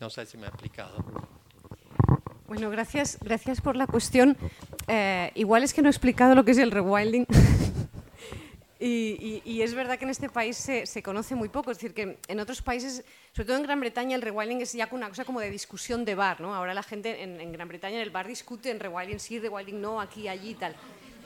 No 0.00 0.10
sé 0.10 0.26
si 0.26 0.36
me 0.36 0.46
he 0.46 0.48
explicado. 0.48 1.04
Bueno, 2.48 2.68
gracias, 2.68 3.16
gracias 3.20 3.60
por 3.60 3.76
la 3.76 3.86
cuestión. 3.86 4.36
Eh, 4.88 5.30
igual 5.36 5.62
es 5.62 5.72
que 5.72 5.80
no 5.80 5.88
he 5.88 5.90
explicado 5.92 6.34
lo 6.34 6.44
que 6.44 6.50
es 6.50 6.58
el 6.58 6.72
rewilding. 6.72 7.26
Y, 8.80 9.62
es 9.62 9.74
verdad 9.74 9.98
que 9.98 10.04
en 10.04 10.10
este 10.10 10.28
país 10.28 10.56
se, 10.56 11.02
conoce 11.02 11.34
muy 11.34 11.48
poco, 11.48 11.70
es 11.70 11.78
decir, 11.78 11.94
que 11.94 12.18
en 12.26 12.40
otros 12.40 12.60
países, 12.60 13.04
sobre 13.32 13.46
todo 13.46 13.56
en 13.56 13.62
Gran 13.62 13.80
Bretaña, 13.80 14.16
el 14.16 14.22
rewilding 14.22 14.60
es 14.60 14.72
ya 14.72 14.88
una 14.90 15.08
cosa 15.08 15.24
como 15.24 15.40
de 15.40 15.50
discusión 15.50 16.04
de 16.04 16.14
bar, 16.14 16.40
¿no? 16.40 16.54
Ahora 16.54 16.74
la 16.74 16.82
gente 16.82 17.22
en, 17.22 17.52
Gran 17.52 17.68
Bretaña 17.68 17.96
en 17.96 18.02
el 18.02 18.10
bar 18.10 18.26
discute 18.26 18.70
en 18.70 18.80
rewilding 18.80 19.20
sí, 19.20 19.38
rewilding 19.38 19.80
no, 19.80 20.00
aquí, 20.00 20.28
allí 20.28 20.50
y 20.50 20.54
tal. 20.54 20.74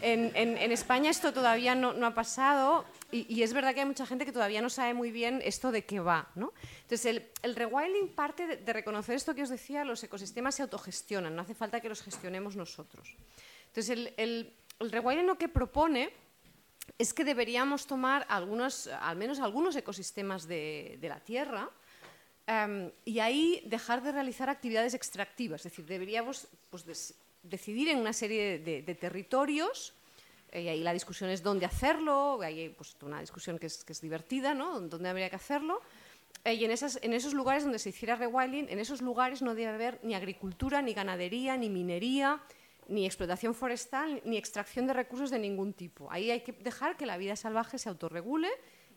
En, 0.00 0.36
España 0.70 1.10
esto 1.10 1.32
todavía 1.32 1.74
no, 1.74 2.06
ha 2.06 2.14
pasado 2.14 2.84
y, 3.10 3.42
es 3.42 3.52
verdad 3.52 3.74
que 3.74 3.80
hay 3.80 3.86
mucha 3.86 4.06
gente 4.06 4.24
que 4.24 4.32
todavía 4.32 4.60
no 4.60 4.70
sabe 4.70 4.94
muy 4.94 5.10
bien 5.10 5.40
esto 5.42 5.72
de 5.72 5.84
qué 5.84 5.98
va, 6.00 6.28
¿no? 6.34 6.52
Entonces, 6.82 7.22
el, 7.42 7.56
rewilding 7.56 8.14
parte 8.14 8.58
de, 8.58 8.72
reconocer 8.72 9.16
esto 9.16 9.34
que 9.34 9.42
os 9.42 9.48
decía, 9.48 9.84
los 9.84 10.04
ecosistemas 10.04 10.54
se 10.54 10.62
autogestionan, 10.62 11.34
no 11.34 11.42
hace 11.42 11.54
falta 11.54 11.80
que 11.80 11.88
los 11.88 12.02
gestionemos 12.02 12.54
nosotros. 12.54 13.16
Entonces, 13.68 13.90
el, 13.90 14.14
el, 14.16 14.54
el 14.78 14.92
rewilding 14.92 15.26
lo 15.26 15.38
que 15.38 15.48
propone 15.48 16.12
es 16.97 17.12
que 17.12 17.24
deberíamos 17.24 17.86
tomar 17.86 18.27
al 18.28 18.47
menos 18.47 19.40
algunos 19.40 19.77
ecosistemas 19.77 20.47
de, 20.47 20.98
la 21.02 21.20
Tierra 21.20 21.70
em, 22.47 22.90
y 23.05 23.19
ahí 23.20 23.62
dejar 23.66 24.02
de 24.02 24.12
realizar 24.12 24.48
actividades 24.48 24.94
extractivas. 24.94 25.60
Es 25.60 25.73
decir, 25.73 25.86
deberíamos 25.86 26.48
pues, 26.70 27.15
decidir 27.43 27.89
en 27.89 27.98
una 27.98 28.12
serie 28.12 28.59
de, 28.59 28.94
territorios 28.94 29.94
eh, 30.51 30.62
y 30.62 30.69
ahí 30.69 30.81
la 30.81 30.93
discusión 30.93 31.31
es 31.31 31.43
dónde 31.43 31.66
hacerlo, 31.66 32.40
hay 32.40 32.70
pues, 32.70 32.97
una 33.02 33.20
discusión 33.20 33.59
que 33.59 33.66
es, 33.66 34.01
divertida, 34.01 34.55
¿no? 34.55 34.81
dónde 34.81 35.09
habría 35.09 35.28
que 35.28 35.36
hacerlo. 35.36 35.82
Eh, 36.44 36.55
y 36.55 36.65
en, 36.65 36.70
en 36.70 37.12
esos 37.12 37.35
lugares 37.35 37.65
donde 37.65 37.78
se 37.78 37.90
hiciera 37.90 38.16
rewilding, 38.16 38.69
en 38.69 38.78
esos 38.78 39.02
lugares 39.02 39.43
no 39.43 39.55
debe 39.55 39.69
haber 39.69 40.01
ni 40.02 40.15
agricultura, 40.15 40.81
ni 40.82 40.94
ganadería, 40.94 41.56
ni 41.56 41.69
minería, 41.69 42.40
ni 42.89 43.06
explotación 43.06 43.55
forestal, 43.55 44.20
ni 44.24 44.36
extracción 44.36 44.86
de 44.86 44.94
recursos 44.94 45.31
de 45.31 45.39
ningún 45.39 45.73
tipo. 45.74 46.10
Ahí 46.10 46.31
hay 46.31 46.40
que 46.40 46.52
dejar 46.52 46.97
que 46.97 47.06
la 47.06 47.19
vida 47.19 47.36
salvaje 47.36 47.78
se 47.78 47.89
autorregule 47.89 48.48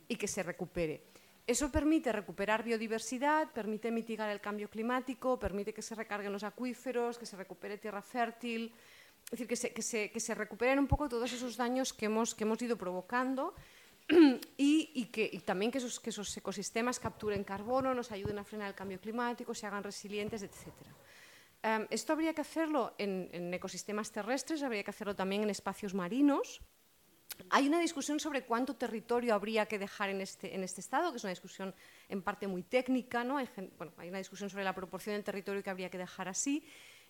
y 0.08 0.16
que 0.16 0.28
se 0.28 0.44
recupere. 0.44 1.04
Eso 1.46 1.72
permite 1.72 2.12
recuperar 2.12 2.64
biodiversidad, 2.64 3.52
permite 3.52 3.92
mitigar 3.92 4.30
el 4.30 4.40
cambio 4.40 4.70
climático, 4.70 5.38
permite 5.38 5.74
que 5.74 5.82
se 5.82 5.96
recarguen 5.96 6.32
los 6.32 6.44
acuíferos, 6.44 7.18
que 7.18 7.26
se 7.26 7.36
recupere 7.36 7.78
tierra 7.78 8.02
fértil, 8.02 8.74
es 9.26 9.32
decir, 9.32 9.48
que 9.48 9.56
se, 9.56 9.74
que 9.74 9.82
se, 9.82 10.12
que 10.12 10.20
se 10.20 10.36
recuperen 10.36 10.80
un 10.80 10.88
poco 10.88 11.10
todos 11.10 11.32
esos 11.32 11.58
daños 11.58 11.94
que 11.94 12.06
hemos, 12.06 12.36
que 12.36 12.44
hemos 12.44 12.62
ido 12.62 12.78
provocando 12.78 13.56
y, 14.58 14.92
y, 14.94 15.06
que, 15.06 15.30
y 15.32 15.40
también 15.40 15.72
que 15.72 15.78
esos, 15.78 16.00
que 16.00 16.10
esos, 16.10 16.36
ecosistemas 16.36 17.00
capturen 17.00 17.44
carbono, 17.44 17.94
nos 17.94 18.12
ayuden 18.12 18.40
a 18.40 18.44
frenar 18.44 18.68
el 18.68 18.76
cambio 18.76 19.00
climático, 19.00 19.54
se 19.54 19.68
hagan 19.68 19.84
resilientes, 19.84 20.44
etc. 20.44 20.68
Um, 21.64 21.86
esto 21.92 22.14
habría 22.14 22.34
que 22.34 22.42
hacerlo 22.42 22.96
en, 22.98 23.54
ecosistemas 23.54 24.12
terrestres, 24.12 24.64
habría 24.64 24.84
que 24.84 24.90
hacerlo 24.90 25.16
también 25.16 25.44
en 25.44 25.50
espacios 25.52 25.94
marinos. 25.94 26.60
Hay 27.50 27.68
una 27.68 27.80
discusión 27.80 28.20
sobre 28.20 28.44
cuánto 28.44 28.76
territorio 28.76 29.36
habría 29.36 29.68
que 29.68 29.78
dejar 29.78 30.10
en 30.10 30.22
este, 30.22 30.56
este 30.64 30.82
estado, 30.82 31.12
que 31.12 31.18
es 31.18 31.24
una 31.24 31.32
discusión 31.32 31.74
en 32.10 32.22
parte 32.24 32.48
muy 32.48 32.64
técnica. 32.64 33.24
¿no? 33.24 33.38
Hay, 33.38 33.48
bueno, 33.78 33.94
hay 33.98 34.10
una 34.10 34.18
discusión 34.18 34.50
sobre 34.50 34.64
la 34.64 34.74
proporción 34.74 35.16
del 35.16 35.24
territorio 35.24 35.62
que 35.62 35.70
habría 35.70 35.90
que 35.90 36.00
dejar 36.00 36.28
así. 36.28 36.66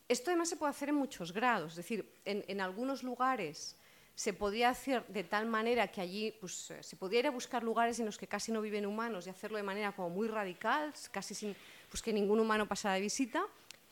Esto 0.08 0.32
además 0.32 0.50
se 0.50 0.58
puede 0.58 0.72
hacer 0.72 0.90
en 0.90 0.96
muchos 0.96 1.32
grados, 1.32 1.72
es 1.72 1.78
decir, 1.78 2.14
en, 2.26 2.60
algunos 2.60 3.04
lugares 3.04 3.78
se 4.14 4.34
podría 4.34 4.70
hacer 4.70 5.08
de 5.08 5.24
tal 5.24 5.46
manera 5.46 5.88
que 5.88 6.02
allí 6.02 6.34
pues, 6.42 6.70
eh, 6.72 6.84
se 6.84 6.98
podría 6.98 7.22
ir 7.22 7.28
a 7.28 7.32
buscar 7.32 7.64
lugares 7.64 7.98
en 8.00 8.06
los 8.06 8.18
que 8.18 8.28
casi 8.28 8.52
no 8.52 8.60
viven 8.60 8.86
humanos 8.86 9.26
y 9.26 9.30
hacerlo 9.30 9.56
de 9.56 9.64
manera 9.64 9.94
como 9.94 10.10
muy 10.10 10.28
radical, 10.28 10.94
casi 11.12 11.34
sin 11.34 11.56
pues, 11.90 12.02
que 12.02 12.12
ningún 12.12 12.42
humano 12.42 12.68
pasara 12.68 12.96
de 12.96 13.02
visita, 13.02 13.42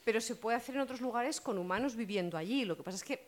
pero 0.09 0.21
se 0.21 0.35
puede 0.35 0.57
hacer 0.57 0.73
en 0.73 0.81
otros 0.81 1.01
lugares 1.01 1.39
con 1.39 1.59
humanos 1.59 1.95
viviendo 1.95 2.35
allí. 2.35 2.65
Lo 2.65 2.75
que 2.75 2.81
pasa 2.81 2.97
es 2.97 3.03
que 3.03 3.27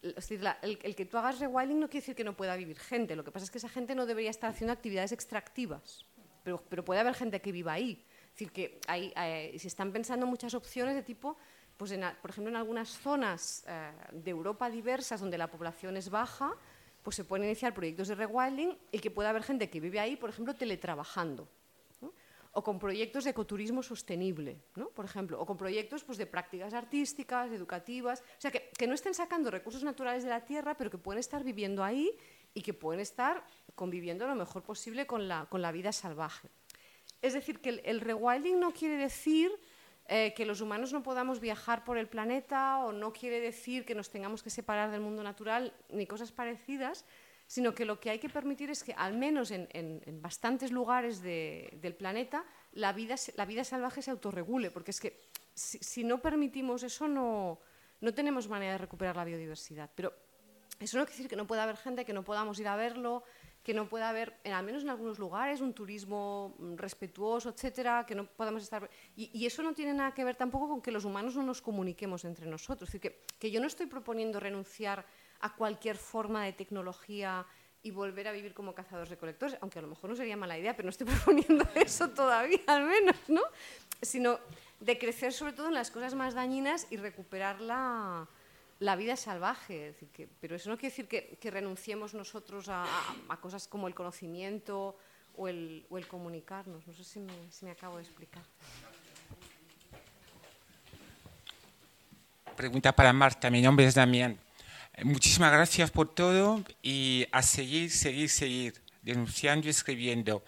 es 0.00 0.14
decir, 0.14 0.40
el, 0.62 0.94
que 0.94 1.04
tú 1.04 1.18
hagas 1.18 1.40
rewilding 1.40 1.80
no 1.80 1.88
quiere 1.88 2.02
decir 2.02 2.14
que 2.14 2.22
no 2.22 2.36
pueda 2.36 2.54
vivir 2.54 2.78
gente, 2.78 3.16
lo 3.16 3.24
que 3.24 3.32
pasa 3.32 3.46
es 3.46 3.50
que 3.50 3.58
esa 3.58 3.68
gente 3.68 3.96
no 3.96 4.06
debería 4.06 4.30
estar 4.30 4.48
haciendo 4.48 4.72
actividades 4.72 5.10
extractivas, 5.10 6.06
pero, 6.44 6.84
puede 6.84 7.00
haber 7.00 7.14
gente 7.14 7.40
que 7.40 7.50
viva 7.50 7.72
ahí. 7.72 8.06
Es 8.26 8.30
decir, 8.34 8.52
que 8.52 8.80
hay, 8.86 9.12
hay, 9.16 9.58
se 9.58 9.66
están 9.66 9.90
pensando 9.90 10.24
muchas 10.24 10.54
opciones 10.54 10.94
de 10.94 11.02
tipo 11.02 11.36
pues 11.76 11.92
por 12.22 12.30
ejemplo, 12.30 12.50
en 12.50 12.56
algunas 12.56 12.90
zonas 12.90 13.64
eh, 13.66 13.90
de 14.12 14.30
Europa 14.30 14.70
diversas 14.70 15.20
donde 15.20 15.36
la 15.36 15.50
población 15.50 15.96
es 15.96 16.10
baja, 16.10 16.54
pues 17.02 17.16
se 17.16 17.24
pueden 17.24 17.46
iniciar 17.46 17.74
proyectos 17.74 18.06
de 18.06 18.14
rewilding 18.14 18.78
y 18.92 19.00
que 19.00 19.10
pueda 19.10 19.30
haber 19.30 19.42
gente 19.42 19.68
que 19.68 19.80
vive 19.80 19.98
ahí, 19.98 20.14
por 20.14 20.30
ejemplo, 20.30 20.54
teletrabajando. 20.54 21.48
O 22.52 22.62
con 22.62 22.78
proyectos 22.78 23.24
de 23.24 23.30
ecoturismo 23.30 23.82
sostenible, 23.82 24.58
¿no? 24.74 24.88
por 24.90 25.04
ejemplo, 25.04 25.40
o 25.40 25.46
con 25.46 25.56
proyectos 25.56 26.02
pues, 26.02 26.18
de 26.18 26.26
prácticas 26.26 26.74
artísticas, 26.74 27.52
educativas. 27.52 28.20
O 28.20 28.40
sea, 28.40 28.50
que, 28.50 28.70
que 28.76 28.86
no 28.86 28.94
estén 28.94 29.14
sacando 29.14 29.50
recursos 29.50 29.84
naturales 29.84 30.24
de 30.24 30.30
la 30.30 30.44
tierra, 30.44 30.76
pero 30.76 30.90
que 30.90 30.98
pueden 30.98 31.20
estar 31.20 31.44
viviendo 31.44 31.84
ahí 31.84 32.10
y 32.52 32.62
que 32.62 32.74
pueden 32.74 33.00
estar 33.00 33.44
conviviendo 33.76 34.26
lo 34.26 34.34
mejor 34.34 34.62
posible 34.62 35.06
con 35.06 35.28
la, 35.28 35.46
con 35.46 35.62
la 35.62 35.70
vida 35.70 35.92
salvaje. 35.92 36.48
Es 37.22 37.34
decir, 37.34 37.60
que 37.60 37.68
el, 37.70 37.82
el 37.84 38.00
rewilding 38.00 38.58
no 38.58 38.72
quiere 38.72 38.96
decir 38.96 39.52
eh, 40.12 40.34
que 40.34 40.44
los 40.44 40.60
humanos 40.60 40.92
no 40.92 41.04
podamos 41.04 41.38
viajar 41.38 41.84
por 41.84 41.96
el 41.96 42.08
planeta 42.08 42.78
o 42.78 42.90
no 42.90 43.12
quiere 43.12 43.38
decir 43.38 43.84
que 43.84 43.94
nos 43.94 44.10
tengamos 44.10 44.42
que 44.42 44.50
separar 44.50 44.90
del 44.90 45.00
mundo 45.00 45.22
natural 45.22 45.72
ni 45.88 46.04
cosas 46.04 46.32
parecidas, 46.32 47.04
sino 47.50 47.74
que 47.74 47.84
lo 47.84 47.98
que 47.98 48.10
hay 48.10 48.20
que 48.20 48.28
permitir 48.28 48.70
es 48.70 48.84
que 48.84 48.92
al 48.92 49.18
menos 49.18 49.50
en, 49.50 49.66
en, 49.72 50.22
bastantes 50.22 50.70
lugares 50.70 51.20
de, 51.20 51.76
del 51.82 51.96
planeta 51.96 52.44
la 52.70 52.92
vida, 52.92 53.16
la 53.34 53.44
vida 53.44 53.64
salvaje 53.64 54.02
se 54.02 54.12
autorregule, 54.12 54.70
porque 54.70 54.92
es 54.92 55.00
que 55.00 55.18
si, 55.52 56.04
no 56.04 56.22
permitimos 56.22 56.84
eso 56.84 57.08
no, 57.08 57.58
no 58.00 58.14
tenemos 58.14 58.46
manera 58.46 58.74
de 58.74 58.78
recuperar 58.78 59.16
la 59.16 59.24
biodiversidad. 59.24 59.90
Pero 59.96 60.14
eso 60.78 60.96
no 60.96 61.04
quiere 61.04 61.16
decir 61.16 61.28
que 61.28 61.34
no 61.34 61.48
pueda 61.48 61.64
haber 61.64 61.76
gente, 61.76 62.04
que 62.04 62.12
no 62.12 62.22
podamos 62.22 62.60
ir 62.60 62.68
a 62.68 62.76
verlo, 62.76 63.24
que 63.64 63.74
no 63.74 63.88
pueda 63.88 64.10
haber, 64.10 64.38
al 64.44 64.64
menos 64.64 64.84
en 64.84 64.90
algunos 64.90 65.18
lugares, 65.18 65.60
un 65.60 65.74
turismo 65.74 66.54
mm, 66.56 66.76
respetuoso, 66.76 67.48
etcétera, 67.48 68.06
que 68.06 68.14
no 68.14 68.26
podamos 68.26 68.62
estar. 68.62 68.88
Y, 69.16 69.28
y, 69.36 69.46
eso 69.46 69.64
no 69.64 69.74
tiene 69.74 69.92
nada 69.92 70.14
que 70.14 70.22
ver 70.22 70.36
tampoco 70.36 70.68
con 70.68 70.80
que 70.80 70.92
los 70.92 71.04
humanos 71.04 71.34
no 71.34 71.42
nos 71.42 71.60
comuniquemos 71.60 72.24
entre 72.24 72.46
nosotros. 72.46 72.88
Es 72.88 72.92
decir, 72.92 73.00
que, 73.00 73.24
que 73.40 73.50
yo 73.50 73.60
no 73.60 73.66
estoy 73.66 73.86
proponiendo 73.86 74.38
renunciar 74.38 75.04
a 75.40 75.54
cualquier 75.54 75.96
forma 75.96 76.44
de 76.44 76.52
tecnología 76.52 77.46
y 77.82 77.90
volver 77.90 78.28
a 78.28 78.32
vivir 78.32 78.52
como 78.52 78.74
cazadores-recolectores, 78.74 79.56
aunque 79.60 79.78
a 79.78 79.82
lo 79.82 79.88
mejor 79.88 80.10
no 80.10 80.16
sería 80.16 80.36
mala 80.36 80.58
idea, 80.58 80.76
pero 80.76 80.86
no 80.86 80.90
estoy 80.90 81.06
proponiendo 81.14 81.66
eso 81.74 82.10
todavía, 82.10 82.60
al 82.66 82.84
menos, 82.84 83.16
¿no? 83.28 83.42
Sino 84.02 84.38
de 84.80 84.98
crecer 84.98 85.32
sobre 85.32 85.52
todo 85.52 85.68
en 85.68 85.74
las 85.74 85.90
cosas 85.90 86.14
más 86.14 86.34
dañinas 86.34 86.86
y 86.90 86.96
recuperar 86.96 87.60
la 87.60 88.28
la 88.80 88.96
vida 88.96 89.14
salvaje. 89.16 89.94
Pero 90.40 90.56
eso 90.56 90.68
no 90.68 90.76
quiere 90.76 90.90
decir 90.90 91.06
que, 91.06 91.50
renunciemos 91.50 92.14
nosotros 92.14 92.68
a, 92.68 92.86
cosas 93.40 93.68
como 93.68 93.86
el 93.86 93.94
conocimiento 93.94 94.96
o 95.36 95.48
el, 95.48 95.86
o 95.88 95.98
el 95.98 96.08
comunicarnos. 96.08 96.86
No 96.86 96.92
sé 96.92 97.04
si 97.04 97.20
me, 97.20 97.32
si 97.50 97.64
me, 97.64 97.70
acabo 97.70 97.98
de 97.98 98.02
explicar. 98.02 98.42
Pregunta 102.56 102.92
para 102.92 103.12
Marta. 103.12 103.48
Mi 103.50 103.62
nombre 103.62 103.86
es 103.86 103.94
Damián. 103.94 104.38
Muchísimas 105.04 105.50
gracias 105.50 105.90
por 105.90 106.14
todo 106.14 106.62
y 106.82 107.26
a 107.32 107.42
seguir, 107.42 107.90
seguir, 107.90 108.28
seguir 108.28 108.74
denunciando 109.02 109.66
y 109.66 109.70
escribiendo. 109.70 110.44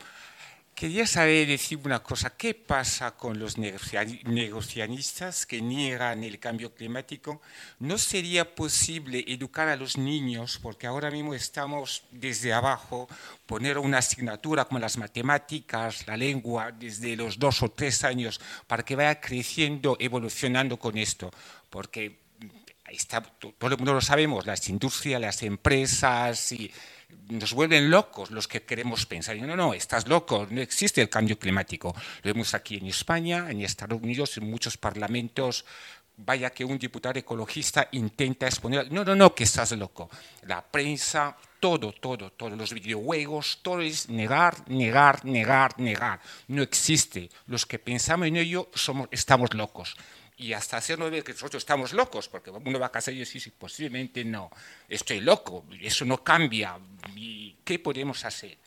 Quería 0.75 1.07
saber 1.07 1.47
decir 1.47 1.79
una 1.85 2.03
cosa, 2.03 2.37
¿qué 2.37 2.53
pasa 2.55 3.13
con 3.13 3.39
los 3.39 3.57
negocianistas 3.57 5.47
que 5.47 5.63
niegan 5.63 6.23
el 6.25 6.39
cambio 6.39 6.75
climático? 6.75 7.41
¿No 7.79 7.97
sería 7.97 8.55
posible 8.55 9.25
educar 9.27 9.69
a 9.69 9.77
los 9.77 9.97
niños, 9.97 10.59
porque 10.61 10.87
ahora 10.87 11.11
mismo 11.11 11.33
estamos 11.35 12.03
desde 12.11 12.53
abajo, 12.53 13.09
poner 13.47 13.79
una 13.79 13.99
asignatura 13.99 14.67
como 14.67 14.81
las 14.81 14.99
matemáticas, 14.99 16.07
la 16.07 16.17
lengua, 16.17 16.73
desde 16.73 17.17
los 17.17 17.39
dos 17.39 17.63
o 17.63 17.71
tres 17.71 18.05
años, 18.05 18.41
para 18.67 18.83
que 18.83 18.97
vaya 18.97 19.21
creciendo, 19.21 19.97
evolucionando 19.99 20.79
con 20.79 20.99
esto? 20.99 21.31
Porque 21.71 22.22
todo 23.59 23.71
el 23.71 23.77
mundo 23.79 23.95
lo 23.95 24.01
sabemos, 24.01 24.47
las 24.47 24.69
industrias, 24.69 25.21
las 25.21 25.43
empresas 25.43 26.53
y 26.53 26.71
nos 27.29 27.53
vuelven 27.53 27.91
locos 27.91 28.31
los 28.31 28.49
que 28.49 28.63
queremos 28.63 29.07
pensar. 29.07 29.37
No, 29.37 29.57
no, 29.57 29.75
estás 29.75 30.07
loco, 30.09 30.47
no 30.51 30.61
existe 30.61 31.01
el 31.01 31.09
cambio 31.09 31.39
climático. 31.39 31.95
Lo 32.23 32.33
vemos 32.33 32.55
aquí 32.55 32.77
en 32.77 32.87
España, 32.87 33.51
en 33.51 33.63
Estados 33.63 34.01
Unidos, 34.01 34.37
en 34.37 34.51
muchos 34.51 34.77
parlamentos. 34.77 35.65
Vaya 36.17 36.51
que 36.51 36.65
un 36.65 36.79
diputado 36.79 37.19
ecologista 37.19 37.89
intenta 37.93 38.47
exponer, 38.47 38.93
no, 38.93 39.05
no, 39.05 39.15
no, 39.15 39.35
que 39.35 39.45
estás 39.45 39.73
loco. 39.73 40.11
La 40.43 40.63
prensa, 40.63 41.37
todo, 41.59 41.93
todo, 41.93 42.33
todos 42.33 42.57
los 42.57 42.75
videojuegos, 42.75 43.61
todo 43.63 43.81
es 43.81 44.09
negar, 44.09 44.69
negar, 44.69 45.25
negar, 45.25 45.79
negar. 45.81 46.21
No 46.49 46.63
existe. 46.63 47.31
Los 47.47 47.65
que 47.65 47.79
pensamos 47.79 48.27
en 48.29 48.37
ello 48.37 48.69
somos, 48.75 49.09
estamos 49.11 49.55
locos 49.55 49.97
y 50.43 50.53
hasta 50.55 50.77
hacerlo 50.77 51.09
ver 51.09 51.23
que 51.23 51.33
nosotros 51.33 51.63
estamos 51.63 51.93
locos, 51.93 52.29
porque 52.29 52.51
uno 52.51 52.79
va 52.81 52.87
a 52.87 52.93
casa 52.93 53.13
y 53.13 53.19
dice, 53.19 53.33
sí, 53.33 53.41
sí, 53.41 53.53
posiblemente 53.57 54.25
no, 54.25 54.51
estoy 54.89 55.21
loco, 55.21 55.65
eso 55.81 56.05
no 56.05 56.25
cambia. 56.25 56.79
¿Y 57.15 57.55
qué 57.65 57.79
podemos 57.79 58.25
hacer? 58.25 58.59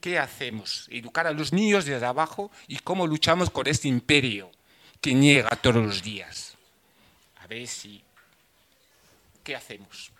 ¿Qué 0.00 0.18
hacemos? 0.18 0.88
Educar 0.90 1.28
a 1.28 1.32
los 1.32 1.52
niños 1.52 1.84
desde 1.84 2.04
abajo 2.04 2.50
y 2.66 2.78
cómo 2.78 3.06
luchamos 3.06 3.48
con 3.48 3.68
este 3.68 3.86
imperio 3.86 4.50
que 5.00 5.14
niega 5.14 5.50
todos 5.50 5.84
los 5.86 6.02
días. 6.02 6.56
A 7.40 7.46
ver 7.46 7.68
si... 7.68 8.02
¿Qué 9.44 9.54
hacemos? 9.54 10.10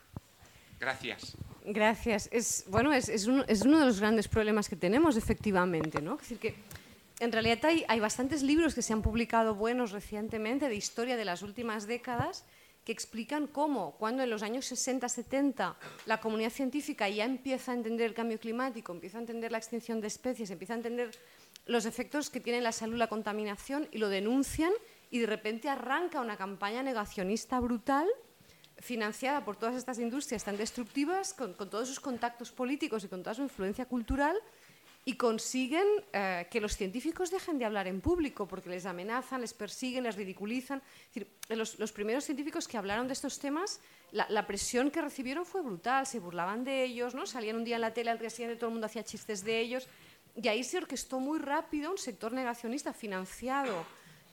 Gracias. 0.78 1.32
Gracias. 1.64 2.28
Es, 2.30 2.64
bueno, 2.68 2.92
es, 2.92 3.08
es, 3.08 3.26
un, 3.26 3.44
es 3.48 3.62
uno 3.62 3.80
de 3.80 3.86
los 3.86 3.98
grandes 3.98 4.28
problemas 4.28 4.68
que 4.68 4.76
tenemos, 4.76 5.16
efectivamente, 5.16 6.00
¿no? 6.00 6.14
Es 6.14 6.20
decir, 6.20 6.38
que 6.38 6.54
en 7.20 7.32
realidad 7.32 7.58
hay, 7.64 8.00
bastantes 8.00 8.42
libros 8.42 8.74
que 8.74 8.82
se 8.82 8.92
han 8.92 9.02
publicado 9.02 9.54
buenos 9.54 9.92
recientemente 9.92 10.68
de 10.68 10.74
historia 10.74 11.16
de 11.16 11.24
las 11.24 11.42
últimas 11.42 11.86
décadas 11.86 12.44
que 12.84 12.92
explican 12.92 13.46
cómo, 13.46 13.92
cuando 13.98 14.22
en 14.22 14.30
los 14.30 14.42
años 14.42 14.70
60-70 14.70 15.76
la 16.06 16.20
comunidad 16.20 16.50
científica 16.50 17.08
ya 17.08 17.24
empieza 17.24 17.72
a 17.72 17.76
entender 17.76 18.06
el 18.06 18.14
cambio 18.14 18.38
climático, 18.38 18.92
empieza 18.92 19.18
a 19.18 19.20
entender 19.20 19.52
la 19.52 19.58
extinción 19.58 20.00
de 20.00 20.08
especies, 20.08 20.50
empieza 20.50 20.74
a 20.74 20.76
entender 20.76 21.12
los 21.66 21.86
efectos 21.86 22.28
que 22.28 22.40
tiene 22.40 22.58
en 22.58 22.64
la 22.64 22.72
salud 22.72 22.96
la 22.96 23.06
contaminación 23.06 23.88
y 23.90 23.98
lo 23.98 24.08
denuncian 24.08 24.72
y 25.10 25.20
de 25.20 25.26
repente 25.26 25.68
arranca 25.68 26.20
una 26.20 26.36
campaña 26.36 26.82
negacionista 26.82 27.58
brutal 27.60 28.08
financiada 28.80 29.44
por 29.44 29.56
todas 29.56 29.76
estas 29.76 29.98
industrias 29.98 30.44
tan 30.44 30.56
destructivas, 30.56 31.32
con 31.32 31.54
todos 31.54 31.88
sus 31.88 32.00
contactos 32.00 32.50
políticos 32.50 33.04
y 33.04 33.08
con 33.08 33.22
toda 33.22 33.34
su 33.34 33.42
influencia 33.42 33.86
cultural, 33.86 34.36
y 35.06 35.16
consiguen 35.16 35.86
eh, 36.12 36.46
que 36.50 36.60
los 36.60 36.76
científicos 36.76 37.30
dejen 37.30 37.58
de 37.58 37.66
hablar 37.66 37.86
en 37.86 38.00
público 38.00 38.48
porque 38.48 38.70
les 38.70 38.86
amenazan, 38.86 39.42
les 39.42 39.52
persiguen, 39.52 40.04
les 40.04 40.16
ridiculizan. 40.16 40.82
Los, 41.50 41.92
primeros 41.92 42.24
científicos 42.24 42.66
que 42.66 42.78
hablaron 42.78 43.06
de 43.06 43.12
estos 43.12 43.38
temas, 43.38 43.80
la, 44.12 44.46
presión 44.46 44.90
que 44.90 45.02
recibieron 45.02 45.44
fue 45.44 45.60
brutal, 45.60 46.06
se 46.06 46.20
burlaban 46.20 46.64
de 46.64 46.84
ellos, 46.84 47.14
¿no? 47.14 47.26
salían 47.26 47.56
un 47.56 47.64
día 47.64 47.74
en 47.74 47.82
la 47.82 47.92
tele, 47.92 48.10
al 48.10 48.18
día 48.18 48.30
siguiente 48.30 48.56
todo 48.56 48.68
el 48.68 48.72
mundo 48.72 48.86
hacía 48.86 49.04
chistes 49.04 49.44
de 49.44 49.60
ellos, 49.60 49.88
y 50.36 50.48
ahí 50.48 50.64
se 50.64 50.78
orquestó 50.78 51.20
muy 51.20 51.38
rápido 51.38 51.90
un 51.90 51.98
sector 51.98 52.32
negacionista 52.32 52.92
financiado 52.94 53.84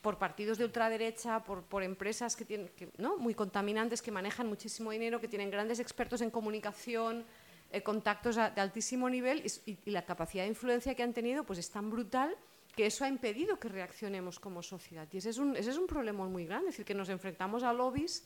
por 0.02 0.18
partidos 0.18 0.57
de 0.57 0.65
ultraderecha, 0.65 1.43
por, 1.43 1.64
por 1.64 1.84
empresas 1.84 2.35
que 2.35 2.45
tienen, 2.45 2.69
que, 2.69 2.89
¿no? 2.98 3.18
muy 3.18 3.35
contaminantes, 3.35 4.02
que 4.02 4.10
manejan 4.10 4.48
muchísimo 4.48 4.91
dinero, 4.91 5.19
que 5.19 5.27
tienen 5.27 5.52
grandes 5.52 5.80
expertos 5.80 6.22
en 6.22 6.31
comunicación, 6.31 7.26
eh, 7.72 7.81
contactos 7.81 8.35
de 8.35 8.61
altísimo 8.61 9.10
nivel 9.10 9.43
y, 9.65 9.91
la 9.91 10.03
capacidad 10.03 10.43
de 10.43 10.49
influencia 10.49 10.93
que 10.93 11.03
han 11.03 11.14
tenido 11.14 11.43
pues 11.43 11.60
es 11.60 11.69
tan 11.69 11.89
brutal 11.89 12.35
que 12.76 12.85
eso 12.85 13.06
ha 13.06 13.07
impedido 13.07 13.60
que 13.60 13.69
reaccionemos 13.69 14.39
como 14.39 14.61
sociedad. 14.61 15.07
Y 15.11 15.18
ese 15.18 15.30
es 15.30 15.38
un, 15.38 15.56
ese 15.56 15.72
es 15.72 15.77
un 15.77 15.88
problema 15.88 16.27
muy 16.27 16.45
grande, 16.45 16.69
es 16.69 16.73
decir, 16.73 16.85
que 16.85 16.93
nos 16.93 17.10
enfrentamos 17.10 17.64
a 17.64 17.73
lobbies 17.73 18.26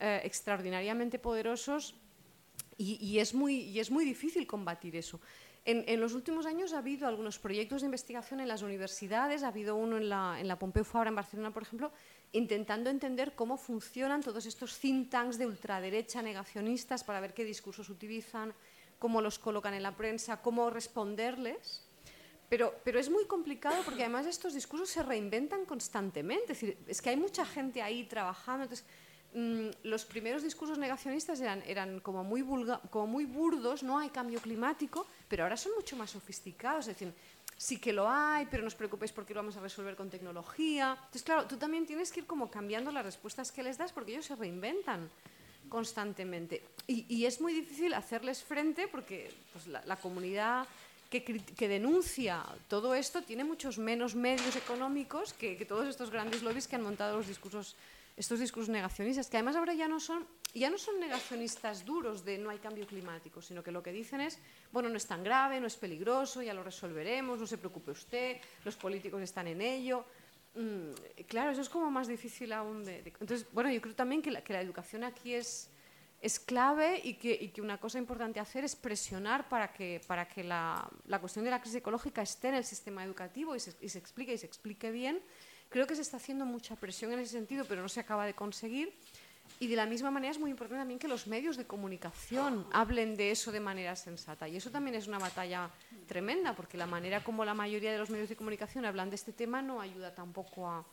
eh, 0.00 0.20
extraordinariamente 0.24 1.18
poderosos 1.18 1.94
y, 2.76 3.18
es 3.18 3.32
muy, 3.34 3.60
y 3.60 3.78
es 3.78 3.90
muy 3.90 4.04
difícil 4.04 4.46
combatir 4.46 4.96
eso. 4.96 5.20
En, 5.64 5.98
los 5.98 6.12
últimos 6.12 6.44
años 6.44 6.74
ha 6.74 6.78
habido 6.78 7.08
algunos 7.08 7.38
proyectos 7.38 7.80
de 7.80 7.86
investigación 7.86 8.40
en 8.40 8.48
las 8.48 8.60
universidades, 8.60 9.42
ha 9.42 9.48
habido 9.48 9.76
uno 9.76 9.96
en 9.96 10.10
la, 10.10 10.36
en 10.38 10.46
la 10.46 10.58
Pompeu 10.58 10.84
Fabra 10.84 11.08
en 11.08 11.14
Barcelona, 11.14 11.52
por 11.52 11.62
ejemplo, 11.62 11.90
intentando 12.32 12.90
entender 12.90 13.34
cómo 13.34 13.56
funcionan 13.56 14.22
todos 14.22 14.44
estos 14.44 14.78
think 14.78 15.08
tanks 15.08 15.38
de 15.38 15.46
ultraderecha 15.46 16.20
negacionistas 16.20 17.02
para 17.02 17.20
ver 17.20 17.32
qué 17.32 17.44
discursos 17.44 17.88
utilizan, 17.88 18.52
cómo 19.04 19.20
los 19.20 19.38
colocan 19.38 19.74
en 19.74 19.82
la 19.82 19.94
prensa, 19.94 20.40
cómo 20.40 20.70
responderles. 20.70 21.82
Pero, 22.48 22.74
pero, 22.84 22.98
es 22.98 23.10
muy 23.10 23.26
complicado 23.26 23.82
porque 23.84 24.02
además 24.02 24.24
estos 24.24 24.54
discursos 24.54 24.88
se 24.88 25.02
reinventan 25.02 25.66
constantemente. 25.66 26.54
Es 26.54 26.60
decir, 26.60 26.78
es 26.86 27.02
que 27.02 27.10
hay 27.10 27.16
mucha 27.18 27.44
gente 27.44 27.82
ahí 27.82 28.04
trabajando. 28.04 28.62
Entonces, 28.62 28.86
Mm, 29.34 29.70
los 29.82 30.04
primeros 30.04 30.44
discursos 30.44 30.78
negacionistas 30.78 31.40
eran, 31.40 31.60
eran 31.66 31.98
como, 31.98 32.22
muy 32.22 32.44
como 32.88 33.08
muy 33.08 33.24
burdos, 33.24 33.82
no 33.82 33.98
hay 33.98 34.10
cambio 34.10 34.40
climático, 34.40 35.08
pero 35.28 35.42
ahora 35.42 35.56
son 35.56 35.72
mucho 35.74 35.96
más 35.96 36.10
sofisticados, 36.12 36.86
es 36.86 36.94
decir, 36.94 37.12
sí 37.56 37.80
que 37.80 37.92
lo 37.92 38.08
hay, 38.08 38.46
pero 38.46 38.62
no 38.62 38.68
os 38.68 38.76
preocupéis 38.76 39.10
porque 39.10 39.34
lo 39.34 39.40
vamos 39.40 39.56
a 39.56 39.60
resolver 39.60 39.96
con 39.96 40.08
tecnología. 40.08 40.92
Entonces, 40.94 41.24
claro, 41.24 41.48
tú 41.48 41.56
también 41.56 41.84
tienes 41.84 42.12
que 42.12 42.20
ir 42.20 42.26
como 42.26 42.48
cambiando 42.48 42.92
las 42.92 43.04
respuestas 43.04 43.50
que 43.50 43.64
les 43.64 43.76
das 43.76 43.92
porque 43.92 44.12
ellos 44.12 44.26
se 44.26 44.36
reinventan 44.36 45.10
constantemente. 45.74 46.62
Y, 46.86 47.24
es 47.24 47.40
muy 47.40 47.52
difícil 47.52 47.94
hacerles 47.94 48.44
frente 48.44 48.86
porque 48.86 49.28
pues, 49.52 49.66
la, 49.66 49.96
comunidad 49.96 50.68
que, 51.10 51.68
denuncia 51.68 52.46
todo 52.68 52.94
esto 52.94 53.22
tiene 53.22 53.42
muchos 53.42 53.76
menos 53.76 54.14
medios 54.14 54.54
económicos 54.54 55.32
que, 55.32 55.56
que 55.56 55.64
todos 55.64 55.88
estos 55.88 56.10
grandes 56.10 56.44
lobbies 56.44 56.68
que 56.68 56.76
han 56.76 56.82
montado 56.82 57.16
los 57.16 57.26
discursos 57.26 57.74
estos 58.16 58.38
discursos 58.38 58.68
negacionistas, 58.68 59.28
que 59.28 59.36
además 59.36 59.56
ahora 59.56 59.74
ya 59.74 59.88
no 59.88 59.98
son 59.98 60.24
ya 60.54 60.70
no 60.70 60.78
son 60.78 61.00
negacionistas 61.00 61.84
duros 61.84 62.24
de 62.24 62.38
no 62.38 62.50
hay 62.50 62.58
cambio 62.58 62.86
climático, 62.86 63.42
sino 63.42 63.64
que 63.64 63.72
lo 63.72 63.82
que 63.82 63.90
dicen 63.90 64.20
es, 64.20 64.38
bueno, 64.70 64.88
no 64.88 64.96
es 64.96 65.06
tan 65.06 65.24
grave, 65.24 65.58
no 65.58 65.66
es 65.66 65.74
peligroso, 65.74 66.40
ya 66.40 66.54
lo 66.54 66.62
resolveremos, 66.62 67.40
no 67.40 67.46
se 67.48 67.58
preocupe 67.58 67.90
usted, 67.90 68.36
los 68.64 68.76
políticos 68.76 69.20
están 69.20 69.48
en 69.48 69.60
ello. 69.60 70.04
Mm, 70.54 71.24
claro, 71.26 71.50
eso 71.50 71.60
es 71.60 71.68
como 71.68 71.90
más 71.90 72.06
difícil 72.06 72.52
aún 72.52 72.84
de, 72.84 72.98
Entonces, 72.98 73.46
bueno, 73.52 73.70
yo 73.70 73.80
creo 73.80 73.94
también 73.94 74.22
que 74.22 74.30
la, 74.30 74.60
educación 74.60 75.02
aquí 75.02 75.34
es, 75.34 75.70
es 76.20 76.38
clave 76.38 77.00
y 77.02 77.14
que, 77.14 77.32
y 77.32 77.48
que, 77.48 77.60
una 77.60 77.78
cosa 77.78 77.98
importante 77.98 78.38
hacer 78.38 78.64
es 78.64 78.76
presionar 78.76 79.48
para 79.48 79.72
que, 79.72 80.00
para 80.06 80.28
que 80.28 80.44
la, 80.44 80.88
la, 81.06 81.18
cuestión 81.18 81.44
de 81.44 81.50
la 81.50 81.60
crisis 81.60 81.78
ecológica 81.78 82.22
esté 82.22 82.48
en 82.48 82.54
el 82.54 82.64
sistema 82.64 83.04
educativo 83.04 83.56
y 83.56 83.60
se, 83.60 83.74
y 83.80 83.88
se 83.88 83.98
explique 83.98 84.32
y 84.32 84.38
se 84.38 84.46
explique 84.46 84.90
bien 84.92 85.20
Creo 85.74 85.88
que 85.88 85.96
se 85.96 86.02
está 86.02 86.18
haciendo 86.18 86.46
mucha 86.46 86.76
presión 86.76 87.12
en 87.12 87.18
ese 87.18 87.32
sentido, 87.32 87.64
pero 87.68 87.82
no 87.82 87.88
se 87.88 87.98
acaba 87.98 88.26
de 88.26 88.34
conseguir. 88.34 88.94
Y 89.60 89.68
de 89.68 89.76
la 89.76 89.86
misma 89.86 90.10
manera 90.10 90.32
es 90.32 90.38
muy 90.38 90.50
importante 90.50 90.80
también 90.80 90.98
que 90.98 91.08
los 91.08 91.26
medios 91.26 91.56
de 91.56 91.64
comunicación 91.64 92.66
hablen 92.72 93.16
de 93.16 93.30
eso 93.30 93.52
de 93.52 93.60
manera 93.60 93.94
sensata. 93.94 94.48
Y 94.48 94.56
eso 94.56 94.70
también 94.70 94.96
es 94.96 95.06
una 95.06 95.18
batalla 95.18 95.70
tremenda, 96.08 96.54
porque 96.54 96.76
la 96.76 96.86
manera 96.86 97.22
como 97.22 97.44
la 97.44 97.54
mayoría 97.54 97.92
de 97.92 97.98
los 97.98 98.10
medios 98.10 98.28
de 98.28 98.36
comunicación 98.36 98.84
hablan 98.84 99.10
de 99.10 99.16
este 99.16 99.32
tema 99.32 99.62
no 99.62 99.80
ayuda 99.80 100.14
tampoco 100.14 100.68
a, 100.68 100.84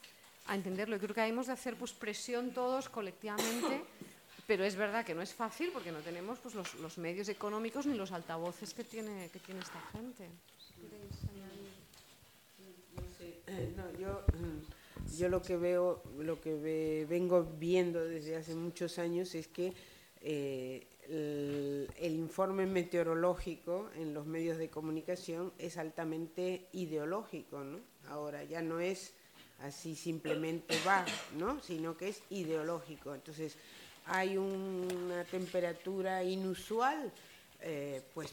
a 0.47 0.55
entenderlo. 0.55 0.95
Y 0.95 0.99
creo 0.99 1.15
que 1.15 1.25
hemos 1.25 1.47
de 1.47 1.53
hacer 1.53 1.75
pues, 1.75 1.91
presión 1.91 2.51
todos 2.51 2.87
colectivamente, 2.87 3.83
pero 4.45 4.63
es 4.63 4.75
verdad 4.75 5.03
que 5.05 5.15
no 5.15 5.21
es 5.21 5.33
fácil 5.33 5.71
porque 5.73 5.91
no 5.91 5.99
tenemos 5.99 6.39
pues, 6.39 6.53
los, 6.53 6.75
los 6.75 6.97
medios 6.97 7.29
económicos 7.29 7.85
ni 7.85 7.95
los 7.95 8.11
altavoces 8.11 8.73
que 8.73 8.83
tiene, 8.83 9.29
que 9.33 9.39
tiene 9.39 9.61
esta 9.61 9.81
gente. 9.91 10.29
Eh, 13.47 13.73
no, 13.75 13.99
yo, 13.99 14.23
mm, 14.33 14.60
yo 15.17 15.29
lo 15.29 15.41
que 15.41 15.57
veo, 15.57 16.03
lo 16.17 16.41
que 16.41 17.05
vengo 17.09 17.43
viendo 17.57 18.03
desde 18.03 18.35
hace 18.35 18.55
muchos 18.55 18.99
años 18.99 19.35
es 19.35 19.47
que 19.47 19.73
eh, 20.21 20.87
el, 21.09 22.13
informe 22.15 22.65
meteorológico 22.65 23.89
en 23.95 24.13
los 24.13 24.25
medios 24.25 24.57
de 24.57 24.69
comunicación 24.69 25.51
es 25.57 25.77
altamente 25.77 26.67
ideológico, 26.73 27.63
¿no? 27.63 27.79
Ahora 28.07 28.43
ya 28.43 28.61
no 28.61 28.79
es 28.79 29.13
así 29.59 29.95
simplemente 29.95 30.75
va, 30.85 31.05
¿no? 31.37 31.61
Sino 31.61 31.97
que 31.97 32.09
es 32.09 32.21
ideológico. 32.29 33.13
Entonces 33.13 33.57
hay 34.05 34.37
una 34.37 35.23
temperatura 35.25 36.23
inusual, 36.23 37.11
eh, 37.61 38.01
pues 38.13 38.31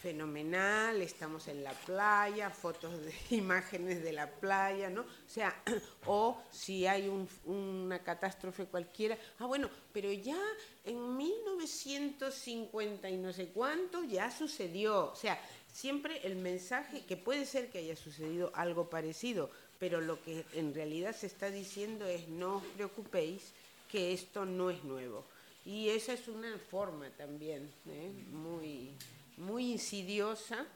fenomenal, 0.00 1.02
estamos 1.02 1.48
en 1.48 1.64
la 1.64 1.72
playa, 1.72 2.50
fotos 2.50 2.92
de 3.04 3.12
imágenes 3.36 4.02
de 4.02 4.12
la 4.12 4.30
playa, 4.30 4.88
¿no? 4.90 5.02
O 5.02 5.28
sea, 5.28 5.62
o 6.06 6.40
si 6.50 6.86
hay 6.86 7.10
una 7.44 7.98
catástrofe 8.02 8.66
cualquiera, 8.66 9.18
ah, 9.38 9.46
bueno, 9.46 9.68
pero 9.92 10.12
ya 10.12 10.40
en 10.84 11.16
1950 11.16 13.10
y 13.10 13.16
no 13.16 13.32
sé 13.32 13.48
cuánto 13.48 14.04
ya 14.04 14.30
sucedió, 14.30 15.10
o 15.12 15.16
sea, 15.16 15.40
siempre 15.72 16.26
el 16.26 16.36
mensaje, 16.36 17.04
que 17.04 17.16
puede 17.16 17.44
ser 17.44 17.70
que 17.70 17.78
haya 17.78 17.96
sucedido 17.96 18.52
algo 18.54 18.88
parecido, 18.88 19.50
pero 19.78 20.00
lo 20.00 20.22
que 20.22 20.44
en 20.54 20.74
realidad 20.74 21.14
se 21.14 21.26
está 21.26 21.50
diciendo 21.50 22.06
es 22.06 22.28
no 22.28 22.56
os 22.56 22.64
preocupéis, 22.76 23.52
que 23.90 24.12
esto 24.12 24.44
no 24.44 24.70
es 24.70 24.84
nuevo. 24.84 25.24
Y 25.64 25.88
esa 25.88 26.12
es 26.12 26.28
una 26.28 26.56
forma 26.58 27.10
también 27.10 27.70
¿eh? 27.86 28.10
muy 28.30 28.92
muy 29.38 29.72
insidiosa 29.72 30.66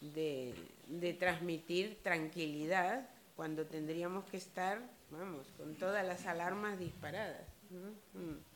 de, 0.00 0.54
transmitir 1.18 1.98
tranquilidad 2.02 3.08
cuando 3.36 3.64
tendríamos 3.66 4.24
que 4.26 4.36
estar, 4.36 4.80
vamos, 5.10 5.46
con 5.56 5.74
todas 5.74 6.06
las 6.06 6.26
alarmas 6.26 6.78
disparadas. 6.78 7.46
Mm. 7.70 8.52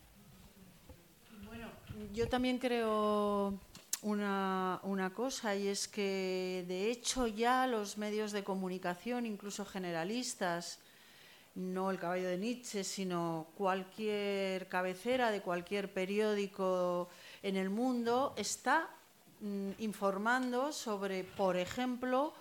Bueno, 1.46 1.68
yo 2.12 2.28
también 2.28 2.58
creo 2.58 3.58
una, 4.02 4.80
una, 4.82 5.12
cosa 5.12 5.54
y 5.54 5.68
es 5.68 5.88
que 5.88 6.64
de 6.68 6.90
hecho 6.90 7.26
ya 7.26 7.66
los 7.66 7.96
medios 7.98 8.32
de 8.32 8.44
comunicación, 8.44 9.24
incluso 9.26 9.64
generalistas, 9.64 10.80
no 11.54 11.90
el 11.90 11.98
caballo 11.98 12.28
de 12.28 12.36
Nietzsche, 12.36 12.84
sino 12.84 13.46
cualquier 13.56 14.68
cabecera 14.68 15.30
de 15.30 15.40
cualquier 15.40 15.92
periódico 15.92 17.08
en 17.42 17.56
el 17.56 17.70
mundo, 17.70 18.34
está 18.36 18.90
informando 19.78 20.72
sobre, 20.72 21.24
por 21.24 21.56
ejemplo, 21.56 22.32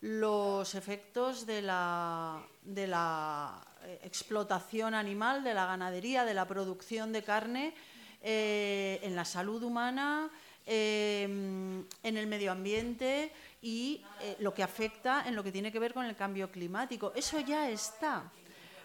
los 0.00 0.74
efectos 0.74 1.46
de 1.46 1.62
la, 1.62 2.40
de 2.62 2.86
la 2.86 3.62
eh, 3.82 4.00
explotación 4.04 4.94
animal, 4.94 5.44
de 5.44 5.54
la 5.54 5.66
ganadería, 5.66 6.24
de 6.24 6.34
la 6.34 6.46
producción 6.46 7.12
de 7.12 7.22
carne 7.22 7.74
eh, 8.22 8.98
en 9.02 9.14
la 9.14 9.24
salud 9.24 9.62
humana, 9.62 10.30
em, 10.66 11.84
en 12.02 12.16
el 12.16 12.26
medio 12.26 12.52
ambiente 12.52 13.32
y 13.60 14.02
eh, 14.22 14.36
lo 14.40 14.54
que 14.54 14.62
afecta 14.62 15.24
en 15.26 15.36
lo 15.36 15.44
que 15.44 15.52
tiene 15.52 15.70
que 15.70 15.78
ver 15.78 15.92
con 15.92 16.06
el 16.06 16.16
cambio 16.16 16.50
climático. 16.50 17.12
Eso 17.14 17.40
ya 17.40 17.68
está. 17.68 18.30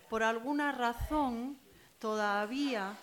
Por 0.10 0.22
alguna 0.22 0.72
razón, 0.74 1.58
todavía 2.00 2.96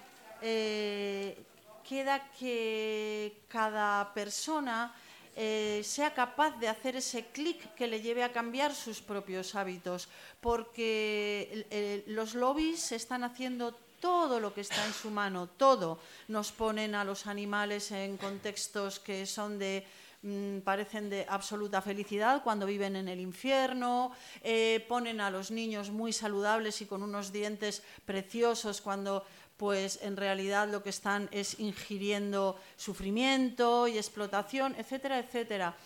queda 1.83 2.31
que 2.39 3.43
cada 3.49 4.13
persona 4.15 4.95
eh, 5.35 5.81
sea 5.85 6.13
capaz 6.13 6.59
de 6.59 6.69
hacer 6.69 6.97
ese 6.97 7.27
clic 7.27 7.75
que 7.75 7.87
le 7.87 8.03
lleve 8.03 8.23
a 8.23 8.33
cambiar 8.33 8.75
sus 8.75 9.01
propios 9.01 9.55
hábitos, 9.55 10.09
porque 10.41 12.05
los 12.07 12.35
lobbies 12.35 12.93
están 12.93 13.25
haciendo 13.25 13.75
todo 14.03 14.41
lo 14.41 14.53
que 14.53 14.63
está 14.63 14.85
en 14.85 14.93
su 14.93 15.11
mano, 15.11 15.47
todo. 15.47 16.01
Nos 16.27 16.51
ponen 16.51 16.97
a 16.97 17.05
los 17.05 17.29
animales 17.29 17.93
en 17.93 18.19
contextos 18.19 18.99
que 18.99 19.25
son 19.27 19.61
de 19.61 19.87
mm, 20.23 20.59
parecen 20.67 21.09
de 21.09 21.25
absoluta 21.29 21.81
felicidad 21.81 22.43
cuando 22.43 22.67
viven 22.67 22.97
en 22.97 23.07
el 23.07 23.21
infierno, 23.21 24.11
eh, 24.43 24.85
ponen 24.89 25.21
a 25.21 25.31
los 25.31 25.53
niños 25.53 25.91
muy 25.91 26.13
saludables 26.13 26.83
y 26.83 26.87
con 26.87 27.03
unos 27.05 27.31
dientes 27.31 27.85
preciosos 28.05 28.81
cuando 28.81 29.25
pues 29.57 30.01
en 30.03 30.17
realidad 30.17 30.69
lo 30.69 30.83
que 30.83 30.91
están 30.91 31.29
es 31.33 31.59
ingiriendo 31.61 32.57
sufrimiento 32.77 33.87
y 33.89 33.97
explotación, 33.97 34.75
etcétera, 34.79 35.19
etcétera. 35.19 35.77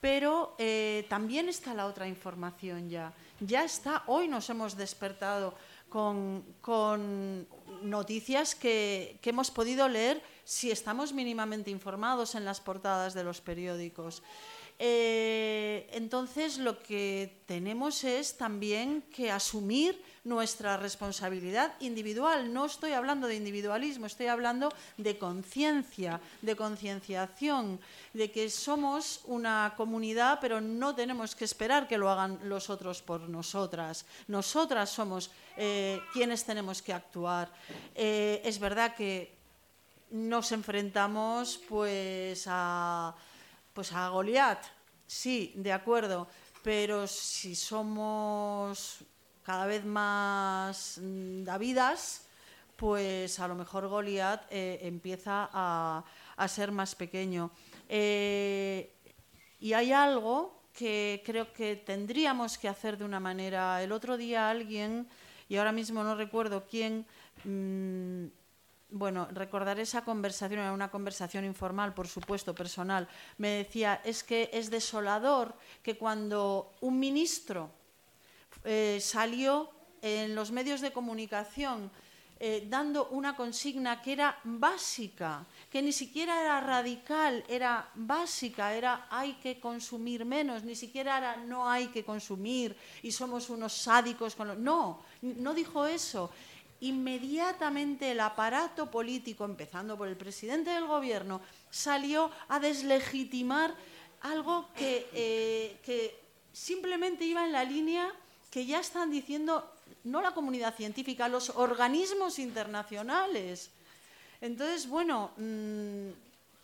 Pero 0.00 0.54
eh, 0.58 1.06
también 1.08 1.48
está 1.48 1.74
la 1.74 1.86
otra 1.86 2.06
información 2.06 2.88
ya. 2.88 3.12
Ya 3.40 3.64
está, 3.64 4.02
hoy 4.06 4.28
nos 4.28 4.48
hemos 4.50 4.76
despertado 4.76 5.54
con, 5.88 7.46
noticias 7.82 8.54
que, 8.54 9.18
hemos 9.22 9.50
podido 9.50 9.88
leer 9.88 10.22
si 10.44 10.70
estamos 10.70 11.12
mínimamente 11.12 11.70
informados 11.70 12.34
en 12.34 12.44
las 12.44 12.60
portadas 12.60 13.14
de 13.14 13.24
los 13.24 13.40
periódicos. 13.40 14.22
Eh, 14.78 15.88
entonces 15.92 16.58
lo 16.58 16.82
que 16.82 17.42
tenemos 17.46 18.04
es 18.04 18.36
también 18.36 19.02
que 19.10 19.30
asumir 19.30 20.02
nuestra 20.26 20.76
responsabilidad 20.76 21.74
individual. 21.78 22.52
No 22.52 22.66
estoy 22.66 22.92
hablando 22.92 23.28
de 23.28 23.36
individualismo, 23.36 24.06
estoy 24.06 24.26
hablando 24.26 24.72
de 24.98 25.16
conciencia, 25.16 26.20
de 26.42 26.56
concienciación, 26.56 27.78
de 28.12 28.30
que 28.32 28.50
somos 28.50 29.20
una 29.26 29.72
comunidad, 29.76 30.38
pero 30.40 30.60
no 30.60 30.94
tenemos 30.94 31.36
que 31.36 31.44
esperar 31.44 31.86
que 31.86 31.96
lo 31.96 32.10
hagan 32.10 32.40
los 32.42 32.68
otros 32.70 33.02
por 33.02 33.20
nosotras. 33.28 34.04
Nosotras 34.26 34.90
somos 34.90 35.30
eh, 35.56 36.00
quienes 36.12 36.44
tenemos 36.44 36.82
que 36.82 36.92
actuar. 36.92 37.48
Eh, 37.94 38.42
es 38.44 38.58
verdad 38.58 38.96
que 38.96 39.32
nos 40.10 40.50
enfrentamos 40.50 41.60
pues 41.68 42.46
a, 42.48 43.14
pues 43.72 43.92
a 43.92 44.08
Goliat, 44.08 44.58
sí, 45.06 45.52
de 45.54 45.72
acuerdo, 45.72 46.26
pero 46.64 47.06
si 47.06 47.54
somos 47.54 49.04
cada 49.46 49.66
vez 49.66 49.84
más 49.84 50.98
mm, 51.00 51.44
Davidas, 51.44 52.26
pues 52.74 53.38
a 53.38 53.46
lo 53.46 53.54
mejor 53.54 53.86
Goliat 53.86 54.42
eh, 54.50 54.80
empieza 54.82 55.48
a, 55.52 56.04
ser 56.48 56.72
más 56.72 56.96
pequeño. 56.96 57.52
Eh, 57.88 58.92
y 59.60 59.72
hay 59.72 59.92
algo 59.92 60.62
que 60.72 61.22
creo 61.24 61.52
que 61.52 61.76
tendríamos 61.76 62.58
que 62.58 62.68
hacer 62.68 62.98
de 62.98 63.04
una 63.04 63.20
manera. 63.20 63.80
El 63.84 63.92
otro 63.92 64.16
día 64.16 64.50
alguien, 64.50 65.06
y 65.48 65.56
ahora 65.56 65.70
mismo 65.70 66.02
no 66.02 66.16
recuerdo 66.16 66.66
quién, 66.68 67.06
mm, 67.44 68.26
bueno, 68.90 69.28
recordar 69.30 69.78
esa 69.78 70.04
conversación, 70.04 70.58
era 70.58 70.72
una 70.72 70.90
conversación 70.90 71.44
informal, 71.44 71.94
por 71.94 72.08
supuesto, 72.08 72.52
personal, 72.52 73.08
me 73.38 73.50
decía, 73.50 74.00
es 74.04 74.24
que 74.24 74.50
es 74.52 74.70
desolador 74.70 75.54
que 75.84 75.96
cuando 75.96 76.74
un 76.80 76.98
ministro 76.98 77.75
eh, 78.66 78.98
salió 79.00 79.70
en 80.02 80.34
los 80.34 80.50
medios 80.50 80.80
de 80.80 80.92
comunicación 80.92 81.90
eh, 82.38 82.66
dando 82.68 83.08
una 83.16 83.34
consigna 83.34 84.02
que 84.02 84.12
era 84.12 84.38
básica, 84.44 85.46
que 85.70 85.80
ni 85.80 85.90
siquiera 85.90 86.38
era 86.38 86.60
radical, 86.60 87.42
era 87.48 87.88
básica, 87.94 88.74
era 88.74 89.06
hay 89.08 89.40
que 89.40 89.58
consumir 89.58 90.26
menos, 90.26 90.62
ni 90.62 90.76
siquiera 90.76 91.16
era 91.16 91.36
no 91.36 91.66
hay 91.66 91.86
que 91.86 92.04
consumir 92.04 92.76
y 93.02 93.10
somos 93.10 93.48
unos 93.48 93.72
sádicos 93.72 94.36
No, 94.58 95.02
no 95.22 95.54
dijo 95.54 95.86
eso. 95.86 96.30
Inmediatamente 96.80 98.10
el 98.10 98.20
aparato 98.20 98.90
político, 98.90 99.46
empezando 99.46 99.96
por 99.96 100.06
el 100.06 100.16
presidente 100.18 100.68
del 100.68 100.84
gobierno, 100.84 101.40
salió 101.70 102.30
a 102.48 102.60
deslegitimar 102.60 103.74
algo 104.20 104.68
que, 104.74 105.08
eh, 105.14 105.80
que 105.82 106.20
simplemente 106.52 107.24
iba 107.24 107.46
en 107.46 107.52
la 107.52 107.64
línea 107.64 108.12
que 108.56 108.64
ya 108.64 108.80
están 108.80 109.10
diciendo 109.10 109.70
no 110.04 110.22
la 110.22 110.32
comunidad 110.32 110.74
científica, 110.74 111.28
los 111.28 111.50
organismos 111.50 112.38
internacionales. 112.38 113.68
Entonces, 114.40 114.88
bueno, 114.88 115.32
mm, 115.36 116.08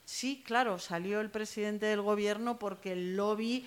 Sí, 0.05 0.43
claro, 0.44 0.78
salió 0.78 1.20
el 1.20 1.31
presidente 1.31 1.86
del 1.86 2.02
gobierno 2.02 2.59
porque 2.59 2.93
el 2.93 3.16
lobby 3.16 3.66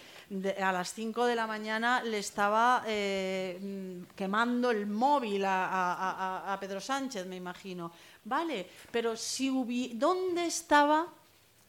a 0.62 0.72
las 0.74 0.94
5 0.94 1.26
de 1.26 1.36
la 1.36 1.48
mañana 1.48 2.04
le 2.04 2.20
estaba 2.20 2.84
eh, 2.86 4.04
quemando 4.16 4.70
el 4.70 4.86
móvil 4.86 5.44
a, 5.46 6.58
Pedro 6.60 6.82
Sánchez, 6.82 7.26
me 7.26 7.38
imagino. 7.38 7.92
Vale, 8.26 8.68
pero 8.92 9.16
si 9.16 9.50
¿dónde 9.96 10.46
estaba? 10.46 11.08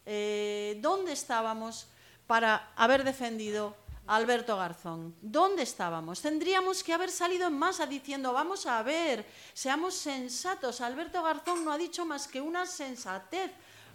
Eh, 0.04 0.78
¿Dónde 0.82 1.12
estábamos 1.12 1.86
para 2.26 2.72
haber 2.76 3.04
defendido 3.04 3.85
Alberto 4.06 4.56
Garzón? 4.56 5.14
¿Dónde 5.20 5.62
estábamos? 5.62 6.20
Tendríamos 6.20 6.82
que 6.84 6.92
haber 6.92 7.10
salido 7.10 7.48
en 7.48 7.58
masa 7.58 7.86
diciendo, 7.86 8.32
vamos 8.32 8.66
a 8.66 8.82
ver, 8.82 9.26
seamos 9.52 9.94
sensatos. 9.94 10.80
Alberto 10.80 11.22
Garzón 11.22 11.64
no 11.64 11.72
ha 11.72 11.78
dicho 11.78 12.04
más 12.04 12.28
que 12.28 12.40
una 12.40 12.66
sensatez 12.66 13.50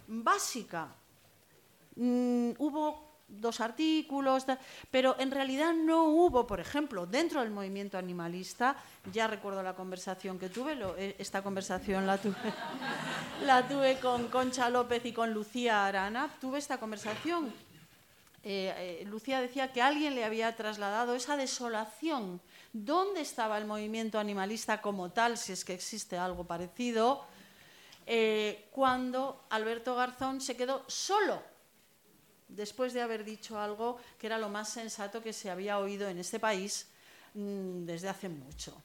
básica. 0.07 0.89
Mm, 1.95 2.51
hubo 2.57 3.11
dos 3.27 3.61
artículos, 3.61 4.45
pero 4.89 5.15
en 5.17 5.31
realidad 5.31 5.73
no 5.73 6.05
hubo, 6.05 6.45
por 6.45 6.59
ejemplo, 6.59 7.05
dentro 7.05 7.41
del 7.41 7.51
movimiento 7.51 7.97
animalista, 7.97 8.75
ya 9.11 9.27
recuerdo 9.27 9.63
la 9.63 9.73
conversación 9.73 10.37
que 10.37 10.49
tuve, 10.49 10.77
eh, 10.97 11.15
esta 11.17 11.41
conversación 11.41 12.05
la 12.05 12.17
tuve, 12.17 12.35
la 13.45 13.67
tuve 13.67 13.99
con 13.99 14.27
Concha 14.27 14.69
López 14.69 15.05
y 15.05 15.13
con 15.13 15.33
Lucía 15.33 15.85
Arana, 15.85 16.29
tuve 16.41 16.59
esta 16.59 16.77
conversación. 16.77 17.70
Eh, 18.43 19.01
eh, 19.01 19.05
Lucía 19.05 19.39
decía 19.39 19.71
que 19.71 19.81
alguien 19.81 20.15
le 20.15 20.25
había 20.25 20.55
trasladado 20.55 21.13
esa 21.13 21.37
desolación. 21.37 22.41
¿Dónde 22.73 23.21
estaba 23.21 23.57
el 23.57 23.65
movimiento 23.65 24.17
animalista 24.17 24.81
como 24.81 25.11
tal, 25.11 25.37
si 25.37 25.53
es 25.53 25.63
que 25.63 25.73
existe 25.73 26.17
algo 26.17 26.45
parecido? 26.45 27.25
Eh, 28.07 28.67
cuando 28.71 29.45
Alberto 29.49 29.95
Garzón 29.95 30.41
se 30.41 30.57
quedó 30.57 30.83
solo 30.87 31.43
después 32.47 32.93
de 32.93 33.01
haber 33.01 33.23
dicho 33.23 33.59
algo 33.59 33.97
que 34.17 34.27
era 34.27 34.39
lo 34.39 34.49
más 34.49 34.69
sensato 34.69 35.21
que 35.21 35.33
se 35.33 35.49
había 35.49 35.77
oído 35.77 36.09
en 36.09 36.17
este 36.17 36.39
país 36.39 36.89
mm, 37.35 37.85
desde 37.85 38.09
hace 38.09 38.27
mucho. 38.27 38.81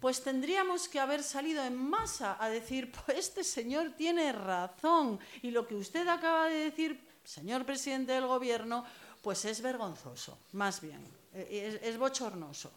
Pues 0.00 0.22
tendríamos 0.22 0.88
que 0.88 1.00
haber 1.00 1.22
salido 1.22 1.64
en 1.64 1.76
masa 1.76 2.36
a 2.38 2.48
decir, 2.48 2.92
pues 2.92 3.18
este 3.18 3.42
señor 3.42 3.92
tiene 3.96 4.32
razón 4.32 5.18
y 5.42 5.50
lo 5.50 5.66
que 5.66 5.74
usted 5.74 6.06
acaba 6.06 6.48
de 6.48 6.70
decir, 6.70 7.00
señor 7.24 7.64
presidente 7.64 8.12
del 8.12 8.26
gobierno, 8.26 8.84
pues 9.22 9.44
es 9.44 9.60
vergonzoso, 9.60 10.38
más 10.52 10.80
bien, 10.80 11.02
eh, 11.32 11.80
es 11.82 11.98
bochornoso. 11.98 12.70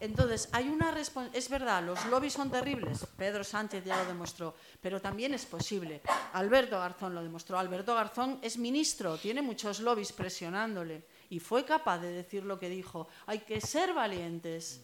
Entonces, 0.00 0.48
hay 0.52 0.68
una 0.68 0.94
es 1.32 1.48
verdad, 1.48 1.82
los 1.82 2.04
lobbies 2.06 2.32
son 2.32 2.50
terribles, 2.50 3.06
Pedro 3.16 3.42
Sánchez 3.42 3.84
ya 3.84 3.96
lo 3.96 4.06
demostró, 4.06 4.54
pero 4.80 5.00
también 5.00 5.34
es 5.34 5.44
posible. 5.44 6.00
Alberto 6.32 6.78
Garzón 6.78 7.14
lo 7.14 7.22
demostró. 7.22 7.58
Alberto 7.58 7.94
Garzón 7.94 8.38
es 8.42 8.58
ministro, 8.58 9.18
tiene 9.18 9.42
muchos 9.42 9.80
lobbies 9.80 10.12
presionándole 10.12 11.04
y 11.30 11.40
fue 11.40 11.64
capaz 11.64 11.98
de 11.98 12.12
decir 12.12 12.44
lo 12.44 12.58
que 12.58 12.68
dijo. 12.68 13.08
Hay 13.26 13.40
que 13.40 13.60
ser 13.60 13.92
valientes. 13.92 14.80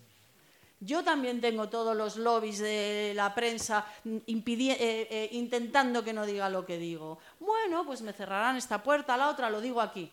Yo 0.80 1.02
también 1.02 1.40
tengo 1.40 1.68
todos 1.68 1.96
los 1.96 2.16
lobbies 2.16 2.58
de 2.58 3.12
la 3.14 3.34
prensa 3.34 3.86
eh, 4.04 4.22
eh, 4.28 5.28
intentando 5.32 6.04
que 6.04 6.12
no 6.12 6.26
diga 6.26 6.50
lo 6.50 6.66
que 6.66 6.76
digo. 6.76 7.18
Bueno, 7.40 7.86
pues 7.86 8.02
me 8.02 8.12
cerrarán 8.12 8.56
esta 8.56 8.82
puerta, 8.82 9.16
la 9.16 9.30
otra, 9.30 9.48
lo 9.48 9.60
digo 9.60 9.80
aquí. 9.80 10.10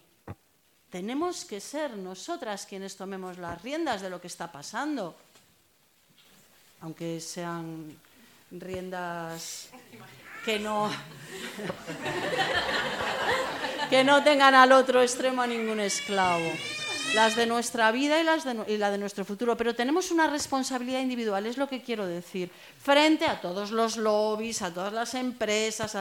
Tenemos 0.90 1.46
que 1.46 1.60
ser 1.60 1.98
nosotras 1.98 2.66
quienes 2.66 2.96
tomemos 2.96 3.38
las 3.38 3.62
riendas 3.62 4.02
de 4.02 4.10
lo 4.10 4.22
que 4.22 4.28
está 4.28 4.52
pasando, 4.52 5.16
aunque 6.82 7.20
sean 7.20 7.98
riendas 8.52 9.70
que 10.44 10.60
no 10.60 10.90
que 13.90 14.04
no 14.04 14.24
tengan 14.24 14.56
al 14.56 14.72
otro 14.72 15.02
extremo 15.02 15.42
a 15.42 15.48
ningún 15.48 15.80
esclavo 15.80 16.52
las 17.14 17.36
de 17.36 17.46
nuestra 17.46 17.92
vida 17.92 18.20
y, 18.20 18.24
las 18.24 18.46
y 18.68 18.78
la 18.78 18.92
de 18.92 18.98
nuestro 18.98 19.26
futuro. 19.26 19.58
Pero 19.58 19.76
tenemos 19.76 20.12
una 20.12 20.28
responsabilidad 20.28 21.02
individual, 21.02 21.46
es 21.46 21.58
lo 21.58 21.68
que 21.68 21.82
quiero 21.82 22.06
decir, 22.06 22.52
frente 22.82 23.26
a 23.26 23.42
todos 23.42 23.72
los 23.72 23.98
lobbies, 23.98 24.62
a 24.62 24.74
todas 24.74 24.94
las 24.94 25.14
empresas. 25.14 25.98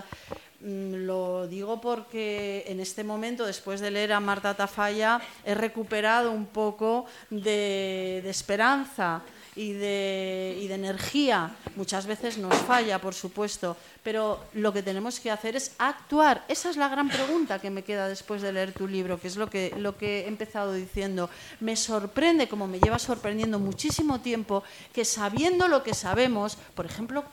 Mm, 0.61 1.07
lo 1.07 1.47
digo 1.49 1.81
porque 1.81 2.65
en 2.66 2.81
este 2.81 3.03
momento, 3.03 3.47
después 3.47 3.81
de 3.81 3.91
leer 3.91 4.12
a 4.12 4.20
Marta 4.20 4.55
Tafalla, 4.55 5.20
he 5.45 5.55
recuperado 5.55 6.31
un 6.31 6.47
poco 6.47 7.07
de, 7.31 8.23
esperanza 8.28 9.23
y 9.56 9.72
de, 9.72 10.59
y 10.60 10.68
de, 10.68 10.74
energía. 10.74 11.56
Muchas 11.77 12.06
veces 12.06 12.39
nos 12.39 12.55
falla, 12.55 13.01
por 13.01 13.14
supuesto, 13.14 13.77
pero 14.02 14.44
lo 14.55 14.72
que 14.72 14.82
tenemos 14.82 15.20
que 15.20 15.31
hacer 15.31 15.56
es 15.56 15.72
actuar. 15.78 16.44
Esa 16.48 16.70
es 16.70 16.77
la 16.77 16.89
gran 16.89 17.09
pregunta 17.09 17.59
que 17.59 17.70
me 17.70 17.82
queda 17.82 18.09
después 18.09 18.43
de 18.43 18.52
leer 18.52 18.72
tu 18.72 18.86
libro, 18.86 19.20
que 19.20 19.28
es 19.28 19.36
lo 19.36 19.51
que, 19.51 19.74
lo 19.77 19.97
que 19.97 20.20
he 20.20 20.28
empezado 20.28 20.72
diciendo. 20.72 21.31
Me 21.60 21.77
sorprende, 21.77 22.48
como 22.48 22.66
me 22.66 22.81
lleva 22.81 22.98
sorprendiendo 22.98 23.59
muchísimo 23.59 24.20
tiempo, 24.20 24.62
que 24.93 25.05
sabiendo 25.05 25.68
lo 25.68 25.82
que 25.82 25.94
sabemos, 25.94 26.56
por 26.74 26.86
ejemplo, 26.86 27.24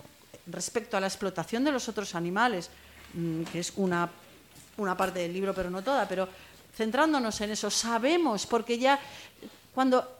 respecto 0.47 0.97
a 0.97 0.99
la 0.99 1.07
explotación 1.07 1.63
de 1.63 1.71
los 1.71 1.89
otros 1.89 2.15
animales, 2.15 2.69
Mm, 3.13 3.43
que 3.43 3.59
es 3.59 3.73
una, 3.77 4.09
una 4.77 4.95
parte 4.95 5.19
del 5.19 5.33
libro, 5.33 5.53
pero 5.53 5.69
no 5.69 5.81
toda, 5.81 6.07
pero 6.07 6.27
centrándonos 6.75 7.39
en 7.41 7.51
eso, 7.51 7.71
sabemos, 7.71 8.45
porque 8.45 8.77
ya 8.77 8.99
cuando, 9.73 10.16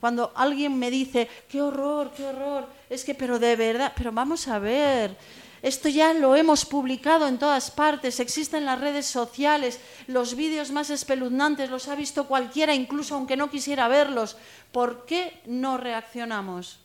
cuando 0.00 0.32
alguien 0.34 0.78
me 0.78 0.90
dice, 0.90 1.28
qué 1.48 1.62
horror, 1.62 2.12
qué 2.16 2.26
horror, 2.26 2.68
es 2.90 3.04
que, 3.04 3.14
pero 3.14 3.38
de 3.38 3.56
verdad, 3.56 3.92
pero 3.96 4.12
vamos 4.12 4.48
a 4.48 4.58
ver, 4.58 5.16
esto 5.64 5.88
ya 5.88 6.12
lo 6.12 6.36
hemos 6.36 6.66
publicado 6.66 7.26
en 7.26 7.38
todas 7.38 7.70
partes, 7.70 8.20
existen 8.20 8.60
en 8.60 8.66
las 8.66 8.82
redes 8.82 9.06
sociales, 9.06 9.80
los 10.06 10.36
vídeos 10.36 10.70
más 10.70 10.90
espeluznantes 10.90 11.70
los 11.70 11.88
ha 11.88 11.94
visto 11.94 12.26
cualquiera, 12.26 12.74
incluso 12.74 13.14
aunque 13.14 13.38
no 13.38 13.48
quisiera 13.48 13.88
verlos. 13.88 14.36
¿Por 14.72 15.06
qué 15.06 15.40
no 15.46 15.78
reaccionamos? 15.78 16.80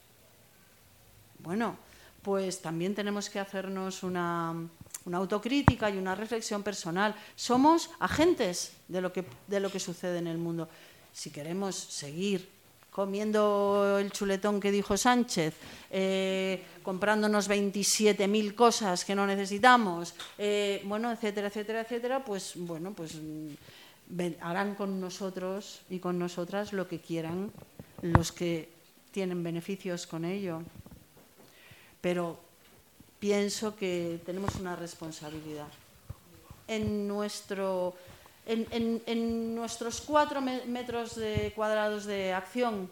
Bueno, 1.40 1.76
pues 2.22 2.62
también 2.62 2.96
tenemos 2.96 3.30
que 3.30 3.40
hacernos 3.40 4.02
una, 4.02 4.56
una 5.04 5.18
autocrítica 5.18 5.90
y 5.90 5.98
una 5.98 6.16
reflexión 6.16 6.64
personal. 6.64 7.16
Somos 7.36 7.90
agentes 8.00 8.72
de 8.88 9.02
lo, 9.02 9.12
que, 9.12 9.26
de 9.48 9.60
lo 9.60 9.70
que 9.70 9.82
sucede 9.82 10.20
en 10.20 10.28
el 10.28 10.38
mundo. 10.38 10.70
Si 11.12 11.32
queremos 11.32 11.76
seguir 11.76 12.59
comiendo 12.92 13.98
el 14.00 14.12
chuletón 14.12 14.60
que 14.60 14.72
dijo 14.72 14.98
Sánchez, 14.98 15.54
eh, 15.92 16.64
comprándonos 16.84 17.50
27.000 17.50 18.56
cosas 18.56 19.06
que 19.06 19.16
no 19.16 19.26
necesitamos, 19.26 20.16
eh, 20.38 20.82
bueno, 20.86 21.12
etcétera, 21.12 21.48
etcétera, 21.48 21.82
etcétera, 21.82 22.26
pues 22.26 22.54
bueno, 22.56 22.94
pues 22.94 23.16
mm, 23.16 24.22
harán 24.42 24.76
con 24.76 25.00
nosotros 25.00 25.82
y 25.90 26.00
con 26.00 26.18
nosotras 26.18 26.74
lo 26.74 26.88
que 26.88 27.00
quieran 27.00 27.52
los 28.02 28.32
que 28.32 28.70
tienen 29.12 29.44
beneficios 29.44 30.08
con 30.08 30.26
ello. 30.26 30.62
Pero 32.02 32.40
pienso 33.20 33.76
que 33.76 34.20
tenemos 34.26 34.56
una 34.56 34.76
responsabilidad. 34.76 35.68
En, 36.68 37.08
nuestro, 37.08 37.96
en, 38.46 39.56
nuestros 39.56 40.02
cuatro 40.02 40.42
metros 40.42 41.16
de 41.16 41.52
cuadrados 41.56 42.06
de 42.06 42.34
acción, 42.34 42.92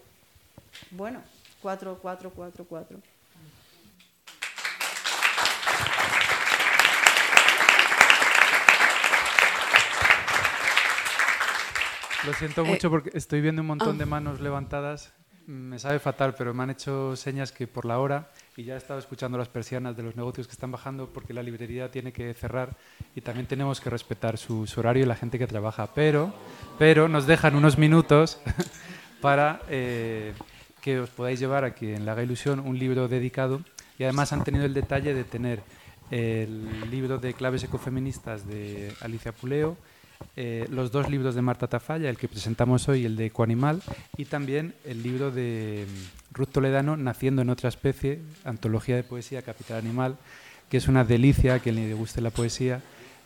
bueno, 0.92 1.22
cuatro, 1.62 1.98
cuatro, 2.02 2.32
cuatro, 2.34 2.66
cuatro. 2.68 3.00
Lo 12.26 12.34
siento 12.34 12.62
eh, 12.62 12.66
mucho 12.66 12.90
porque 12.90 13.12
estoy 13.14 13.40
viendo 13.40 13.62
un 13.62 13.68
montón 13.68 13.98
de 13.98 14.04
ah. 14.04 14.08
manos 14.08 14.42
levantadas. 14.42 15.14
Me 15.46 15.80
sabe 15.80 16.00
fatal, 16.00 16.36
pero 16.38 16.54
me 16.54 16.64
han 16.64 16.72
hecho 16.72 17.16
señas 17.16 17.54
que 17.54 17.68
por 17.68 17.86
la 17.86 18.00
hora 18.00 18.30
y 18.58 18.64
ya 18.64 18.74
he 18.74 18.78
estado 18.78 19.00
escuchando 19.00 19.38
las 19.38 19.50
persianas 19.50 19.96
de 19.96 20.02
los 20.02 20.16
negocios 20.16 20.48
que 20.48 20.54
están 20.54 20.72
bajando 20.72 21.08
porque 21.14 21.32
la 21.32 21.44
librería 21.44 21.92
tiene 21.92 22.12
que 22.12 22.34
cerrar 22.34 22.76
y 23.16 23.22
también 23.22 23.46
tenemos 23.46 23.80
que 23.80 23.92
respetar 23.92 24.40
su, 24.40 24.68
horario 24.78 25.04
y 25.04 25.06
la 25.06 25.16
gente 25.16 25.38
que 25.38 25.46
trabaja. 25.46 25.94
Pero, 25.94 26.34
pero 26.80 27.08
nos 27.08 27.28
dejan 27.28 27.56
unos 27.56 27.78
minutos 27.78 28.42
para 29.22 29.62
eh, 29.70 30.34
que 30.82 31.00
os 31.00 31.10
podáis 31.12 31.40
llevar 31.40 31.66
aquí 31.66 31.94
en 31.94 32.04
La 32.08 32.14
Haga 32.14 32.24
Ilusión 32.24 32.60
un 32.60 32.80
libro 32.80 33.08
dedicado 33.08 33.62
y 34.00 34.06
además 34.06 34.34
han 34.34 34.44
tenido 34.44 34.66
el 34.66 34.74
detalle 34.74 35.14
de 35.14 35.24
tener 35.24 35.62
el 36.10 36.90
libro 36.90 37.20
de 37.20 37.36
claves 37.36 37.64
ecofeministas 37.64 38.48
de 38.48 38.92
Alicia 39.02 39.34
Puleo, 39.34 39.78
eh, 40.36 40.66
los 40.72 40.92
dos 40.92 41.12
libros 41.12 41.36
de 41.36 41.44
Marta 41.44 41.68
Tafalla, 41.68 42.10
el 42.10 42.18
que 42.18 42.28
presentamos 42.28 42.90
hoy, 42.90 43.06
el 43.06 43.18
de 43.18 43.28
Ecoanimal, 43.28 43.84
y 44.18 44.26
también 44.26 44.74
el 44.84 45.04
libro 45.04 45.30
de 45.30 45.86
Ruth 46.38 46.56
Naciendo 46.58 47.42
en 47.42 47.50
otra 47.50 47.70
especie, 47.70 48.22
antología 48.44 48.96
de 48.96 49.04
poesía 49.04 49.42
Capital 49.42 49.78
Animal, 49.78 50.18
que 50.70 50.78
es 50.78 50.88
una 50.88 51.04
delicia 51.04 51.56
a 51.56 51.60
quien 51.60 51.76
le 51.76 51.94
guste 51.94 52.22
la 52.22 52.30
poesía, 52.30 52.82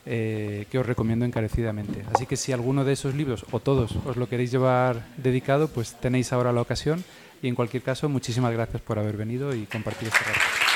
eh, 0.06 0.66
que 0.72 0.80
os 0.80 0.86
recomiendo 0.86 1.26
encarecidamente. 1.26 2.04
Así 2.14 2.26
que 2.26 2.38
si 2.38 2.52
alguno 2.54 2.86
de 2.86 2.94
esos 2.94 3.14
libros, 3.14 3.46
o 3.52 3.60
todos, 3.60 3.96
os 4.06 4.18
lo 4.18 4.30
queréis 4.30 4.52
llevar 4.52 5.06
dedicado, 5.18 5.68
pues 5.68 5.94
tenéis 6.00 6.34
ahora 6.34 6.54
la 6.54 6.62
ocasión. 6.62 7.04
Y 7.42 7.48
en 7.48 7.56
cualquier 7.56 7.84
caso, 7.84 8.08
muchísimas 8.08 8.54
gracias 8.54 8.82
por 8.82 8.98
haber 8.98 9.18
venido 9.18 9.54
y 9.54 9.66
compartir 9.66 10.08
este 10.08 10.24
rato. 10.24 10.71